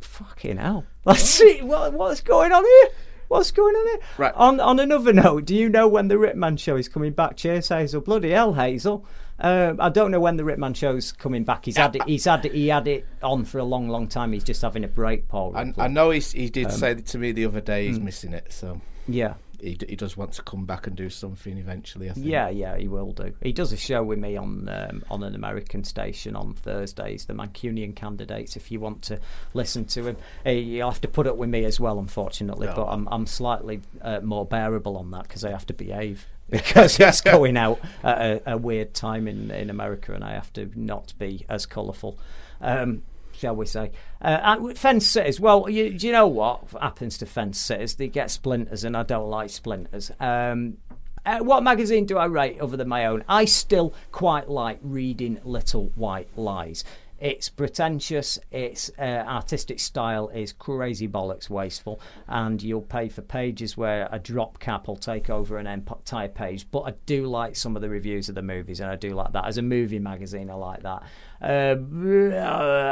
Fucking 0.00 0.56
hell. 0.56 0.86
Let's 1.04 1.24
see 1.24 1.60
what, 1.60 1.92
what's 1.92 2.22
going 2.22 2.52
on 2.52 2.64
here. 2.64 2.90
What's 3.28 3.50
going 3.50 3.74
on 3.74 3.86
here? 3.86 3.98
Right. 4.18 4.34
On 4.34 4.60
on 4.60 4.78
another 4.78 5.12
note, 5.12 5.46
do 5.46 5.54
you 5.54 5.68
know 5.68 5.88
when 5.88 6.08
the 6.08 6.16
Ripman 6.16 6.58
show 6.58 6.76
is 6.76 6.88
coming 6.88 7.12
back? 7.12 7.36
Cheers, 7.36 7.68
Hazel. 7.68 8.00
Bloody 8.00 8.30
hell, 8.30 8.54
Hazel. 8.54 9.04
Um, 9.38 9.78
I 9.80 9.90
don't 9.90 10.10
know 10.10 10.20
when 10.20 10.36
the 10.36 10.44
Ripman 10.44 10.74
show's 10.74 11.12
coming 11.12 11.44
back. 11.44 11.66
He's 11.66 11.76
had 11.76 11.94
it. 11.94 12.02
He's 12.04 12.24
had 12.24 12.44
it. 12.46 12.54
He 12.54 12.68
had 12.68 12.88
it 12.88 13.06
on 13.22 13.44
for 13.44 13.58
a 13.58 13.64
long, 13.64 13.88
long 13.88 14.08
time. 14.08 14.32
He's 14.32 14.44
just 14.44 14.62
having 14.62 14.84
a 14.84 14.88
break, 14.88 15.28
Paul. 15.28 15.54
I, 15.56 15.72
I 15.76 15.88
know 15.88 16.10
he's, 16.10 16.32
he 16.32 16.48
did 16.48 16.66
Um, 16.66 16.72
say 16.72 16.94
to 16.94 17.18
me 17.18 17.32
the 17.32 17.44
other 17.44 17.60
day 17.60 17.86
he's 17.86 17.98
mm. 17.98 18.04
missing 18.04 18.32
it, 18.32 18.52
so 18.52 18.80
Yeah. 19.06 19.34
He, 19.60 19.78
he 19.88 19.96
does 19.96 20.16
want 20.16 20.32
to 20.32 20.42
come 20.42 20.64
back 20.64 20.86
and 20.86 20.96
do 20.96 21.10
something 21.10 21.58
eventually. 21.58 22.10
I 22.10 22.14
think. 22.14 22.26
Yeah, 22.26 22.48
yeah, 22.48 22.76
he 22.76 22.88
will 22.88 23.12
do. 23.12 23.34
He 23.42 23.52
does 23.52 23.72
a 23.72 23.76
show 23.76 24.02
with 24.02 24.18
me 24.18 24.36
on 24.36 24.68
um, 24.68 25.04
on 25.10 25.22
an 25.22 25.34
American 25.34 25.84
station 25.84 26.36
on 26.36 26.54
Thursdays, 26.54 27.26
the 27.26 27.34
Mancunian 27.34 27.94
candidates. 27.94 28.56
If 28.56 28.70
you 28.70 28.80
want 28.80 29.02
to 29.02 29.20
listen 29.54 29.84
to 29.86 30.08
him, 30.08 30.16
you'll 30.44 30.90
have 30.90 31.00
to 31.02 31.08
put 31.08 31.26
up 31.26 31.36
with 31.36 31.48
me 31.48 31.64
as 31.64 31.78
well, 31.78 31.98
unfortunately. 31.98 32.68
But. 32.74 32.86
I'm 32.86 33.08
I'm 33.10 33.26
slightly 33.26 33.80
uh, 34.00 34.20
more 34.20 34.46
bearable 34.46 34.96
on 34.96 35.10
that 35.10 35.24
because 35.24 35.44
I 35.44 35.50
have 35.50 35.66
to 35.66 35.74
behave 35.74 36.26
because 36.50 36.98
it's 37.00 37.20
going 37.20 37.56
out 37.56 37.80
at 38.02 38.20
a, 38.20 38.52
a 38.52 38.56
weird 38.56 38.94
time 38.94 39.26
in 39.28 39.50
in 39.50 39.70
America, 39.70 40.12
and 40.12 40.24
I 40.24 40.34
have 40.34 40.52
to 40.54 40.70
not 40.74 41.12
be 41.18 41.44
as 41.48 41.66
colourful. 41.66 42.18
Um, 42.60 43.02
Shall 43.36 43.56
we 43.56 43.66
say? 43.66 43.90
Uh, 44.20 44.72
fence 44.74 45.06
sitters. 45.06 45.38
Well, 45.38 45.68
you, 45.68 45.92
do 45.92 46.06
you 46.06 46.12
know 46.12 46.26
what 46.26 46.70
happens 46.80 47.18
to 47.18 47.26
fence 47.26 47.58
sitters? 47.58 47.94
They 47.94 48.08
get 48.08 48.30
splinters, 48.30 48.84
and 48.84 48.96
I 48.96 49.02
don't 49.02 49.28
like 49.28 49.50
splinters. 49.50 50.10
Um, 50.18 50.78
uh, 51.24 51.40
what 51.40 51.62
magazine 51.62 52.06
do 52.06 52.18
I 52.18 52.26
rate 52.26 52.60
other 52.60 52.76
than 52.76 52.88
my 52.88 53.06
own? 53.06 53.24
I 53.28 53.44
still 53.46 53.92
quite 54.12 54.48
like 54.48 54.78
reading 54.80 55.40
Little 55.44 55.90
White 55.96 56.28
Lies. 56.36 56.84
It's 57.18 57.48
pretentious. 57.48 58.38
Its 58.50 58.90
uh, 58.98 59.02
artistic 59.02 59.80
style 59.80 60.28
is 60.28 60.52
crazy 60.52 61.08
bollocks 61.08 61.48
wasteful, 61.48 61.98
and 62.28 62.62
you'll 62.62 62.82
pay 62.82 63.08
for 63.08 63.22
pages 63.22 63.76
where 63.76 64.08
a 64.12 64.18
drop 64.18 64.58
cap 64.58 64.86
will 64.86 64.96
take 64.96 65.30
over 65.30 65.56
an 65.56 65.66
entire 65.66 66.28
page. 66.28 66.70
But 66.70 66.82
I 66.82 66.94
do 67.06 67.26
like 67.26 67.56
some 67.56 67.74
of 67.74 67.80
the 67.80 67.88
reviews 67.88 68.28
of 68.28 68.34
the 68.34 68.42
movies, 68.42 68.80
and 68.80 68.90
I 68.90 68.96
do 68.96 69.14
like 69.14 69.32
that 69.32 69.46
as 69.46 69.56
a 69.56 69.62
movie 69.62 69.98
magazine. 69.98 70.50
I 70.50 70.54
like 70.54 70.82
that. 70.82 71.04
Uh, 71.40 71.76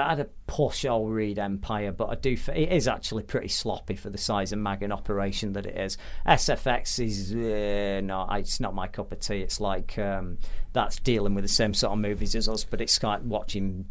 I 0.04 0.10
had 0.10 0.20
a 0.20 0.26
push. 0.46 0.84
I'll 0.84 1.06
read 1.06 1.38
Empire, 1.38 1.92
but 1.92 2.10
I 2.10 2.14
do. 2.16 2.34
f- 2.34 2.50
It 2.50 2.70
is 2.70 2.86
actually 2.86 3.22
pretty 3.22 3.48
sloppy 3.48 3.96
for 3.96 4.10
the 4.10 4.18
size 4.18 4.52
of 4.52 4.58
mag 4.58 4.82
and 4.82 4.92
operation 4.92 5.52
that 5.54 5.66
it 5.66 5.76
is. 5.76 5.96
SFX 6.26 7.04
is 7.04 7.32
uh, 7.34 8.00
no, 8.04 8.26
it's 8.32 8.60
not 8.60 8.74
my 8.74 8.86
cup 8.86 9.12
of 9.12 9.20
tea. 9.20 9.40
It's 9.40 9.60
like 9.60 9.98
um, 9.98 10.38
that's 10.72 10.96
dealing 10.96 11.34
with 11.34 11.44
the 11.44 11.48
same 11.48 11.74
sort 11.74 11.92
of 11.92 11.98
movies 11.98 12.34
as 12.34 12.48
us, 12.48 12.64
but 12.64 12.80
it's 12.80 13.02
like 13.02 13.20
watching 13.24 13.86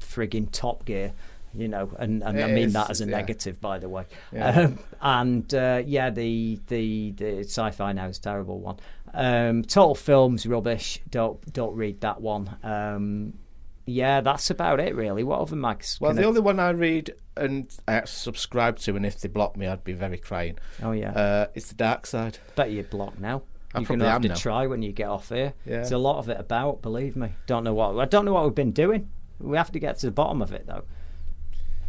frigging 0.00 0.50
Top 0.50 0.84
Gear. 0.84 1.12
You 1.54 1.68
know, 1.68 1.90
and, 1.98 2.22
and 2.22 2.40
I 2.42 2.46
mean 2.46 2.68
is, 2.68 2.72
that 2.72 2.88
as 2.88 3.02
a 3.02 3.04
yeah. 3.04 3.10
negative, 3.10 3.60
by 3.60 3.78
the 3.78 3.86
way. 3.86 4.06
Yeah. 4.32 4.48
Um, 4.58 4.78
and 5.02 5.54
uh, 5.54 5.82
yeah, 5.84 6.08
the 6.08 6.58
the 6.68 7.10
the 7.10 7.24
SciFiNow 7.44 8.08
is 8.08 8.16
a 8.16 8.22
terrible 8.22 8.58
one. 8.58 8.76
Um, 9.12 9.62
Total 9.62 9.94
Films 9.94 10.46
rubbish. 10.46 11.00
Don't 11.10 11.52
don't 11.52 11.76
read 11.76 12.00
that 12.00 12.22
one. 12.22 12.56
Um, 12.62 13.34
yeah, 13.86 14.20
that's 14.20 14.50
about 14.50 14.80
it 14.80 14.94
really. 14.94 15.22
What 15.24 15.40
other 15.40 15.56
mags? 15.56 15.98
Well, 16.00 16.14
the 16.14 16.22
I- 16.22 16.26
only 16.26 16.40
one 16.40 16.60
I 16.60 16.70
read 16.70 17.14
and 17.36 17.70
I 17.88 18.02
subscribe 18.04 18.78
to, 18.80 18.94
and 18.96 19.06
if 19.06 19.20
they 19.20 19.28
block 19.28 19.56
me, 19.56 19.66
I'd 19.66 19.84
be 19.84 19.92
very 19.94 20.18
crying. 20.18 20.58
Oh, 20.82 20.92
yeah. 20.92 21.12
uh, 21.12 21.46
it's 21.54 21.68
the 21.68 21.74
dark 21.74 22.06
side. 22.06 22.38
Bet 22.56 22.70
you're 22.70 22.84
blocked 22.84 23.18
now. 23.18 23.42
I 23.74 23.78
You're 23.78 23.86
probably 23.86 24.00
gonna 24.02 24.10
have 24.12 24.22
to 24.22 24.28
now. 24.28 24.34
try 24.34 24.66
when 24.66 24.82
you 24.82 24.92
get 24.92 25.08
off 25.08 25.30
here. 25.30 25.54
Yeah. 25.64 25.76
There's 25.76 25.92
a 25.92 25.98
lot 25.98 26.18
of 26.18 26.28
it 26.28 26.38
about. 26.38 26.82
Believe 26.82 27.16
me. 27.16 27.30
Don't 27.46 27.64
know 27.64 27.72
what 27.72 27.98
I 27.98 28.04
don't 28.04 28.26
know 28.26 28.34
what 28.34 28.44
we've 28.44 28.54
been 28.54 28.72
doing. 28.72 29.08
We 29.40 29.56
have 29.56 29.72
to 29.72 29.78
get 29.78 29.98
to 30.00 30.06
the 30.06 30.12
bottom 30.12 30.42
of 30.42 30.52
it 30.52 30.66
though. 30.66 30.84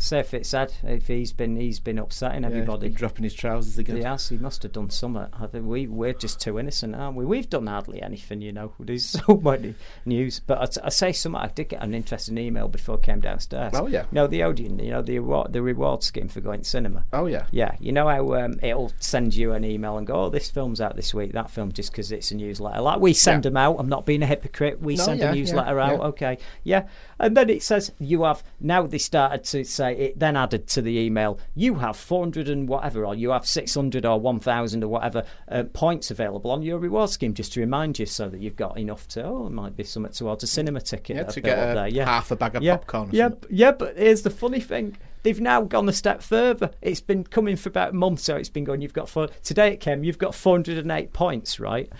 Say 0.04 0.20
if 0.20 0.34
it's 0.34 0.50
said 0.50 0.74
if 0.84 1.08
he's 1.08 1.32
been 1.32 1.56
he's 1.56 1.80
been 1.80 1.98
upsetting 1.98 2.44
Yeah, 2.44 2.50
he's 2.50 2.58
everybody. 2.58 2.90
been 2.90 2.96
dropping 2.98 3.24
his 3.24 3.34
trousers 3.34 3.78
again. 3.78 3.98
Yes, 3.98 4.28
he 4.28 4.38
must 4.38 4.62
have 4.64 4.74
done 4.74 4.90
something. 4.90 5.28
We 5.66 5.88
we're 5.88 6.12
just 6.12 6.42
too 6.42 6.60
innocent, 6.60 6.94
aren't 6.94 7.16
we? 7.16 7.24
We've 7.26 7.50
done 7.50 7.68
hardly 7.68 8.02
anything, 8.02 8.42
you 8.42 8.52
know. 8.52 8.74
There's 8.80 9.06
so 9.06 9.38
many 9.42 9.76
news. 10.06 10.42
But 10.46 10.78
I, 10.84 10.90
say 10.90 11.14
something. 11.14 11.40
I 11.42 11.48
did 11.48 11.70
get 11.70 11.82
an 11.82 11.94
interesting 11.94 12.38
email 12.38 12.68
before 12.68 12.98
I 12.98 13.00
came 13.00 13.22
downstairs. 13.22 13.72
Oh, 13.76 13.88
yeah. 13.88 14.06
No, 14.12 14.28
the 14.28 14.44
Odeon. 14.44 14.78
You 14.80 14.92
know 14.92 15.02
the 15.02 15.20
reward, 15.20 15.54
the 15.54 15.62
reward 15.62 16.04
scheme 16.04 16.28
for 16.28 16.42
going 16.42 16.64
to 16.64 16.70
cinema. 16.70 17.06
Oh 17.14 17.28
yeah. 17.28 17.46
Yeah, 17.52 17.76
you 17.80 17.94
know 17.94 18.10
how 18.10 18.34
um, 18.34 18.60
it'll 18.62 18.92
send 19.00 19.34
you 19.36 19.54
an 19.54 19.64
email 19.64 19.98
and 19.98 20.06
go, 20.06 20.16
"Oh, 20.26 20.30
this 20.30 20.52
film's 20.52 20.82
out 20.82 20.98
this 20.98 21.14
week." 21.14 21.32
That 21.32 21.50
film 21.50 21.72
just 21.72 21.92
because 21.92 22.12
it's 22.12 22.30
a 22.32 22.36
newsletter. 22.36 22.82
Like 22.82 23.00
we 23.00 23.14
send 23.14 23.46
Yeah. 23.46 23.52
them 23.52 23.58
out. 23.58 23.78
I'm 23.80 23.88
not 23.90 24.06
being 24.06 24.22
a 24.22 24.26
hypocrite. 24.28 24.82
We 24.82 24.96
No, 24.96 25.04
send 25.06 25.20
yeah, 25.22 25.28
a 25.28 25.30
yeah, 25.30 25.36
newsletter 25.36 25.80
out. 25.80 26.00
yeah. 26.00 26.08
Okay, 26.08 26.38
yeah, 26.64 26.88
and 27.20 27.38
then 27.38 27.50
it 27.50 27.64
says 27.64 27.94
you 28.00 28.24
have 28.24 28.44
now. 28.60 28.86
They 28.86 28.98
started 28.98 29.46
to 29.46 29.64
say 29.64 29.93
it. 29.98 30.20
Then 30.20 30.36
added 30.36 30.68
to 30.70 30.82
the 30.82 30.98
email, 30.98 31.40
you 31.56 31.76
have 31.76 31.96
400 31.98 32.50
and 32.50 32.68
whatever, 32.68 33.06
or 33.06 33.16
you 33.16 33.32
have 33.32 33.46
600 33.46 34.06
or 34.06 34.20
1,000 34.20 34.84
or 34.84 34.88
whatever 34.88 35.24
uh, 35.50 35.64
points 35.74 36.12
available 36.12 36.52
on 36.52 36.62
your 36.62 36.80
reward 36.80 37.10
scheme, 37.10 37.34
just 37.34 37.54
to 37.54 37.60
remind 37.60 38.00
you, 38.00 38.06
so 38.06 38.30
that 38.30 38.40
you've 38.40 38.56
got 38.56 38.78
enough 38.78 39.08
to. 39.10 39.24
Oh, 39.24 39.48
it 39.48 39.52
might 39.52 39.76
be 39.76 39.84
something 39.84 40.12
towards 40.12 40.44
a 40.44 40.48
cinema 40.48 40.82
ticket. 40.82 41.16
Yeah, 41.18 41.24
to 41.24 41.42
get 41.42 41.58
a 41.58 41.74
there. 41.74 41.88
Yeah. 41.88 42.06
half 42.06 42.32
a 42.32 42.36
bag 42.36 42.56
of 42.56 42.64
yeah. 42.64 42.78
popcorn 42.78 43.10
or 43.10 43.16
Yeah, 43.16 43.30
yeah, 43.50 43.72
but 43.72 43.98
here's 43.98 44.22
the 44.24 44.30
funny 44.30 44.60
thing. 44.60 44.98
They've 45.24 45.40
now 45.40 45.62
gone 45.62 45.88
a 45.88 45.94
step 45.94 46.22
further. 46.22 46.72
It's 46.82 47.00
been 47.00 47.24
coming 47.24 47.56
for 47.56 47.70
about 47.70 47.92
a 47.92 47.94
month, 47.94 48.20
so 48.20 48.36
it's 48.36 48.50
been 48.50 48.66
going. 48.66 48.82
You've 48.82 48.94
got 48.94 49.08
four. 49.08 49.30
Today 49.42 49.70
it 49.70 49.80
came. 49.80 50.04
You've 50.04 50.18
got 50.18 50.36
408 50.36 51.14
points, 51.14 51.60
right? 51.60 51.92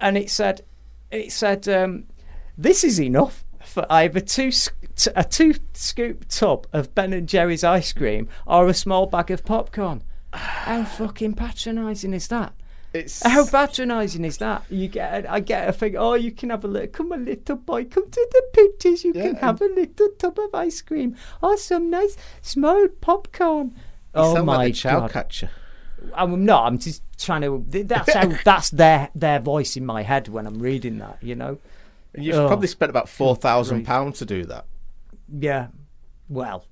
And 0.00 0.18
it 0.18 0.30
said, 0.30 0.62
it 1.12 1.30
said, 1.30 1.68
um, 1.68 2.04
this 2.58 2.82
is 2.82 3.00
enough 3.00 3.44
for 3.64 3.86
either 3.90 4.20
two 4.20 4.50
a 5.14 5.24
two 5.24 5.54
scoop 5.72 6.26
tub 6.28 6.66
of 6.72 6.94
Ben 6.94 7.12
and 7.12 7.28
Jerry's 7.28 7.64
ice 7.64 7.92
cream 7.92 8.28
or 8.46 8.68
a 8.68 8.74
small 8.74 9.06
bag 9.06 9.30
of 9.30 9.44
popcorn. 9.44 10.02
How 10.32 10.84
fucking 10.98 11.34
patronising 11.34 12.14
is 12.14 12.28
that? 12.28 12.54
It's 12.92 13.22
How 13.22 13.46
patronising 13.46 14.24
is 14.24 14.36
that? 14.38 14.64
You 14.68 14.86
get, 14.86 15.28
I 15.30 15.40
get 15.40 15.68
a 15.68 15.72
thing. 15.72 15.96
Oh, 15.96 16.12
you 16.12 16.30
can 16.30 16.50
have 16.50 16.64
a 16.64 16.68
little. 16.68 16.88
Come 16.88 17.12
a 17.12 17.16
little 17.16 17.56
boy, 17.56 17.84
come 17.86 18.10
to 18.10 18.28
the 18.30 18.42
pictures. 18.52 19.02
You 19.02 19.14
can 19.14 19.36
have 19.36 19.62
a 19.62 19.66
little 19.66 20.10
tub 20.18 20.38
of 20.38 20.54
ice 20.54 20.82
cream 20.82 21.16
or 21.42 21.56
some 21.56 21.88
nice 21.88 22.16
small 22.42 22.88
popcorn. 23.00 23.74
Oh 24.14 24.44
my 24.44 24.56
like 24.56 24.74
child 24.74 25.04
god! 25.04 25.12
catcher. 25.12 25.50
I'm 26.14 26.44
not. 26.44 26.66
I'm 26.66 26.78
just 26.78 27.02
trying 27.18 27.42
to. 27.42 27.64
That's 27.84 28.12
how. 28.12 28.26
that's 28.44 28.70
their 28.70 29.08
their 29.14 29.40
voice 29.40 29.76
in 29.76 29.86
my 29.86 30.02
head 30.02 30.28
when 30.28 30.46
I'm 30.46 30.58
reading 30.58 30.98
that. 30.98 31.16
You 31.22 31.34
know. 31.34 31.58
And 32.14 32.24
you've 32.24 32.36
Oh. 32.36 32.46
probably 32.46 32.68
spent 32.68 32.90
about 32.90 33.08
four 33.08 33.34
thousand 33.36 33.84
pounds 33.84 34.18
to 34.18 34.24
do 34.26 34.44
that. 34.46 34.66
Yeah. 35.32 35.68
Well, 36.28 36.66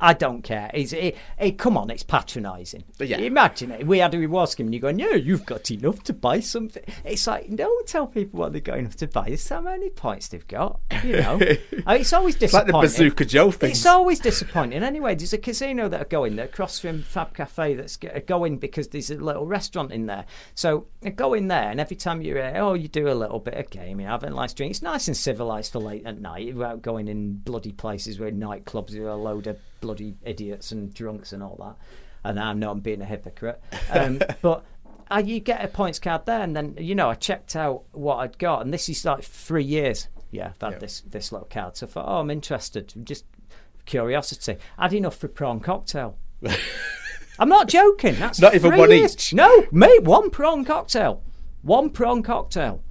I 0.00 0.14
don't 0.14 0.42
care. 0.42 0.70
It's, 0.74 0.92
it, 0.92 1.16
it, 1.38 1.58
come 1.58 1.76
on, 1.76 1.90
it's 1.90 2.02
patronising. 2.02 2.84
Yeah. 2.98 3.18
Imagine 3.18 3.70
it. 3.72 3.86
We 3.86 3.98
had 3.98 4.14
a 4.14 4.18
reward 4.18 4.48
scheme 4.48 4.66
and 4.66 4.74
you're 4.74 4.80
going, 4.80 4.98
yeah, 4.98 5.14
you've 5.14 5.46
got 5.46 5.70
enough 5.70 6.02
to 6.04 6.12
buy 6.12 6.40
something. 6.40 6.82
It's 7.04 7.26
like, 7.26 7.54
don't 7.54 7.86
tell 7.86 8.06
people 8.06 8.40
what 8.40 8.52
they've 8.52 8.62
got 8.62 8.78
enough 8.78 8.96
to 8.96 9.06
buy. 9.06 9.26
It's 9.28 9.48
how 9.48 9.60
many 9.60 9.90
points 9.90 10.28
they've 10.28 10.46
got. 10.46 10.80
You 11.04 11.16
know, 11.16 11.38
oh, 11.86 11.92
it's 11.94 12.12
always 12.12 12.36
It's 12.36 12.52
like 12.52 12.66
disappointing. 12.66 12.90
the 12.90 13.04
Bazooka 13.04 13.24
Joe 13.24 13.50
thing. 13.50 13.70
It's 13.70 13.86
always 13.86 14.20
disappointing. 14.20 14.82
Anyway, 14.82 15.14
there's 15.14 15.32
a 15.32 15.38
casino 15.38 15.88
that 15.88 16.00
are 16.00 16.08
going 16.08 16.36
there 16.36 16.46
across 16.46 16.78
from 16.78 17.02
Fab 17.02 17.34
Cafe 17.34 17.74
that's 17.74 17.96
going 17.96 18.58
because 18.58 18.88
there's 18.88 19.10
a 19.10 19.16
little 19.16 19.46
restaurant 19.46 19.92
in 19.92 20.06
there. 20.06 20.24
So 20.54 20.86
go 21.16 21.34
in 21.34 21.48
there, 21.48 21.70
and 21.70 21.80
every 21.80 21.96
time 21.96 22.22
you're 22.22 22.34
there, 22.34 22.62
oh, 22.62 22.74
you 22.74 22.88
do 22.88 23.08
a 23.08 23.14
little 23.14 23.38
bit 23.38 23.54
of 23.54 23.70
gaming, 23.70 24.06
having 24.06 24.32
a 24.32 24.34
nice 24.34 24.52
drink. 24.52 24.70
It's 24.70 24.82
nice 24.82 25.08
and 25.08 25.16
civilised 25.16 25.72
for 25.72 25.78
late 25.78 26.06
at 26.06 26.20
night 26.20 26.54
without 26.54 26.82
going 26.82 27.08
in 27.08 27.34
bloody 27.38 27.72
places 27.72 28.18
where 28.18 28.30
nightclubs 28.30 28.94
are 28.96 29.08
a 29.08 29.16
load 29.16 29.46
of 29.46 29.58
bloody 29.80 30.16
idiots 30.24 30.72
and 30.72 30.92
drunks 30.92 31.32
and 31.32 31.42
all 31.42 31.56
that. 31.60 31.76
And 32.28 32.38
I'm 32.38 32.58
not 32.58 32.82
being 32.82 33.00
a 33.00 33.04
hypocrite. 33.06 33.62
Um, 33.90 34.20
but 34.42 34.64
uh, 35.10 35.22
you 35.24 35.40
get 35.40 35.64
a 35.64 35.68
points 35.68 35.98
card 35.98 36.26
there, 36.26 36.40
and 36.40 36.54
then 36.54 36.76
you 36.78 36.94
know 36.94 37.10
I 37.10 37.14
checked 37.14 37.56
out 37.56 37.84
what 37.92 38.16
I'd 38.16 38.38
got, 38.38 38.62
and 38.62 38.72
this 38.72 38.88
is 38.88 39.04
like 39.04 39.22
three 39.22 39.64
years. 39.64 40.08
Yeah, 40.30 40.52
I've 40.60 40.72
had 40.72 40.80
this 40.80 41.00
this 41.02 41.32
little 41.32 41.48
card. 41.50 41.76
So 41.76 41.86
I 41.86 41.90
thought, 41.90 42.04
oh, 42.08 42.18
I'm 42.18 42.30
interested. 42.30 42.92
Just 43.04 43.24
curiosity. 43.86 44.56
I 44.76 44.84
had 44.84 44.92
enough 44.92 45.16
for 45.16 45.28
prawn 45.28 45.60
cocktail. 45.60 46.18
I'm 47.38 47.48
not 47.48 47.68
joking. 47.68 48.16
That's 48.16 48.40
Not 48.40 48.54
even 48.54 48.76
one 48.76 48.90
years. 48.90 49.14
each. 49.14 49.32
No, 49.32 49.66
mate, 49.70 50.02
one 50.02 50.30
prawn 50.30 50.64
cocktail. 50.64 51.22
One 51.62 51.90
prawn 51.90 52.22
cocktail. 52.22 52.82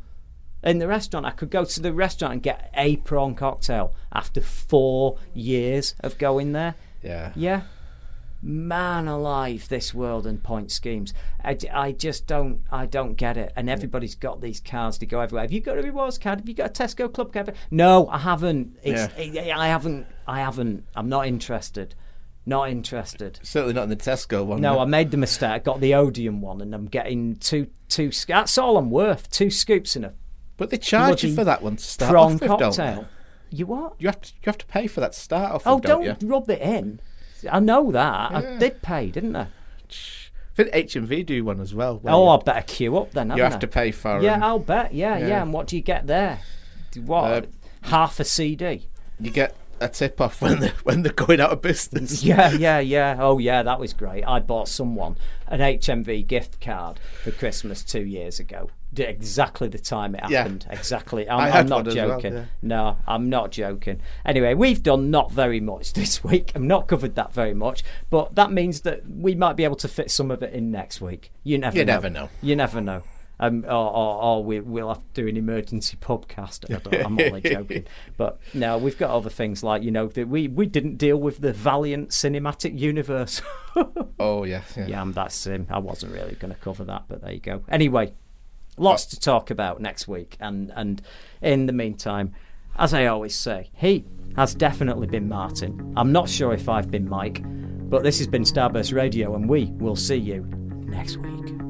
In 0.67 0.79
the 0.79 0.87
restaurant, 0.87 1.25
I 1.25 1.31
could 1.31 1.49
go 1.49 1.63
to 1.63 1.79
the 1.79 1.93
restaurant 1.93 2.33
and 2.33 2.43
get 2.43 2.69
a 2.75 2.97
prawn 2.97 3.35
cocktail 3.35 3.95
after 4.11 4.41
four 4.41 5.17
years 5.33 5.95
of 6.01 6.17
going 6.17 6.51
there. 6.51 6.75
Yeah. 7.01 7.31
Yeah. 7.35 7.61
Man 8.41 9.07
alive, 9.07 9.69
this 9.69 9.93
world 9.93 10.27
and 10.27 10.43
point 10.43 10.71
schemes. 10.71 11.13
I 11.41 11.93
just 11.93 12.27
don't, 12.27 12.61
I 12.69 12.85
don't 12.85 13.15
get 13.15 13.37
it. 13.37 13.53
And 13.55 13.69
everybody's 13.69 14.15
got 14.15 14.41
these 14.41 14.59
cards 14.59 14.97
to 14.97 15.05
go 15.05 15.21
everywhere. 15.21 15.43
Have 15.43 15.53
you 15.53 15.61
got 15.61 15.77
a 15.77 15.81
rewards 15.81 16.17
card? 16.17 16.41
Have 16.41 16.49
you 16.49 16.53
got 16.53 16.77
a 16.77 16.83
Tesco 16.83 17.11
club 17.11 17.31
card? 17.31 17.55
No, 17.71 18.09
I 18.09 18.17
haven't. 18.17 18.77
It's, 18.83 19.01
I 19.17 19.51
I 19.55 19.67
haven't. 19.69 20.05
I 20.27 20.41
haven't. 20.41 20.83
I'm 20.95 21.07
not 21.07 21.27
interested. 21.27 21.95
Not 22.45 22.69
interested. 22.69 23.39
Certainly 23.41 23.73
not 23.73 23.83
in 23.83 23.89
the 23.89 23.95
Tesco 23.95 24.45
one. 24.45 24.61
No, 24.61 24.79
I 24.79 24.85
made 24.85 25.11
the 25.11 25.17
mistake. 25.17 25.49
I 25.49 25.59
got 25.59 25.79
the 25.79 25.95
Odeon 25.95 26.41
one, 26.41 26.61
and 26.61 26.75
I'm 26.75 26.87
getting 26.87 27.37
two 27.37 27.67
two. 27.89 28.11
That's 28.27 28.57
all 28.57 28.77
I'm 28.77 28.91
worth. 28.91 29.31
Two 29.31 29.49
scoops 29.49 29.95
in 29.95 30.03
a. 30.03 30.13
But 30.57 30.69
they 30.71 30.77
charge 30.77 31.23
you 31.23 31.33
for 31.35 31.43
that 31.43 31.61
one 31.61 31.75
to 31.77 31.83
start 31.83 32.11
prawn 32.11 32.33
off 32.33 32.41
with, 32.41 32.49
don't 32.49 32.59
cocktail. 32.59 33.01
they? 33.01 33.57
You 33.57 33.65
what? 33.67 33.93
You 33.99 34.07
have 34.07 34.19
to 34.21 34.33
you 34.33 34.41
have 34.47 34.57
to 34.57 34.65
pay 34.65 34.87
for 34.87 34.99
that 35.01 35.13
to 35.13 35.19
start 35.19 35.51
off 35.53 35.63
Oh, 35.65 35.75
with, 35.75 35.83
don't, 35.85 36.19
don't 36.19 36.29
rub 36.29 36.49
it 36.49 36.61
in. 36.61 36.99
I 37.49 37.59
know 37.59 37.91
that. 37.91 38.31
I 38.31 38.57
did 38.57 38.81
pay, 38.81 39.09
didn't 39.11 39.35
I? 39.35 39.41
I 39.89 40.63
think 40.63 40.71
HMV 40.71 41.25
do 41.25 41.45
one 41.45 41.61
as 41.61 41.73
well. 41.75 42.01
Oh, 42.05 42.29
I 42.29 42.37
better 42.41 42.63
queue 42.65 42.97
up 42.97 43.11
then. 43.11 43.29
You 43.37 43.43
have 43.43 43.55
I? 43.55 43.59
to 43.59 43.67
pay 43.67 43.91
for 43.91 44.19
Yeah, 44.21 44.33
them. 44.33 44.43
I'll 44.43 44.59
bet. 44.59 44.93
Yeah, 44.93 45.17
yeah, 45.19 45.27
Yeah. 45.27 45.41
And 45.43 45.53
what 45.53 45.67
do 45.67 45.75
you 45.75 45.83
get 45.83 46.07
there? 46.07 46.39
What? 47.05 47.23
Uh, 47.23 47.41
Half 47.83 48.19
a 48.19 48.23
CD. 48.25 48.87
You 49.19 49.29
get 49.29 49.55
a 49.79 49.87
tip 49.89 50.19
off 50.21 50.41
when 50.43 50.59
they 50.59 50.71
when 50.83 51.03
they're 51.03 51.13
going 51.13 51.39
out 51.39 51.51
of 51.51 51.61
business. 51.61 52.23
Yeah, 52.27 52.51
yeah, 52.51 52.79
yeah. 52.79 53.17
Oh, 53.19 53.37
yeah, 53.37 53.63
that 53.63 53.79
was 53.79 53.93
great. 53.93 54.23
I 54.25 54.39
bought 54.39 54.67
someone 54.67 55.17
an 55.47 55.59
HMV 55.59 56.25
gift 56.27 56.59
card 56.61 56.99
for 57.23 57.31
Christmas 57.31 57.83
two 57.83 58.03
years 58.05 58.39
ago. 58.39 58.69
Exactly 58.97 59.67
the 59.67 59.77
time 59.77 60.15
it 60.15 60.21
Yeah. 60.29 60.39
happened. 60.39 60.65
Exactly. 60.69 61.29
I'm, 61.29 61.53
I'm 61.53 61.67
not 61.67 61.87
as 61.87 61.95
well, 61.95 62.07
joking. 62.19 62.33
yeah. 62.33 62.45
No, 62.61 62.97
I'm 63.07 63.29
not 63.29 63.51
joking. 63.51 64.01
Anyway, 64.25 64.53
we've 64.55 64.81
done 64.81 65.11
not 65.11 65.31
very 65.31 65.59
much 65.59 65.93
this 65.93 66.23
week. 66.23 66.51
I've 66.55 66.61
not 66.63 66.87
covered 66.87 67.15
that 67.15 67.33
very 67.33 67.53
much, 67.53 67.83
but 68.09 68.35
that 68.35 68.51
means 68.51 68.81
that 68.81 69.07
we 69.07 69.35
might 69.35 69.55
be 69.55 69.63
able 69.65 69.75
to 69.77 69.87
fit 69.87 70.09
some 70.09 70.31
of 70.31 70.41
it 70.41 70.53
in 70.53 70.71
next 70.71 70.99
week. 71.01 71.31
You 71.43 71.57
never 71.59 71.77
You 71.77 71.85
know. 71.85 71.93
never 71.93 72.09
know. 72.09 72.29
You 72.41 72.55
never 72.55 72.81
know. 72.81 73.03
Um, 73.39 73.65
or, 73.65 73.69
or, 73.71 74.21
or 74.23 74.43
we, 74.43 74.59
we'll 74.61 74.87
have 74.87 74.97
to 75.13 75.21
do 75.21 75.27
an 75.27 75.37
emergency 75.37 75.95
podcast. 75.97 76.73
I 76.73 76.79
don't, 76.79 77.05
I'm 77.05 77.19
only 77.19 77.41
joking, 77.47 77.85
but 78.17 78.39
no, 78.55 78.79
we've 78.79 78.97
got 78.97 79.11
other 79.11 79.29
things 79.29 79.61
like 79.61 79.83
you 79.83 79.91
know 79.91 80.07
that 80.07 80.27
we, 80.27 80.47
we 80.47 80.65
didn't 80.65 80.97
deal 80.97 81.17
with 81.17 81.39
the 81.41 81.53
Valiant 81.53 82.09
cinematic 82.09 82.77
universe. 82.77 83.41
Oh 84.19 84.43
yeah, 84.45 84.63
yeah. 84.75 84.87
yeah, 84.87 85.05
that's 85.09 85.45
um, 85.45 85.67
I 85.69 85.77
wasn't 85.77 86.11
really 86.13 86.33
going 86.33 86.51
to 86.51 86.59
cover 86.59 86.83
that, 86.85 87.03
but 87.07 87.21
there 87.21 87.33
you 87.33 87.39
go. 87.39 87.61
Anyway, 87.69 88.13
lots 88.75 89.05
to 89.07 89.19
talk 89.19 89.51
about 89.51 89.79
next 89.79 90.07
week, 90.07 90.37
and 90.39 90.71
and 90.75 91.01
in 91.41 91.67
the 91.67 91.73
meantime, 91.73 92.33
as 92.77 92.93
I 92.93 93.05
always 93.05 93.35
say, 93.35 93.69
he 93.73 94.05
has 94.35 94.55
definitely 94.55 95.07
been 95.07 95.27
Martin. 95.27 95.93
I'm 95.95 96.11
not 96.11 96.29
sure 96.29 96.53
if 96.53 96.69
I've 96.69 96.89
been 96.89 97.07
Mike, 97.07 97.41
but 97.43 98.03
this 98.03 98.17
has 98.17 98.27
been 98.27 98.43
Starburst 98.43 98.93
Radio, 98.93 99.35
and 99.35 99.47
we 99.47 99.65
will 99.73 99.95
see 99.95 100.15
you 100.15 100.41
next 100.87 101.17
week. 101.17 101.66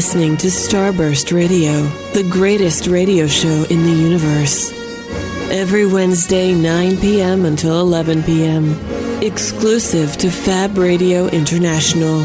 Listening 0.00 0.34
to 0.34 0.46
Starburst 0.46 1.30
Radio, 1.30 1.82
the 2.14 2.26
greatest 2.30 2.86
radio 2.86 3.26
show 3.26 3.66
in 3.68 3.82
the 3.82 3.92
universe. 3.92 4.72
Every 5.50 5.84
Wednesday, 5.84 6.54
9 6.54 6.96
p.m. 6.96 7.44
until 7.44 7.78
11 7.80 8.22
p.m., 8.22 8.80
exclusive 9.22 10.16
to 10.16 10.30
Fab 10.30 10.78
Radio 10.78 11.26
International. 11.26 12.22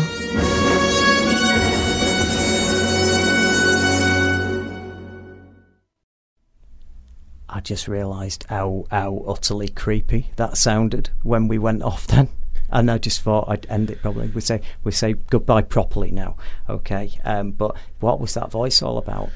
I 7.49 7.59
just 7.61 7.89
realised 7.89 8.45
how 8.47 8.85
how 8.89 9.21
utterly 9.27 9.67
creepy 9.67 10.31
that 10.37 10.55
sounded 10.55 11.09
when 11.23 11.49
we 11.49 11.57
went 11.57 11.83
off 11.83 12.07
then. 12.07 12.29
And 12.75 12.91
I 12.91 12.97
just 12.97 13.21
thought 13.21 13.45
I'd 13.47 13.65
end 13.69 13.89
it 13.89 14.01
probably. 14.01 14.27
We 14.27 14.41
say 14.41 14.59
we 14.83 14.91
say 14.91 15.13
goodbye 15.13 15.61
properly 15.61 16.11
now, 16.11 16.35
okay? 16.69 17.09
Um, 17.23 17.51
but 17.51 17.73
what 18.01 18.19
was 18.19 18.33
that 18.33 18.51
voice 18.51 18.81
all 18.81 18.97
about? 18.97 19.29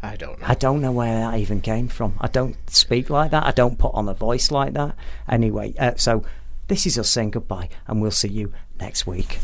I 0.00 0.14
don't 0.14 0.40
know. 0.40 0.46
I 0.46 0.54
don't 0.54 0.80
know 0.80 0.92
where 0.92 1.18
that 1.18 1.40
even 1.40 1.60
came 1.60 1.88
from. 1.88 2.14
I 2.20 2.28
don't 2.28 2.56
speak 2.70 3.10
like 3.10 3.32
that. 3.32 3.44
I 3.44 3.50
don't 3.50 3.80
put 3.80 3.94
on 3.94 4.08
a 4.08 4.14
voice 4.14 4.52
like 4.52 4.74
that. 4.74 4.94
Anyway, 5.28 5.74
uh, 5.76 5.94
so 5.96 6.24
this 6.68 6.86
is 6.86 6.96
us 6.96 7.10
saying 7.10 7.32
goodbye, 7.32 7.68
and 7.88 8.00
we'll 8.00 8.12
see 8.12 8.28
you 8.28 8.52
next 8.78 9.08
week. 9.08 9.40